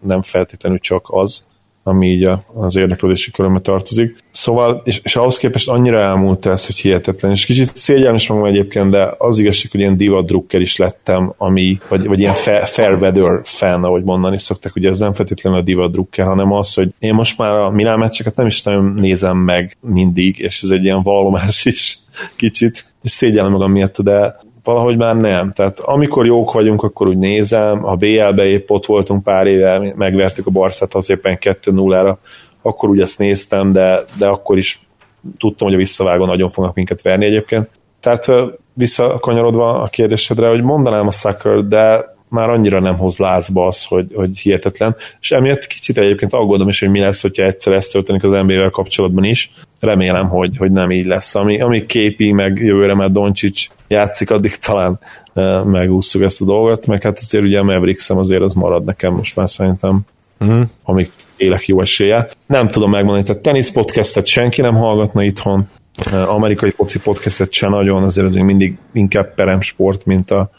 nem 0.00 0.22
feltétlenül 0.22 0.78
csak 0.78 1.06
az, 1.10 1.44
ami 1.82 2.08
így 2.08 2.28
az 2.54 2.76
érdeklődési 2.76 3.30
körömbe 3.30 3.60
tartozik. 3.60 4.16
Szóval, 4.30 4.82
és, 4.84 5.00
és 5.02 5.16
ahhoz 5.16 5.38
képest 5.38 5.68
annyira 5.68 6.00
elmúlt 6.00 6.46
ez, 6.46 6.66
hogy 6.66 6.76
hihetetlen, 6.76 7.30
és 7.30 7.46
kicsit 7.46 7.76
szégyellem 7.76 8.14
is 8.14 8.28
magam 8.28 8.44
egyébként, 8.44 8.90
de 8.90 9.14
az 9.18 9.38
igazság, 9.38 9.70
hogy 9.70 9.80
ilyen 9.80 9.96
divat 9.96 10.26
drukker 10.26 10.60
is 10.60 10.76
lettem, 10.76 11.34
ami, 11.36 11.78
vagy, 11.88 12.06
vagy 12.06 12.20
ilyen 12.20 12.34
fair, 12.34 12.66
fair 12.66 13.00
weather 13.00 13.40
fan, 13.44 13.84
ahogy 13.84 14.04
mondani 14.04 14.38
szoktak, 14.38 14.76
ugye 14.76 14.90
ez 14.90 14.98
nem 14.98 15.12
feltétlenül 15.12 15.58
a 15.58 15.62
divat 15.62 15.92
drukker, 15.92 16.26
hanem 16.26 16.52
az, 16.52 16.74
hogy 16.74 16.94
én 16.98 17.14
most 17.14 17.38
már 17.38 17.50
a 17.50 17.70
Milán 17.70 17.98
meccseket 17.98 18.36
nem 18.36 18.46
is 18.46 18.62
nagyon 18.62 18.84
nézem 18.84 19.36
meg 19.36 19.76
mindig, 19.80 20.38
és 20.38 20.62
ez 20.62 20.70
egy 20.70 20.84
ilyen 20.84 21.02
vallomás 21.02 21.64
is 21.64 21.98
kicsit, 22.36 22.84
és 23.02 23.10
szégyellem 23.10 23.52
magam 23.52 23.72
miatt, 23.72 24.00
de 24.00 24.36
valahogy 24.64 24.96
már 24.96 25.16
nem. 25.16 25.52
Tehát 25.52 25.80
amikor 25.80 26.26
jók 26.26 26.52
vagyunk, 26.52 26.82
akkor 26.82 27.06
úgy 27.06 27.18
nézem, 27.18 27.84
a 27.86 27.96
BL-be 27.96 28.44
épp 28.44 28.70
ott 28.70 28.86
voltunk 28.86 29.22
pár 29.22 29.46
éve, 29.46 29.92
megvertük 29.96 30.46
a 30.46 30.50
Barszát 30.50 30.94
az 30.94 31.10
éppen 31.10 31.38
2-0-ra, 31.40 32.16
akkor 32.62 32.88
úgy 32.88 33.00
ezt 33.00 33.18
néztem, 33.18 33.72
de, 33.72 34.00
de 34.18 34.26
akkor 34.26 34.58
is 34.58 34.80
tudtam, 35.38 35.66
hogy 35.66 35.76
a 35.76 35.80
visszavágó 35.80 36.24
nagyon 36.24 36.48
fognak 36.48 36.74
minket 36.74 37.02
verni 37.02 37.24
egyébként. 37.24 37.68
Tehát 38.00 38.26
visszakanyarodva 38.72 39.82
a 39.82 39.86
kérdésedre, 39.86 40.48
hogy 40.48 40.62
mondanám 40.62 41.06
a 41.06 41.10
Sucker, 41.10 41.64
de 41.64 42.14
már 42.32 42.48
annyira 42.48 42.80
nem 42.80 42.96
hoz 42.96 43.18
lázba 43.18 43.66
az, 43.66 43.84
hogy, 43.84 44.06
hogy 44.14 44.38
hihetetlen. 44.38 44.96
És 45.20 45.30
emiatt 45.30 45.66
kicsit 45.66 45.98
egyébként 45.98 46.32
aggódom 46.32 46.68
is, 46.68 46.80
hogy 46.80 46.90
mi 46.90 47.00
lesz, 47.00 47.22
hogyha 47.22 47.42
egyszer 47.42 47.72
ezt 47.72 47.92
történik 47.92 48.24
az 48.24 48.30
NBA-vel 48.30 48.70
kapcsolatban 48.70 49.24
is. 49.24 49.52
Remélem, 49.80 50.28
hogy, 50.28 50.56
hogy 50.56 50.72
nem 50.72 50.90
így 50.90 51.06
lesz. 51.06 51.34
Ami, 51.34 51.60
ami 51.60 51.86
képi, 51.86 52.32
meg 52.32 52.58
jövőre 52.58 52.94
mert 52.94 53.12
Doncsics 53.12 53.68
játszik, 53.88 54.30
addig 54.30 54.56
talán 54.56 54.98
e, 55.34 55.62
megúszuk 55.62 56.22
ezt 56.22 56.40
a 56.40 56.44
dolgot, 56.44 56.86
meg 56.86 57.02
hát 57.02 57.18
azért 57.18 57.44
ugye 57.44 57.58
a 57.58 57.62
mavericks 57.62 58.10
azért 58.10 58.42
az 58.42 58.54
marad 58.54 58.84
nekem 58.84 59.12
most 59.12 59.36
már 59.36 59.50
szerintem, 59.50 60.00
uh-huh. 60.40 60.62
amik 60.84 61.10
élek 61.36 61.66
jó 61.66 61.80
esélye. 61.80 62.28
Nem 62.46 62.68
tudom 62.68 62.90
megmondani, 62.90 63.24
tehát 63.24 63.42
tenisz 63.42 63.70
podcastet 63.70 64.26
senki 64.26 64.60
nem 64.60 64.74
hallgatna 64.74 65.22
itthon, 65.22 65.68
amerikai 66.26 66.70
foci 66.70 67.00
podcastet 67.00 67.52
se 67.52 67.68
nagyon, 67.68 68.02
azért 68.02 68.26
az 68.26 68.32
még 68.32 68.44
mindig 68.44 68.76
inkább 68.92 69.34
peremsport, 69.34 70.04
mint 70.04 70.30
a 70.30 70.50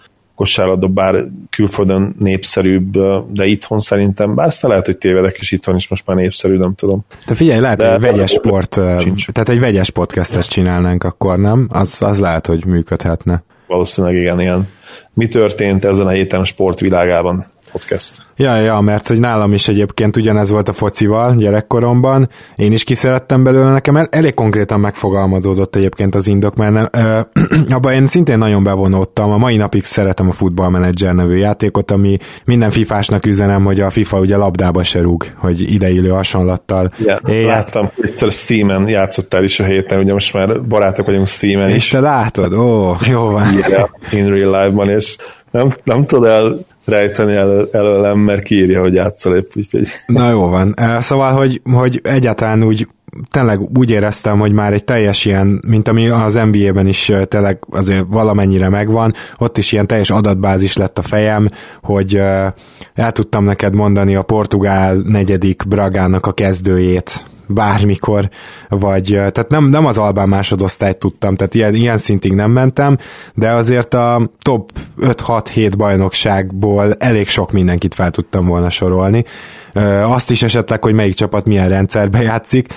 kosárlabda, 0.44 0.88
bár 0.88 1.26
külföldön 1.50 2.16
népszerűbb, 2.20 2.98
de 3.34 3.46
itthon 3.46 3.80
szerintem, 3.80 4.36
bár 4.36 4.48
aztán 4.48 4.70
lehet, 4.70 4.86
hogy 4.86 4.98
tévedek, 4.98 5.38
és 5.40 5.52
itthon 5.52 5.76
is 5.76 5.88
most 5.88 6.08
már 6.08 6.18
népszerű, 6.18 6.58
nem 6.58 6.76
tudom. 6.76 7.06
De 7.28 7.36
figyelj, 7.36 7.60
lehet, 7.60 7.78
de, 7.78 7.92
hogy 7.92 8.02
vegyes 8.02 8.32
sport, 8.32 8.80
sincs. 9.00 9.28
tehát 9.32 9.50
egy 9.50 9.60
vegyes 9.60 9.90
podcastet 9.90 10.50
csinálnánk 10.50 11.04
akkor, 11.04 11.38
nem? 11.38 11.68
Az, 11.72 12.02
az 12.02 12.20
lehet, 12.20 12.48
hogy 12.48 12.66
működhetne. 12.66 13.44
Valószínűleg 13.68 14.16
igen, 14.16 14.40
ilyen. 14.40 14.68
Mi 15.14 15.28
történt 15.28 15.86
ezen 15.86 16.08
a 16.08 16.10
héten 16.10 16.40
a 16.40 16.46
sportvilágában? 16.46 17.46
Podcast. 17.74 18.16
Ja, 18.36 18.56
ja, 18.56 18.80
mert 18.80 19.08
hogy 19.08 19.20
nálam 19.20 19.54
is 19.54 19.68
egyébként 19.68 20.18
ugyanez 20.18 20.50
volt 20.50 20.70
a 20.70 20.74
focival 20.74 21.36
gyerekkoromban, 21.36 22.30
én 22.56 22.72
is 22.72 22.84
kiszerettem 22.84 23.44
belőle, 23.44 23.72
nekem 23.72 23.98
el, 23.98 24.08
elég 24.12 24.34
konkrétan 24.34 24.80
megfogalmazódott 24.80 25.76
egyébként 25.76 26.16
az 26.16 26.28
indok, 26.28 26.56
mert 26.56 26.74
nem, 26.74 26.88
ö, 26.92 27.20
abban 27.76 27.94
én 27.94 28.08
szintén 28.08 28.38
nagyon 28.38 28.64
bevonódtam, 28.64 29.32
a 29.32 29.38
mai 29.38 29.58
napig 29.58 29.84
szeretem 29.84 30.30
a 30.30 30.32
Football 30.32 30.70
Manager 30.70 31.14
nevű 31.14 31.36
játékot, 31.36 31.92
ami 31.92 32.18
minden 32.46 32.70
fifásnak 32.70 33.26
üzenem, 33.26 33.64
hogy 33.64 33.80
a 33.80 33.90
FIFA 33.90 34.20
ugye 34.20 34.38
labdába 34.38 34.84
se 34.84 35.02
rúg, 35.02 35.26
hogy 35.38 35.74
ideillő 35.74 36.10
hasonlattal. 36.10 36.92
Ja, 37.06 37.20
Éjjel. 37.28 37.48
láttam, 37.48 37.92
egyszer 38.02 38.32
Steam-en 38.32 38.88
játszottál 38.88 39.44
is 39.44 39.60
a 39.60 39.64
héten, 39.64 40.00
ugye 40.00 40.14
most 40.14 40.34
már 40.34 40.62
barátok 40.62 41.06
vagyunk 41.06 41.28
Steam-en 41.28 41.70
és 41.70 41.76
is. 41.76 41.84
És 41.84 41.90
te 41.90 42.00
látod? 42.00 42.54
Ó, 42.54 42.96
jó 43.08 43.30
van. 43.30 43.54
Yeah, 43.54 43.90
in 44.12 44.30
real 44.30 44.64
life-ban, 44.64 44.90
és 44.90 45.16
nem, 45.52 45.74
nem 45.84 46.04
tudod 46.04 46.30
el 46.30 46.66
rejteni 46.86 47.36
elő, 47.36 47.68
előlem, 47.72 48.20
mert 48.20 48.44
kiírja, 48.44 48.82
hogy 48.82 48.94
játszol 48.94 49.36
épp, 49.36 49.50
úgyhogy... 49.56 49.88
Na 50.08 50.30
jó 50.30 50.48
van. 50.48 50.76
Szóval, 51.00 51.32
hogy, 51.32 51.62
hogy 51.72 52.00
egyáltalán 52.04 52.64
úgy 52.64 52.88
tényleg 53.32 53.60
úgy 53.78 53.92
éreztem, 53.92 54.40
hogy 54.40 54.52
már 54.52 54.74
egy 54.74 54.84
teljes 54.84 55.26
ilyen, 55.26 55.62
mint 55.68 55.88
ami 55.88 56.10
az 56.10 56.34
NBA-ben 56.52 56.88
is 56.88 57.12
tényleg 57.24 57.60
azért 57.70 58.06
valamennyire 58.08 58.70
megvan, 58.70 59.14
ott 59.38 59.58
is 59.58 59.72
ilyen 59.72 59.88
teljes 59.88 60.10
adatbázis 60.10 60.78
lett 60.78 60.98
a 60.98 61.02
fejem, 61.02 61.50
hogy 61.82 62.16
el 62.94 63.12
tudtam 63.12 63.44
neked 63.44 63.76
mondani 63.76 64.16
a 64.16 64.22
portugál 64.22 64.96
negyedik 64.96 65.64
Bragának 65.68 66.26
a 66.26 66.32
kezdőjét, 66.32 67.26
bármikor, 67.48 68.30
vagy 68.70 69.04
tehát 69.04 69.50
nem, 69.50 69.70
nem 69.70 69.86
az 69.86 69.98
albán 69.98 70.30
másodosztályt 70.30 70.98
tudtam, 70.98 71.36
tehát 71.36 71.56
ilyen, 71.56 71.74
ilyen 71.74 71.98
szintig 71.98 72.34
nem 72.34 72.52
mentem, 72.52 72.98
de 73.34 73.52
azért 73.52 73.94
a 73.94 74.32
top 74.42 74.72
5-6-7 75.02 75.72
bajnokságból 75.78 76.94
elég 76.94 77.28
sok 77.28 77.52
mindenkit 77.52 77.96
fel 77.96 78.12
tudtam 78.12 78.46
volna 78.46 78.70
sorolni. 78.70 79.24
Azt 80.04 80.32
is 80.32 80.44
esetleg, 80.44 80.84
hogy 80.84 80.94
melyik 80.94 81.14
csapat 81.14 81.48
milyen 81.48 81.70
rendszerbe 81.70 82.22
játszik, 82.22 82.74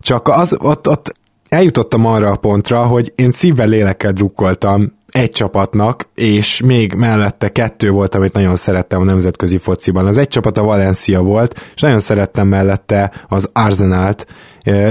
csak 0.00 0.28
az, 0.28 0.56
ott, 0.58 0.88
ott 0.88 1.14
eljutottam 1.48 2.06
arra 2.06 2.30
a 2.30 2.36
pontra, 2.36 2.82
hogy 2.82 3.12
én 3.14 3.30
szívvel 3.30 3.68
lélekkel 3.68 4.12
drukkoltam 4.12 4.97
egy 5.18 5.30
csapatnak, 5.30 6.08
és 6.14 6.62
még 6.62 6.92
mellette 6.92 7.48
kettő 7.48 7.90
volt, 7.90 8.14
amit 8.14 8.32
nagyon 8.32 8.56
szerettem 8.56 9.00
a 9.00 9.04
nemzetközi 9.04 9.58
fociban. 9.58 10.06
Az 10.06 10.18
egy 10.18 10.28
csapat 10.28 10.58
a 10.58 10.62
Valencia 10.62 11.22
volt, 11.22 11.60
és 11.74 11.80
nagyon 11.80 11.98
szerettem 11.98 12.46
mellette 12.46 13.12
az 13.28 13.50
Arsenalt, 13.52 14.26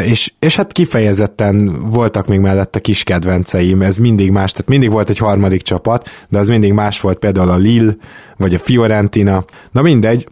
és, 0.04 0.34
és 0.40 0.56
hát 0.56 0.72
kifejezetten 0.72 1.90
voltak 1.90 2.28
még 2.28 2.40
mellette 2.40 2.80
kis 2.80 3.04
kedvenceim, 3.04 3.82
ez 3.82 3.98
mindig 3.98 4.32
más, 4.32 4.52
tehát 4.52 4.68
mindig 4.68 4.92
volt 4.92 5.10
egy 5.10 5.18
harmadik 5.18 5.62
csapat, 5.62 6.10
de 6.30 6.40
az 6.40 6.48
mindig 6.48 6.74
más 6.74 7.02
volt, 7.02 7.18
például 7.18 7.50
a 7.50 7.58
Lille, 7.58 7.96
vagy 8.38 8.54
a 8.54 8.60
Fiorentina, 8.60 9.46
na 9.72 9.82
mindegy, 9.82 10.28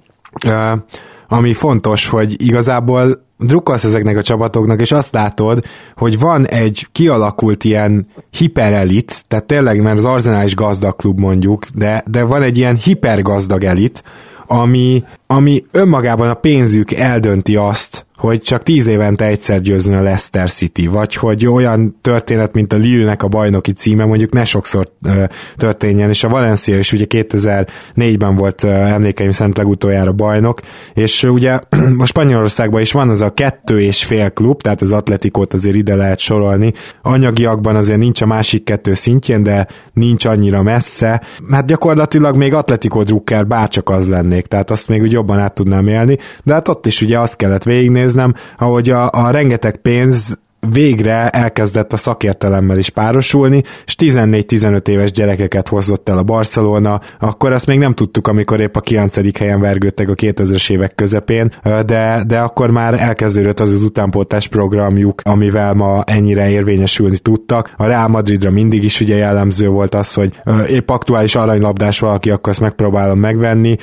ami 1.27 1.53
fontos, 1.53 2.07
hogy 2.07 2.35
igazából 2.43 3.24
drukkolsz 3.37 3.83
ezeknek 3.83 4.17
a 4.17 4.21
csapatoknak, 4.21 4.81
és 4.81 4.91
azt 4.91 5.13
látod, 5.13 5.65
hogy 5.95 6.19
van 6.19 6.47
egy 6.47 6.87
kialakult 6.91 7.63
ilyen 7.63 8.07
hiperelit, 8.29 9.23
tehát 9.27 9.45
tényleg, 9.45 9.81
mert 9.81 9.97
az 9.97 10.05
Arsenal 10.05 10.45
is 10.45 10.55
gazdag 10.55 10.95
klub 10.95 11.19
mondjuk, 11.19 11.65
de, 11.73 12.03
de 12.07 12.23
van 12.23 12.41
egy 12.41 12.57
ilyen 12.57 12.75
hipergazdag 12.75 13.63
elit, 13.63 14.03
ami, 14.47 15.03
ami 15.27 15.65
önmagában 15.71 16.29
a 16.29 16.33
pénzük 16.33 16.91
eldönti 16.91 17.55
azt, 17.55 18.04
hogy 18.17 18.41
csak 18.41 18.63
tíz 18.63 18.87
évente 18.87 19.25
egyszer 19.25 19.61
győzne 19.61 19.97
a 19.97 20.01
Leicester 20.01 20.49
City, 20.49 20.87
vagy 20.87 21.15
hogy 21.15 21.47
olyan 21.47 21.97
történet, 22.01 22.53
mint 22.53 22.73
a 22.73 22.77
Lille-nek 22.77 23.23
a 23.23 23.27
bajnoki 23.27 23.71
címe 23.71 24.05
mondjuk 24.05 24.33
ne 24.33 24.45
sokszor 24.45 24.85
ö, 25.03 25.23
történjen, 25.55 26.09
és 26.09 26.23
a 26.23 26.29
Valencia 26.29 26.77
is 26.77 26.93
ugye 26.93 27.05
2004-ben 27.09 28.35
volt 28.35 28.63
ö, 28.63 28.67
emlékeim 28.67 29.31
szerint 29.31 29.57
legutoljára 29.57 30.11
bajnok, 30.11 30.59
és 30.93 31.23
ö, 31.23 31.27
ugye 31.27 31.59
a 31.97 32.05
Spanyolországban 32.05 32.81
is 32.81 32.91
van 32.91 33.09
az 33.09 33.21
a 33.21 33.33
kettő 33.33 33.81
és 33.81 34.03
fél 34.03 34.29
klub, 34.29 34.61
tehát 34.61 34.81
az 34.81 34.91
Atletikót 34.91 35.53
azért 35.53 35.75
ide 35.75 35.95
lehet 35.95 36.19
sorolni, 36.19 36.73
anyagiakban 37.01 37.75
azért 37.75 37.99
nincs 37.99 38.21
a 38.21 38.25
másik 38.25 38.63
kettő 38.63 38.93
szintjén, 38.93 39.43
de 39.43 39.67
nincs 39.93 40.25
annyira 40.25 40.61
messze, 40.61 41.21
hát 41.51 41.65
gyakorlatilag 41.65 42.35
még 42.35 42.53
Atletikó 42.53 43.03
drukker 43.03 43.47
bárcsak 43.47 43.89
az 43.89 44.09
lennék, 44.09 44.45
tehát 44.45 44.71
azt 44.71 44.87
még 44.87 45.01
úgy 45.01 45.11
jobban 45.11 45.39
át 45.39 45.53
tudnám 45.53 45.87
élni, 45.87 46.17
de 46.43 46.53
hát 46.53 46.67
ott 46.67 46.85
is 46.85 47.01
ugye 47.01 47.19
azt 47.19 47.35
kellett 47.35 47.63
végignéznem, 48.05 48.33
ahogy 48.57 48.89
a, 48.89 49.09
a 49.11 49.31
rengeteg 49.31 49.77
pénz 49.77 50.37
végre 50.71 51.29
elkezdett 51.29 51.93
a 51.93 51.97
szakértelemmel 51.97 52.77
is 52.77 52.89
párosulni, 52.89 53.63
és 53.85 53.95
14-15 53.97 54.87
éves 54.87 55.11
gyerekeket 55.11 55.67
hozott 55.67 56.09
el 56.09 56.17
a 56.17 56.23
Barcelona, 56.23 57.01
akkor 57.19 57.51
azt 57.51 57.67
még 57.67 57.79
nem 57.79 57.93
tudtuk, 57.93 58.27
amikor 58.27 58.61
épp 58.61 58.75
a 58.75 58.79
9. 58.79 59.37
helyen 59.37 59.59
vergődtek 59.59 60.09
a 60.09 60.13
2000-es 60.13 60.71
évek 60.71 60.95
közepén, 60.95 61.51
de, 61.85 62.23
de 62.27 62.39
akkor 62.39 62.71
már 62.71 63.01
elkezdődött 63.01 63.59
az 63.59 63.71
az 63.71 63.83
utánpótlás 63.83 64.47
programjuk, 64.47 65.21
amivel 65.23 65.73
ma 65.73 66.03
ennyire 66.05 66.49
érvényesülni 66.49 67.17
tudtak. 67.17 67.73
A 67.77 67.85
Real 67.85 68.07
Madridra 68.07 68.51
mindig 68.51 68.83
is 68.83 69.01
ugye 69.01 69.15
jellemző 69.15 69.67
volt 69.67 69.95
az, 69.95 70.13
hogy 70.13 70.39
épp 70.69 70.89
aktuális 70.89 71.35
aranylabdás 71.35 71.99
valaki, 71.99 72.29
akkor 72.29 72.51
ezt 72.51 72.61
megpróbálom 72.61 73.19
megvenni, 73.19 73.75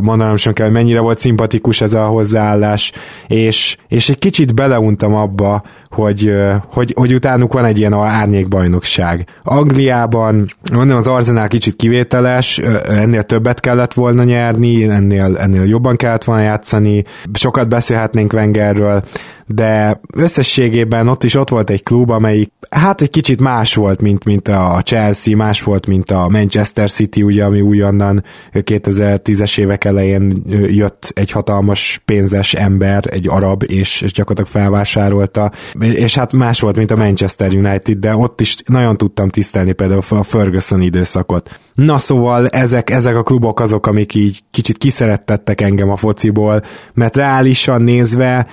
mondanom 0.00 0.36
sem 0.36 0.52
kell, 0.52 0.66
hogy 0.66 0.74
mennyire 0.74 1.00
volt 1.00 1.18
szimpatikus 1.18 1.80
ez 1.80 1.94
a 1.94 2.04
hozzáállás, 2.04 2.92
és, 3.26 3.76
és 3.88 4.08
egy 4.08 4.18
kicsit 4.18 4.54
beleuntam 4.54 5.14
abba, 5.14 5.62
hogy, 5.92 6.34
hogy, 6.72 6.92
hogy 6.96 7.14
utánuk 7.14 7.52
van 7.52 7.64
egy 7.64 7.78
ilyen 7.78 7.92
árnyékbajnokság. 7.92 9.26
Angliában, 9.42 10.54
mondom, 10.72 10.96
az 10.96 11.06
Arsenal 11.06 11.48
kicsit 11.48 11.76
kivételes, 11.76 12.58
ennél 12.88 13.22
többet 13.22 13.60
kellett 13.60 13.94
volna 13.94 14.24
nyerni, 14.24 14.84
ennél, 14.84 15.36
ennél 15.38 15.64
jobban 15.64 15.96
kellett 15.96 16.24
volna 16.24 16.42
játszani, 16.42 17.04
sokat 17.32 17.68
beszélhetnénk 17.68 18.32
Wengerről, 18.32 19.02
de 19.46 20.00
összességében 20.14 21.08
ott 21.08 21.24
is 21.24 21.34
ott 21.34 21.48
volt 21.48 21.70
egy 21.70 21.82
klub, 21.82 22.10
amelyik 22.10 22.52
hát 22.70 23.00
egy 23.00 23.10
kicsit 23.10 23.40
más 23.40 23.74
volt, 23.74 24.02
mint, 24.02 24.24
mint 24.24 24.48
a 24.48 24.80
Chelsea, 24.84 25.36
más 25.36 25.62
volt, 25.62 25.86
mint 25.86 26.10
a 26.10 26.28
Manchester 26.28 26.90
City, 26.90 27.22
ugye, 27.22 27.44
ami 27.44 27.60
újonnan 27.60 28.24
2010-es 28.52 29.58
évek 29.58 29.84
elején 29.84 30.32
jött 30.66 31.12
egy 31.14 31.30
hatalmas 31.30 32.02
pénzes 32.04 32.54
ember, 32.54 33.04
egy 33.10 33.28
arab, 33.28 33.64
és, 33.66 34.00
és 34.00 34.12
gyakorlatilag 34.12 34.62
felvásárolta, 34.62 35.52
és 35.80 36.14
hát 36.14 36.32
más 36.32 36.60
volt, 36.60 36.76
mint 36.76 36.90
a 36.90 36.96
Manchester 36.96 37.54
United, 37.54 37.98
de 37.98 38.16
ott 38.16 38.40
is 38.40 38.56
nagyon 38.66 38.96
tudtam 38.96 39.28
tisztelni 39.28 39.72
például 39.72 40.02
a 40.08 40.22
Ferguson 40.22 40.80
időszakot. 40.80 41.60
Na 41.74 41.98
szóval 41.98 42.48
ezek, 42.48 42.90
ezek 42.90 43.16
a 43.16 43.22
klubok 43.22 43.60
azok, 43.60 43.86
amik 43.86 44.14
így 44.14 44.40
kicsit 44.50 44.78
kiszerettettek 44.78 45.60
engem 45.60 45.90
a 45.90 45.96
fociból, 45.96 46.62
mert 46.94 47.16
reálisan 47.16 47.82
nézve 47.82 48.46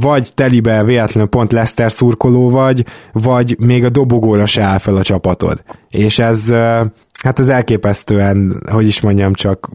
vagy 0.00 0.28
telibe 0.34 0.84
véletlenül 0.84 1.28
pont 1.28 1.52
Leszter 1.52 1.92
szurkoló 1.92 2.50
vagy, 2.50 2.84
vagy 3.12 3.56
még 3.58 3.84
a 3.84 3.88
dobogóra 3.88 4.46
se 4.46 4.62
áll 4.62 4.78
fel 4.78 4.96
a 4.96 5.02
csapatod. 5.02 5.62
És 5.90 6.18
ez 6.18 6.52
hát 7.22 7.38
ez 7.38 7.48
elképesztően, 7.48 8.62
hogy 8.70 8.86
is 8.86 9.00
mondjam, 9.00 9.32
csak 9.32 9.70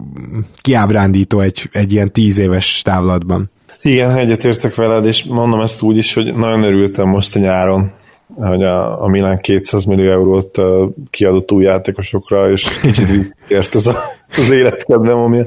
kiábrándító 0.61 1.39
egy, 1.39 1.69
egy 1.71 1.91
ilyen 1.91 2.11
tíz 2.11 2.39
éves 2.39 2.81
távlatban. 2.81 3.51
Igen, 3.81 4.17
egyetértek 4.17 4.75
veled, 4.75 5.05
és 5.05 5.23
mondom 5.23 5.61
ezt 5.61 5.81
úgy 5.81 5.97
is, 5.97 6.13
hogy 6.13 6.35
nagyon 6.35 6.63
örültem 6.63 7.07
most 7.07 7.35
a 7.35 7.39
nyáron, 7.39 7.91
hogy 8.35 8.63
a, 8.63 9.03
a 9.03 9.07
Milán 9.07 9.37
200 9.37 9.85
millió 9.85 10.11
eurót 10.11 10.57
uh, 10.57 10.89
kiadott 11.09 11.51
új 11.51 11.63
játékosokra, 11.63 12.51
és 12.51 12.79
kicsit 12.81 13.35
ért 13.47 13.75
ez 13.75 13.87
a, 13.87 13.95
az 14.37 14.51
életkedvem, 14.51 15.17
ami 15.17 15.45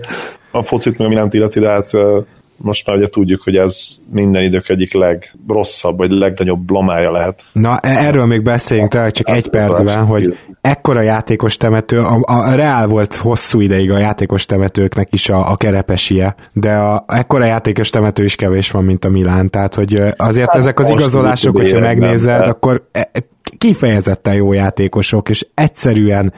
a 0.51 0.63
focit 0.63 0.99
meg 0.99 1.07
a 1.07 1.11
Milánt 1.11 1.35
illeti, 1.35 1.61
de 1.61 1.69
hát 1.69 1.93
uh, 1.93 2.25
most 2.57 2.87
már 2.87 2.97
ugye 2.97 3.07
tudjuk, 3.07 3.43
hogy 3.43 3.57
ez 3.57 3.89
minden 4.11 4.43
idők 4.43 4.69
egyik 4.69 4.93
legrosszabb, 4.95 5.97
vagy 5.97 6.11
legnagyobb 6.11 6.61
blamája 6.61 7.11
lehet. 7.11 7.45
Na, 7.53 7.79
e- 7.79 8.07
erről 8.07 8.27
még 8.27 8.43
beszéljünk 8.43 8.91
tényleg 8.91 9.11
csak 9.11 9.29
egy 9.29 9.49
percben, 9.49 10.05
hogy 10.05 10.37
ekkora 10.61 11.01
játékos 11.01 11.57
temető, 11.57 12.01
a, 12.01 12.21
a 12.25 12.55
Reál 12.55 12.87
volt 12.87 13.15
hosszú 13.15 13.61
ideig 13.61 13.93
a 13.93 13.99
játékos 13.99 14.47
temetőknek 14.47 15.09
is 15.13 15.29
a, 15.29 15.51
a 15.51 15.57
kerepesie, 15.57 16.35
de 16.53 16.75
a, 16.75 17.05
ekkora 17.09 17.45
játékos 17.45 17.91
temető 17.91 18.25
is 18.25 18.37
kevés 18.37 18.71
van, 18.71 18.85
mint 18.85 19.05
a 19.05 19.09
Milán, 19.09 19.51
tehát 19.51 19.75
hogy 19.75 20.03
azért 20.17 20.51
hát 20.51 20.57
ezek 20.57 20.81
az 20.81 20.89
igazolások, 20.89 21.57
hogyha 21.57 21.79
megnézed, 21.79 22.47
akkor 22.47 22.89
e- 22.93 23.11
kifejezetten 23.59 24.35
jó 24.35 24.53
játékosok, 24.53 25.29
és 25.29 25.47
egyszerűen 25.55 26.33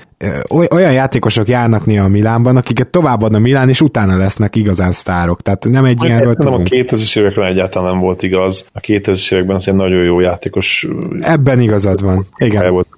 olyan 0.48 0.92
játékosok 0.92 1.48
járnak 1.48 1.86
néha 1.86 2.04
a 2.04 2.08
Milánban, 2.08 2.56
akiket 2.56 2.88
továbbad 2.88 3.34
a 3.34 3.38
Milán, 3.38 3.68
és 3.68 3.80
utána 3.80 4.16
lesznek 4.16 4.56
igazán 4.56 4.92
sztárok. 4.92 5.42
Tehát 5.42 5.64
nem 5.64 5.84
egy 5.84 6.04
ilyenről 6.04 6.34
Nem, 6.38 6.52
a 6.52 6.58
2000-es 6.58 7.18
években 7.18 7.46
egyáltalán 7.46 7.92
nem 7.92 8.00
volt 8.00 8.22
igaz. 8.22 8.66
A 8.72 8.80
2000-es 8.80 9.32
években 9.32 9.56
azért 9.56 9.76
nagyon 9.76 10.04
jó 10.04 10.20
játékos. 10.20 10.86
Ebben 11.20 11.60
igazad 11.60 12.02
van. 12.02 12.26
Igen. 12.36 12.70
Volt 12.70 12.88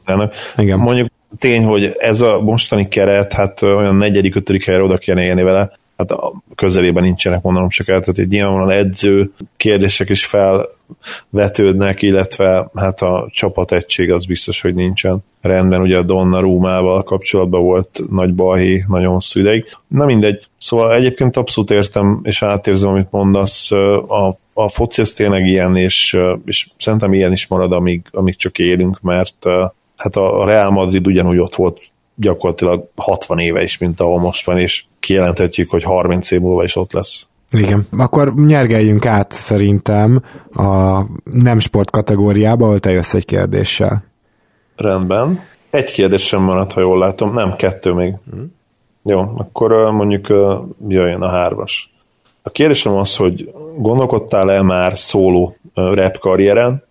Igen. 0.57 0.79
Mondjuk 0.79 1.09
tény, 1.39 1.65
hogy 1.65 1.95
ez 1.99 2.21
a 2.21 2.41
mostani 2.41 2.89
keret, 2.89 3.33
hát 3.33 3.63
olyan 3.63 3.97
negyedik, 3.97 4.37
ötödik 4.37 4.65
helyre 4.65 4.83
oda 4.83 4.97
kéne 4.97 5.23
élni 5.23 5.43
vele, 5.43 5.79
hát 5.97 6.11
a 6.11 6.33
közelében 6.55 7.03
nincsenek, 7.03 7.43
mondanom 7.43 7.69
csak 7.69 7.89
el, 7.89 8.01
tehát 8.01 8.19
egy 8.19 8.29
nyilvánvalóan 8.29 8.71
edző 8.71 9.31
kérdések 9.57 10.09
is 10.09 10.25
felvetődnek, 11.31 12.03
illetve 12.03 12.71
hát 12.75 13.03
a 13.03 13.29
csapategység 13.31 14.13
az 14.13 14.27
biztos, 14.27 14.61
hogy 14.61 14.75
nincsen 14.75 15.25
rendben, 15.41 15.81
ugye 15.81 15.97
a 15.97 16.03
Donna 16.03 16.41
Rúmával 16.41 17.03
kapcsolatban 17.03 17.63
volt 17.63 18.01
nagy 18.11 18.35
balhé 18.35 18.85
nagyon 18.89 19.13
hosszú 19.13 19.41
ideig. 19.41 19.65
Na 19.89 20.05
mindegy, 20.05 20.47
szóval 20.59 20.95
egyébként 20.95 21.37
abszolút 21.37 21.71
értem, 21.71 22.21
és 22.23 22.43
átérzem, 22.43 22.91
amit 22.91 23.11
mondasz, 23.11 23.71
a, 23.71 24.39
a 24.53 24.69
foci 24.69 25.01
ez 25.01 25.13
tényleg 25.13 25.47
ilyen, 25.47 25.77
és, 25.77 26.19
és 26.45 26.69
szerintem 26.79 27.13
ilyen 27.13 27.33
is 27.33 27.47
marad, 27.47 27.73
amíg, 27.73 28.03
amíg 28.11 28.37
csak 28.37 28.59
élünk, 28.59 29.01
mert 29.01 29.37
hát 29.97 30.17
a 30.17 30.45
Real 30.45 30.71
Madrid 30.71 31.07
ugyanúgy 31.07 31.39
ott 31.39 31.55
volt 31.55 31.81
gyakorlatilag 32.15 32.89
60 32.97 33.39
éve 33.39 33.63
is, 33.63 33.79
mint 33.79 34.01
ahol 34.01 34.19
most 34.19 34.47
van, 34.47 34.59
és 34.59 34.85
kijelenthetjük, 35.01 35.71
hogy 35.71 35.83
30 35.83 36.31
év 36.31 36.41
múlva 36.41 36.65
is 36.65 36.77
ott 36.77 36.93
lesz. 36.93 37.27
Igen, 37.59 37.87
akkor 37.99 38.35
nyergeljünk 38.35 39.07
át 39.07 39.33
szerintem 39.33 40.23
a 40.55 41.01
nem 41.25 41.59
sport 41.59 41.91
kategóriába, 41.91 42.65
ahol 42.65 42.79
te 42.79 42.91
jössz 42.91 43.15
egy 43.15 43.25
kérdéssel. 43.25 44.05
Rendben. 44.77 45.41
Egy 45.71 45.93
kérdés 45.93 46.23
sem 46.23 46.43
maradt, 46.43 46.73
ha 46.73 46.81
jól 46.81 46.99
látom. 46.99 47.33
Nem, 47.33 47.57
kettő 47.57 47.93
még. 47.93 48.15
Mm. 48.37 48.45
Jó, 49.03 49.21
akkor 49.21 49.91
mondjuk 49.91 50.27
jöjjön 50.89 51.23
a 51.23 51.31
hármas. 51.31 51.95
A 52.43 52.51
kérdésem 52.51 52.95
az, 52.95 53.17
hogy 53.17 53.53
gondolkodtál-e 53.77 54.63
már 54.63 54.99
szóló 54.99 55.57
rap 55.75 56.19
karrieren, 56.19 56.85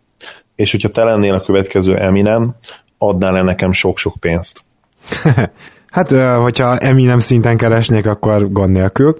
és 0.55 0.71
hogyha 0.71 0.89
te 0.89 1.03
lennél 1.03 1.33
a 1.33 1.41
következő 1.41 1.97
Eminem, 1.97 2.55
adnál-e 2.97 3.41
nekem 3.41 3.71
sok-sok 3.71 4.13
pénzt? 4.19 4.61
hát, 5.91 6.11
hogyha 6.41 6.77
Eminem 6.77 7.19
szinten 7.19 7.57
keresnék, 7.57 8.05
akkor 8.05 8.51
gond 8.51 8.71
nélkül. 8.71 9.15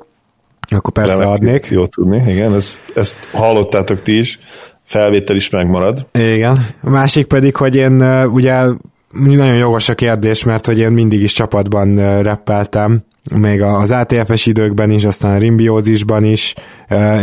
Akkor 0.68 0.94
persze 0.94 1.18
Remek, 1.18 1.34
adnék. 1.34 1.68
Jó 1.68 1.86
tudni, 1.86 2.32
igen, 2.32 2.54
ezt, 2.54 2.92
ezt 2.96 3.28
hallottátok 3.32 4.02
ti 4.02 4.18
is, 4.18 4.40
felvétel 4.84 5.36
is 5.36 5.50
megmarad. 5.50 6.06
Igen. 6.12 6.66
A 6.82 6.90
másik 6.90 7.26
pedig, 7.26 7.56
hogy 7.56 7.76
én 7.76 8.02
ugye 8.26 8.64
nagyon 9.12 9.56
jogos 9.56 9.90
a 9.90 9.96
kérdés, 9.96 10.44
mert 10.44 10.66
hogy 10.66 10.80
én 10.80 10.92
mindig 10.92 11.22
is 11.22 11.34
csapatban 11.34 12.22
reppeltem, 12.22 13.04
még 13.36 13.62
az 13.62 13.92
ATF-es 13.92 14.46
időkben 14.46 14.92
is, 14.92 15.06
aztán 15.06 15.36
a 15.36 15.38
rimbiózisban 15.38 16.24
is, 16.24 16.54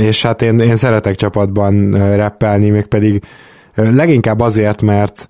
és 0.00 0.22
hát 0.22 0.42
én, 0.42 0.58
én 0.58 0.76
szeretek 0.76 1.14
csapatban 1.14 1.90
reppelni, 2.16 2.70
még 2.70 2.86
pedig 2.86 3.22
leginkább 3.74 4.40
azért, 4.40 4.82
mert 4.82 5.28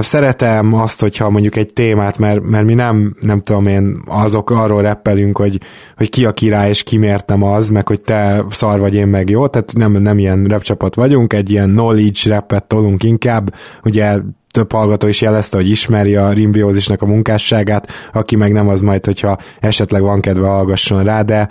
szeretem 0.00 0.74
azt, 0.74 1.00
hogyha 1.00 1.30
mondjuk 1.30 1.56
egy 1.56 1.72
témát, 1.72 2.18
mert, 2.18 2.42
mert 2.42 2.64
mi 2.64 2.74
nem, 2.74 3.14
nem 3.20 3.42
tudom 3.42 3.66
én, 3.66 4.02
azok 4.06 4.50
arról 4.50 4.82
reppelünk, 4.82 5.36
hogy, 5.36 5.60
hogy 5.96 6.08
ki 6.08 6.24
a 6.24 6.32
király 6.32 6.68
és 6.68 6.82
ki 6.82 6.96
miért 6.96 7.26
nem 7.26 7.42
az, 7.42 7.68
meg 7.68 7.86
hogy 7.86 8.00
te 8.00 8.44
szar 8.50 8.80
vagy 8.80 8.94
én 8.94 9.06
meg 9.06 9.30
jó, 9.30 9.46
tehát 9.46 9.72
nem, 9.76 9.92
nem 9.92 10.18
ilyen 10.18 10.44
rap 10.44 10.62
csapat 10.62 10.94
vagyunk, 10.94 11.32
egy 11.32 11.50
ilyen 11.50 11.68
knowledge 11.70 12.20
rappet 12.24 12.64
tolunk 12.64 13.02
inkább, 13.02 13.54
ugye 13.84 14.18
több 14.58 14.72
hallgató 14.72 15.06
is 15.06 15.20
jelezte, 15.20 15.56
hogy 15.56 15.70
ismeri 15.70 16.16
a 16.16 16.30
rimbiózisnak 16.30 17.02
a 17.02 17.06
munkásságát, 17.06 17.88
aki 18.12 18.36
meg 18.36 18.52
nem 18.52 18.68
az 18.68 18.80
majd, 18.80 19.04
hogyha 19.04 19.38
esetleg 19.60 20.02
van 20.02 20.20
kedve 20.20 20.46
hallgasson 20.46 21.04
rá, 21.04 21.22
de 21.22 21.48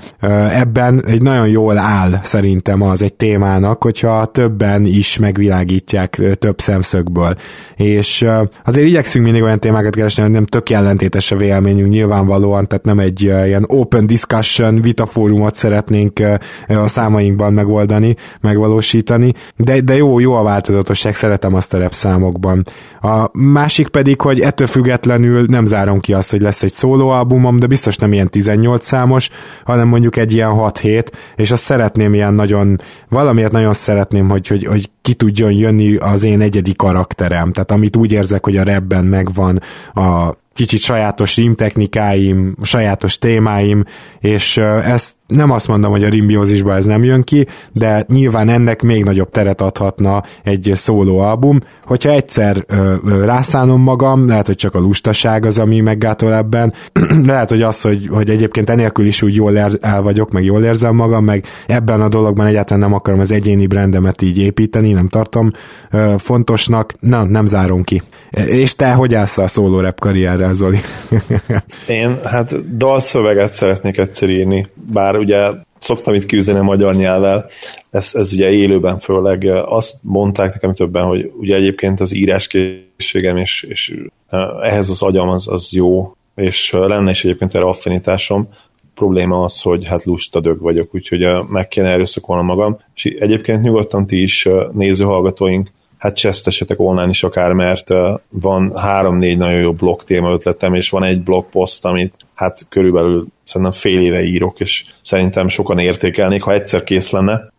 ebben 0.51 1.05
egy 1.05 1.21
nagyon 1.21 1.47
jól 1.47 1.77
áll 1.77 2.19
szerintem 2.23 2.81
az 2.81 3.01
egy 3.01 3.13
témának, 3.13 3.83
hogyha 3.83 4.25
többen 4.25 4.85
is 4.85 5.17
megvilágítják 5.17 6.21
több 6.39 6.59
szemszögből. 6.59 7.35
És 7.75 8.25
azért 8.65 8.87
igyekszünk 8.87 9.25
mindig 9.25 9.43
olyan 9.43 9.59
témákat 9.59 9.95
keresni, 9.95 10.23
hogy 10.23 10.31
nem 10.31 10.45
tök 10.45 10.69
ellentétes 10.69 11.31
a 11.31 11.35
véleményünk 11.35 11.89
nyilvánvalóan, 11.89 12.67
tehát 12.67 12.85
nem 12.85 12.99
egy 12.99 13.21
ilyen 13.21 13.65
open 13.67 14.07
discussion 14.07 14.81
vitafórumot 14.81 15.55
szeretnénk 15.55 16.19
a 16.67 16.87
számainkban 16.87 17.53
megoldani, 17.53 18.15
megvalósítani, 18.41 19.33
de, 19.55 19.81
de 19.81 19.95
jó, 19.95 20.19
jó 20.19 20.33
a 20.33 20.43
változatosság, 20.43 21.15
szeretem 21.15 21.53
azt 21.53 21.73
a 21.73 21.77
rep 21.77 21.93
számokban. 21.93 22.65
A 23.01 23.29
másik 23.33 23.87
pedig, 23.87 24.21
hogy 24.21 24.39
ettől 24.39 24.67
függetlenül 24.67 25.45
nem 25.47 25.65
zárom 25.65 25.99
ki 25.99 26.13
azt, 26.13 26.31
hogy 26.31 26.41
lesz 26.41 26.63
egy 26.63 26.73
szólóalbumom, 26.73 27.59
de 27.59 27.67
biztos 27.67 27.95
nem 27.95 28.13
ilyen 28.13 28.29
18 28.29 28.85
számos, 28.85 29.29
hanem 29.65 29.87
mondjuk 29.87 30.15
egy 30.15 30.33
ilyen 30.33 30.51
6-7, 30.53 31.07
és 31.35 31.51
azt 31.51 31.63
szeretném 31.63 32.13
ilyen 32.13 32.33
nagyon, 32.33 32.79
valamiért 33.09 33.51
nagyon 33.51 33.73
szeretném, 33.73 34.29
hogy, 34.29 34.47
hogy, 34.47 34.65
hogy 34.65 34.89
ki 35.01 35.13
tudjon 35.13 35.51
jönni 35.51 35.95
az 35.95 36.23
én 36.23 36.41
egyedi 36.41 36.73
karakterem, 36.73 37.51
tehát 37.51 37.71
amit 37.71 37.95
úgy 37.95 38.11
érzek, 38.11 38.43
hogy 38.43 38.57
a 38.57 38.63
rapben 38.63 39.05
megvan 39.05 39.59
a 39.93 40.35
kicsit 40.53 40.79
sajátos 40.79 41.35
rímtechnikáim, 41.35 42.55
sajátos 42.61 43.17
témáim, 43.17 43.83
és 44.19 44.57
ezt 44.57 45.16
nem 45.27 45.51
azt 45.51 45.67
mondom, 45.67 45.91
hogy 45.91 46.03
a 46.03 46.09
rimbiózisba 46.09 46.75
ez 46.75 46.85
nem 46.85 47.03
jön 47.03 47.23
ki, 47.23 47.47
de 47.71 48.05
nyilván 48.07 48.49
ennek 48.49 48.81
még 48.81 49.03
nagyobb 49.03 49.29
teret 49.29 49.61
adhatna 49.61 50.23
egy 50.43 50.71
szóló 50.73 51.19
album. 51.19 51.59
Hogyha 51.85 52.09
egyszer 52.09 52.63
ö, 52.67 52.93
ö, 53.05 53.25
rászánom 53.25 53.81
magam, 53.81 54.27
lehet, 54.27 54.45
hogy 54.45 54.55
csak 54.55 54.75
a 54.75 54.79
lustaság 54.79 55.45
az, 55.45 55.59
ami 55.59 55.79
meggátol 55.79 56.33
ebben, 56.33 56.73
lehet, 57.25 57.49
hogy 57.49 57.61
az, 57.61 57.81
hogy, 57.81 58.07
hogy 58.11 58.29
egyébként 58.29 58.69
enélkül 58.69 59.05
is 59.05 59.21
úgy 59.21 59.35
jól 59.35 59.57
el, 59.57 60.01
vagyok, 60.01 60.31
meg 60.31 60.43
jól 60.43 60.63
érzem 60.63 60.95
magam, 60.95 61.23
meg 61.23 61.45
ebben 61.67 62.01
a 62.01 62.07
dologban 62.07 62.45
egyáltalán 62.45 62.83
nem 62.83 62.93
akarom 62.93 63.19
az 63.19 63.31
egyéni 63.31 63.67
brandemet 63.67 64.21
így 64.21 64.37
építeni, 64.37 64.91
nem 64.91 65.07
tartom 65.07 65.51
ö, 65.91 66.13
fontosnak, 66.17 66.93
na, 66.99 67.23
nem 67.23 67.45
zárom 67.45 67.83
ki. 67.83 68.01
És 68.31 68.75
te 68.75 68.91
hogy 68.91 69.15
állsz 69.15 69.37
a 69.37 69.47
szóló 69.47 69.79
rap 69.79 69.99
karrierrel, 69.99 70.53
Zoli? 70.53 70.79
Én 71.87 72.19
hát 72.23 72.77
dalszöveget 72.77 73.53
szeretnék 73.53 73.97
egyszer 73.97 74.29
írni, 74.29 74.67
bár 74.93 75.16
ugye 75.17 75.49
szoktam 75.79 76.13
itt 76.13 76.25
küzdeni 76.25 76.59
a 76.59 76.63
magyar 76.63 76.95
nyelvvel, 76.95 77.49
ez, 77.89 78.11
ez 78.13 78.33
ugye 78.33 78.49
élőben 78.49 78.99
főleg 78.99 79.45
azt 79.65 79.95
mondták 80.01 80.53
nekem 80.53 80.73
többen, 80.73 81.05
hogy 81.05 81.31
ugye 81.39 81.55
egyébként 81.55 81.99
az 81.99 82.15
íráskészségem 82.15 83.37
és, 83.37 83.63
és 83.69 84.03
ehhez 84.61 84.89
az 84.89 85.01
agyam 85.01 85.29
az, 85.29 85.47
az 85.47 85.71
jó, 85.71 86.15
és 86.35 86.71
lenne 86.71 87.11
is 87.11 87.23
egyébként 87.25 87.55
erre 87.55 87.65
affinitásom, 87.65 88.49
probléma 88.95 89.43
az, 89.43 89.61
hogy 89.61 89.85
hát 89.85 90.03
lusta 90.03 90.39
dög 90.39 90.61
vagyok, 90.61 90.95
úgyhogy 90.95 91.27
meg 91.49 91.67
kéne 91.67 91.89
erőszakolnom 91.89 92.45
magam, 92.45 92.79
és 92.95 93.03
egyébként 93.05 93.61
nyugodtan 93.61 94.07
ti 94.07 94.21
is 94.21 94.47
nézőhallgatóink 94.71 95.71
hát 95.97 96.15
csesztesetek 96.15 96.79
online 96.79 97.09
is 97.09 97.23
akár, 97.23 97.51
mert 97.51 97.87
van 98.29 98.77
három-négy 98.77 99.37
nagyon 99.37 99.59
jó 99.59 99.73
blog 99.73 100.03
téma 100.03 100.31
ötletem, 100.31 100.73
és 100.73 100.89
van 100.89 101.03
egy 101.03 101.21
blog 101.21 101.45
poszt, 101.49 101.85
amit 101.85 102.13
hát 102.37 102.65
körülbelül 102.69 103.27
szerintem 103.43 103.71
fél 103.71 103.99
éve 103.99 104.21
írok, 104.21 104.59
és 104.59 104.85
szerintem 105.01 105.47
sokan 105.47 105.79
értékelnék, 105.79 106.41
ha 106.41 106.53
egyszer 106.53 106.83
kész 106.83 107.09
lenne. 107.09 107.51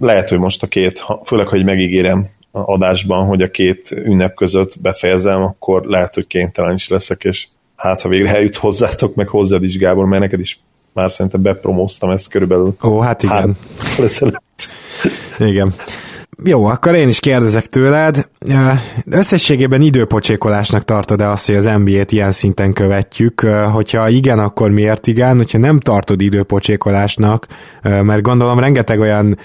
Lehet, 0.00 0.28
hogy 0.28 0.38
most 0.38 0.62
a 0.62 0.66
két, 0.66 1.04
főleg, 1.24 1.48
hogy 1.48 1.64
megígérem 1.64 2.28
adásban, 2.52 3.26
hogy 3.26 3.42
a 3.42 3.50
két 3.50 3.90
ünnep 3.90 4.34
között 4.34 4.80
befejezem, 4.80 5.42
akkor 5.42 5.84
lehet, 5.84 6.14
hogy 6.14 6.26
kénytelen 6.26 6.74
is 6.74 6.88
leszek, 6.88 7.24
és 7.24 7.46
hát 7.76 8.02
ha 8.02 8.08
végre 8.08 8.34
eljut 8.34 8.56
hozzátok, 8.56 9.14
meg 9.14 9.28
hozzád 9.28 9.64
is, 9.64 9.78
Gábor, 9.78 10.06
mert 10.06 10.22
neked 10.22 10.40
is 10.40 10.60
már 10.92 11.10
szerintem 11.10 11.42
bepromóztam 11.42 12.10
ezt 12.10 12.28
körülbelül. 12.28 12.76
Ó, 12.82 12.98
hát 12.98 13.22
igen. 13.22 13.36
Hát, 13.36 13.56
igen. 15.38 15.74
Jó, 16.44 16.64
akkor 16.64 16.94
én 16.94 17.08
is 17.08 17.20
kérdezek 17.20 17.66
tőled. 17.66 18.28
Összességében 19.10 19.80
időpocsékolásnak 19.80 20.84
tartod-e 20.84 21.30
azt, 21.30 21.46
hogy 21.46 21.54
az 21.54 21.68
NBA-t 21.84 22.12
ilyen 22.12 22.32
szinten 22.32 22.72
követjük? 22.72 23.40
Hogyha 23.72 24.08
igen, 24.08 24.38
akkor 24.38 24.70
miért 24.70 25.06
igen? 25.06 25.36
Hogyha 25.36 25.58
nem 25.58 25.80
tartod 25.80 26.20
időpocsékolásnak, 26.20 27.46
mert 27.82 28.22
gondolom 28.22 28.58
rengeteg 28.58 29.00
olyan 29.00 29.38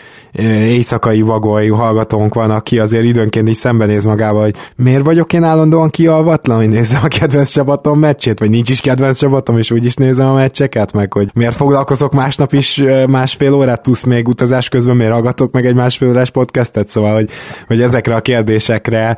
éjszakai 0.68 1.22
vagoly 1.22 1.68
hallgatónk 1.68 2.34
van, 2.34 2.52
aki 2.52 2.80
azért 2.80 3.04
időnként 3.04 3.48
is 3.48 3.58
szembenéz 3.58 4.04
magával, 4.04 4.42
hogy 4.42 4.56
miért 4.76 5.04
vagyok 5.04 5.34
én 5.34 5.44
állandóan 5.44 5.90
kialvatlan, 5.90 6.58
hogy 6.58 6.70
nézem 6.70 7.02
a 7.04 7.08
kedvenc 7.08 7.50
csapatom 7.50 8.00
meccsét, 8.00 8.40
vagy 8.40 8.50
nincs 8.50 8.70
is 8.70 8.80
kedvenc 8.80 9.18
csapatom, 9.18 9.58
és 9.58 9.72
úgy 9.72 9.86
is 9.86 9.96
nézem 9.96 10.28
a 10.28 10.34
meccseket, 10.34 10.94
meg 10.94 11.14
hogy 11.14 11.30
miért 11.34 11.56
foglalkozok 11.56 12.14
másnap 12.14 12.54
is 12.54 12.84
másfél 13.08 13.54
órát, 13.54 13.82
plusz 13.82 14.04
még 14.04 14.28
utazás 14.28 14.70
közben 14.70 14.96
miért 14.96 15.12
hallgatok 15.12 15.52
meg 15.52 15.66
egy 15.66 15.76
másfél 15.76 16.10
órás 16.10 16.30
podcastet, 16.30 16.85
szóval, 16.90 17.14
hogy, 17.14 17.30
hogy 17.68 17.82
ezekre 17.82 18.16
a 18.16 18.22
kérdésekre 18.22 19.18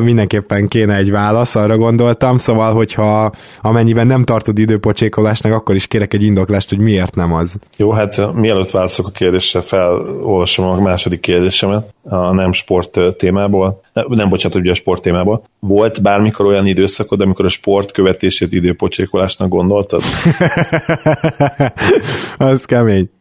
mindenképpen 0.00 0.68
kéne 0.68 0.96
egy 0.96 1.10
válasz, 1.10 1.54
arra 1.54 1.76
gondoltam, 1.76 2.38
szóval, 2.38 2.74
hogyha 2.74 3.32
amennyiben 3.60 4.06
nem 4.06 4.24
tartod 4.24 4.58
időpocsékolásnak, 4.58 5.52
akkor 5.52 5.74
is 5.74 5.86
kérek 5.86 6.14
egy 6.14 6.22
indoklást, 6.22 6.68
hogy 6.68 6.78
miért 6.78 7.14
nem 7.14 7.32
az. 7.32 7.56
Jó, 7.76 7.90
hát 7.90 8.34
mielőtt 8.34 8.70
válaszok 8.70 9.06
a 9.06 9.10
kérdésre, 9.10 9.60
felolvasom 9.60 10.68
a 10.68 10.80
második 10.80 11.20
kérdésemet 11.20 11.94
a 12.02 12.32
nem 12.32 12.52
sport 12.52 12.98
témából, 13.16 13.80
nem 13.92 14.28
bocsánat, 14.28 14.58
ugye 14.58 14.70
a 14.70 14.74
sport 14.74 15.02
témából. 15.02 15.44
Volt 15.58 16.02
bármikor 16.02 16.46
olyan 16.46 16.66
időszakod, 16.66 17.20
amikor 17.20 17.44
a 17.44 17.48
sport 17.48 17.92
követését 17.92 18.52
időpocsékolásnak 18.52 19.48
gondoltad? 19.48 20.02
az 22.38 22.64
kemény. 22.64 23.13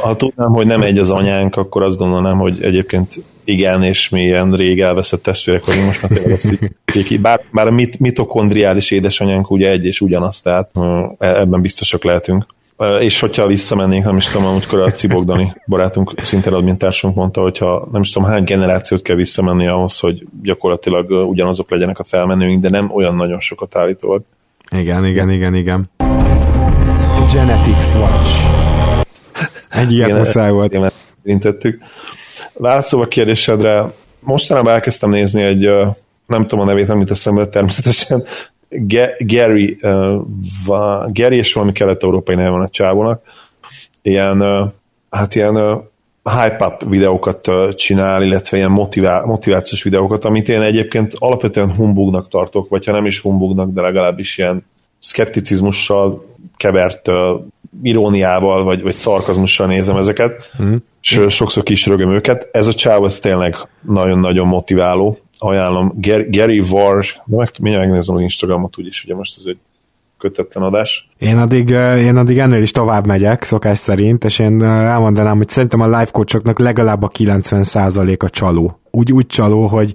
Ha 0.00 0.16
tudnám, 0.16 0.52
hogy 0.52 0.66
nem 0.66 0.82
egy 0.82 0.98
az 0.98 1.10
anyánk, 1.10 1.56
akkor 1.56 1.82
azt 1.82 1.96
gondolnám, 1.96 2.38
hogy 2.38 2.62
egyébként 2.62 3.22
igen, 3.44 3.82
és 3.82 4.08
mi 4.08 4.22
ilyen 4.22 4.52
rég 4.52 4.80
elveszett 4.80 5.22
testvérek 5.22 5.64
vagyunk, 5.64 5.86
most 5.86 6.02
már 6.02 6.10
tényleg 6.10 6.32
azt 6.32 6.50
így, 6.94 7.20
bár, 7.20 7.40
bár 7.52 7.66
a 7.66 7.70
mit, 7.70 7.98
mitokondriális 7.98 8.90
édesanyánk 8.90 9.50
ugye 9.50 9.70
egy 9.70 9.84
és 9.84 10.00
ugyanaz, 10.00 10.40
tehát 10.40 10.70
e, 11.18 11.26
ebben 11.26 11.60
biztosak 11.60 12.04
lehetünk. 12.04 12.46
És 13.00 13.20
hogyha 13.20 13.46
visszamennénk, 13.46 14.04
nem 14.04 14.16
is 14.16 14.26
tudom, 14.26 14.46
amikor 14.46 14.80
a 14.80 14.90
Cibogdani 14.90 15.54
barátunk, 15.66 16.14
szinte 16.16 16.50
admintársunk 16.50 17.14
mondta, 17.14 17.40
hogyha 17.40 17.88
nem 17.92 18.00
is 18.00 18.12
tudom 18.12 18.28
hány 18.28 18.44
generációt 18.44 19.02
kell 19.02 19.16
visszamenni 19.16 19.66
ahhoz, 19.66 19.98
hogy 19.98 20.26
gyakorlatilag 20.42 21.10
ugyanazok 21.10 21.70
legyenek 21.70 21.98
a 21.98 22.04
felmenőink, 22.04 22.62
de 22.62 22.68
nem 22.70 22.90
olyan 22.94 23.14
nagyon 23.14 23.40
sokat 23.40 23.76
állítólag. 23.76 24.22
Igen, 24.76 25.06
igen, 25.06 25.30
igen, 25.30 25.54
igen. 25.54 25.90
Genetics 27.32 27.94
Watch. 27.94 28.77
Egy 29.68 29.92
ilyet 29.92 30.12
muszáj 30.12 30.50
volt. 30.50 30.92
Érintettük. 31.22 31.82
Válaszolva 32.52 33.04
a 33.04 33.08
kérdésedre, 33.08 33.86
mostanában 34.20 34.72
elkezdtem 34.72 35.10
nézni 35.10 35.42
egy, 35.42 35.68
nem 36.26 36.46
tudom 36.46 36.60
a 36.60 36.64
nevét, 36.64 36.86
nem 36.86 36.98
jut 36.98 37.10
eszembe 37.10 37.46
természetesen, 37.46 38.22
Gary, 39.18 39.78
uh, 39.82 41.12
Gary 41.12 41.36
és 41.36 41.52
valami 41.52 41.72
kelet-európai 41.72 42.34
neve 42.34 42.48
van 42.48 42.62
a 42.62 42.68
csávónak, 42.68 43.22
ilyen, 44.02 44.42
uh, 44.42 44.68
hát 45.10 45.34
ilyen 45.34 45.56
uh, 45.56 45.82
hype-up 46.22 46.88
videókat 46.88 47.50
csinál, 47.74 48.22
illetve 48.22 48.56
ilyen 48.56 48.70
motivá- 48.70 49.24
motivációs 49.24 49.82
videókat, 49.82 50.24
amit 50.24 50.48
én 50.48 50.60
egyébként 50.60 51.12
alapvetően 51.18 51.74
humbugnak 51.74 52.28
tartok, 52.28 52.68
vagy 52.68 52.84
ha 52.84 52.92
nem 52.92 53.06
is 53.06 53.20
humbugnak, 53.20 53.70
de 53.72 53.80
legalábbis 53.80 54.38
ilyen 54.38 54.66
szkepticizmussal 54.98 56.24
kevert 56.56 57.08
iróniával, 57.82 58.64
vagy, 58.64 58.82
vagy 58.82 58.94
szarkazmussal 58.94 59.66
nézem 59.66 59.96
ezeket, 59.96 60.32
mm. 60.62 60.74
és 61.00 61.20
sokszor 61.28 61.62
kisrögöm 61.62 62.10
őket. 62.10 62.48
Ez 62.52 62.66
a 62.66 62.74
csáv, 62.74 63.04
ez 63.04 63.20
tényleg 63.20 63.54
nagyon-nagyon 63.80 64.46
motiváló. 64.46 65.18
Ajánlom. 65.38 65.92
Gary 66.30 66.62
Var, 66.70 67.06
meg, 67.24 67.50
mindjárt 67.60 67.86
megnézem 67.86 68.16
az 68.16 68.22
Instagramot 68.22 68.78
úgyis, 68.78 69.04
ugye 69.04 69.14
most 69.14 69.38
ez 69.38 69.44
egy 69.46 69.58
kötetlen 70.18 70.64
adás. 70.64 71.08
Én 71.18 71.36
addig, 71.36 71.68
én 71.98 72.16
addig 72.16 72.38
ennél 72.38 72.62
is 72.62 72.70
tovább 72.70 73.06
megyek, 73.06 73.42
szokás 73.42 73.78
szerint, 73.78 74.24
és 74.24 74.38
én 74.38 74.62
elmondanám, 74.62 75.36
hogy 75.36 75.48
szerintem 75.48 75.80
a 75.80 75.84
live 75.84 76.08
coachoknak 76.12 76.58
legalább 76.58 77.02
a 77.02 77.08
90%-a 77.08 78.30
csaló. 78.30 78.78
Úgy, 78.90 79.12
úgy 79.12 79.26
csaló, 79.26 79.66
hogy 79.66 79.94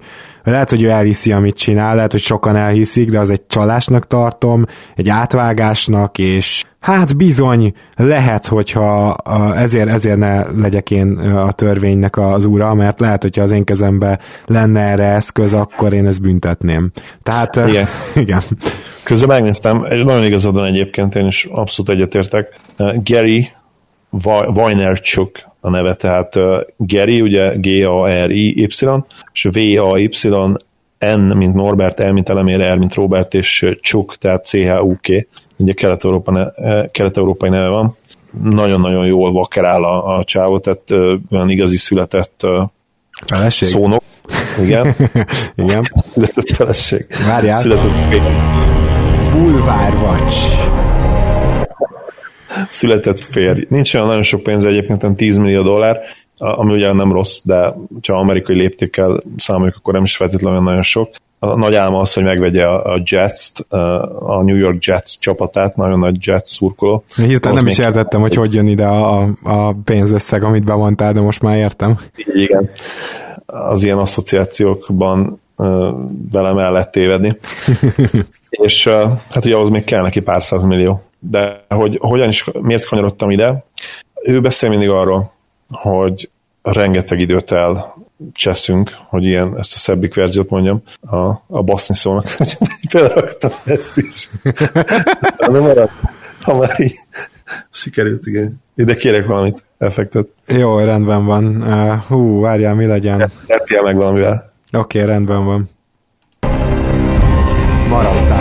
lehet, 0.52 0.70
hogy 0.70 0.82
ő 0.82 0.88
elhiszi, 0.88 1.32
amit 1.32 1.56
csinál, 1.56 1.94
lehet, 1.94 2.10
hogy 2.10 2.20
sokan 2.20 2.56
elhiszik, 2.56 3.10
de 3.10 3.18
az 3.18 3.30
egy 3.30 3.46
csalásnak 3.46 4.06
tartom, 4.06 4.64
egy 4.96 5.08
átvágásnak, 5.08 6.18
és 6.18 6.64
hát 6.80 7.16
bizony 7.16 7.72
lehet, 7.96 8.46
hogyha 8.46 9.16
ezért, 9.56 9.88
ezért 9.88 10.16
ne 10.16 10.50
legyek 10.50 10.90
én 10.90 11.16
a 11.18 11.52
törvénynek 11.52 12.16
az 12.16 12.44
ura, 12.44 12.74
mert 12.74 13.00
lehet, 13.00 13.22
hogyha 13.22 13.42
az 13.42 13.52
én 13.52 13.64
kezembe 13.64 14.18
lenne 14.46 14.80
erre 14.80 15.06
eszköz, 15.06 15.54
akkor 15.54 15.92
én 15.92 16.06
ezt 16.06 16.20
büntetném. 16.22 16.90
Tehát 17.22 17.56
igen. 17.56 17.86
igen. 18.24 18.42
Közben 19.02 19.28
megnéztem, 19.28 19.78
nagyon 19.78 20.24
igazad 20.24 20.54
van 20.54 20.64
egyébként, 20.64 21.14
én 21.14 21.26
is 21.26 21.44
abszolút 21.50 21.90
egyetértek. 21.90 22.60
Gary 23.04 23.50
Vaynerchuk 24.52 25.30
a 25.60 25.70
neve, 25.70 25.94
tehát 25.94 26.34
Gary, 26.76 27.20
ugye 27.20 27.54
G-A-R-I-Y, 27.56 28.68
és 29.32 29.48
V-A-Y, 29.50 30.08
N, 30.98 31.36
mint 31.36 31.54
Norbert, 31.54 31.98
L, 31.98 32.10
mint 32.10 32.28
Elemér, 32.28 32.72
R, 32.72 32.76
mint 32.76 32.94
Robert, 32.94 33.34
és 33.34 33.66
Csuk, 33.80 34.16
tehát 34.16 34.44
C-H-U-K, 34.44 35.28
ugye 35.56 35.72
kelet-európai, 35.72 36.44
kelet-európai 36.90 37.48
neve 37.48 37.68
van. 37.68 37.96
Nagyon-nagyon 38.42 39.06
jól 39.06 39.32
vakerál 39.32 39.84
a, 39.84 40.16
a 40.18 40.24
csávó, 40.24 40.58
tehát 40.58 40.90
olyan 41.30 41.50
igazi 41.50 41.76
született 41.76 42.46
Feleség? 43.26 43.68
szónok. 43.68 44.02
Igen. 44.62 44.94
Igen. 45.54 45.84
Született 46.12 46.48
feleség. 46.48 47.06
Várjál. 47.26 47.58
Született 47.58 47.92
Bulvárvacs. 49.32 50.34
Született 52.68 53.18
férj. 53.18 53.66
Nincs 53.68 53.94
olyan 53.94 54.06
nagyon 54.06 54.22
sok 54.22 54.42
pénz 54.42 54.64
egyébként, 54.64 55.16
10 55.16 55.36
millió 55.36 55.62
dollár, 55.62 56.00
ami 56.38 56.72
ugye 56.72 56.92
nem 56.92 57.12
rossz, 57.12 57.40
de 57.42 57.74
ha 58.06 58.18
amerikai 58.18 58.56
léptékkel 58.56 59.20
számoljuk, 59.36 59.76
akkor 59.76 59.92
nem 59.92 60.02
is 60.02 60.16
feltétlenül 60.16 60.60
nagyon 60.60 60.82
sok. 60.82 61.08
A 61.38 61.56
nagy 61.56 61.74
álma 61.74 62.00
az, 62.00 62.12
hogy 62.12 62.24
megvegye 62.24 62.66
a 62.66 63.02
Jets-t, 63.04 63.58
a 64.18 64.42
New 64.42 64.56
York 64.56 64.84
Jets 64.84 65.18
csapatát, 65.18 65.76
nagyon 65.76 65.98
nagy 65.98 66.26
Jets 66.26 66.46
szurkoló. 66.46 67.04
Hirtelen 67.16 67.56
nem 67.56 67.66
is 67.66 67.78
értettem, 67.78 68.20
hogy 68.20 68.34
hogy 68.34 68.54
jön 68.54 68.66
ide 68.66 68.86
a, 68.86 69.28
a 69.42 69.72
pénzösszeg, 69.84 70.42
amit 70.42 70.64
bemondtál, 70.64 71.12
de 71.12 71.20
most 71.20 71.42
már 71.42 71.56
értem. 71.56 71.98
Igen. 72.16 72.70
Az 73.46 73.84
ilyen 73.84 73.98
asszociációkban 73.98 75.40
velem 76.30 76.58
el 76.58 76.72
lehet 76.72 76.90
tévedni. 76.90 77.36
és 78.50 78.88
hát 79.30 79.44
ugye 79.44 79.54
ahhoz 79.54 79.68
még 79.68 79.84
kell 79.84 80.02
neki 80.02 80.20
pár 80.20 80.42
millió. 80.66 81.02
De 81.30 81.64
hogy 81.68 81.98
hogyan 82.00 82.28
is, 82.28 82.44
miért 82.60 82.86
kanyarodtam 82.86 83.30
ide? 83.30 83.64
Ő 84.22 84.40
beszél 84.40 84.68
mindig 84.68 84.88
arról, 84.88 85.32
hogy 85.70 86.30
rengeteg 86.62 87.18
időt 87.18 87.52
el 87.52 87.94
cseszünk, 88.32 88.90
hogy 89.08 89.24
ilyen, 89.24 89.58
ezt 89.58 89.74
a 89.74 89.78
szebbik 89.78 90.14
verziót 90.14 90.50
mondjam, 90.50 90.82
a, 91.00 91.16
a 91.46 91.62
baszni 91.62 91.94
szónak. 91.94 92.26
Beleraktam 92.92 93.50
ezt 93.64 93.96
is. 93.96 94.28
Nem 95.52 95.62
marad, 95.62 95.90
ha 96.42 96.58
már 96.58 96.80
így 96.80 96.98
sikerült, 97.70 98.26
igen. 98.26 98.62
Ide 98.76 98.96
kérek 98.96 99.26
valamit, 99.26 99.64
effektet. 99.78 100.26
Jó, 100.46 100.78
rendben 100.78 101.24
van. 101.24 101.62
Uh, 101.62 102.04
hú, 102.06 102.40
várjál, 102.40 102.74
mi 102.74 102.86
legyen? 102.86 103.30
Erpjel 103.46 103.82
meg 103.82 103.96
valamivel. 103.96 104.52
Oké, 104.72 104.98
okay, 104.98 105.10
rendben 105.10 105.44
van. 105.44 105.70
Maradtál 107.88 108.33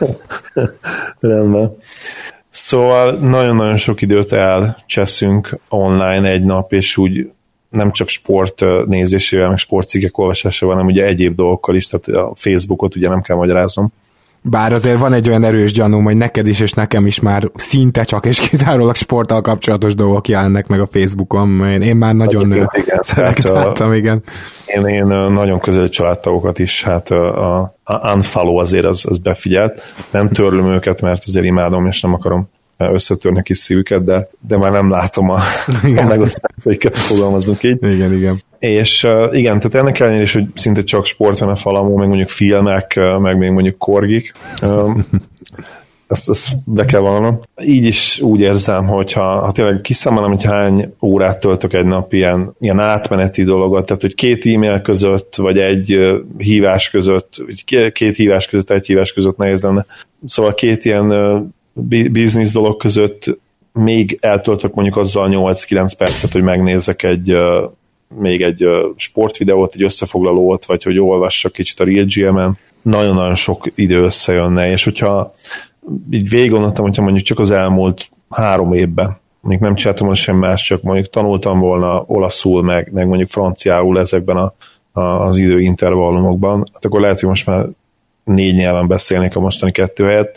rendben. 1.20 1.76
Szóval 2.50 3.12
nagyon-nagyon 3.12 3.76
sok 3.76 4.02
időt 4.02 4.32
elcseszünk 4.32 5.58
online 5.68 6.28
egy 6.30 6.44
nap, 6.44 6.72
és 6.72 6.96
úgy 6.96 7.30
nem 7.68 7.92
csak 7.92 8.08
sport 8.08 8.62
nézésével, 8.86 9.48
meg 9.48 9.58
sportcikkek 9.58 10.18
olvasásával, 10.18 10.74
hanem 10.74 10.90
ugye 10.90 11.04
egyéb 11.04 11.34
dolgokkal 11.34 11.74
is, 11.74 11.86
tehát 11.86 12.24
a 12.24 12.32
Facebookot 12.34 12.96
ugye 12.96 13.08
nem 13.08 13.22
kell 13.22 13.36
magyaráznom. 13.36 13.92
Bár 14.42 14.72
azért 14.72 14.98
van 14.98 15.12
egy 15.12 15.28
olyan 15.28 15.44
erős 15.44 15.72
gyanúm, 15.72 16.04
hogy 16.04 16.16
neked 16.16 16.46
is 16.46 16.60
és 16.60 16.72
nekem 16.72 17.06
is 17.06 17.20
már 17.20 17.50
szinte 17.54 18.04
csak 18.04 18.26
és 18.26 18.38
kizárólag 18.38 18.94
sporttal 18.94 19.40
kapcsolatos 19.40 19.94
dolgok 19.94 20.28
jelennek 20.28 20.66
meg 20.66 20.80
a 20.80 20.86
Facebookon. 20.86 21.68
Én, 21.68 21.82
én 21.82 21.96
már 21.96 22.14
nagyon 22.14 22.46
igen, 22.46 22.68
igen. 23.94 24.22
Én, 24.66 24.86
én 24.86 25.06
nagyon 25.06 25.60
közeli 25.60 25.88
családtagokat 25.88 26.58
is, 26.58 26.84
hát 26.84 27.10
a, 27.10 27.58
a 27.84 28.12
unfollow 28.14 28.56
azért 28.56 28.84
az, 28.84 29.04
az 29.08 29.18
befigyelt. 29.18 29.82
Nem 30.10 30.28
törlöm 30.28 30.70
őket, 30.70 31.00
mert 31.00 31.22
azért 31.26 31.46
imádom, 31.46 31.86
és 31.86 32.00
nem 32.00 32.14
akarom 32.14 32.48
összetörnek 32.88 33.48
is 33.48 33.58
szívüket, 33.58 34.04
de, 34.04 34.28
de 34.46 34.56
már 34.56 34.72
nem 34.72 34.90
látom 34.90 35.30
a, 35.30 35.38
a 35.96 36.04
megosztásaikat, 36.04 36.96
fogalmazunk 36.96 37.62
így. 37.62 37.82
Igen, 37.82 38.12
igen. 38.12 38.40
És 38.58 39.04
uh, 39.04 39.36
igen, 39.38 39.58
tehát 39.58 39.74
ennek 39.74 40.00
ellenére 40.00 40.22
is, 40.22 40.32
hogy 40.32 40.46
szinte 40.54 40.82
csak 40.82 41.06
sport 41.06 41.38
van 41.38 41.48
a 41.48 41.56
falamon, 41.56 41.98
meg 41.98 42.08
mondjuk 42.08 42.28
filmek, 42.28 43.00
meg 43.20 43.38
még 43.38 43.50
mondjuk 43.50 43.78
korgik, 43.78 44.32
um, 44.62 45.06
ezt, 46.10 46.28
ezt 46.28 46.52
be 46.66 46.84
kell 46.84 47.00
vallanom. 47.00 47.38
Így 47.62 47.84
is 47.84 48.20
úgy 48.20 48.40
érzem, 48.40 48.86
hogy 48.86 49.12
ha, 49.12 49.40
ha 49.40 49.52
tényleg 49.52 49.80
kiszámolom, 49.80 50.30
hogy 50.30 50.44
hány 50.44 50.94
órát 51.02 51.40
töltök 51.40 51.72
egy 51.72 51.86
nap 51.86 52.12
ilyen, 52.12 52.54
ilyen 52.60 52.80
átmeneti 52.80 53.44
dologot, 53.44 53.86
tehát 53.86 54.02
hogy 54.02 54.14
két 54.14 54.46
e-mail 54.46 54.80
között, 54.80 55.34
vagy 55.36 55.58
egy 55.58 55.98
hívás 56.38 56.90
között, 56.90 57.34
vagy 57.46 57.92
két 57.92 58.16
hívás 58.16 58.46
között, 58.46 58.70
egy 58.70 58.86
hívás 58.86 59.12
között 59.12 59.36
nehéz 59.36 59.62
lenne. 59.62 59.86
Szóval 60.26 60.54
két 60.54 60.84
ilyen 60.84 61.08
biznisz 62.10 62.52
dolog 62.52 62.76
között 62.76 63.38
még 63.72 64.18
eltöltök 64.20 64.74
mondjuk 64.74 64.96
azzal 64.96 65.28
8-9 65.32 65.92
percet, 65.98 66.32
hogy 66.32 66.42
megnézzek 66.42 67.02
egy 67.02 67.34
még 68.18 68.42
egy 68.42 68.66
sportvideót, 68.96 69.74
egy 69.74 69.82
összefoglalót, 69.82 70.64
vagy 70.64 70.82
hogy 70.82 70.98
olvassak 70.98 71.52
kicsit 71.52 71.80
a 71.80 71.84
Real 71.84 72.04
GM-en, 72.08 72.58
nagyon-nagyon 72.82 73.34
sok 73.34 73.70
idő 73.74 74.02
összejönne, 74.02 74.70
és 74.70 74.84
hogyha 74.84 75.34
így 76.10 76.28
végig 76.28 76.50
gondoltam, 76.50 76.84
hogyha 76.84 77.02
mondjuk 77.02 77.24
csak 77.24 77.38
az 77.38 77.50
elmúlt 77.50 78.08
három 78.30 78.72
évben, 78.72 79.18
még 79.40 79.58
nem 79.58 79.74
csináltam 79.74 80.06
volna 80.06 80.20
sem 80.20 80.36
más, 80.36 80.62
csak 80.62 80.82
mondjuk 80.82 81.10
tanultam 81.10 81.58
volna 81.58 82.04
olaszul, 82.06 82.62
meg, 82.62 82.92
meg 82.92 83.06
mondjuk 83.06 83.30
franciául 83.30 83.98
ezekben 83.98 84.36
a, 84.36 84.54
a, 84.92 85.00
az 85.00 85.38
időintervallumokban, 85.38 86.68
hát 86.72 86.84
akkor 86.84 87.00
lehet, 87.00 87.20
hogy 87.20 87.28
most 87.28 87.46
már 87.46 87.66
négy 88.24 88.54
nyelven 88.54 88.86
beszélnék 88.86 89.36
a 89.36 89.40
mostani 89.40 89.72
kettő 89.72 90.04
helyett, 90.04 90.36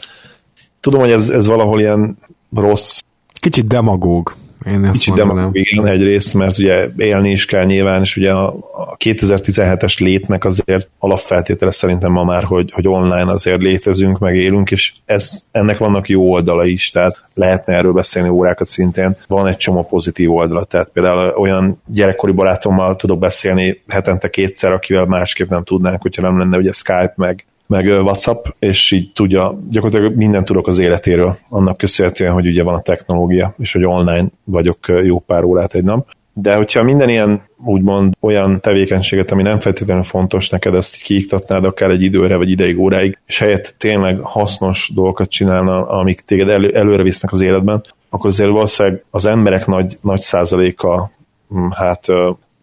Tudom, 0.83 0.99
hogy 0.99 1.11
ez, 1.11 1.29
ez 1.29 1.45
valahol 1.45 1.79
ilyen 1.79 2.17
rossz. 2.55 2.99
Kicsit 3.33 3.67
demagóg. 3.67 4.35
Én 4.65 4.83
ezt 4.83 4.91
Kicsit 4.91 5.13
demagóg, 5.13 5.57
igen, 5.57 5.87
egyrészt, 5.87 6.33
mert 6.33 6.57
ugye 6.57 6.87
élni 6.97 7.31
is 7.31 7.45
kell 7.45 7.65
nyilván, 7.65 8.01
és 8.01 8.17
ugye 8.17 8.31
a, 8.31 8.47
a 8.71 8.97
2017-es 8.97 9.99
létnek 9.99 10.45
azért 10.45 10.89
alapfeltétele 10.99 11.71
szerintem 11.71 12.11
ma 12.11 12.23
már, 12.23 12.43
hogy, 12.43 12.71
hogy 12.71 12.87
online 12.87 13.31
azért 13.31 13.61
létezünk, 13.61 14.19
meg 14.19 14.35
élünk, 14.35 14.71
és 14.71 14.93
ez, 15.05 15.45
ennek 15.51 15.77
vannak 15.77 16.09
jó 16.09 16.31
oldala 16.31 16.65
is, 16.65 16.89
tehát 16.89 17.21
lehetne 17.33 17.73
erről 17.73 17.93
beszélni 17.93 18.29
órákat 18.29 18.67
szintén. 18.67 19.17
Van 19.27 19.47
egy 19.47 19.57
csomó 19.57 19.83
pozitív 19.83 20.31
oldala, 20.31 20.63
tehát 20.63 20.89
például 20.89 21.33
olyan 21.37 21.81
gyerekkori 21.85 22.31
barátommal 22.31 22.95
tudok 22.95 23.19
beszélni 23.19 23.81
hetente 23.87 24.29
kétszer, 24.29 24.71
akivel 24.71 25.05
másképp 25.05 25.49
nem 25.49 25.63
tudnánk, 25.63 26.01
hogyha 26.01 26.21
nem 26.21 26.37
lenne 26.37 26.57
ugye 26.57 26.71
Skype, 26.71 27.13
meg 27.15 27.45
meg 27.73 27.85
WhatsApp, 27.85 28.45
és 28.59 28.91
így 28.91 29.11
tudja, 29.13 29.59
gyakorlatilag 29.69 30.15
mindent 30.15 30.45
tudok 30.45 30.67
az 30.67 30.79
életéről, 30.79 31.37
annak 31.49 31.77
köszönhetően, 31.77 32.33
hogy 32.33 32.47
ugye 32.47 32.63
van 32.63 32.73
a 32.73 32.81
technológia, 32.81 33.55
és 33.59 33.73
hogy 33.73 33.85
online 33.85 34.27
vagyok 34.43 34.77
jó 35.03 35.19
pár 35.19 35.43
órát 35.43 35.73
egy 35.73 35.83
nap. 35.83 36.07
De 36.33 36.55
hogyha 36.55 36.83
minden 36.83 37.09
ilyen 37.09 37.41
úgymond 37.65 38.13
olyan 38.19 38.61
tevékenységet, 38.61 39.31
ami 39.31 39.41
nem 39.41 39.59
feltétlenül 39.59 40.03
fontos 40.03 40.49
neked, 40.49 40.75
ezt 40.75 41.01
kiiktatnád 41.01 41.65
akár 41.65 41.89
egy 41.89 42.01
időre, 42.01 42.35
vagy 42.35 42.49
ideig, 42.49 42.79
óráig, 42.79 43.17
és 43.25 43.37
helyett 43.39 43.75
tényleg 43.77 44.19
hasznos 44.19 44.91
dolgokat 44.95 45.29
csinálna, 45.29 45.87
amik 45.87 46.21
téged 46.21 46.49
elő, 46.49 46.75
előre 46.75 47.03
visznek 47.03 47.31
az 47.31 47.41
életben, 47.41 47.83
akkor 48.09 48.25
azért 48.25 48.49
valószínűleg 48.49 49.03
az 49.09 49.25
emberek 49.25 49.65
nagy, 49.65 49.97
nagy 50.01 50.21
százaléka 50.21 51.11
hm, 51.49 51.69
hát 51.69 52.05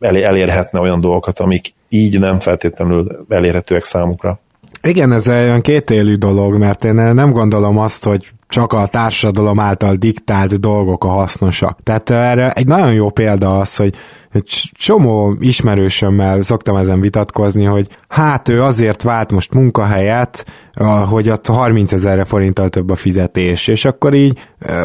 elérhetne 0.01 0.81
olyan 0.81 1.01
dolgokat, 1.01 1.41
amik 1.41 1.75
így 1.89 2.19
nem 2.19 2.41
feltétlenül 2.41 3.27
elérhetőek 3.29 3.85
számukra. 3.85 4.41
Igen, 4.83 5.13
ez 5.13 5.29
olyan 5.29 5.61
kétélű 5.61 6.15
dolog, 6.15 6.59
mert 6.59 6.85
én 6.85 6.95
nem 6.95 7.31
gondolom 7.31 7.79
azt, 7.79 8.05
hogy 8.05 8.33
csak 8.49 8.73
a 8.73 8.87
társadalom 8.87 9.61
által 9.61 9.95
diktált 9.95 10.61
dolgok 10.61 11.05
a 11.05 11.09
hasznosak. 11.09 11.79
Tehát 11.83 12.11
erre 12.11 12.53
egy 12.53 12.67
nagyon 12.67 12.93
jó 12.93 13.11
példa 13.11 13.59
az, 13.59 13.77
hogy 13.77 13.95
csomó 14.73 15.37
ismerősömmel 15.41 16.43
szoktam 16.43 16.77
ezen 16.77 17.01
vitatkozni, 17.01 17.65
hogy 17.65 17.87
hát 18.09 18.49
ő 18.49 18.63
azért 18.63 19.03
vált 19.03 19.33
most 19.33 19.55
munkahelyet, 19.55 20.47
hogy 21.09 21.31
ott 21.31 21.47
30 21.47 21.93
ezerre 21.93 22.25
forinttal 22.25 22.69
több 22.69 22.91
a 22.91 22.95
fizetés, 22.95 23.69
és 23.69 23.85
akkor 23.85 24.15
így, 24.15 24.39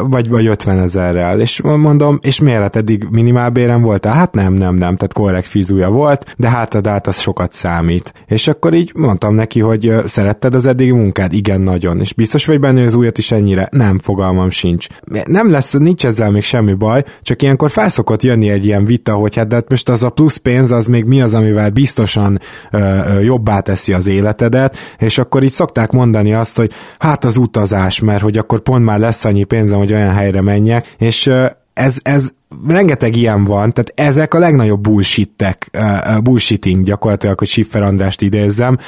vagy, 0.08 0.28
vagy 0.28 0.46
50 0.46 0.78
ezerrel, 0.78 1.40
és 1.40 1.60
mondom, 1.60 2.18
és 2.22 2.40
miért 2.40 2.60
hát 2.60 2.76
eddig 2.76 3.06
minimálbéren 3.10 3.82
volt? 3.82 4.06
Hát 4.06 4.34
nem, 4.34 4.52
nem, 4.52 4.74
nem, 4.74 4.96
tehát 4.96 5.12
korrekt 5.12 5.46
fizúja 5.46 5.90
volt, 5.90 6.34
de 6.36 6.48
hát 6.48 6.74
a 6.74 6.80
dát 6.80 7.06
az 7.06 7.20
sokat 7.20 7.52
számít. 7.52 8.12
És 8.26 8.48
akkor 8.48 8.74
így 8.74 8.92
mondtam 8.94 9.34
neki, 9.34 9.60
hogy 9.60 9.94
szeretted 10.04 10.54
az 10.54 10.66
eddigi 10.66 10.90
munkád? 10.90 11.32
Igen, 11.32 11.60
nagyon. 11.60 12.00
És 12.00 12.12
biztos 12.12 12.46
vagy 12.46 12.60
benne, 12.60 12.78
hogy 12.78 12.86
az 12.86 12.94
újat 12.94 13.18
is 13.18 13.32
ennyire? 13.32 13.68
Nem, 13.70 13.98
fogalmam 13.98 14.50
sincs. 14.50 14.86
Nem 15.26 15.50
lesz, 15.50 15.72
nincs 15.72 16.06
ezzel 16.06 16.30
még 16.30 16.42
semmi 16.42 16.74
baj, 16.74 17.04
csak 17.22 17.42
ilyenkor 17.42 17.70
felszokott 17.70 18.22
jönni 18.22 18.50
egy 18.50 18.64
ilyen 18.64 18.84
vita, 18.84 19.14
hogy 19.14 19.34
hát 19.36 19.48
de 19.48 19.62
most 19.68 19.88
az 19.88 20.02
a 20.02 20.10
plusz 20.10 20.36
pénz, 20.36 20.70
az 20.70 20.86
még 20.86 21.04
mi 21.04 21.22
az, 21.22 21.34
amivel 21.34 21.70
biztosan 21.70 22.40
ö, 22.70 22.78
ö, 22.78 23.20
jobbá 23.20 23.60
teszi 23.60 23.92
az 23.92 24.06
életedet, 24.06 24.76
és 24.98 25.18
akkor 25.18 25.42
így 25.42 25.52
szokták 25.52 25.90
mondani 25.90 26.34
azt, 26.34 26.56
hogy 26.56 26.72
hát 26.98 27.24
az 27.24 27.36
utazás, 27.36 28.00
mert 28.00 28.22
hogy 28.22 28.38
akkor 28.38 28.60
pont 28.60 28.84
már 28.84 28.98
lesz 28.98 29.24
annyi 29.24 29.44
pénzem, 29.44 29.78
hogy 29.78 29.92
olyan 29.92 30.14
helyre 30.14 30.42
menjek, 30.42 30.94
és 30.98 31.26
ö, 31.26 31.46
ez, 31.72 31.98
ez 32.02 32.30
rengeteg 32.66 33.16
ilyen 33.16 33.44
van, 33.44 33.72
tehát 33.72 33.92
ezek 33.94 34.34
a 34.34 34.38
legnagyobb 34.38 34.80
bullshittek, 34.80 35.70
uh, 35.78 36.18
bullshitting 36.18 36.84
gyakorlatilag, 36.84 37.38
hogy 37.38 37.48
Schiffer 37.48 37.82
Andrást 37.82 38.22
idézzem, 38.22 38.78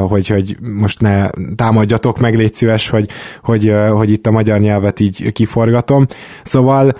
hogy, 0.00 0.28
hogy 0.28 0.56
most 0.60 1.00
ne 1.00 1.28
támadjatok 1.56 2.18
meg, 2.18 2.34
légy 2.34 2.54
szíves, 2.54 2.88
hogy, 2.88 3.08
hogy, 3.42 3.72
hogy 3.90 4.10
itt 4.10 4.26
a 4.26 4.30
magyar 4.30 4.58
nyelvet 4.58 5.00
így 5.00 5.32
kiforgatom. 5.32 6.06
Szóval 6.42 6.96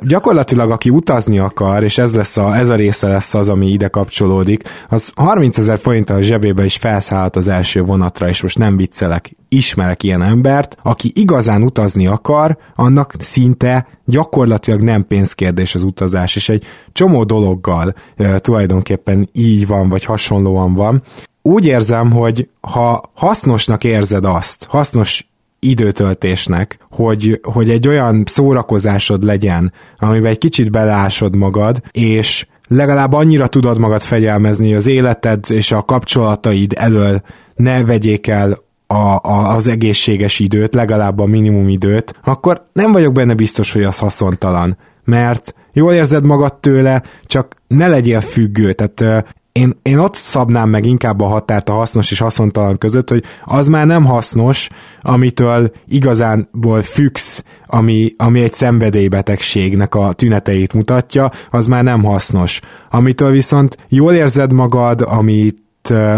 gyakorlatilag 0.00 0.70
aki 0.70 0.90
utazni 0.90 1.38
akar, 1.38 1.84
és 1.84 1.98
ez, 1.98 2.14
lesz 2.14 2.36
a, 2.36 2.56
ez 2.56 2.68
a 2.68 2.74
része 2.74 3.08
lesz 3.08 3.34
az, 3.34 3.48
ami 3.48 3.66
ide 3.66 3.88
kapcsolódik, 3.88 4.62
az 4.88 5.12
30 5.14 5.58
ezer 5.58 5.78
forinttal 5.78 6.16
a 6.16 6.22
zsebébe 6.22 6.64
is 6.64 6.76
felszállhat 6.76 7.36
az 7.36 7.48
első 7.48 7.82
vonatra, 7.82 8.28
és 8.28 8.42
most 8.42 8.58
nem 8.58 8.76
viccelek, 8.76 9.36
ismerek 9.48 10.02
ilyen 10.02 10.22
embert, 10.22 10.76
aki 10.82 11.10
igazán 11.14 11.62
utazni 11.62 12.06
akar, 12.06 12.56
annak 12.74 13.14
szinte 13.18 13.86
gyakorlatilag 14.04 14.80
nem 14.80 15.06
pénzkérdés 15.06 15.74
az 15.74 15.82
utazás, 15.82 16.36
és 16.36 16.48
egy 16.48 16.64
csomó 16.92 17.24
dologgal 17.24 17.94
e, 18.16 18.38
tulajdonképpen 18.38 19.28
így 19.32 19.66
van, 19.66 19.88
vagy 19.88 20.04
hasonlóan 20.04 20.74
van. 20.74 21.02
Úgy 21.42 21.66
érzem, 21.66 22.12
hogy 22.12 22.48
ha 22.60 23.10
hasznosnak 23.14 23.84
érzed 23.84 24.24
azt, 24.24 24.64
hasznos 24.64 25.26
időtöltésnek, 25.68 26.78
hogy, 26.90 27.40
hogy 27.42 27.70
egy 27.70 27.88
olyan 27.88 28.22
szórakozásod 28.26 29.24
legyen, 29.24 29.72
amivel 29.98 30.30
egy 30.30 30.38
kicsit 30.38 30.70
beleásod 30.70 31.36
magad, 31.36 31.80
és 31.90 32.46
legalább 32.68 33.12
annyira 33.12 33.46
tudod 33.46 33.78
magad 33.78 34.02
fegyelmezni, 34.02 34.66
hogy 34.66 34.76
az 34.76 34.86
életed 34.86 35.44
és 35.48 35.72
a 35.72 35.82
kapcsolataid 35.82 36.72
elől 36.76 37.22
ne 37.54 37.84
vegyék 37.84 38.26
el 38.26 38.64
a, 38.86 38.94
a, 38.94 39.54
az 39.54 39.66
egészséges 39.66 40.38
időt, 40.38 40.74
legalább 40.74 41.18
a 41.18 41.26
minimum 41.26 41.68
időt, 41.68 42.14
akkor 42.24 42.66
nem 42.72 42.92
vagyok 42.92 43.12
benne 43.12 43.34
biztos, 43.34 43.72
hogy 43.72 43.82
az 43.82 43.98
haszontalan. 43.98 44.76
Mert 45.04 45.54
jól 45.72 45.92
érzed 45.92 46.24
magad 46.24 46.54
tőle, 46.54 47.02
csak 47.24 47.56
ne 47.68 47.88
legyél 47.88 48.20
függő. 48.20 48.72
Tehát 48.72 49.26
én, 49.56 49.78
én 49.82 49.98
ott 49.98 50.14
szabnám 50.14 50.68
meg 50.68 50.86
inkább 50.86 51.20
a 51.20 51.26
határt 51.26 51.68
a 51.68 51.72
hasznos 51.72 52.10
és 52.10 52.18
haszontalan 52.18 52.78
között, 52.78 53.10
hogy 53.10 53.24
az 53.44 53.68
már 53.68 53.86
nem 53.86 54.04
hasznos, 54.04 54.68
amitől 55.00 55.70
igazánból 55.86 56.82
függsz, 56.82 57.44
ami, 57.66 58.14
ami 58.16 58.42
egy 58.42 58.52
szenvedélybetegségnek 58.52 59.94
a 59.94 60.12
tüneteit 60.12 60.74
mutatja, 60.74 61.30
az 61.50 61.66
már 61.66 61.82
nem 61.82 62.04
hasznos. 62.04 62.60
Amitől 62.90 63.30
viszont 63.30 63.76
jól 63.88 64.12
érzed 64.12 64.52
magad, 64.52 65.00
amit 65.00 65.64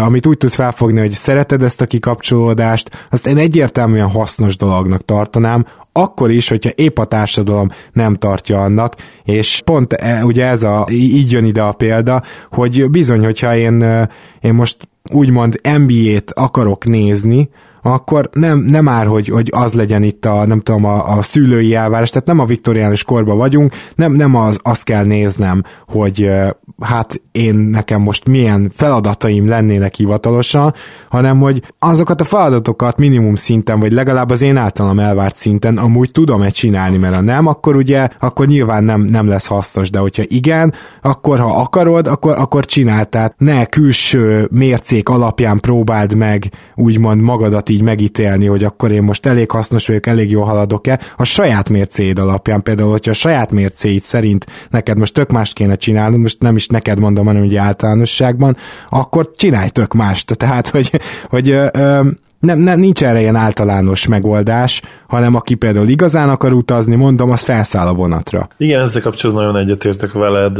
amit 0.01 0.27
úgy 0.27 0.37
tudsz 0.37 0.55
felfogni, 0.55 0.99
hogy 0.99 1.11
szereted 1.11 1.63
ezt 1.63 1.81
a 1.81 1.85
kikapcsolódást, 1.85 3.07
azt 3.09 3.27
én 3.27 3.37
egyértelműen 3.37 4.09
hasznos 4.09 4.57
dolognak 4.57 5.05
tartanám, 5.05 5.65
akkor 6.01 6.31
is, 6.31 6.49
hogyha 6.49 6.69
épp 6.75 6.97
a 6.97 7.05
társadalom 7.05 7.69
nem 7.93 8.15
tartja 8.15 8.61
annak, 8.61 8.93
és 9.23 9.61
pont 9.65 9.93
e, 9.93 10.25
ugye 10.25 10.45
ez 10.45 10.63
a, 10.63 10.87
így 10.89 11.31
jön 11.31 11.45
ide 11.45 11.61
a 11.61 11.71
példa, 11.71 12.23
hogy 12.51 12.89
bizony, 12.89 13.23
hogyha 13.23 13.55
én, 13.55 14.07
én 14.41 14.53
most 14.53 14.89
úgymond 15.11 15.59
NBA-t 15.63 16.31
akarok 16.31 16.85
nézni, 16.85 17.49
akkor 17.81 18.29
nem, 18.33 18.59
nem 18.59 18.83
már, 18.83 19.05
hogy, 19.05 19.27
hogy 19.27 19.49
az 19.51 19.73
legyen 19.73 20.03
itt 20.03 20.25
a, 20.25 20.45
nem 20.45 20.59
tudom, 20.59 20.85
a, 20.85 21.17
a 21.17 21.21
szülői 21.21 21.75
elvárás, 21.75 22.09
tehát 22.09 22.27
nem 22.27 22.39
a 22.39 22.45
viktoriánus 22.45 23.03
korban 23.03 23.37
vagyunk, 23.37 23.73
nem, 23.95 24.11
nem 24.11 24.35
az, 24.35 24.59
azt 24.61 24.83
kell 24.83 25.05
néznem, 25.05 25.63
hogy 25.87 26.31
hát 26.79 27.21
én 27.31 27.55
nekem 27.55 28.01
most 28.01 28.27
milyen 28.27 28.69
feladataim 28.73 29.47
lennének 29.47 29.95
hivatalosan, 29.95 30.73
hanem 31.09 31.39
hogy 31.39 31.61
azokat 31.79 32.21
a 32.21 32.23
feladatokat 32.23 32.97
minimum 32.97 33.35
szinten, 33.35 33.79
vagy 33.79 33.91
legalább 33.91 34.29
az 34.29 34.41
én 34.41 34.57
általam 34.57 34.99
elvárt 34.99 35.37
szinten 35.37 35.77
amúgy 35.77 36.11
tudom-e 36.11 36.49
csinálni, 36.49 36.97
mert 36.97 37.15
ha 37.15 37.21
nem, 37.21 37.47
akkor 37.47 37.75
ugye, 37.75 38.07
akkor 38.19 38.47
nyilván 38.47 38.83
nem, 38.83 39.01
nem 39.01 39.27
lesz 39.27 39.47
hasznos, 39.47 39.89
de 39.89 39.99
hogyha 39.99 40.23
igen, 40.27 40.73
akkor 41.01 41.39
ha 41.39 41.61
akarod, 41.61 42.07
akkor, 42.07 42.37
akkor 42.37 42.65
csináld, 42.65 43.09
tehát 43.09 43.33
ne 43.37 43.65
külső 43.65 44.28
mércék 44.51 45.09
alapján 45.09 45.59
próbáld 45.59 46.15
meg 46.15 46.51
úgymond 46.75 47.21
magadat 47.21 47.69
így 47.69 47.81
megítélni, 47.81 48.45
hogy 48.45 48.63
akkor 48.63 48.91
én 48.91 49.03
most 49.03 49.25
elég 49.25 49.51
hasznos 49.51 49.87
vagyok, 49.87 50.07
elég 50.07 50.29
jól 50.29 50.45
haladok-e, 50.45 50.99
a 51.15 51.23
saját 51.23 51.69
mércéid 51.69 52.19
alapján 52.19 52.63
például, 52.63 52.91
hogyha 52.91 53.11
a 53.11 53.13
saját 53.13 53.51
mércéid 53.51 54.03
szerint 54.03 54.45
neked 54.69 54.97
most 54.97 55.13
tök 55.13 55.29
mást 55.31 55.53
kéne 55.53 55.75
csinálnod, 55.75 56.19
most 56.19 56.41
nem 56.41 56.55
is 56.55 56.67
neked 56.67 56.99
mondom, 56.99 57.25
hanem 57.25 57.43
ugye 57.43 57.59
általánosságban, 57.59 58.57
akkor 58.89 59.31
csinálj 59.31 59.69
tök 59.69 59.93
mást. 59.93 60.37
Tehát, 60.37 60.67
hogy, 60.67 60.99
hogy 61.29 61.49
ö, 61.49 61.99
nem, 62.39 62.59
nem, 62.59 62.79
nincs 62.79 63.03
erre 63.03 63.19
ilyen 63.19 63.35
általános 63.35 64.07
megoldás, 64.07 64.81
hanem 65.07 65.35
aki 65.35 65.55
például 65.55 65.87
igazán 65.87 66.29
akar 66.29 66.53
utazni, 66.53 66.95
mondom, 66.95 67.31
az 67.31 67.43
felszáll 67.43 67.87
a 67.87 67.93
vonatra. 67.93 68.47
Igen, 68.57 68.81
ezzel 68.81 69.01
kapcsolatban 69.01 69.45
nagyon 69.45 69.61
egyetértek 69.61 70.11
veled, 70.11 70.57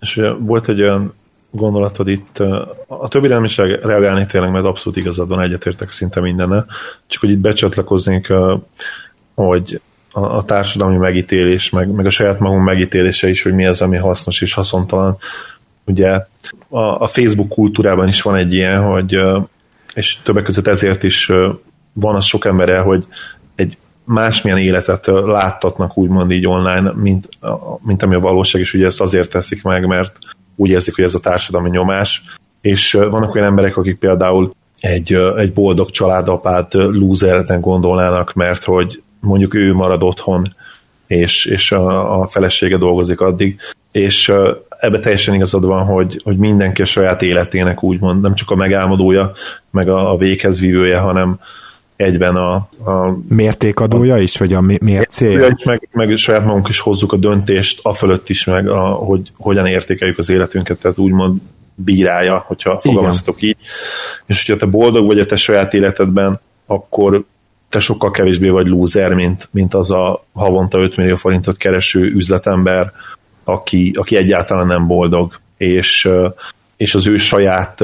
és 0.00 0.20
volt 0.38 0.68
egy 0.68 0.82
olyan 0.82 1.14
gondolatod 1.52 2.08
itt, 2.08 2.38
a 2.86 3.08
többi 3.08 3.28
nem 3.28 3.44
is 3.44 3.56
reagálni 3.56 4.26
tényleg, 4.26 4.50
mert 4.50 4.64
abszolút 4.64 4.98
igazad 4.98 5.28
van, 5.28 5.40
egyetértek 5.40 5.90
szinte 5.90 6.20
mindenne, 6.20 6.64
csak 7.06 7.20
hogy 7.20 7.30
itt 7.30 7.38
becsatlakoznék, 7.38 8.32
hogy 9.34 9.80
a, 10.12 10.44
társadalmi 10.44 10.96
megítélés, 10.96 11.70
meg, 11.70 11.90
meg 11.90 12.06
a 12.06 12.10
saját 12.10 12.38
magunk 12.38 12.64
megítélése 12.64 13.28
is, 13.28 13.42
hogy 13.42 13.54
mi 13.54 13.66
az, 13.66 13.80
ami 13.80 13.96
hasznos 13.96 14.40
és 14.40 14.54
haszontalan. 14.54 15.16
Ugye 15.84 16.26
a, 16.68 16.80
a 16.80 17.06
Facebook 17.06 17.48
kultúrában 17.48 18.08
is 18.08 18.22
van 18.22 18.36
egy 18.36 18.54
ilyen, 18.54 18.82
hogy 18.82 19.16
és 19.94 20.18
többek 20.22 20.44
között 20.44 20.66
ezért 20.66 21.02
is 21.02 21.32
van 21.92 22.14
az 22.14 22.24
sok 22.24 22.44
embere, 22.44 22.78
hogy 22.78 23.06
egy 23.54 23.78
másmilyen 24.04 24.58
életet 24.58 25.06
láttatnak 25.06 25.98
úgymond 25.98 26.30
így 26.30 26.46
online, 26.46 26.92
mint, 26.94 27.28
mint 27.82 28.02
ami 28.02 28.14
a 28.14 28.20
valóság, 28.20 28.60
és 28.60 28.74
ugye 28.74 28.86
ezt 28.86 29.00
azért 29.00 29.30
teszik 29.30 29.62
meg, 29.62 29.86
mert 29.86 30.18
úgy 30.56 30.70
érzik, 30.70 30.94
hogy 30.94 31.04
ez 31.04 31.14
a 31.14 31.20
társadalmi 31.20 31.70
nyomás, 31.70 32.22
és 32.60 32.92
vannak 32.92 33.34
olyan 33.34 33.46
emberek, 33.46 33.76
akik 33.76 33.98
például 33.98 34.54
egy, 34.80 35.12
egy 35.36 35.52
boldog 35.52 35.90
családapát 35.90 36.74
lúzereten 36.74 37.60
gondolnának, 37.60 38.32
mert 38.32 38.64
hogy 38.64 39.02
mondjuk 39.20 39.54
ő 39.54 39.74
marad 39.74 40.02
otthon, 40.02 40.54
és, 41.06 41.44
és 41.44 41.72
a, 41.72 42.20
a 42.20 42.26
felesége 42.26 42.76
dolgozik 42.76 43.20
addig, 43.20 43.60
és 43.92 44.32
ebbe 44.78 44.98
teljesen 44.98 45.34
igazad 45.34 45.64
van, 45.64 45.84
hogy, 45.84 46.20
hogy 46.24 46.36
mindenki 46.36 46.82
a 46.82 46.84
saját 46.84 47.22
életének 47.22 47.82
úgymond 47.82 48.22
nem 48.22 48.34
csak 48.34 48.50
a 48.50 48.54
megálmodója, 48.54 49.32
meg 49.70 49.88
a, 49.88 50.12
a 50.12 50.16
véghez 50.16 50.60
vívője, 50.60 50.98
hanem 50.98 51.38
egyben 52.02 52.36
a... 52.36 52.54
a 52.90 53.18
Mértékadója 53.28 54.14
a, 54.14 54.18
is, 54.18 54.38
vagy 54.38 54.52
a 54.52 54.60
mércél? 54.60 55.54
Is, 55.56 55.64
meg, 55.64 55.88
meg 55.92 56.16
saját 56.16 56.44
magunk 56.44 56.68
is 56.68 56.80
hozzuk 56.80 57.12
a 57.12 57.16
döntést, 57.16 57.80
a 57.82 57.92
fölött 57.92 58.28
is, 58.28 58.44
meg 58.44 58.68
a, 58.68 58.80
hogy 58.80 59.32
hogyan 59.36 59.66
értékeljük 59.66 60.18
az 60.18 60.28
életünket, 60.28 60.80
tehát 60.80 60.98
úgymond 60.98 61.40
bírálja, 61.74 62.44
hogyha 62.46 62.80
fogalmazhatok 62.80 63.42
így. 63.42 63.56
És 64.26 64.46
hogyha 64.46 64.64
te 64.64 64.70
boldog 64.70 65.06
vagy 65.06 65.18
a 65.18 65.26
te 65.26 65.36
saját 65.36 65.74
életedben, 65.74 66.40
akkor 66.66 67.24
te 67.68 67.78
sokkal 67.78 68.10
kevésbé 68.10 68.48
vagy 68.48 68.66
lúzer, 68.66 69.12
mint, 69.12 69.48
mint 69.50 69.74
az 69.74 69.90
a 69.90 70.24
havonta 70.32 70.78
5 70.78 70.96
millió 70.96 71.16
forintot 71.16 71.56
kereső 71.56 72.00
üzletember, 72.00 72.92
aki, 73.44 73.92
aki 73.98 74.16
egyáltalán 74.16 74.66
nem 74.66 74.86
boldog, 74.86 75.40
és, 75.56 76.08
és 76.76 76.94
az 76.94 77.06
ő 77.06 77.16
saját 77.16 77.80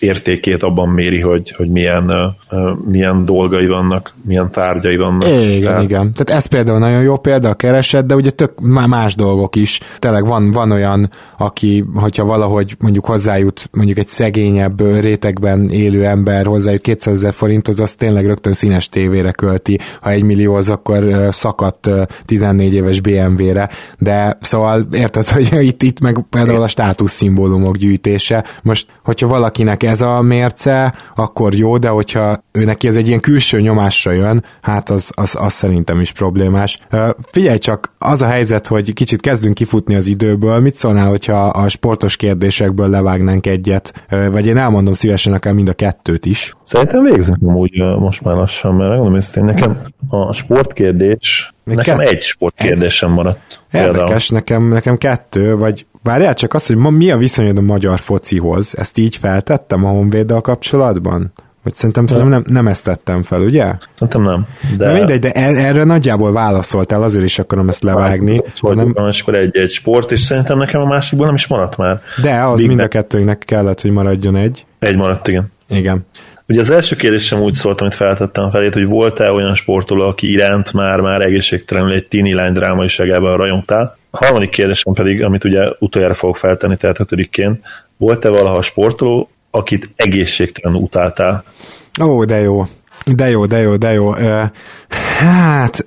értékét 0.00 0.62
abban 0.62 0.88
méri, 0.88 1.20
hogy, 1.20 1.54
hogy 1.56 1.70
milyen, 1.70 2.36
milyen 2.84 3.24
dolgai 3.24 3.66
vannak, 3.66 4.14
milyen 4.24 4.50
tárgyai 4.50 4.96
vannak. 4.96 5.28
Igen, 5.28 5.60
Tehát... 5.60 5.82
igen. 5.82 6.12
Tehát 6.12 6.30
ez 6.30 6.46
például 6.46 6.78
nagyon 6.78 7.02
jó 7.02 7.16
példa 7.16 7.48
a 7.48 7.54
kereset, 7.54 8.06
de 8.06 8.14
ugye 8.14 8.30
tök 8.30 8.60
más 8.60 9.14
dolgok 9.14 9.56
is. 9.56 9.80
Tényleg 9.98 10.26
van, 10.26 10.50
van 10.50 10.70
olyan, 10.70 11.10
aki, 11.38 11.84
hogyha 11.94 12.24
valahogy 12.24 12.76
mondjuk 12.78 13.06
hozzájut 13.06 13.68
mondjuk 13.72 13.98
egy 13.98 14.08
szegényebb 14.08 15.00
rétegben 15.00 15.70
élő 15.70 16.04
ember 16.04 16.46
hozzájut 16.46 16.80
200 16.80 17.14
ezer 17.14 17.32
forinthoz, 17.32 17.80
az 17.80 17.94
tényleg 17.94 18.26
rögtön 18.26 18.52
színes 18.52 18.88
tévére 18.88 19.30
költi. 19.30 19.78
Ha 20.00 20.10
egy 20.10 20.22
millió 20.22 20.54
az, 20.54 20.70
akkor 20.70 21.28
szakadt 21.30 21.90
14 22.24 22.74
éves 22.74 23.00
BMW-re. 23.00 23.68
De 23.98 24.38
szóval 24.40 24.86
érted, 24.92 25.28
hogy 25.32 25.62
itt, 25.64 25.82
itt 25.82 26.00
meg 26.00 26.24
például 26.30 26.62
a 26.62 26.68
státuszszimbólumok 26.68 27.76
gyűjtése. 27.76 28.44
Most, 28.62 28.86
hogyha 29.02 29.26
valakinek 29.26 29.82
ez 29.84 30.00
a 30.00 30.22
mérce, 30.22 30.94
akkor 31.14 31.54
jó, 31.54 31.78
de 31.78 31.88
hogyha 31.88 32.44
ő 32.52 32.64
neki 32.64 32.86
ez 32.86 32.96
egy 32.96 33.06
ilyen 33.06 33.20
külső 33.20 33.60
nyomásra 33.60 34.12
jön, 34.12 34.44
hát 34.60 34.90
az, 34.90 35.12
az, 35.16 35.36
az 35.40 35.52
szerintem 35.52 36.00
is 36.00 36.12
problémás. 36.12 36.78
Figyelj 37.26 37.58
csak, 37.58 37.92
az 37.98 38.22
a 38.22 38.26
helyzet, 38.26 38.66
hogy 38.66 38.92
kicsit 38.92 39.20
kezdünk 39.20 39.54
kifutni 39.54 39.94
az 39.94 40.06
időből, 40.06 40.58
mit 40.58 40.76
szólnál, 40.76 41.08
hogyha 41.08 41.46
a 41.46 41.68
sportos 41.68 42.16
kérdésekből 42.16 42.88
levágnánk 42.88 43.46
egyet, 43.46 44.06
vagy 44.30 44.46
én 44.46 44.56
elmondom 44.56 44.94
szívesen 44.94 45.32
akár 45.32 45.52
mind 45.52 45.68
a 45.68 45.72
kettőt 45.72 46.26
is. 46.26 46.54
Szerintem 46.62 47.02
végzünk 47.02 47.38
amúgy 47.42 47.72
most 47.98 48.22
már 48.22 48.34
lassan, 48.36 48.74
mert 48.74 48.90
megmondom 48.90 49.20
hogy 49.34 49.42
nekem 49.42 49.78
a 50.08 50.32
sportkérdés, 50.32 51.53
Még 51.64 51.76
nekem 51.76 51.98
kett... 51.98 52.08
egy 52.08 52.22
sportkérdésem 52.22 53.10
maradt. 53.10 53.60
Érdekes, 53.72 54.28
nekem, 54.28 54.68
nekem 54.68 54.98
kettő, 54.98 55.56
vagy 55.56 55.86
várjál 56.02 56.34
csak 56.34 56.54
azt, 56.54 56.66
hogy 56.66 56.76
ma 56.76 56.90
mi 56.90 57.10
a 57.10 57.16
viszonyod 57.16 57.58
a 57.58 57.60
magyar 57.60 57.98
focihoz? 57.98 58.78
Ezt 58.78 58.98
így 58.98 59.16
feltettem 59.16 59.84
a 59.84 59.88
Honvéddel 59.88 60.40
kapcsolatban? 60.40 61.32
Vagy 61.62 61.74
szerintem 61.74 62.04
nem, 62.18 62.28
nem, 62.28 62.44
nem 62.46 62.66
ezt 62.66 62.84
tettem 62.84 63.22
fel, 63.22 63.40
ugye? 63.40 63.72
Szerintem 63.94 64.22
nem. 64.22 64.46
De, 64.76 64.86
de 64.86 64.92
mindegy, 64.92 65.18
de 65.18 65.32
er, 65.32 65.56
erre 65.56 65.84
nagyjából 65.84 66.32
válaszoltál, 66.32 67.02
azért 67.02 67.24
is 67.24 67.38
akarom 67.38 67.68
ezt 67.68 67.82
levágni. 67.82 68.42
Hogy 68.58 68.76
nem... 68.76 68.94
és 69.08 69.20
akkor 69.20 69.34
egy-egy 69.34 69.70
sport, 69.70 70.12
és 70.12 70.20
szerintem 70.20 70.58
nekem 70.58 70.80
a 70.80 70.84
másikból 70.84 71.26
nem 71.26 71.34
is 71.34 71.46
maradt 71.46 71.76
már. 71.76 72.00
De 72.22 72.42
az 72.42 72.58
Big 72.58 72.68
mind 72.68 72.80
a 72.80 72.88
kettőnknek 72.88 73.38
kellett, 73.38 73.80
hogy 73.80 73.90
maradjon 73.90 74.36
egy. 74.36 74.66
Egy 74.78 74.96
maradt, 74.96 75.28
igen. 75.28 75.52
Igen. 75.68 76.06
Ugye 76.48 76.60
az 76.60 76.70
első 76.70 76.96
kérdésem 76.96 77.40
úgy 77.40 77.54
szólt, 77.54 77.80
amit 77.80 77.94
feltettem 77.94 78.50
felét, 78.50 78.74
hogy 78.74 78.86
volt-e 78.86 79.32
olyan 79.32 79.54
sportoló, 79.54 80.08
aki 80.08 80.30
iránt 80.30 80.72
már, 80.72 81.00
már 81.00 81.20
egészségtelenül 81.20 81.92
egy 81.92 82.06
tini 82.06 82.34
lány 82.34 82.52
drámaiságában 82.52 83.36
rajongtál? 83.36 83.96
A 84.10 84.24
harmadik 84.24 84.50
kérdésem 84.50 84.92
pedig, 84.92 85.22
amit 85.22 85.44
ugye 85.44 85.70
utoljára 85.78 86.14
fogok 86.14 86.36
feltenni, 86.36 86.76
tehát 86.76 87.00
ötödikként, 87.00 87.60
volt-e 87.96 88.28
valaha 88.28 88.62
sportoló, 88.62 89.30
akit 89.50 89.90
egészségtelen 89.96 90.76
utáltál? 90.76 91.44
Ó, 92.02 92.24
de 92.24 92.40
jó. 92.40 92.66
De 93.06 93.30
jó, 93.30 93.46
de 93.46 93.58
jó, 93.58 93.76
de 93.76 93.92
jó. 93.92 94.12
Hát, 95.18 95.86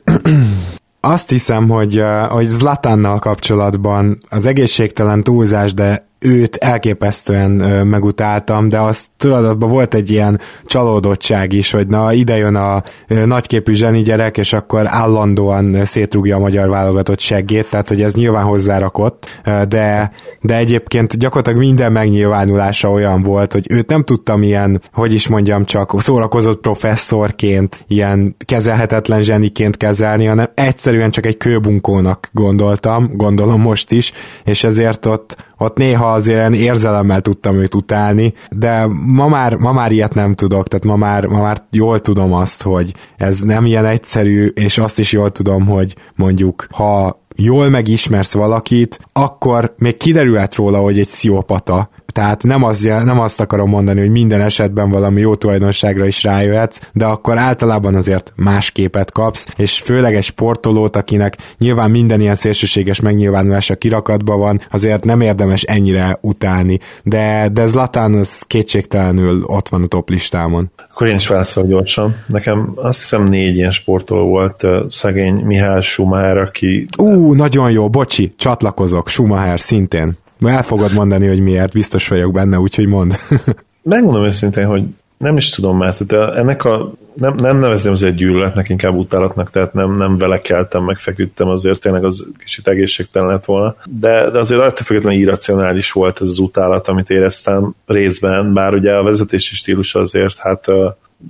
azt 0.99 1.29
hiszem, 1.29 1.69
hogy, 1.69 2.03
hogy 2.29 2.45
Zlatánnal 2.45 3.19
kapcsolatban 3.19 4.17
az 4.29 4.45
egészségtelen 4.45 5.23
túlzás, 5.23 5.73
de 5.73 6.07
őt 6.19 6.56
elképesztően 6.56 7.52
megutáltam, 7.88 8.68
de 8.68 8.80
az 8.80 9.06
tudatban 9.18 9.69
volt 9.69 9.94
egy 9.94 10.11
ilyen 10.11 10.39
csalódottság 10.65 11.53
is, 11.53 11.72
hogy 11.72 11.88
na 11.88 12.14
ide 12.14 12.38
jön 12.38 12.56
a 12.56 12.84
nagyképű 13.26 13.73
zseni 13.73 14.02
gyerek, 14.02 14.38
és 14.38 14.53
akkor 14.53 14.81
állandóan 14.85 15.85
szétrugja 15.85 16.35
a 16.35 16.39
magyar 16.39 16.69
válogatott 16.69 17.19
seggét, 17.19 17.69
tehát 17.69 17.88
hogy 17.88 18.02
ez 18.02 18.14
nyilván 18.14 18.44
hozzárakott, 18.44 19.41
de, 19.68 20.11
de 20.41 20.56
egyébként 20.56 21.18
gyakorlatilag 21.18 21.60
minden 21.60 21.91
megnyilvánulása 21.91 22.91
olyan 22.91 23.23
volt, 23.23 23.53
hogy 23.53 23.65
őt 23.69 23.89
nem 23.89 24.03
tudtam 24.03 24.44
ilyen, 24.44 24.81
hogy 24.94 25.14
is 25.14 25.27
mondjam 25.27 25.65
csak, 25.65 25.94
szórakozott 25.98 26.61
professzorként, 26.61 27.84
ilyen 27.88 28.35
kezelhetetlen 28.45 29.22
zseniként 29.22 29.77
kezelni, 29.77 30.26
hanem 30.26 30.49
egyszerűen 30.53 31.11
csak 31.11 31.26
egy 31.26 31.38
kőbunkónak 31.38 32.30
gondoltam, 32.31 33.10
gondolom 33.14 33.61
most 33.61 33.91
is, 33.91 34.11
és 34.44 34.64
ezért 34.64 35.06
ott 35.06 35.45
ott 35.57 35.77
néha 35.77 36.06
azért 36.11 36.38
ilyen 36.38 36.53
érzelemmel 36.53 37.21
tudtam 37.21 37.55
őt 37.55 37.75
utálni, 37.75 38.34
de 38.49 38.85
ma 39.05 39.27
már, 39.27 39.55
ma 39.55 39.71
már 39.71 39.91
ilyet 39.91 40.13
nem 40.13 40.35
tudok, 40.35 40.67
tehát 40.67 40.85
ma 40.85 40.95
már, 40.95 41.25
ma 41.25 41.41
már 41.41 41.63
jól 41.71 41.99
tudom 41.99 42.34
azt, 42.34 42.61
hogy 42.61 42.93
ez 43.17 43.39
nem 43.39 43.65
ilyen 43.65 43.85
egyszerű, 43.85 44.45
és 44.45 44.77
azt 44.77 44.99
is 44.99 45.11
jól 45.11 45.31
tudom, 45.31 45.65
hogy 45.65 45.95
mondjuk, 46.15 46.67
ha 46.71 47.21
jól 47.35 47.69
megismersz 47.69 48.34
valakit, 48.34 48.99
akkor 49.13 49.73
még 49.77 49.97
kiderülhet 49.97 50.55
róla, 50.55 50.79
hogy 50.79 50.99
egy 50.99 51.07
sziopata, 51.07 51.89
tehát 52.11 52.43
nem, 52.43 52.63
az, 52.63 52.81
nem 52.81 53.19
azt 53.19 53.41
akarom 53.41 53.69
mondani, 53.69 53.99
hogy 53.99 54.09
minden 54.09 54.41
esetben 54.41 54.89
valami 54.89 55.19
jó 55.19 55.35
tulajdonságra 55.35 56.05
is 56.05 56.23
rájöhetsz, 56.23 56.79
de 56.93 57.05
akkor 57.05 57.38
általában 57.38 57.95
azért 57.95 58.34
más 58.35 58.71
képet 58.71 59.11
kapsz, 59.11 59.47
és 59.57 59.79
főleg 59.79 60.15
egy 60.15 60.23
sportolót, 60.23 60.95
akinek 60.95 61.38
nyilván 61.57 61.91
minden 61.91 62.21
ilyen 62.21 62.35
szélsőséges 62.35 62.99
megnyilvánulása 62.99 63.75
kirakatban 63.75 64.39
van, 64.39 64.61
azért 64.69 65.03
nem 65.03 65.21
érdemes 65.21 65.63
ennyire 65.63 66.17
utálni, 66.21 66.79
de, 67.03 67.49
de 67.51 67.67
Zlatán 67.67 68.13
az 68.13 68.41
kétségtelenül 68.47 69.43
ott 69.43 69.69
van 69.69 69.84
a 69.84 69.88
top 69.88 70.09
listámon. 70.09 70.71
Akkor 70.91 71.07
én 71.07 71.15
is 71.15 71.27
válaszolok 71.27 71.69
gyorsan. 71.69 72.15
Nekem 72.27 72.71
azt 72.75 72.99
hiszem 72.99 73.27
négy 73.27 73.55
ilyen 73.55 73.71
sportoló 73.71 74.27
volt, 74.27 74.63
szegény 74.89 75.41
Mihály 75.45 75.81
Schumacher, 75.81 76.38
aki... 76.38 76.85
Ú, 76.97 77.34
nagyon 77.34 77.71
jó, 77.71 77.89
bocsi, 77.89 78.34
csatlakozok, 78.38 79.09
Schumacher 79.09 79.59
szintén. 79.59 80.17
El 80.45 80.64
fogod 80.64 80.93
mondani, 80.93 81.27
hogy 81.27 81.39
miért, 81.39 81.73
biztos 81.73 82.07
vagyok 82.07 82.31
benne, 82.31 82.59
úgyhogy 82.59 82.88
mond. 82.88 83.15
Megmondom 83.84 84.26
őszintén, 84.26 84.65
hogy 84.65 84.84
nem 85.18 85.38
is 85.38 85.49
tudom, 85.49 85.77
mert 85.77 86.05
de 86.05 86.18
ennek 86.18 86.64
a, 86.64 86.91
nem, 87.14 87.35
nem 87.35 87.59
nevezném 87.59 87.93
egy 88.01 88.15
gyűlöletnek, 88.15 88.69
inkább 88.69 88.95
utálatnak, 88.95 89.51
tehát 89.51 89.73
nem, 89.73 89.95
nem 89.95 90.18
vele 90.18 90.39
keltem, 90.39 90.84
megfeküdtem, 90.84 91.47
azért 91.47 91.81
tényleg 91.81 92.03
az 92.03 92.26
kicsit 92.38 92.68
egészségtelen 92.68 93.27
lett 93.27 93.45
volna. 93.45 93.76
De, 93.85 94.30
de 94.30 94.39
azért 94.39 94.61
attól 94.61 94.85
függetlenül 94.85 95.19
irracionális 95.19 95.91
volt 95.91 96.22
ez 96.22 96.30
az 96.30 96.39
utálat, 96.39 96.88
amit 96.88 97.09
éreztem 97.09 97.76
részben, 97.85 98.53
bár 98.53 98.73
ugye 98.73 98.93
a 98.93 99.03
vezetési 99.03 99.55
stílus 99.55 99.95
azért, 99.95 100.38
hát 100.38 100.65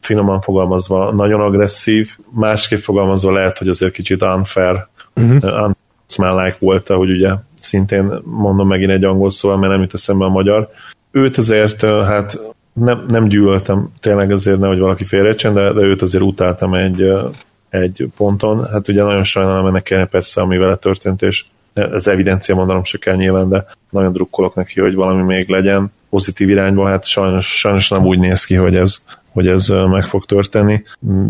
finoman 0.01 0.41
fogalmazva 0.41 1.11
nagyon 1.11 1.41
agresszív, 1.41 2.17
másképp 2.29 2.79
fogalmazva 2.79 3.31
lehet, 3.31 3.57
hogy 3.57 3.67
azért 3.67 3.93
kicsit 3.93 4.23
unfair, 4.23 4.87
uh-huh. 5.15 5.73
unfair 6.07 6.55
volt, 6.59 6.87
hogy 6.87 7.09
ugye 7.09 7.33
szintén 7.59 8.11
mondom 8.23 8.67
megint 8.67 8.91
egy 8.91 9.03
angol 9.03 9.31
szóval, 9.31 9.57
mert 9.57 9.71
nem 9.71 9.81
jut 9.81 9.93
eszembe 9.93 10.25
a 10.25 10.29
magyar. 10.29 10.69
Őt 11.11 11.37
azért 11.37 11.81
hát 11.81 12.39
nem, 12.73 13.05
nem 13.07 13.27
gyűlöltem 13.27 13.89
tényleg 13.99 14.31
azért, 14.31 14.59
nehogy 14.59 14.79
valaki 14.79 15.03
félrejtsen, 15.03 15.53
de, 15.53 15.73
de 15.73 15.81
őt 15.81 16.01
azért 16.01 16.23
utáltam 16.23 16.73
egy, 16.73 17.13
egy 17.69 18.07
ponton. 18.17 18.67
Hát 18.67 18.87
ugye 18.87 19.03
nagyon 19.03 19.23
sajnálom 19.23 19.65
ennek 19.65 19.83
kellene 19.83 20.07
persze, 20.07 20.41
ami 20.41 20.57
vele 20.57 20.75
történt, 20.75 21.21
és 21.21 21.45
ez 21.73 22.07
evidencia 22.07 22.55
mondanom 22.55 22.83
se 22.83 22.97
kell 22.97 23.15
nyilván, 23.15 23.49
de 23.49 23.65
nagyon 23.89 24.11
drukkolok 24.11 24.55
neki, 24.55 24.81
hogy 24.81 24.95
valami 24.95 25.21
még 25.21 25.49
legyen 25.49 25.91
pozitív 26.09 26.49
irányba, 26.49 26.87
hát 26.87 27.05
sajnos, 27.05 27.59
sajnos 27.59 27.89
nem 27.89 28.05
úgy 28.05 28.19
néz 28.19 28.43
ki, 28.43 28.55
hogy 28.55 28.75
ez, 28.75 29.01
hogy 29.31 29.47
ez 29.47 29.67
meg 29.67 30.03
fog 30.03 30.25
történni. 30.25 30.83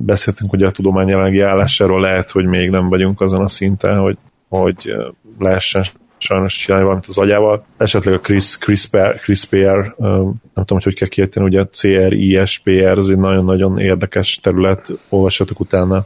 Beszéltünk 0.06 0.54
ugye 0.54 0.68
a 0.68 0.72
tudomány 0.72 1.08
jelenlegi 1.08 1.42
állásáról, 1.42 2.02
lehet, 2.02 2.32
hogy 2.32 2.46
még 2.46 2.70
nem 2.70 2.90
vagyunk 2.90 3.22
azon 3.22 3.42
a 3.42 3.48
szinten, 3.48 4.00
hogy, 4.00 4.18
hogy 4.50 4.96
lehessen 5.40 5.84
sajnos 6.18 6.58
csinálni 6.58 6.86
valamit 6.86 7.08
az 7.08 7.18
agyával. 7.18 7.66
Esetleg 7.78 8.14
a 8.14 8.20
Chris, 8.20 8.58
CRISPR, 8.58 9.16
CRISPR 9.16 9.96
nem 9.98 10.66
tudom, 10.66 10.66
hogy 10.68 10.84
hogy 10.84 10.96
kell 10.96 11.08
kiejteni, 11.08 11.46
ugye 11.46 11.62
a 11.62 11.70
CRISPR 11.72 12.98
az 12.98 13.10
egy 13.10 13.18
nagyon-nagyon 13.18 13.80
érdekes 13.80 14.40
terület, 14.40 14.92
olvassatok 15.10 15.60
utána 15.60 16.06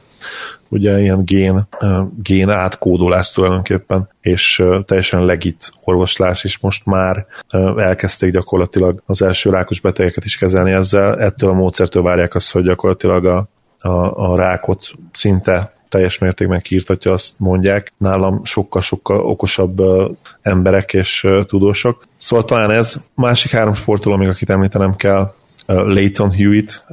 ugye 0.71 0.99
ilyen 0.99 1.25
gén, 1.25 1.67
gén 2.23 2.49
átkódolás 2.49 3.31
tulajdonképpen, 3.31 4.09
és 4.21 4.63
teljesen 4.85 5.25
legit 5.25 5.71
orvoslás, 5.83 6.43
és 6.43 6.59
most 6.59 6.85
már 6.85 7.25
elkezdték 7.77 8.31
gyakorlatilag 8.31 9.01
az 9.05 9.21
első 9.21 9.49
rákos 9.49 9.79
betegeket 9.79 10.25
is 10.25 10.37
kezelni 10.37 10.71
ezzel. 10.71 11.19
Ettől 11.19 11.49
a 11.49 11.53
módszertől 11.53 12.03
várják 12.03 12.35
azt, 12.35 12.51
hogy 12.51 12.63
gyakorlatilag 12.63 13.25
a, 13.25 13.47
a, 13.79 14.31
a 14.31 14.35
rákot 14.35 14.91
szinte 15.13 15.73
teljes 15.91 16.17
mértékben 16.17 16.61
kiirtatja, 16.61 17.13
azt 17.13 17.39
mondják. 17.39 17.93
Nálam 17.97 18.41
sokkal-sokkal 18.43 19.19
okosabb 19.19 19.81
emberek 20.41 20.93
és 20.93 21.27
tudósok. 21.47 22.07
Szóval 22.17 22.45
talán 22.45 22.71
ez. 22.71 23.03
Másik 23.15 23.51
három 23.51 23.73
sportoló, 23.73 24.15
még 24.15 24.27
akit 24.27 24.49
említenem 24.49 24.95
kell, 24.95 25.33
Leighton 25.65 26.31
Hewitt, 26.31 26.85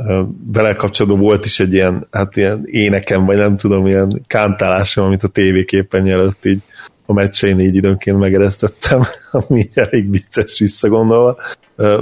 vele 0.52 0.74
kapcsolatban 0.74 1.20
volt 1.20 1.44
is 1.44 1.60
egy 1.60 1.72
ilyen, 1.72 2.06
hát 2.10 2.36
ilyen 2.36 2.62
énekem, 2.64 3.24
vagy 3.24 3.36
nem 3.36 3.56
tudom, 3.56 3.86
ilyen 3.86 4.22
kántálásom, 4.26 5.04
amit 5.04 5.22
a 5.22 5.28
tévéképen 5.28 6.08
előtt 6.08 6.44
így 6.44 6.62
a 7.06 7.12
meccsein 7.12 7.60
így 7.60 7.74
időnként 7.74 8.18
megeresztettem, 8.18 9.02
ami 9.30 9.68
elég 9.74 10.10
vicces 10.10 10.58
visszagondolva. 10.58 11.36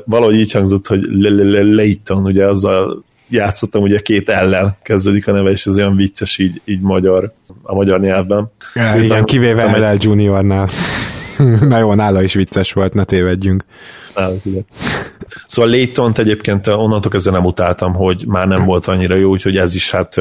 Valahogy 0.05 0.35
így 0.35 0.53
hangzott, 0.53 0.87
hogy 0.87 1.01
Leighton, 1.11 2.25
ugye 2.25 2.47
azzal 2.47 3.05
játszottam, 3.29 3.83
ugye 3.83 4.01
két 4.01 4.29
ellen 4.29 4.77
kezdődik 4.83 5.29
a 5.29 5.33
neve, 5.33 5.51
és 5.51 5.67
ez 5.67 5.79
olyan 5.79 5.97
vicces 5.97 6.39
így, 6.39 6.61
így 6.65 6.81
magyar, 6.81 7.33
a 7.63 7.75
magyar 7.75 8.01
nyelvben. 8.01 8.53
Ja, 8.75 9.03
igen, 9.03 9.25
kivéve 9.25 9.79
LL 9.79 9.97
Juniornál. 9.99 10.69
Na 11.69 11.79
jó, 11.79 11.95
nála 11.95 12.23
is 12.23 12.35
vicces 12.35 12.73
volt, 12.73 12.95
ne 12.95 13.05
tévedjünk. 13.05 13.65
Szóval 15.47 15.71
layton 15.71 16.13
egyébként 16.17 16.67
onnantól 16.67 17.11
kezdve 17.11 17.31
nem 17.31 17.45
utáltam, 17.45 17.95
hogy 17.95 18.25
már 18.27 18.47
nem 18.47 18.65
volt 18.65 18.87
annyira 18.87 19.15
jó, 19.17 19.31
úgyhogy 19.31 19.57
ez 19.57 19.75
is 19.75 19.91
hát 19.91 20.15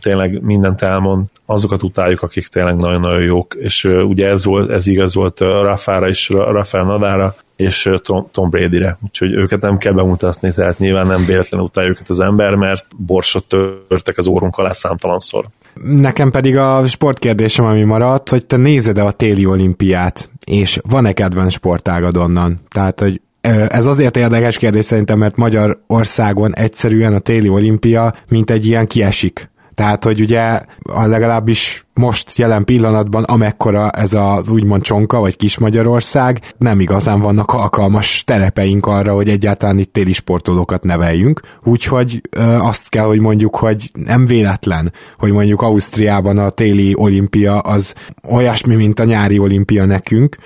tényleg 0.00 0.42
mindent 0.42 0.82
elmond, 0.82 1.24
azokat 1.46 1.82
utáljuk, 1.82 2.22
akik 2.22 2.46
tényleg 2.46 2.76
nagyon-nagyon 2.76 3.22
jók, 3.22 3.54
és 3.58 3.84
ugye 3.84 4.28
ez, 4.28 4.44
volt, 4.44 4.70
ez 4.70 4.86
igaz 4.86 5.14
volt 5.14 5.40
Raffára 5.40 6.08
is, 6.08 6.28
Rafael 6.28 6.84
Nadára, 6.84 7.36
és 7.60 7.90
Tom, 8.32 8.50
Brady-re, 8.50 8.98
úgyhogy 9.04 9.32
őket 9.32 9.60
nem 9.60 9.78
kell 9.78 9.92
bemutatni, 9.92 10.52
tehát 10.52 10.78
nyilván 10.78 11.06
nem 11.06 11.24
véletlenül 11.26 11.66
utáljuk 11.66 11.96
őket 11.96 12.08
az 12.08 12.20
ember, 12.20 12.54
mert 12.54 12.86
borsot 12.96 13.44
törtek 13.88 14.18
az 14.18 14.26
órunk 14.26 14.56
alá 14.56 14.72
számtalanszor. 14.72 15.44
Nekem 15.84 16.30
pedig 16.30 16.56
a 16.56 16.86
sportkérdésem, 16.86 17.64
ami 17.64 17.82
maradt, 17.82 18.28
hogy 18.28 18.46
te 18.46 18.56
nézed-e 18.56 19.04
a 19.04 19.12
téli 19.12 19.46
olimpiát, 19.46 20.30
és 20.44 20.80
van-e 20.88 21.12
kedvenc 21.12 21.52
sportágad 21.52 22.16
onnan? 22.16 22.60
Tehát, 22.70 23.00
hogy 23.00 23.20
ez 23.68 23.86
azért 23.86 24.16
érdekes 24.16 24.56
kérdés 24.56 24.84
szerintem, 24.84 25.18
mert 25.18 25.36
Magyarországon 25.36 26.54
egyszerűen 26.54 27.14
a 27.14 27.18
téli 27.18 27.48
olimpia 27.48 28.14
mint 28.28 28.50
egy 28.50 28.66
ilyen 28.66 28.86
kiesik. 28.86 29.50
Tehát, 29.80 30.04
hogy 30.04 30.20
ugye 30.20 30.60
a 30.82 31.06
legalábbis 31.06 31.86
most 31.94 32.38
jelen 32.38 32.64
pillanatban, 32.64 33.22
amekkora 33.22 33.90
ez 33.90 34.12
az 34.12 34.50
úgymond 34.50 34.82
csonka, 34.82 35.20
vagy 35.20 35.36
kis 35.36 35.58
Magyarország, 35.58 36.40
nem 36.58 36.80
igazán 36.80 37.20
vannak 37.20 37.52
alkalmas 37.52 38.24
terepeink 38.24 38.86
arra, 38.86 39.14
hogy 39.14 39.28
egyáltalán 39.28 39.78
itt 39.78 39.92
téli 39.92 40.12
sportolókat 40.12 40.82
neveljünk. 40.82 41.40
Úgyhogy 41.64 42.20
ö, 42.30 42.42
azt 42.42 42.88
kell, 42.88 43.04
hogy 43.04 43.20
mondjuk, 43.20 43.56
hogy 43.56 43.90
nem 43.92 44.26
véletlen, 44.26 44.92
hogy 45.18 45.32
mondjuk 45.32 45.62
Ausztriában 45.62 46.38
a 46.38 46.50
téli 46.50 46.94
olimpia 46.96 47.58
az 47.58 47.94
olyasmi, 48.28 48.74
mint 48.74 49.00
a 49.00 49.04
nyári 49.04 49.38
olimpia 49.38 49.84
nekünk, 49.84 50.36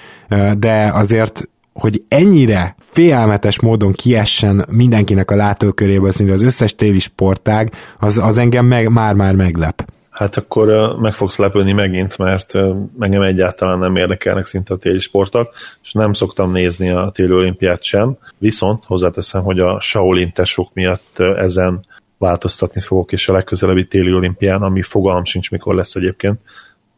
de 0.58 0.90
azért 0.92 1.48
hogy 1.72 2.02
ennyire 2.08 2.74
félelmetes 2.94 3.60
módon 3.60 3.92
kiessen 3.92 4.66
mindenkinek 4.70 5.30
a 5.30 5.36
látóköréből 5.36 6.10
szinte 6.10 6.32
az 6.32 6.42
összes 6.42 6.74
téli 6.74 6.98
sportág, 6.98 7.72
az, 7.98 8.18
az 8.18 8.38
engem 8.38 8.66
meg, 8.66 8.88
már-már 8.92 9.34
meglep. 9.34 9.92
Hát 10.10 10.36
akkor 10.36 10.96
meg 11.00 11.12
fogsz 11.14 11.36
lepődni 11.36 11.72
megint, 11.72 12.18
mert 12.18 12.54
engem 12.98 13.22
egyáltalán 13.22 13.78
nem 13.78 13.96
érdekelnek 13.96 14.46
szinte 14.46 14.74
a 14.74 14.76
téli 14.76 14.98
sportok, 14.98 15.52
és 15.82 15.92
nem 15.92 16.12
szoktam 16.12 16.52
nézni 16.52 16.90
a 16.90 17.10
téli 17.14 17.32
olimpiát 17.32 17.82
sem, 17.82 18.16
viszont 18.38 18.84
hozzáteszem, 18.84 19.42
hogy 19.42 19.58
a 19.58 19.80
Shaolin 19.80 20.32
tesók 20.32 20.70
miatt 20.72 21.18
ezen 21.18 21.84
változtatni 22.18 22.80
fogok, 22.80 23.12
és 23.12 23.28
a 23.28 23.32
legközelebbi 23.32 23.86
téli 23.86 24.12
olimpián, 24.12 24.62
ami 24.62 24.82
fogalm 24.82 25.24
sincs, 25.24 25.50
mikor 25.50 25.74
lesz 25.74 25.94
egyébként. 25.94 26.40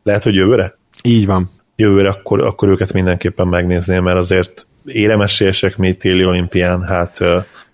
Lehet, 0.02 0.22
hogy 0.22 0.34
jövőre? 0.34 0.78
Így 1.02 1.26
van 1.26 1.50
jövőre 1.76 2.08
akkor, 2.08 2.44
akkor 2.44 2.68
őket 2.68 2.92
mindenképpen 2.92 3.46
megnézném, 3.46 4.02
mert 4.02 4.18
azért 4.18 4.66
éremesélyesek 4.86 5.76
még 5.76 5.96
téli 5.96 6.24
olimpián, 6.24 6.82
hát 6.82 7.18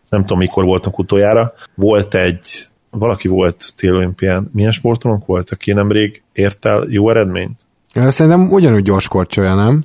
nem 0.08 0.20
tudom 0.20 0.38
mikor 0.38 0.64
voltunk 0.64 0.98
utoljára. 0.98 1.54
Volt 1.74 2.14
egy, 2.14 2.66
valaki 2.90 3.28
volt 3.28 3.72
téli 3.76 3.96
olimpián, 3.96 4.50
milyen 4.52 4.70
sportolónk 4.70 5.26
volt, 5.26 5.50
aki 5.50 5.72
nemrég 5.72 6.22
ért 6.32 6.64
el 6.64 6.86
jó 6.88 7.10
eredményt? 7.10 7.60
Szerintem 7.94 8.50
ugyanúgy 8.50 8.82
gyors 8.82 9.08
korcsolya, 9.08 9.54
nem? 9.54 9.84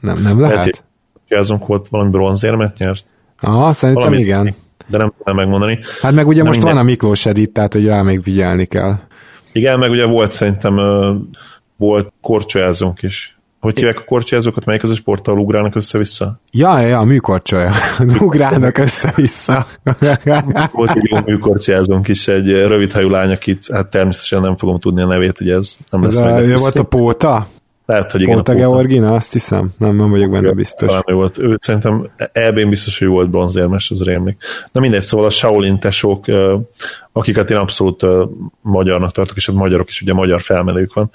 Nem, 0.00 0.22
nem 0.22 0.40
lehet? 0.40 0.84
Lehet, 1.28 1.48
volt 1.66 1.88
valami 1.88 2.10
bronzérmet 2.10 2.78
nyert? 2.78 3.04
Aha, 3.40 3.72
szerintem 3.72 4.04
valami, 4.04 4.24
igen. 4.24 4.54
De 4.86 4.98
nem 4.98 5.12
tudom 5.18 5.36
megmondani. 5.36 5.78
Hát 6.00 6.12
meg 6.12 6.26
ugye 6.26 6.38
nem 6.38 6.46
most 6.46 6.58
minden... 6.58 6.76
van 6.76 6.84
a 6.84 6.88
Miklós 6.88 7.26
Edit, 7.26 7.52
tehát 7.52 7.72
hogy 7.72 7.86
rá 7.86 8.02
még 8.02 8.22
vigyelni 8.22 8.64
kell. 8.64 8.94
Igen, 9.52 9.78
meg 9.78 9.90
ugye 9.90 10.06
volt 10.06 10.32
szerintem 10.32 10.76
volt 11.76 12.12
korcsolyázónk 12.20 13.02
is. 13.02 13.37
Hogy 13.60 13.76
hívják 13.76 13.98
a 13.98 14.04
korcsázókat, 14.04 14.64
melyik 14.64 14.82
az 14.82 14.90
a 14.90 14.94
sporttal 14.94 15.38
ugrálnak 15.38 15.74
össze-vissza? 15.74 16.40
Ja, 16.50 16.80
ja, 16.80 16.86
ja, 16.86 16.98
a 16.98 17.04
műkorcsolya. 17.04 17.72
Ugrálnak 18.20 18.78
össze-vissza. 18.78 19.66
Volt 20.72 20.90
egy 20.94 21.10
jó 21.10 21.16
műkorcsázónk 21.24 22.08
is, 22.08 22.28
egy 22.28 22.48
rövidhajú 22.48 23.08
lány, 23.08 23.30
akit 23.30 23.66
hát 23.72 23.86
természetesen 23.86 24.40
nem 24.40 24.56
fogom 24.56 24.78
tudni 24.78 25.02
a 25.02 25.06
nevét, 25.06 25.40
ugye 25.40 25.54
ez 25.54 25.76
nem 25.90 26.02
lesz 26.02 26.16
ez 26.16 26.44
Ő 26.44 26.56
volt 26.56 26.78
a 26.78 26.82
Póta? 26.82 27.48
Lehet, 27.88 28.12
hogy 28.12 28.20
igen. 28.20 28.36
Póta 28.36 28.54
Georgina, 28.54 29.14
azt 29.14 29.32
hiszem. 29.32 29.70
Nem, 29.78 29.96
nem 29.96 30.10
vagyok 30.10 30.30
benne 30.30 30.52
biztos. 30.52 30.98
Ő 31.06 31.14
volt. 31.14 31.38
Ő 31.38 31.56
szerintem 31.60 32.10
eb 32.32 32.68
biztos, 32.68 32.98
hogy 32.98 33.08
volt 33.08 33.30
bronzérmes, 33.30 33.90
az 33.90 34.02
rémlik. 34.02 34.36
Na 34.72 34.80
mindegy, 34.80 35.02
szóval 35.02 35.26
a 35.26 35.30
Shaolin 35.30 35.78
tesók, 35.78 36.26
akiket 37.12 37.50
én 37.50 37.56
abszolút 37.56 38.06
magyarnak 38.60 39.12
tartok, 39.12 39.36
és 39.36 39.48
a 39.48 39.52
magyarok 39.52 39.88
is, 39.88 40.02
ugye 40.02 40.12
magyar 40.12 40.40
felmenők 40.40 40.92
van, 40.94 41.10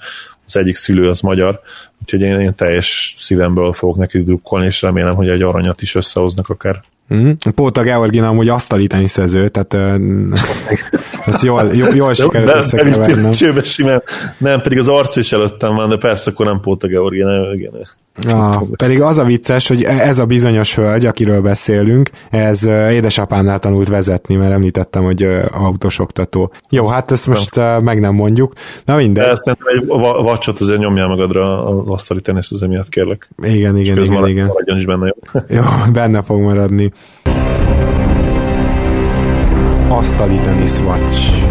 az 0.46 0.56
egyik 0.56 0.76
szülő 0.76 1.08
az 1.08 1.20
magyar, 1.20 1.60
úgyhogy 2.02 2.20
én, 2.20 2.40
én 2.40 2.54
teljes 2.54 3.16
szívemből 3.18 3.72
fogok 3.72 3.96
neki 3.96 4.22
drukkolni, 4.22 4.66
és 4.66 4.82
remélem, 4.82 5.14
hogy 5.14 5.28
egy 5.28 5.42
aranyat 5.42 5.82
is 5.82 5.94
összehoznak 5.94 6.48
akár. 6.48 6.80
Mm. 7.14 7.30
Póta 7.54 7.82
Georgina 7.82 8.28
amúgy 8.28 8.48
asztali 8.48 8.86
teniszező, 8.86 9.48
tehát 9.48 10.00
ezt 11.26 11.42
jól, 11.42 11.74
jól, 11.74 11.94
jól 11.94 12.14
sikerült 12.14 12.54
összekevernem. 12.54 13.62
simán, 13.62 14.02
nem, 14.38 14.60
pedig 14.60 14.78
az 14.78 14.88
arc 14.88 15.16
is 15.16 15.32
előttem 15.32 15.74
van, 15.74 15.88
de 15.88 15.96
persze 15.96 16.30
akkor 16.30 16.46
nem 16.46 16.60
Póta 16.60 16.86
Georgina, 16.86 17.54
igen. 17.54 17.72
Ah, 18.22 18.62
pedig 18.76 19.00
az 19.00 19.18
a 19.18 19.24
vicces, 19.24 19.68
hogy 19.68 19.82
ez 19.82 20.18
a 20.18 20.26
bizonyos 20.26 20.74
hölgy, 20.74 21.06
akiről 21.06 21.40
beszélünk, 21.40 22.10
ez 22.30 22.66
édesapámnál 22.66 23.58
tanult 23.58 23.88
vezetni, 23.88 24.36
mert 24.36 24.52
említettem, 24.52 25.02
hogy 25.02 25.22
autós 25.52 25.98
oktató. 25.98 26.52
Jó, 26.70 26.86
hát 26.86 27.10
ezt 27.10 27.26
most 27.26 27.60
meg 27.80 28.00
nem 28.00 28.14
mondjuk. 28.14 28.52
Na 28.84 28.96
mindegy. 28.96 29.26
De 29.26 29.34
szerintem 29.34 29.66
egy 29.78 29.86
vacsot 30.24 30.60
azért 30.60 30.78
nyomjál 30.78 31.06
magadra 31.06 31.66
az 31.66 31.88
asztali 31.88 32.20
tenisz, 32.20 32.52
azért 32.52 32.70
miatt 32.70 32.88
kérlek. 32.88 33.28
Igen, 33.42 33.76
igen, 33.76 33.98
igen. 33.98 34.12
Marad, 34.12 34.28
igen. 34.28 34.46
Maradjon 34.46 34.76
is 34.76 34.84
benne. 34.84 35.14
Jó. 35.32 35.40
jó, 35.48 35.62
benne 35.92 36.22
fog 36.22 36.40
maradni. 36.40 36.92
Asztali 39.88 40.36
tenisz 40.36 40.80
watch. 40.80 41.46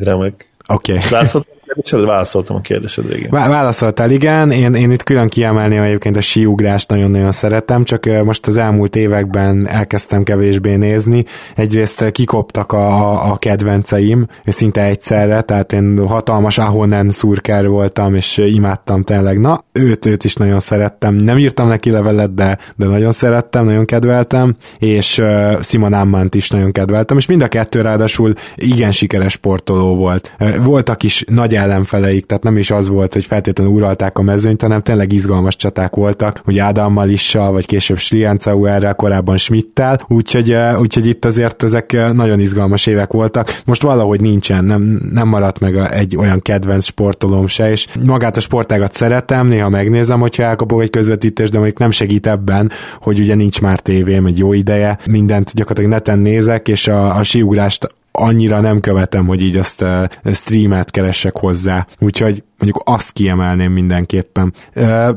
Remek. 0.00 0.48
Oké. 0.68 0.92
Okay. 0.92 1.04
Látszott, 1.10 1.48
kérdésed, 1.74 2.04
válaszoltam 2.06 2.56
a 2.56 2.60
kérdésed 2.60 3.04
igen. 3.16 3.30
Válaszoltál, 3.30 4.10
igen. 4.10 4.50
Én, 4.50 4.74
én 4.74 4.90
itt 4.90 5.02
külön 5.02 5.28
kiemelném 5.28 5.82
egyébként 5.82 6.16
a 6.16 6.20
síugrást, 6.20 6.88
nagyon-nagyon 6.88 7.30
szeretem, 7.30 7.84
csak 7.84 8.24
most 8.24 8.46
az 8.46 8.56
elmúlt 8.56 8.96
években 8.96 9.68
elkezdtem 9.68 10.22
kevésbé 10.22 10.74
nézni. 10.74 11.24
Egyrészt 11.56 12.10
kikoptak 12.10 12.72
a, 12.72 13.32
a 13.32 13.36
kedvenceim, 13.36 14.26
szinte 14.44 14.84
egyszerre, 14.84 15.40
tehát 15.40 15.72
én 15.72 16.06
hatalmas 16.06 16.58
Ahonen 16.58 17.10
szurker 17.10 17.68
voltam, 17.68 18.14
és 18.14 18.36
imádtam 18.38 19.02
tényleg. 19.02 19.40
Na, 19.40 19.64
őt, 19.72 20.06
őt 20.06 20.24
is 20.24 20.34
nagyon 20.34 20.60
szerettem. 20.60 21.14
Nem 21.14 21.38
írtam 21.38 21.68
neki 21.68 21.90
levelet, 21.90 22.34
de, 22.34 22.58
de 22.76 22.86
nagyon 22.86 23.12
szerettem, 23.12 23.64
nagyon 23.64 23.84
kedveltem, 23.84 24.56
és 24.78 25.18
uh, 25.18 25.62
Simon 25.62 25.92
Ammant 25.92 26.34
is 26.34 26.50
nagyon 26.50 26.72
kedveltem, 26.72 27.16
és 27.16 27.26
mind 27.26 27.42
a 27.42 27.48
kettő 27.48 27.80
ráadásul 27.80 28.32
igen 28.54 28.92
sikeres 28.92 29.32
sportoló 29.32 29.96
volt. 29.96 30.32
Voltak 30.62 31.02
is 31.02 31.24
nagy 31.28 31.54
ellenfeleik, 31.60 32.26
tehát 32.26 32.42
nem 32.42 32.56
is 32.56 32.70
az 32.70 32.88
volt, 32.88 33.12
hogy 33.12 33.24
feltétlenül 33.24 33.72
uralták 33.72 34.18
a 34.18 34.22
mezőnyt, 34.22 34.62
hanem 34.62 34.82
tényleg 34.82 35.12
izgalmas 35.12 35.56
csaták 35.56 35.94
voltak, 35.94 36.40
hogy 36.44 36.58
Ádámmal 36.58 37.08
is, 37.08 37.32
vagy 37.32 37.66
később 37.66 37.98
Sliancauerrel, 37.98 38.94
korábban 38.94 39.36
Schmidtel, 39.36 40.00
úgyhogy, 40.08 40.56
úgyhogy 40.78 41.06
itt 41.06 41.24
azért 41.24 41.62
ezek 41.62 42.12
nagyon 42.12 42.40
izgalmas 42.40 42.86
évek 42.86 43.12
voltak. 43.12 43.60
Most 43.64 43.82
valahogy 43.82 44.20
nincsen, 44.20 44.64
nem, 44.64 45.00
nem 45.12 45.28
maradt 45.28 45.58
meg 45.58 45.76
egy 45.76 46.16
olyan 46.16 46.40
kedvenc 46.40 46.84
sportolóm 46.84 47.46
se, 47.46 47.70
és 47.70 47.86
magát 48.04 48.36
a 48.36 48.40
sportágat 48.40 48.94
szeretem, 48.94 49.46
néha 49.46 49.68
megnézem, 49.68 50.20
hogyha 50.20 50.42
elkapok 50.42 50.82
egy 50.82 50.90
közvetítést, 50.90 51.50
de 51.52 51.58
mondjuk 51.58 51.78
nem 51.78 51.90
segít 51.90 52.26
ebben, 52.26 52.70
hogy 53.00 53.18
ugye 53.18 53.34
nincs 53.34 53.60
már 53.60 53.80
tévém 53.80 54.26
egy 54.26 54.38
jó 54.38 54.52
ideje, 54.52 54.98
mindent 55.06 55.54
gyakorlatilag 55.54 55.90
neten 55.90 56.18
nézek, 56.18 56.68
és 56.68 56.88
a, 56.88 57.16
a 57.16 57.22
síugrást 57.22 57.86
annyira 58.12 58.60
nem 58.60 58.80
követem, 58.80 59.26
hogy 59.26 59.42
így 59.42 59.56
azt 59.56 59.82
uh, 59.82 60.04
streamet 60.32 60.90
keresek 60.90 61.36
hozzá, 61.36 61.86
úgyhogy 61.98 62.42
mondjuk 62.58 62.82
azt 62.84 63.12
kiemelném 63.12 63.72
mindenképpen. 63.72 64.52
Uh, 64.74 65.08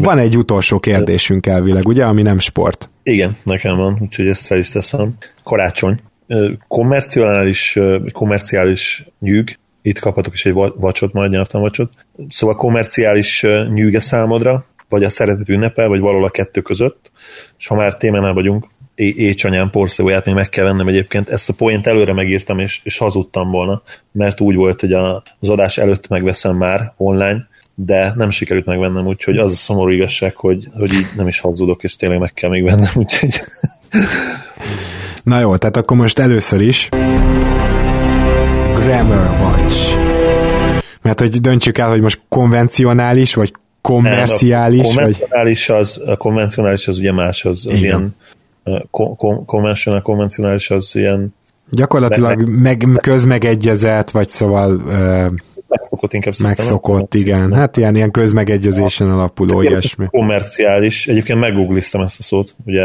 van 0.00 0.18
egy 0.18 0.36
utolsó 0.36 0.78
kérdésünk 0.78 1.46
elvileg, 1.46 1.86
ugye, 1.86 2.04
ami 2.04 2.22
nem 2.22 2.38
sport. 2.38 2.90
Igen, 3.02 3.36
nekem 3.42 3.76
van, 3.76 3.98
úgyhogy 4.00 4.28
ezt 4.28 4.46
fel 4.46 4.58
is 4.58 4.68
teszem. 4.68 5.14
Karácsony. 5.44 6.00
Kommerciális, 6.68 7.78
kommerciális 8.12 9.06
nyűg, 9.20 9.58
itt 9.82 9.98
kaphatok 9.98 10.32
is 10.32 10.46
egy 10.46 10.52
vacsot, 10.76 11.12
majd 11.12 11.30
nyertem 11.30 11.60
vacsot. 11.60 11.92
Szóval 12.28 12.56
kommerciális 12.56 13.46
nyűge 13.72 14.00
számodra, 14.00 14.64
vagy 14.88 15.04
a 15.04 15.08
szeretet 15.08 15.48
ünnepe, 15.48 15.86
vagy 15.86 16.00
valahol 16.00 16.24
a 16.24 16.30
kettő 16.30 16.60
között, 16.60 17.10
és 17.58 17.66
ha 17.66 17.74
már 17.74 17.96
témánál 17.96 18.32
vagyunk, 18.32 18.66
écsanyám 19.00 19.70
porszívóját 19.70 20.24
még 20.24 20.34
meg 20.34 20.48
kell 20.48 20.64
vennem 20.64 20.88
egyébként. 20.88 21.28
Ezt 21.28 21.48
a 21.48 21.52
poént 21.52 21.86
előre 21.86 22.12
megírtam, 22.12 22.58
és, 22.58 22.80
és 22.82 22.98
hazudtam 22.98 23.50
volna, 23.50 23.82
mert 24.12 24.40
úgy 24.40 24.54
volt, 24.54 24.80
hogy 24.80 24.92
a, 24.92 25.22
az 25.40 25.48
adás 25.48 25.78
előtt 25.78 26.08
megveszem 26.08 26.56
már 26.56 26.92
online, 26.96 27.48
de 27.74 28.12
nem 28.16 28.30
sikerült 28.30 28.66
megvennem, 28.66 29.06
úgyhogy 29.06 29.38
az 29.38 29.52
a 29.52 29.56
szomorú 29.56 29.90
igazság, 29.90 30.36
hogy, 30.36 30.68
hogy 30.78 30.92
így 30.92 31.06
nem 31.16 31.28
is 31.28 31.40
hazudok, 31.40 31.82
és 31.82 31.96
tényleg 31.96 32.18
meg 32.18 32.32
kell 32.32 32.50
még 32.50 32.62
vennem, 32.62 32.90
úgyhogy... 33.02 33.40
Na 35.22 35.40
jó, 35.40 35.56
tehát 35.56 35.76
akkor 35.76 35.96
most 35.96 36.18
először 36.18 36.60
is 36.60 36.88
Grammar 38.74 39.40
Watch. 39.40 39.96
Mert 41.02 41.20
hogy 41.20 41.40
döntsük 41.40 41.78
el, 41.78 41.88
hogy 41.88 42.00
most 42.00 42.20
konvencionális, 42.28 43.34
vagy 43.34 43.52
kommerciális? 43.80 44.80
Nem, 44.80 44.88
a 44.88 44.94
konvencionális, 44.94 45.66
vagy? 45.66 45.76
az, 45.78 46.02
a 46.06 46.16
konvencionális 46.16 46.88
az 46.88 46.98
ugye 46.98 47.12
más, 47.12 47.44
az, 47.44 47.66
az 47.70 47.82
ilyen 47.82 48.16
konvencionális, 49.46 50.04
konvencionális 50.04 50.70
az 50.70 50.96
ilyen 50.96 51.34
Gyakorlatilag 51.72 52.48
meg, 52.48 52.86
közmegegyezett, 53.00 54.10
vagy 54.10 54.28
szóval 54.28 54.82
megszokott 55.68 56.12
inkább 56.12 56.34
Megszokott, 56.42 57.14
igen. 57.14 57.52
Hát 57.52 57.76
ilyen, 57.76 57.96
ilyen 57.96 58.10
közmegegyezésen 58.10 59.10
alapuló 59.10 59.62
ilyesmi. 59.62 60.06
Kommerciális. 60.06 61.06
Egyébként 61.06 61.38
meggoogliztam 61.38 62.00
ezt 62.00 62.18
a 62.18 62.22
szót, 62.22 62.54
ugye 62.64 62.82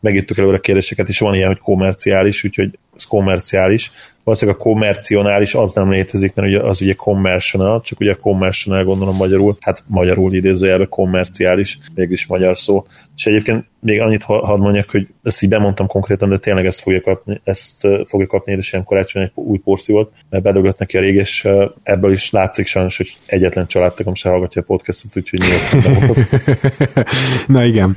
megírtuk 0.00 0.38
előre 0.38 0.58
kérdéseket, 0.58 1.08
és 1.08 1.18
van 1.18 1.34
ilyen, 1.34 1.48
hogy 1.48 1.58
kommerciális, 1.58 2.44
úgyhogy 2.44 2.78
ez 2.96 3.04
kommerciális 3.04 3.90
valószínűleg 4.26 4.60
a 4.60 4.62
kommercionális 4.62 5.54
az 5.54 5.72
nem 5.72 5.90
létezik, 5.90 6.34
mert 6.34 6.48
ugye 6.48 6.60
az 6.60 6.82
ugye 6.82 6.94
commercial, 6.94 7.80
csak 7.80 8.00
ugye 8.00 8.12
a 8.12 8.16
commercial 8.16 8.84
gondolom 8.84 9.16
magyarul, 9.16 9.56
hát 9.60 9.84
magyarul 9.86 10.34
idézőjelben 10.34 10.88
kommerciális, 10.88 11.78
mégis 11.94 12.26
magyar 12.26 12.56
szó. 12.56 12.86
És 13.16 13.26
egyébként 13.26 13.64
még 13.80 14.00
annyit 14.00 14.22
hadd 14.22 14.58
mondjak, 14.58 14.90
hogy 14.90 15.06
ezt 15.22 15.42
így 15.42 15.48
bemondtam 15.48 15.86
konkrétan, 15.86 16.28
de 16.28 16.38
tényleg 16.38 16.66
ezt 16.66 16.80
fogja 16.80 17.00
kapni, 17.00 17.40
ezt 17.44 17.88
fogja 18.06 18.26
kapni 18.26 18.52
édesem 18.52 18.84
karácsony 18.84 19.22
egy 19.22 19.30
új 19.34 19.58
porciót, 19.58 20.12
mert 20.30 20.42
bedögött 20.42 20.78
neki 20.78 20.96
a 20.96 21.00
rég, 21.00 21.14
és 21.14 21.48
ebből 21.82 22.12
is 22.12 22.30
látszik 22.30 22.66
sajnos, 22.66 22.96
hogy 22.96 23.16
egyetlen 23.26 23.66
családtagom 23.66 24.14
se 24.14 24.28
hallgatja 24.28 24.60
a 24.60 24.64
podcastot, 24.64 25.16
úgyhogy 25.16 25.40
nyilván 25.40 26.26
Na 27.46 27.64
igen, 27.64 27.96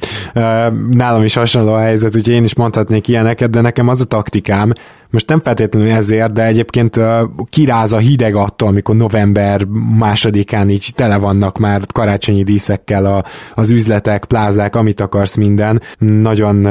nálam 0.91 1.23
is 1.23 1.34
hasonló 1.34 1.73
a 1.73 1.80
helyzet, 1.80 2.15
úgyhogy 2.15 2.34
én 2.34 2.43
is 2.43 2.56
mondhatnék 2.56 3.07
ilyeneket, 3.07 3.49
de 3.49 3.61
nekem 3.61 3.88
az 3.88 4.01
a 4.01 4.06
taktikám, 4.06 4.73
most 5.10 5.30
nem 5.30 5.41
feltétlenül 5.41 5.91
ezért, 5.91 6.34
de 6.34 6.45
egyébként 6.45 6.99
kiráz 7.49 7.94
a 7.94 7.98
hideg 7.98 8.36
attól, 8.36 8.68
amikor 8.68 8.95
november 8.95 9.65
másodikán 9.98 10.69
így 10.69 10.91
tele 10.95 11.18
vannak 11.18 11.57
már 11.57 11.81
karácsonyi 11.91 12.44
díszekkel 12.44 13.06
a, 13.06 13.23
az 13.53 13.69
üzletek, 13.69 14.26
plázák, 14.26 14.76
amit 14.76 15.02
akarsz 15.02 15.36
minden. 15.36 15.81
Nagyon, 15.98 16.68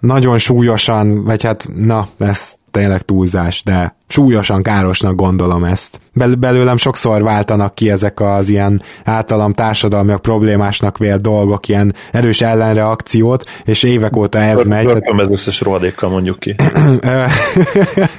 nagyon 0.00 0.38
súlyosan, 0.38 1.24
vagy 1.24 1.42
hát 1.44 1.68
na, 1.74 2.08
ez 2.18 2.57
tényleg 2.70 3.02
túlzás, 3.02 3.62
de 3.62 3.96
súlyosan 4.08 4.62
károsnak 4.62 5.14
gondolom 5.14 5.64
ezt. 5.64 6.00
Bel- 6.12 6.38
belőlem 6.38 6.76
sokszor 6.76 7.22
váltanak 7.22 7.74
ki 7.74 7.90
ezek 7.90 8.20
az 8.20 8.48
ilyen 8.48 8.82
általam 9.04 9.52
társadalmiak 9.52 10.22
problémásnak 10.22 10.98
vélt 10.98 11.20
dolgok, 11.20 11.68
ilyen 11.68 11.94
erős 12.12 12.40
ellenreakciót, 12.40 13.44
és 13.64 13.82
évek 13.82 14.16
óta 14.16 14.38
ez 14.38 14.62
megy. 14.62 14.84
Rögtön 14.84 15.18
az 15.18 15.30
összes 15.30 15.60
rohadékkal 15.60 16.10
mondjuk 16.10 16.38
ki. 16.38 16.54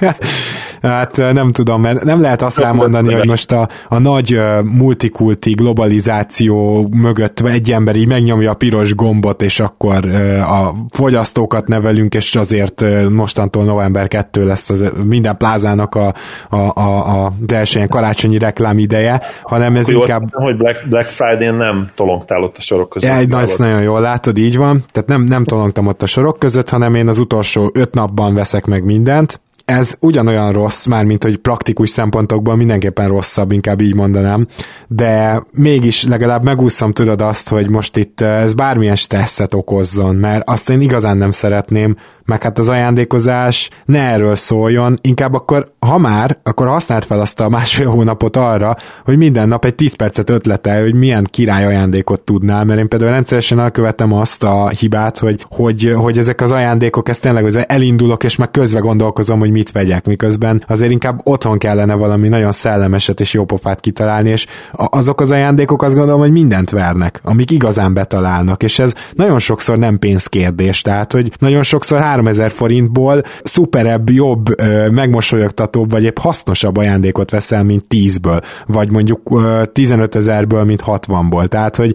Hát 0.82 1.16
nem 1.16 1.52
tudom, 1.52 1.80
mert 1.80 2.04
nem 2.04 2.20
lehet 2.20 2.42
azt 2.42 2.60
elmondani, 2.60 3.14
hogy 3.14 3.28
most 3.28 3.52
a, 3.52 3.68
a 3.88 3.98
nagy 3.98 4.40
multikulti 4.62 5.50
globalizáció 5.50 6.88
mögött 6.96 7.40
egy 7.40 7.72
ember 7.72 7.96
így 7.96 8.08
megnyomja 8.08 8.50
a 8.50 8.54
piros 8.54 8.94
gombot, 8.94 9.42
és 9.42 9.60
akkor 9.60 10.08
a 10.40 10.74
fogyasztókat 10.90 11.68
nevelünk, 11.68 12.14
és 12.14 12.36
azért 12.36 12.84
mostantól 13.08 13.64
november 13.64 14.08
2 14.08 14.46
lesz 14.46 14.70
az 14.70 14.84
minden 15.04 15.36
plázának 15.36 15.94
a, 15.94 16.14
a, 16.50 16.56
a, 16.56 17.24
a 17.24 17.32
az 17.50 17.52
első 17.52 17.76
ilyen 17.76 17.88
karácsonyi 17.88 18.38
reklám 18.38 18.78
ideje, 18.78 19.22
hanem 19.42 19.76
ez 19.76 19.88
Jó, 19.88 20.00
inkább... 20.00 20.28
hogy 20.32 20.56
Black, 20.56 20.88
Black 20.88 21.08
Friday-n 21.08 21.54
nem 21.54 21.90
tolongtál 21.94 22.42
ott 22.42 22.56
a 22.56 22.60
sorok 22.60 22.88
között. 22.88 23.10
Ja, 23.10 23.26
nagy, 23.26 23.50
nagyon 23.58 23.82
jól 23.82 24.00
látod, 24.00 24.38
így 24.38 24.56
van. 24.56 24.84
Tehát 24.92 25.08
nem, 25.08 25.22
nem 25.22 25.44
tolongtam 25.44 25.86
ott 25.86 26.02
a 26.02 26.06
sorok 26.06 26.38
között, 26.38 26.68
hanem 26.68 26.94
én 26.94 27.08
az 27.08 27.18
utolsó 27.18 27.70
öt 27.74 27.94
napban 27.94 28.34
veszek 28.34 28.66
meg 28.66 28.84
mindent, 28.84 29.40
ez 29.70 29.96
ugyanolyan 30.00 30.52
rossz, 30.52 30.86
már 30.86 31.04
mint 31.04 31.22
hogy 31.22 31.36
praktikus 31.36 31.88
szempontokból 31.88 32.56
mindenképpen 32.56 33.08
rosszabb, 33.08 33.52
inkább 33.52 33.80
így 33.80 33.94
mondanám, 33.94 34.46
de 34.88 35.42
mégis 35.52 36.04
legalább 36.04 36.44
megúszom 36.44 36.92
tudod 36.92 37.20
azt, 37.20 37.48
hogy 37.48 37.68
most 37.68 37.96
itt 37.96 38.20
ez 38.20 38.54
bármilyen 38.54 38.96
stresszet 38.96 39.54
okozzon, 39.54 40.14
mert 40.14 40.48
azt 40.48 40.70
én 40.70 40.80
igazán 40.80 41.16
nem 41.16 41.30
szeretném, 41.30 41.96
meg 42.30 42.42
hát 42.42 42.58
az 42.58 42.68
ajándékozás 42.68 43.70
ne 43.84 44.10
erről 44.10 44.34
szóljon, 44.34 44.98
inkább 45.00 45.34
akkor, 45.34 45.72
ha 45.78 45.98
már, 45.98 46.38
akkor 46.42 46.66
használt 46.66 47.04
fel 47.04 47.20
azt 47.20 47.40
a 47.40 47.48
másfél 47.48 47.88
hónapot 47.88 48.36
arra, 48.36 48.76
hogy 49.04 49.16
minden 49.16 49.48
nap 49.48 49.64
egy 49.64 49.74
10 49.74 49.94
percet 49.94 50.30
ötletel, 50.30 50.82
hogy 50.82 50.94
milyen 50.94 51.26
király 51.30 51.64
ajándékot 51.64 52.20
tudnál, 52.20 52.64
mert 52.64 52.80
én 52.80 52.88
például 52.88 53.10
rendszeresen 53.10 53.60
elkövetem 53.60 54.12
azt 54.12 54.44
a 54.44 54.68
hibát, 54.68 55.18
hogy, 55.18 55.44
hogy, 55.48 55.92
hogy 55.96 56.18
ezek 56.18 56.40
az 56.40 56.50
ajándékok, 56.50 57.08
ez 57.08 57.18
tényleg 57.18 57.42
hogy 57.42 57.58
elindulok, 57.66 58.24
és 58.24 58.36
meg 58.36 58.50
közbe 58.50 58.78
gondolkozom, 58.78 59.38
hogy 59.38 59.50
mit 59.60 59.72
vegyek, 59.72 60.06
miközben 60.06 60.64
azért 60.66 60.90
inkább 60.90 61.20
otthon 61.24 61.58
kellene 61.58 61.94
valami 61.94 62.28
nagyon 62.28 62.52
szellemeset 62.52 63.20
és 63.20 63.32
jópofát 63.32 63.80
kitalálni, 63.80 64.28
és 64.28 64.46
azok 64.72 65.20
az 65.20 65.30
ajándékok 65.30 65.82
azt 65.82 65.94
gondolom, 65.94 66.20
hogy 66.20 66.30
mindent 66.30 66.70
vernek, 66.70 67.20
amik 67.22 67.50
igazán 67.50 67.94
betalálnak, 67.94 68.62
és 68.62 68.78
ez 68.78 68.94
nagyon 69.12 69.38
sokszor 69.38 69.78
nem 69.78 69.98
pénzkérdés, 69.98 70.80
tehát 70.82 71.12
hogy 71.12 71.32
nagyon 71.38 71.62
sokszor 71.62 72.00
3000 72.00 72.50
forintból 72.50 73.22
szuperebb, 73.42 74.10
jobb, 74.10 74.62
megmosolyogtatóbb, 74.90 75.90
vagy 75.90 76.02
épp 76.04 76.18
hasznosabb 76.18 76.76
ajándékot 76.76 77.30
veszel, 77.30 77.64
mint 77.64 77.84
10-ből, 77.88 78.42
vagy 78.66 78.90
mondjuk 78.90 79.42
15 79.72 80.14
ezerből, 80.14 80.64
mint 80.64 80.82
60-ból. 80.86 81.48
Tehát, 81.48 81.76
hogy 81.76 81.94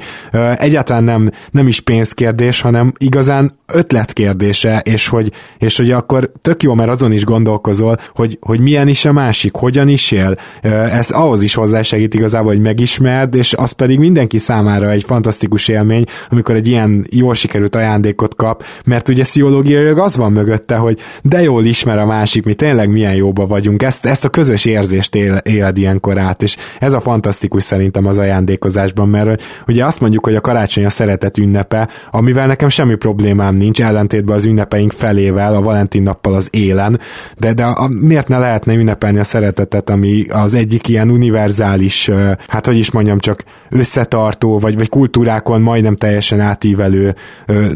egyáltalán 0.56 1.04
nem, 1.04 1.32
nem 1.52 1.68
is 1.68 1.80
pénzkérdés, 1.80 2.62
hanem 2.62 2.94
igazán 2.98 3.52
ötletkérdése, 3.74 4.80
és 4.80 5.08
hogy, 5.08 5.32
és 5.58 5.78
hogy 5.78 5.92
akkor 5.92 6.32
tök 6.42 6.64
jó, 6.64 6.74
mert 6.74 6.90
azon 6.90 7.12
is 7.12 7.24
gondolkozol, 7.56 7.98
hogy, 8.16 8.38
hogy 8.42 8.60
milyen 8.60 8.88
is 8.88 9.06
a 9.06 9.12
másik, 9.12 9.56
hogyan 9.56 9.88
is 9.88 10.12
él. 10.12 10.38
Ez 10.62 11.10
ahhoz 11.10 11.42
is 11.42 11.54
hozzásegít 11.54 12.14
igazából, 12.14 12.52
hogy 12.52 12.62
megismerd, 12.62 13.36
és 13.36 13.54
az 13.54 13.72
pedig 13.72 14.00
mindenki 14.00 14.38
számára 14.38 14.90
egy 14.90 15.04
fantasztikus 15.04 15.68
élmény, 15.68 16.06
amikor 16.30 16.56
egy 16.56 16.68
ilyen 16.68 17.06
jól 17.10 17.34
sikerült 17.34 17.76
ajándékot 17.76 18.36
kap, 18.36 18.64
mert 18.86 19.10
ugye 19.10 19.24
pszichológiailag 19.24 19.98
az 19.98 20.18
van 20.18 20.32
mögötte, 20.32 20.76
hogy 20.76 21.00
de 21.24 21.42
jól 21.42 21.66
ismer 21.66 21.98
a 21.98 22.06
másik, 22.06 22.46
mi 22.46 22.54
tényleg 22.54 22.90
milyen 22.90 23.16
jóba 23.16 23.46
vagyunk, 23.46 23.84
ezt, 23.84 24.06
ezt 24.06 24.26
a 24.26 24.30
közös 24.30 24.66
érzést 24.66 25.16
él, 25.16 25.38
éled 25.44 25.78
ilyenkor 25.78 26.18
át, 26.18 26.42
és 26.42 26.58
ez 26.80 26.94
a 26.94 27.02
fantasztikus 27.02 27.64
szerintem 27.64 28.06
az 28.06 28.18
ajándékozásban, 28.18 29.10
mert 29.10 29.44
ugye 29.68 29.86
azt 29.86 30.00
mondjuk, 30.00 30.26
hogy 30.26 30.36
a 30.36 30.42
karácsony 30.42 30.86
a 30.86 30.90
szeretet 30.90 31.38
ünnepe, 31.38 31.90
amivel 32.12 32.48
nekem 32.48 32.70
semmi 32.70 32.96
problémám 32.96 33.56
nincs, 33.56 33.82
ellentétben 33.82 34.36
az 34.36 34.46
ünnepeink 34.46 34.92
felével, 34.92 35.56
a 35.56 35.62
Valentin 35.62 36.04
nappal 36.04 36.34
az 36.34 36.48
élen, 36.52 37.00
de, 37.38 37.54
de 37.54 37.64
a, 37.64 37.84
a, 37.84 37.88
miért 37.88 38.28
ne 38.28 38.38
lehetne 38.38 38.74
ünnepelni 38.74 39.20
a 39.20 39.24
szeretetet, 39.24 39.90
ami 39.90 40.26
az 40.30 40.54
egyik 40.54 40.88
ilyen 40.88 41.10
univerzális, 41.10 42.10
hát 42.48 42.66
hogy 42.66 42.78
is 42.78 42.92
mondjam, 42.92 43.20
csak 43.20 43.44
összetartó, 43.70 44.60
vagy, 44.60 44.76
vagy 44.76 44.90
kultúrákon 44.90 45.62
majdnem 45.62 45.96
teljesen 45.96 46.40
átívelő 46.40 47.16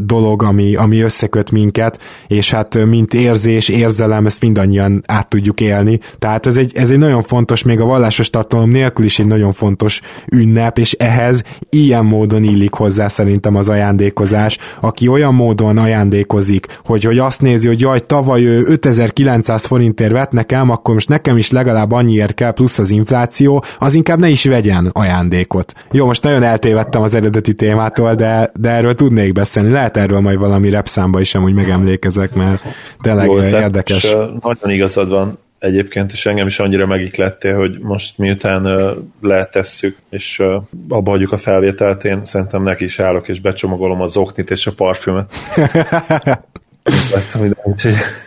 dolog, 0.02 0.42
ami, 0.42 0.74
ami 0.74 1.00
összeköt 1.00 1.50
minket, 1.50 1.98
és 2.26 2.50
hát 2.50 2.86
mint 2.86 3.14
érzés, 3.14 3.68
érzelem, 3.68 4.26
ezt 4.26 4.40
mindannyian 4.40 5.02
át 5.06 5.28
tudjuk 5.28 5.60
élni. 5.60 6.00
Tehát 6.18 6.46
ez 6.46 6.56
egy, 6.56 6.72
ez 6.76 6.90
egy 6.90 6.98
nagyon 6.98 7.22
fontos, 7.22 7.62
még 7.62 7.80
a 7.80 7.84
vallásos 7.84 8.30
tartalom 8.30 8.70
nélkül 8.70 9.04
is 9.04 9.18
egy 9.18 9.26
nagyon 9.26 9.52
fontos 9.52 10.00
ünnep, 10.32 10.78
és 10.78 10.92
ehhez 10.92 11.44
ilyen 11.70 12.04
módon 12.04 12.44
illik 12.44 12.72
hozzá 12.72 13.08
szerintem 13.08 13.56
az 13.56 13.68
ajándékozás. 13.68 14.58
Aki 14.80 15.08
olyan 15.08 15.34
módon 15.34 15.78
ajándékozik, 15.78 16.66
hogy, 16.84 17.04
hogy 17.04 17.18
azt 17.18 17.40
nézi, 17.40 17.66
hogy 17.66 17.80
jaj, 17.80 18.00
tavaly 18.00 18.44
5900 18.44 19.49
800 19.50 19.66
forintért 19.66 20.12
vett 20.12 20.30
nekem, 20.30 20.70
akkor 20.70 20.94
most 20.94 21.08
nekem 21.08 21.36
is 21.36 21.50
legalább 21.50 21.92
annyiért 21.92 22.34
kell 22.34 22.52
plusz 22.52 22.78
az 22.78 22.90
infláció, 22.90 23.64
az 23.78 23.94
inkább 23.94 24.18
ne 24.18 24.28
is 24.28 24.44
vegyen 24.44 24.90
ajándékot. 24.92 25.72
Jó, 25.92 26.06
most 26.06 26.22
nagyon 26.22 26.42
eltévedtem 26.42 27.02
az 27.02 27.14
eredeti 27.14 27.54
témától, 27.54 28.14
de, 28.14 28.50
de 28.54 28.68
erről 28.70 28.94
tudnék 28.94 29.32
beszélni. 29.32 29.70
Lehet 29.70 29.96
erről 29.96 30.20
majd 30.20 30.38
valami 30.38 30.70
repszámba 30.70 31.20
is 31.20 31.34
amúgy 31.34 31.54
megemlékezek, 31.54 32.34
mert 32.34 32.62
tényleg 33.00 33.26
Jó, 33.26 33.42
érdekes. 33.42 34.04
És, 34.04 34.16
nagyon 34.40 34.70
igazad 34.70 35.08
van 35.08 35.38
egyébként, 35.58 36.12
és 36.12 36.26
engem 36.26 36.46
is 36.46 36.58
annyira 36.58 36.86
megiklettél, 36.86 37.56
hogy 37.56 37.78
most 37.80 38.18
miután 38.18 38.66
uh, 38.66 38.96
letesszük, 39.20 39.96
és 40.10 40.38
uh, 40.38 40.62
abba 40.88 41.10
hagyjuk 41.10 41.32
a 41.32 41.38
felvételt, 41.38 42.04
én 42.04 42.24
szerintem 42.24 42.62
neki 42.62 42.84
is 42.84 43.00
állok, 43.00 43.28
és 43.28 43.40
becsomagolom 43.40 44.00
az 44.00 44.16
oknit 44.16 44.50
és 44.50 44.66
a 44.66 44.72
parfümöt. 44.72 45.32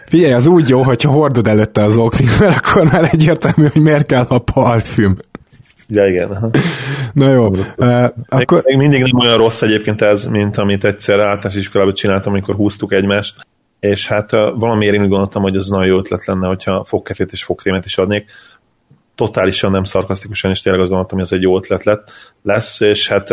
Figyelj, 0.05 0.33
az 0.33 0.45
úgy 0.45 0.69
jó, 0.69 0.81
hogyha 0.81 1.11
hordod 1.11 1.47
előtte 1.47 1.83
az 1.83 1.97
oknit, 1.97 2.39
mert 2.39 2.57
akkor 2.57 2.91
már 2.91 3.09
egyértelmű, 3.11 3.69
hogy 3.71 3.81
miért 3.81 4.05
kell 4.05 4.25
a 4.27 4.39
parfüm. 4.39 5.17
Ja, 5.87 6.07
igen. 6.07 6.51
Na 7.13 7.29
jó. 7.29 7.47
Uh, 7.77 8.05
akkor... 8.27 8.61
még 8.65 8.77
mindig 8.77 9.01
nem 9.01 9.19
olyan 9.19 9.37
rossz 9.37 9.61
egyébként 9.61 10.01
ez, 10.01 10.25
mint 10.25 10.57
amit 10.57 10.85
egyszer 10.85 11.19
általános 11.19 11.55
iskolában 11.55 11.93
csináltam, 11.93 12.31
amikor 12.31 12.55
húztuk 12.55 12.93
egymást, 12.93 13.35
és 13.79 14.07
hát 14.07 14.31
valamiért 14.31 14.93
én 14.93 15.01
úgy 15.01 15.09
gondoltam, 15.09 15.41
hogy 15.41 15.55
ez 15.55 15.67
nagyon 15.67 15.87
jó 15.87 15.97
ötlet 15.97 16.25
lenne, 16.25 16.47
hogyha 16.47 16.83
fogkefét 16.83 17.31
és 17.31 17.43
fogkrémet 17.43 17.85
is 17.85 17.97
adnék. 17.97 18.31
Totálisan 19.15 19.71
nem 19.71 19.83
szarkasztikusan, 19.83 20.51
és 20.51 20.61
tényleg 20.61 20.81
azt 20.81 20.89
gondoltam, 20.89 21.17
hogy 21.17 21.27
ez 21.27 21.33
egy 21.33 21.43
jó 21.43 21.57
ötlet 21.57 21.83
lett, 21.83 22.11
lesz, 22.43 22.79
és 22.79 23.07
hát 23.07 23.29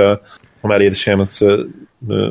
ha 0.60 0.68
már 0.68 0.80
édesanyámat 0.80 1.38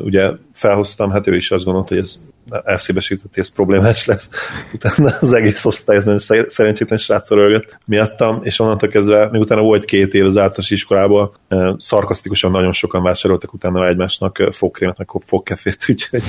ugye 0.04 0.30
felhoztam, 0.52 1.10
hát 1.10 1.26
ő 1.26 1.36
is 1.36 1.50
azt 1.50 1.64
gondolta, 1.64 1.88
hogy 1.88 1.98
ez 1.98 2.18
elszébesített, 2.64 3.34
hogy 3.34 3.42
ez 3.42 3.52
problémás 3.52 4.06
lesz. 4.06 4.30
Utána 4.74 5.16
az 5.20 5.32
egész 5.32 5.64
osztály 5.64 5.96
ez 5.96 6.04
nem 6.04 6.44
szerencsétlen 6.46 6.98
srácor 6.98 7.38
ölgött 7.38 7.78
miattam, 7.86 8.40
és 8.42 8.60
onnantól 8.60 8.88
kezdve, 8.88 9.28
még 9.30 9.40
utána 9.40 9.60
volt 9.60 9.84
két 9.84 10.14
év 10.14 10.24
az 10.24 10.36
általános 10.36 10.70
iskolában, 10.70 11.32
szarkasztikusan 11.78 12.50
nagyon 12.50 12.72
sokan 12.72 13.02
vásároltak 13.02 13.52
utána 13.52 13.88
egymásnak 13.88 14.48
fogkrémet, 14.50 14.98
meg 14.98 15.08
fogkefét, 15.24 15.84
úgyhogy... 15.88 16.22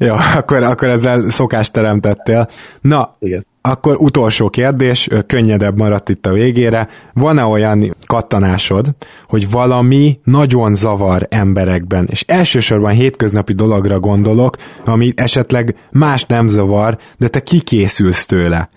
Jó, 0.00 0.14
akkor, 0.38 0.62
akkor 0.62 0.88
ezzel 0.88 1.30
szokást 1.30 1.72
teremtettél. 1.72 2.48
Na, 2.80 3.16
Igen. 3.18 3.46
Akkor 3.64 3.96
utolsó 3.96 4.48
kérdés, 4.48 5.08
könnyedebb 5.26 5.78
maradt 5.78 6.08
itt 6.08 6.26
a 6.26 6.32
végére. 6.32 6.88
Van-e 7.14 7.44
olyan 7.44 7.96
kattanásod, 8.06 8.94
hogy 9.28 9.50
valami 9.50 10.20
nagyon 10.24 10.74
zavar 10.74 11.26
emberekben, 11.30 12.06
és 12.10 12.24
elsősorban 12.26 12.92
hétköznapi 12.92 13.52
dologra 13.52 14.00
gondolok, 14.00 14.56
ami 14.84 15.12
esetleg 15.16 15.74
más 15.90 16.24
nem 16.26 16.48
zavar, 16.48 16.98
de 17.18 17.28
te 17.28 17.42
kikészülsz 17.42 18.26
tőle? 18.26 18.68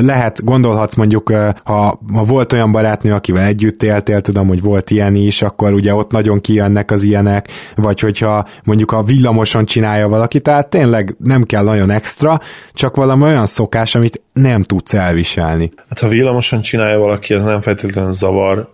Lehet, 0.00 0.44
gondolhatsz 0.44 0.94
mondjuk, 0.94 1.32
ha, 1.64 2.00
ha 2.12 2.24
volt 2.24 2.52
olyan 2.52 2.72
barátnő, 2.72 3.12
akivel 3.12 3.44
együtt 3.44 3.82
éltél, 3.82 4.20
tudom, 4.20 4.48
hogy 4.48 4.62
volt 4.62 4.90
ilyen 4.90 5.14
is, 5.14 5.42
akkor 5.42 5.72
ugye 5.72 5.94
ott 5.94 6.10
nagyon 6.10 6.40
kijönnek 6.40 6.90
az 6.90 7.02
ilyenek, 7.02 7.48
vagy 7.76 8.00
hogyha 8.00 8.46
mondjuk 8.64 8.92
a 8.92 9.02
villamoson 9.02 9.64
csinálja 9.64 10.08
valaki, 10.08 10.40
tehát 10.40 10.68
tényleg 10.68 11.16
nem 11.18 11.42
kell 11.42 11.64
nagyon 11.64 11.90
extra, 11.90 12.40
csak 12.74 12.96
valami 12.96 13.22
olyan 13.22 13.46
szokás, 13.46 13.94
amit 13.94 14.22
nem 14.32 14.62
tudsz 14.62 14.94
elviselni. 14.94 15.70
Hát 15.88 15.98
ha 15.98 16.08
villamoson 16.08 16.60
csinálja 16.60 16.98
valaki, 16.98 17.34
ez 17.34 17.44
nem 17.44 17.60
feltétlenül 17.60 18.12
zavar, 18.12 18.68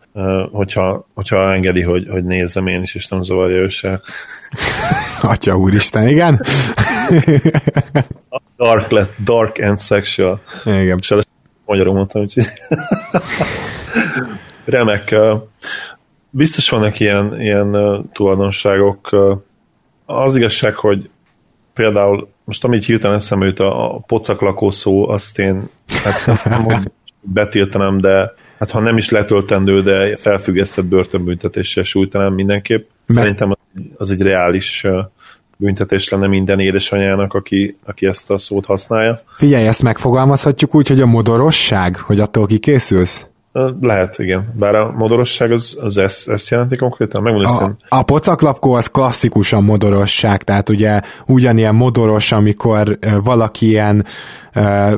hogyha, 0.53 1.09
hogyha 1.15 1.53
engedi, 1.53 1.83
hogy, 1.83 2.07
hogy 2.11 2.25
nézzem 2.25 2.67
én 2.67 2.83
is, 2.83 2.95
és 2.95 3.09
nem 3.09 3.23
zavarja 3.23 3.57
ő 3.57 3.69
se. 3.69 4.01
Atya 5.23 5.57
úristen, 5.57 6.09
igen. 6.09 6.41
dark 8.57 8.91
lett, 8.91 9.15
dark 9.25 9.59
and 9.59 9.81
sexual. 9.81 10.41
Igen. 10.65 10.99
És 11.01 11.15
magyarul 11.65 11.95
mondtam, 11.95 12.23
úgyhogy 12.23 12.47
remek. 14.65 15.15
Biztos 16.31 16.69
vannak 16.69 17.01
ilyen, 17.01 17.41
ilyen 17.41 17.77
tulajdonságok. 18.13 19.09
Az 20.07 20.37
igazság, 20.37 20.75
hogy 20.75 21.11
például 21.75 22.29
most 22.45 22.65
amit 22.65 22.85
hirtelen 22.85 23.17
eszembe 23.17 23.47
jut, 23.47 23.61
a, 23.61 24.03
pocak 24.07 24.41
lakó 24.41 24.71
szó, 24.71 25.09
azt 25.09 25.39
én 25.39 25.69
hát 26.05 26.45
nem 26.45 26.85
betiltanám, 27.21 27.99
de 27.99 28.35
hát 28.59 28.71
ha 28.71 28.81
nem 28.81 28.97
is 28.97 29.11
letöltendő, 29.11 29.83
de 29.83 30.17
felfüggesztett 30.17 30.85
börtönbüntetéssel 30.85 31.83
sújtanám 31.83 32.33
mindenképp. 32.33 32.89
Mert... 33.07 33.21
Szerintem 33.21 33.57
az 33.97 34.11
egy 34.11 34.23
reális 34.23 34.87
büntetés 35.57 36.09
lenne 36.09 36.27
minden 36.27 36.61
édesanyának, 36.61 37.35
aki, 37.35 37.77
aki 37.87 38.07
ezt 38.07 38.31
a 38.31 38.39
szót 38.39 38.65
használja. 38.65 39.23
Figyelj, 39.35 39.67
ezt 39.67 39.83
megfogalmazhatjuk 39.83 40.75
úgy, 40.75 40.89
hogy 40.89 41.01
a 41.01 41.07
modorosság, 41.07 41.97
hogy 41.97 42.21
attól 42.21 42.47
kkészülsz? 42.47 43.27
Lehet, 43.81 44.19
igen. 44.19 44.53
Bár 44.59 44.75
a 44.75 44.93
modorosság 44.97 45.53
az, 45.53 45.79
az 45.81 45.97
ezt, 45.97 46.29
ezt 46.29 46.51
jelenti 46.51 46.77
konkrétan? 46.77 47.23
Megmondom, 47.23 47.77
a, 47.89 47.97
a 47.97 48.03
pocaklapkó 48.03 48.73
az 48.73 48.87
klasszikusan 48.87 49.65
modorosság, 49.65 50.43
tehát 50.43 50.69
ugye 50.69 51.01
ugyanilyen 51.27 51.75
modoros, 51.75 52.33
amikor 52.33 52.99
valaki 53.23 53.67
ilyen 53.67 54.05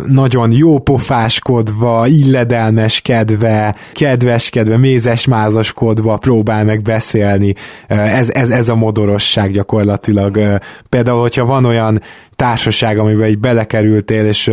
nagyon 0.07 0.53
jó 0.53 0.79
pofáskodva, 0.79 2.07
illedelmeskedve, 2.07 3.75
kedveskedve, 3.93 4.77
mézesmázaskodva 4.77 6.17
próbál 6.17 6.65
meg 6.65 6.83
beszélni. 6.83 7.55
Ez, 7.87 8.31
ez, 8.31 8.51
ez 8.51 8.69
a 8.69 8.75
modorosság 8.75 9.51
gyakorlatilag. 9.51 10.59
Például, 10.89 11.21
hogyha 11.21 11.45
van 11.45 11.65
olyan 11.65 12.01
társaság, 12.37 12.99
amiben 12.99 13.29
így 13.29 13.39
belekerültél, 13.39 14.27
és, 14.27 14.51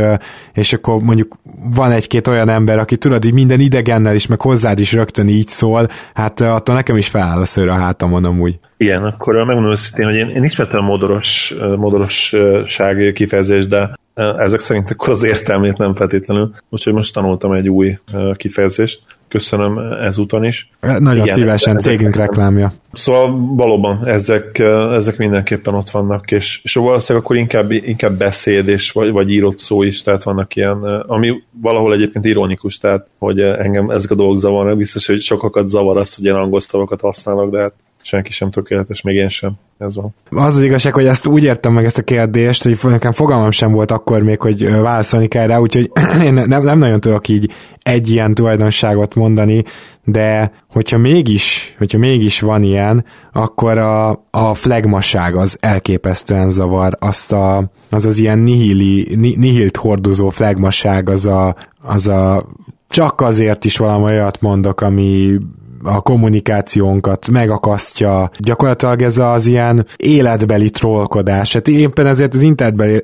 és 0.54 0.74
akkor 0.74 1.02
mondjuk 1.02 1.36
van 1.76 1.92
egy-két 1.92 2.28
olyan 2.28 2.50
ember, 2.50 2.80
aki 2.80 2.98
tudod, 2.98 3.24
hogy 3.24 3.34
minden 3.34 3.60
idegennel 3.60 4.16
is, 4.16 4.28
meg 4.28 4.42
hozzád 4.42 4.80
is 4.80 4.94
rögtön 4.94 5.28
így 5.28 5.48
szól, 5.48 5.88
hát 6.14 6.42
attól 6.42 6.76
nekem 6.76 6.98
is 6.98 7.08
feláll 7.08 7.42
a 7.42 7.46
szőr 7.46 7.68
a 7.68 7.74
hátamon 7.74 8.26
amúgy. 8.26 8.60
Igen, 8.78 9.04
akkor 9.04 9.36
megmondom 9.36 9.72
őszintén, 9.72 10.06
hogy 10.06 10.16
én, 10.16 10.30
én 10.30 10.44
ismertem 10.44 10.80
a 10.80 10.86
modoros, 10.86 11.56
modorosság 11.78 13.12
kifejezést, 13.14 13.68
de 13.68 13.96
ezek 14.16 14.60
szerint 14.60 14.90
akkor 14.90 15.10
az 15.10 15.24
értelmét 15.24 15.78
nem 15.78 15.96
feltétlenül. 15.96 16.52
Úgyhogy 16.70 16.94
most 16.94 17.14
tanultam 17.14 17.52
egy 17.52 17.70
új 17.70 17.98
kifejezést. 18.34 19.02
Köszönöm 19.28 19.78
ezúton 19.78 20.44
is. 20.44 20.70
Nagyon 20.80 21.24
Igen, 21.24 21.34
szívesen, 21.36 21.80
cégünk 21.80 22.16
reklámja. 22.16 22.72
Szóval 22.94 23.56
valóban 23.56 24.08
ezek, 24.08 24.60
ezek 24.94 25.18
mindenképpen 25.18 25.74
ott 25.74 25.90
vannak, 25.90 26.32
és, 26.32 26.60
és 26.64 26.74
valószínűleg 26.74 27.26
akkor 27.26 27.38
inkább, 27.38 27.72
inkább 27.72 28.18
beszéd 28.18 28.68
és 28.68 28.92
vagy, 28.92 29.12
vagy 29.12 29.32
írott 29.32 29.60
szó 29.60 29.84
is, 29.84 30.04
tehát 30.04 30.24
vannak 30.24 30.56
ilyen, 30.56 30.84
ami 31.08 31.44
valahol 31.62 31.94
egyébként 31.94 32.26
ironikus, 32.26 32.78
tehát 32.78 33.08
hogy 33.18 33.40
engem 33.40 33.90
ezek 33.90 34.12
a 34.12 34.16
dolgok 34.16 34.38
zavarnak, 34.38 34.78
biztos, 34.78 35.08
hogy 35.08 35.22
sokakat 35.22 35.68
zavar 35.68 35.98
az, 35.98 36.16
hogy 36.16 36.24
ilyen 36.24 36.36
angol 36.36 36.60
szavakat 36.60 37.02
használok, 37.02 37.52
de 37.52 37.60
hát 37.60 37.74
senki 38.06 38.32
sem 38.32 38.52
tökéletes, 38.52 39.02
még 39.02 39.16
én 39.16 39.30
sem. 39.30 39.52
Ez 39.78 39.96
van. 39.96 40.16
Az 40.30 40.58
az 40.58 40.64
igazság, 40.64 40.94
hogy 40.94 41.06
ezt 41.06 41.26
úgy 41.26 41.44
értem 41.44 41.74
meg 41.74 41.86
ezt 41.86 41.98
a 41.98 42.04
kérdést, 42.04 42.64
hogy 42.64 42.78
nekem 42.84 43.12
fogalmam 43.12 43.52
sem 43.52 43.72
volt 43.72 43.92
akkor 43.92 44.24
még, 44.24 44.42
hogy 44.42 44.72
válaszolni 44.72 45.28
kell 45.28 45.48
rá, 45.48 45.58
úgyhogy 45.58 45.92
én 46.26 46.34
nem, 46.34 46.64
nem 46.64 46.78
nagyon 46.78 47.00
tudok 47.00 47.28
így 47.28 47.52
egy 47.80 48.10
ilyen 48.10 48.34
tulajdonságot 48.34 49.16
mondani, 49.16 49.64
de 50.04 50.52
hogyha 50.70 50.98
mégis, 50.98 51.76
hogyha 51.78 51.98
mégis 51.98 52.40
van 52.40 52.64
ilyen, 52.64 53.06
akkor 53.32 53.78
a, 53.78 54.10
a 54.32 54.54
flagmaság 54.54 55.36
az 55.36 55.58
elképesztően 55.60 56.50
zavar, 56.50 56.98
azt 57.00 57.32
a, 57.32 57.72
az 57.90 58.06
az 58.06 58.18
ilyen 58.18 58.40
nihili, 58.40 59.16
nihilt 59.16 59.78
hordozó 59.78 60.30
flagmaság 60.30 61.10
az 61.10 61.26
a, 61.26 61.56
az 61.82 62.08
a 62.08 62.46
csak 62.88 63.22
azért 63.22 63.66
is 63.66 63.78
valami 63.78 64.04
olyat 64.04 64.42
mondok, 64.42 64.82
ami 64.82 65.38
a 65.86 66.02
kommunikációnkat 66.02 67.30
megakasztja. 67.30 68.30
Gyakorlatilag 68.40 69.02
ez 69.02 69.18
az 69.18 69.46
ilyen 69.46 69.86
életbeli 69.98 70.70
trollkodás. 70.70 71.54
Hát 71.54 71.68
éppen 71.68 72.08
ezért 72.08 72.34
az 72.34 72.46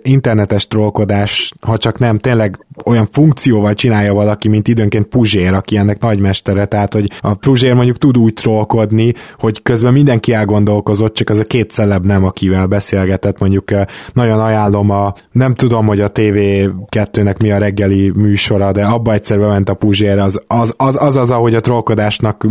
internetes 0.02 0.68
trollkodás, 0.68 1.54
ha 1.62 1.78
csak 1.78 2.00
nem 2.00 2.18
tényleg 2.18 2.66
olyan 2.86 3.08
funkcióval 3.12 3.74
csinálja 3.74 4.14
valaki, 4.14 4.48
mint 4.48 4.68
időnként 4.68 5.06
Puzsér, 5.06 5.54
aki 5.54 5.78
ennek 5.78 6.02
nagymestere, 6.02 6.66
tehát 6.66 6.94
hogy 6.94 7.12
a 7.22 7.34
Puzsér 7.34 7.74
mondjuk 7.74 7.98
tud 7.98 8.18
úgy 8.18 8.34
trollkodni, 8.34 9.14
hogy 9.40 9.62
közben 9.62 9.94
mindenki 9.94 10.34
elgondolkozott, 10.34 11.14
csak 11.14 11.30
az 11.30 11.40
a 11.40 11.44
két 11.44 11.72
celeb 11.72 12.06
nem, 12.06 12.26
akivel 12.26 12.66
beszélgetett, 12.66 13.40
mondjuk 13.40 13.72
eh, 13.72 13.86
nagyon 14.14 14.40
ajánlom 14.40 14.90
a, 14.90 15.14
nem 15.32 15.54
tudom, 15.54 15.86
hogy 15.86 16.02
a 16.02 16.12
TV2-nek 16.12 17.42
mi 17.42 17.52
a 17.52 17.58
reggeli 17.58 18.12
műsora, 18.16 18.72
de 18.72 18.84
abba 18.84 19.14
egyszer 19.14 19.40
bement 19.40 19.70
a 19.70 19.74
Puzsér, 19.74 20.20
az 20.20 20.42
az, 20.48 20.74
az, 20.78 20.98
az, 21.00 21.16
az 21.16 21.32
ahogy 21.32 21.56
a 21.56 21.60
trollkodásnak, 21.60 22.48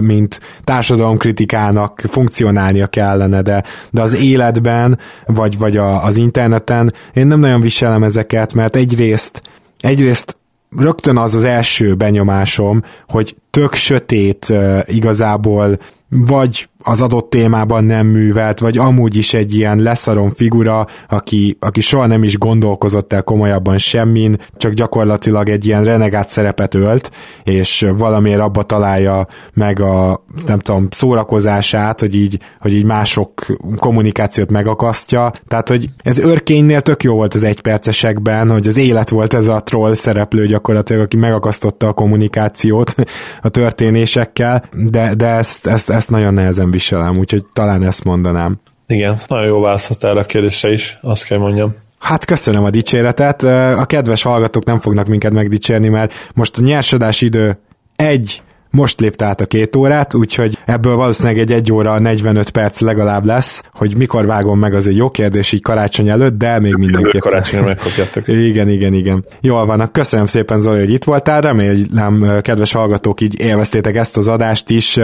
mint 0.00 0.40
társadalomkritikának 0.64 2.02
funkcionálnia 2.08 2.86
kellene, 2.86 3.42
de, 3.42 3.62
de 3.90 4.02
az 4.02 4.14
életben, 4.14 4.98
vagy, 5.26 5.58
vagy 5.58 5.76
a, 5.76 6.04
az 6.04 6.16
interneten 6.16 6.92
én 7.14 7.26
nem 7.26 7.40
nagyon 7.40 7.60
viselem 7.60 8.02
ezeket, 8.02 8.54
mert 8.54 8.76
egyrészt 8.76 9.42
egyrészt 9.80 10.36
rögtön 10.78 11.16
az 11.16 11.34
az 11.34 11.44
első 11.44 11.94
benyomásom, 11.94 12.82
hogy 13.08 13.36
tök 13.50 13.74
sötét 13.74 14.52
igazából, 14.84 15.78
vagy 16.08 16.68
az 16.82 17.00
adott 17.00 17.30
témában 17.30 17.84
nem 17.84 18.06
művelt, 18.06 18.58
vagy 18.58 18.78
amúgy 18.78 19.16
is 19.16 19.34
egy 19.34 19.54
ilyen 19.54 19.78
leszarom 19.78 20.30
figura, 20.30 20.86
aki, 21.08 21.56
aki 21.60 21.80
soha 21.80 22.06
nem 22.06 22.22
is 22.22 22.38
gondolkozott 22.38 23.12
el 23.12 23.22
komolyabban 23.22 23.78
semmin, 23.78 24.36
csak 24.56 24.72
gyakorlatilag 24.72 25.48
egy 25.48 25.66
ilyen 25.66 25.84
renegát 25.84 26.28
szerepet 26.28 26.74
ölt, 26.74 27.10
és 27.44 27.86
valamiért 27.98 28.40
abba 28.40 28.62
találja 28.62 29.26
meg 29.52 29.80
a, 29.80 30.24
nem 30.46 30.58
tudom, 30.58 30.88
szórakozását, 30.90 32.00
hogy 32.00 32.14
így, 32.14 32.38
hogy 32.60 32.74
így 32.74 32.84
mások 32.84 33.46
kommunikációt 33.76 34.50
megakasztja. 34.50 35.32
Tehát, 35.48 35.68
hogy 35.68 35.88
ez 36.02 36.18
örkénynél 36.18 36.82
tök 36.82 37.02
jó 37.02 37.14
volt 37.14 37.34
az 37.34 37.44
egypercesekben, 37.44 38.50
hogy 38.50 38.66
az 38.66 38.76
élet 38.76 39.08
volt 39.08 39.34
ez 39.34 39.48
a 39.48 39.60
troll 39.60 39.94
szereplő 39.94 40.46
gyakorlatilag, 40.46 41.02
aki 41.02 41.16
megakasztotta 41.16 41.88
a 41.88 41.92
kommunikációt 41.92 42.94
a 43.42 43.48
történésekkel, 43.48 44.64
de, 44.72 45.14
de 45.14 45.26
ezt, 45.26 45.66
ezt, 45.66 45.90
ezt 45.98 46.10
nagyon 46.10 46.34
nehezen 46.34 46.70
viselem, 46.70 47.18
úgyhogy 47.18 47.44
talán 47.52 47.82
ezt 47.82 48.04
mondanám. 48.04 48.60
Igen, 48.86 49.18
nagyon 49.26 49.46
jó 49.46 49.60
válaszoltál 49.60 50.16
a 50.16 50.24
kérdésre 50.24 50.72
is, 50.72 50.98
azt 51.02 51.24
kell 51.24 51.38
mondjam. 51.38 51.74
Hát 51.98 52.24
köszönöm 52.24 52.64
a 52.64 52.70
dicséretet. 52.70 53.42
A 53.78 53.84
kedves 53.86 54.22
hallgatók 54.22 54.64
nem 54.64 54.80
fognak 54.80 55.06
minket 55.06 55.32
megdicsérni, 55.32 55.88
mert 55.88 56.12
most 56.34 56.56
a 56.56 56.62
nyersadás 56.62 57.20
idő 57.20 57.58
egy 57.96 58.42
most 58.78 59.00
lépte 59.00 59.24
át 59.24 59.40
a 59.40 59.46
két 59.46 59.76
órát, 59.76 60.14
úgyhogy 60.14 60.58
ebből 60.64 60.96
valószínűleg 60.96 61.38
egy 61.38 61.52
1 61.52 61.72
óra 61.72 61.98
45 61.98 62.50
perc 62.50 62.80
legalább 62.80 63.24
lesz, 63.26 63.62
hogy 63.72 63.96
mikor 63.96 64.26
vágom 64.26 64.58
meg, 64.58 64.74
az 64.74 64.86
egy 64.86 64.96
jó 64.96 65.10
kérdés 65.10 65.52
így 65.52 65.62
karácsony 65.62 66.08
előtt, 66.08 66.38
de 66.38 66.58
még 66.58 66.74
mindenképpen. 66.74 67.20
Karácsonyra 67.20 67.66
megkapjátok. 67.66 68.28
Igen, 68.48 68.68
igen, 68.68 68.92
igen. 68.92 69.24
Jól 69.40 69.66
van, 69.66 69.90
köszönöm 69.92 70.26
szépen 70.26 70.60
Zoli, 70.60 70.78
hogy 70.78 70.92
itt 70.92 71.04
voltál, 71.04 71.40
remélem, 71.40 72.40
kedves 72.42 72.72
hallgatók, 72.72 73.20
így 73.20 73.40
élveztétek 73.40 73.96
ezt 73.96 74.16
az 74.16 74.28
adást 74.28 74.70
is. 74.70 74.98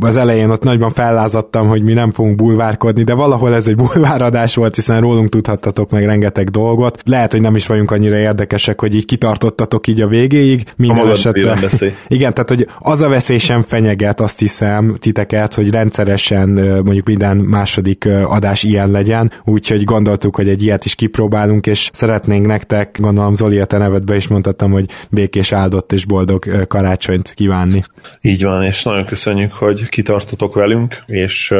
Az 0.00 0.16
elején 0.16 0.50
ott 0.50 0.62
nagyban 0.62 0.92
fellázadtam, 0.92 1.68
hogy 1.68 1.82
mi 1.82 1.92
nem 1.92 2.12
fogunk 2.12 2.36
bulvárkodni, 2.36 3.02
de 3.02 3.14
valahol 3.14 3.54
ez 3.54 3.66
egy 3.66 3.76
bulváradás 3.84 4.54
volt, 4.54 4.74
hiszen 4.74 5.00
rólunk 5.00 5.28
tudhattatok 5.28 5.90
meg 5.90 6.04
rengeteg 6.04 6.48
dolgot. 6.48 7.00
Lehet, 7.04 7.32
hogy 7.32 7.40
nem 7.40 7.56
is 7.56 7.66
vagyunk 7.66 7.90
annyira 7.90 8.16
érdekesek, 8.16 8.80
hogy 8.80 8.94
így 8.94 9.04
kitartottatok 9.04 9.86
így 9.86 10.00
a 10.00 10.06
végéig. 10.06 10.64
Minden 10.76 11.10
esetre. 11.10 11.58
Igen, 12.08 12.34
tehát 12.34 12.48
hogy 12.48 12.68
az 12.78 13.01
a 13.02 13.08
veszély 13.08 13.38
sem 13.38 13.62
fenyeget, 13.62 14.20
azt 14.20 14.38
hiszem, 14.38 14.96
titeket, 14.98 15.54
hogy 15.54 15.70
rendszeresen 15.70 16.48
mondjuk 16.84 17.06
minden 17.06 17.36
második 17.36 18.04
adás 18.24 18.62
ilyen 18.62 18.90
legyen, 18.90 19.32
úgyhogy 19.44 19.84
gondoltuk, 19.84 20.36
hogy 20.36 20.48
egy 20.48 20.62
ilyet 20.62 20.84
is 20.84 20.94
kipróbálunk, 20.94 21.66
és 21.66 21.90
szeretnénk 21.92 22.46
nektek, 22.46 22.98
gondolom 23.00 23.34
Zoli 23.34 23.58
a 23.58 23.64
te 23.64 23.78
nevedbe 23.78 24.16
is 24.16 24.28
mondhattam, 24.28 24.70
hogy 24.70 24.84
békés 25.10 25.52
áldott 25.52 25.92
és 25.92 26.04
boldog 26.04 26.66
karácsonyt 26.66 27.32
kívánni. 27.34 27.82
Így 28.20 28.42
van, 28.42 28.62
és 28.62 28.82
nagyon 28.82 29.04
köszönjük, 29.04 29.52
hogy 29.52 29.88
kitartotok 29.88 30.54
velünk, 30.54 31.02
és 31.06 31.54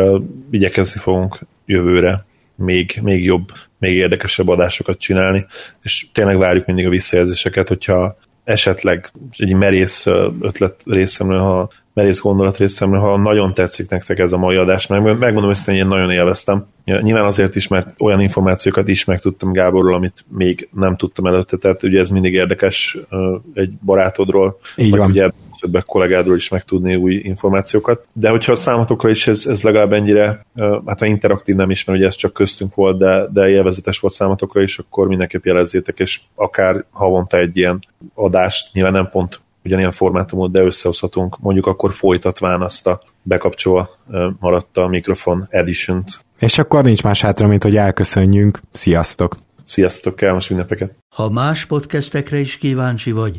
igyekezni 0.50 1.00
fogunk 1.00 1.38
jövőre 1.66 2.24
még, 2.56 2.98
még 3.02 3.24
jobb, 3.24 3.48
még 3.78 3.94
érdekesebb 3.94 4.48
adásokat 4.48 4.98
csinálni, 4.98 5.46
és 5.82 6.06
tényleg 6.12 6.38
várjuk 6.38 6.66
mindig 6.66 6.86
a 6.86 6.90
visszajelzéseket, 6.90 7.68
hogyha 7.68 8.16
esetleg 8.44 9.10
egy 9.36 9.54
merész 9.54 10.06
ötlet 10.40 10.80
részemről, 10.84 11.40
ha 11.40 11.68
merész 11.94 12.20
gondolat 12.20 12.56
részemről, 12.56 13.00
ha 13.00 13.16
nagyon 13.16 13.54
tetszik 13.54 13.90
nektek 13.90 14.18
ez 14.18 14.32
a 14.32 14.36
mai 14.36 14.56
adás, 14.56 14.86
meg 14.86 15.02
megmondom 15.02 15.52
hogy 15.64 15.74
én 15.74 15.86
nagyon 15.86 16.10
élveztem. 16.10 16.66
Nyilván 16.84 17.24
azért 17.24 17.56
is, 17.56 17.68
mert 17.68 17.94
olyan 17.98 18.20
információkat 18.20 18.88
is 18.88 19.04
megtudtam 19.04 19.52
Gáborról, 19.52 19.94
amit 19.94 20.24
még 20.28 20.68
nem 20.72 20.96
tudtam 20.96 21.26
előtte, 21.26 21.56
tehát 21.56 21.82
ugye 21.82 22.00
ez 22.00 22.10
mindig 22.10 22.32
érdekes 22.32 22.98
egy 23.54 23.70
barátodról, 23.84 24.58
Így 24.76 24.90
vagy 24.90 24.98
van. 24.98 25.10
ugye 25.10 25.30
többek 25.62 25.84
kollégádról 25.84 26.36
is 26.36 26.48
megtudni 26.48 26.94
új 26.96 27.14
információkat. 27.14 28.06
De 28.12 28.30
hogyha 28.30 28.52
a 28.52 28.56
számotokra 28.56 29.10
is 29.10 29.26
ez, 29.26 29.46
ez 29.46 29.62
legalább 29.62 29.92
ennyire, 29.92 30.46
hát 30.86 30.98
ha 30.98 31.06
interaktív 31.06 31.54
nem 31.54 31.70
is, 31.70 31.84
mert 31.84 31.98
ugye 31.98 32.08
ez 32.08 32.14
csak 32.14 32.32
köztünk 32.32 32.74
volt, 32.74 32.98
de, 32.98 33.26
de 33.32 33.48
élvezetes 33.48 33.98
volt 33.98 34.14
számotokra 34.14 34.62
is, 34.62 34.78
akkor 34.78 35.08
mindenképp 35.08 35.44
jelezzétek, 35.44 35.98
és 35.98 36.20
akár 36.34 36.84
havonta 36.90 37.38
egy 37.38 37.56
ilyen 37.56 37.78
adást, 38.14 38.72
nyilván 38.72 38.92
nem 38.92 39.08
pont 39.10 39.40
ugyanilyen 39.64 39.92
formátumot, 39.92 40.50
de 40.50 40.60
összehozhatunk, 40.60 41.38
mondjuk 41.40 41.66
akkor 41.66 41.92
folytatván 41.92 42.62
azt 42.62 42.86
a 42.86 43.00
bekapcsolva 43.22 43.90
maradt 44.38 44.76
a 44.76 44.86
mikrofon 44.86 45.46
edition-t. 45.50 46.24
És 46.38 46.58
akkor 46.58 46.84
nincs 46.84 47.02
más 47.02 47.20
hátra, 47.20 47.46
mint 47.46 47.62
hogy 47.62 47.76
elköszönjünk. 47.76 48.60
Sziasztok! 48.72 49.36
Sziasztok, 49.64 50.16
kellemes 50.16 50.50
ünnepeket! 50.50 50.92
Ha 51.14 51.30
más 51.30 51.66
podcastekre 51.66 52.38
is 52.38 52.56
kíváncsi 52.56 53.12
vagy, 53.12 53.38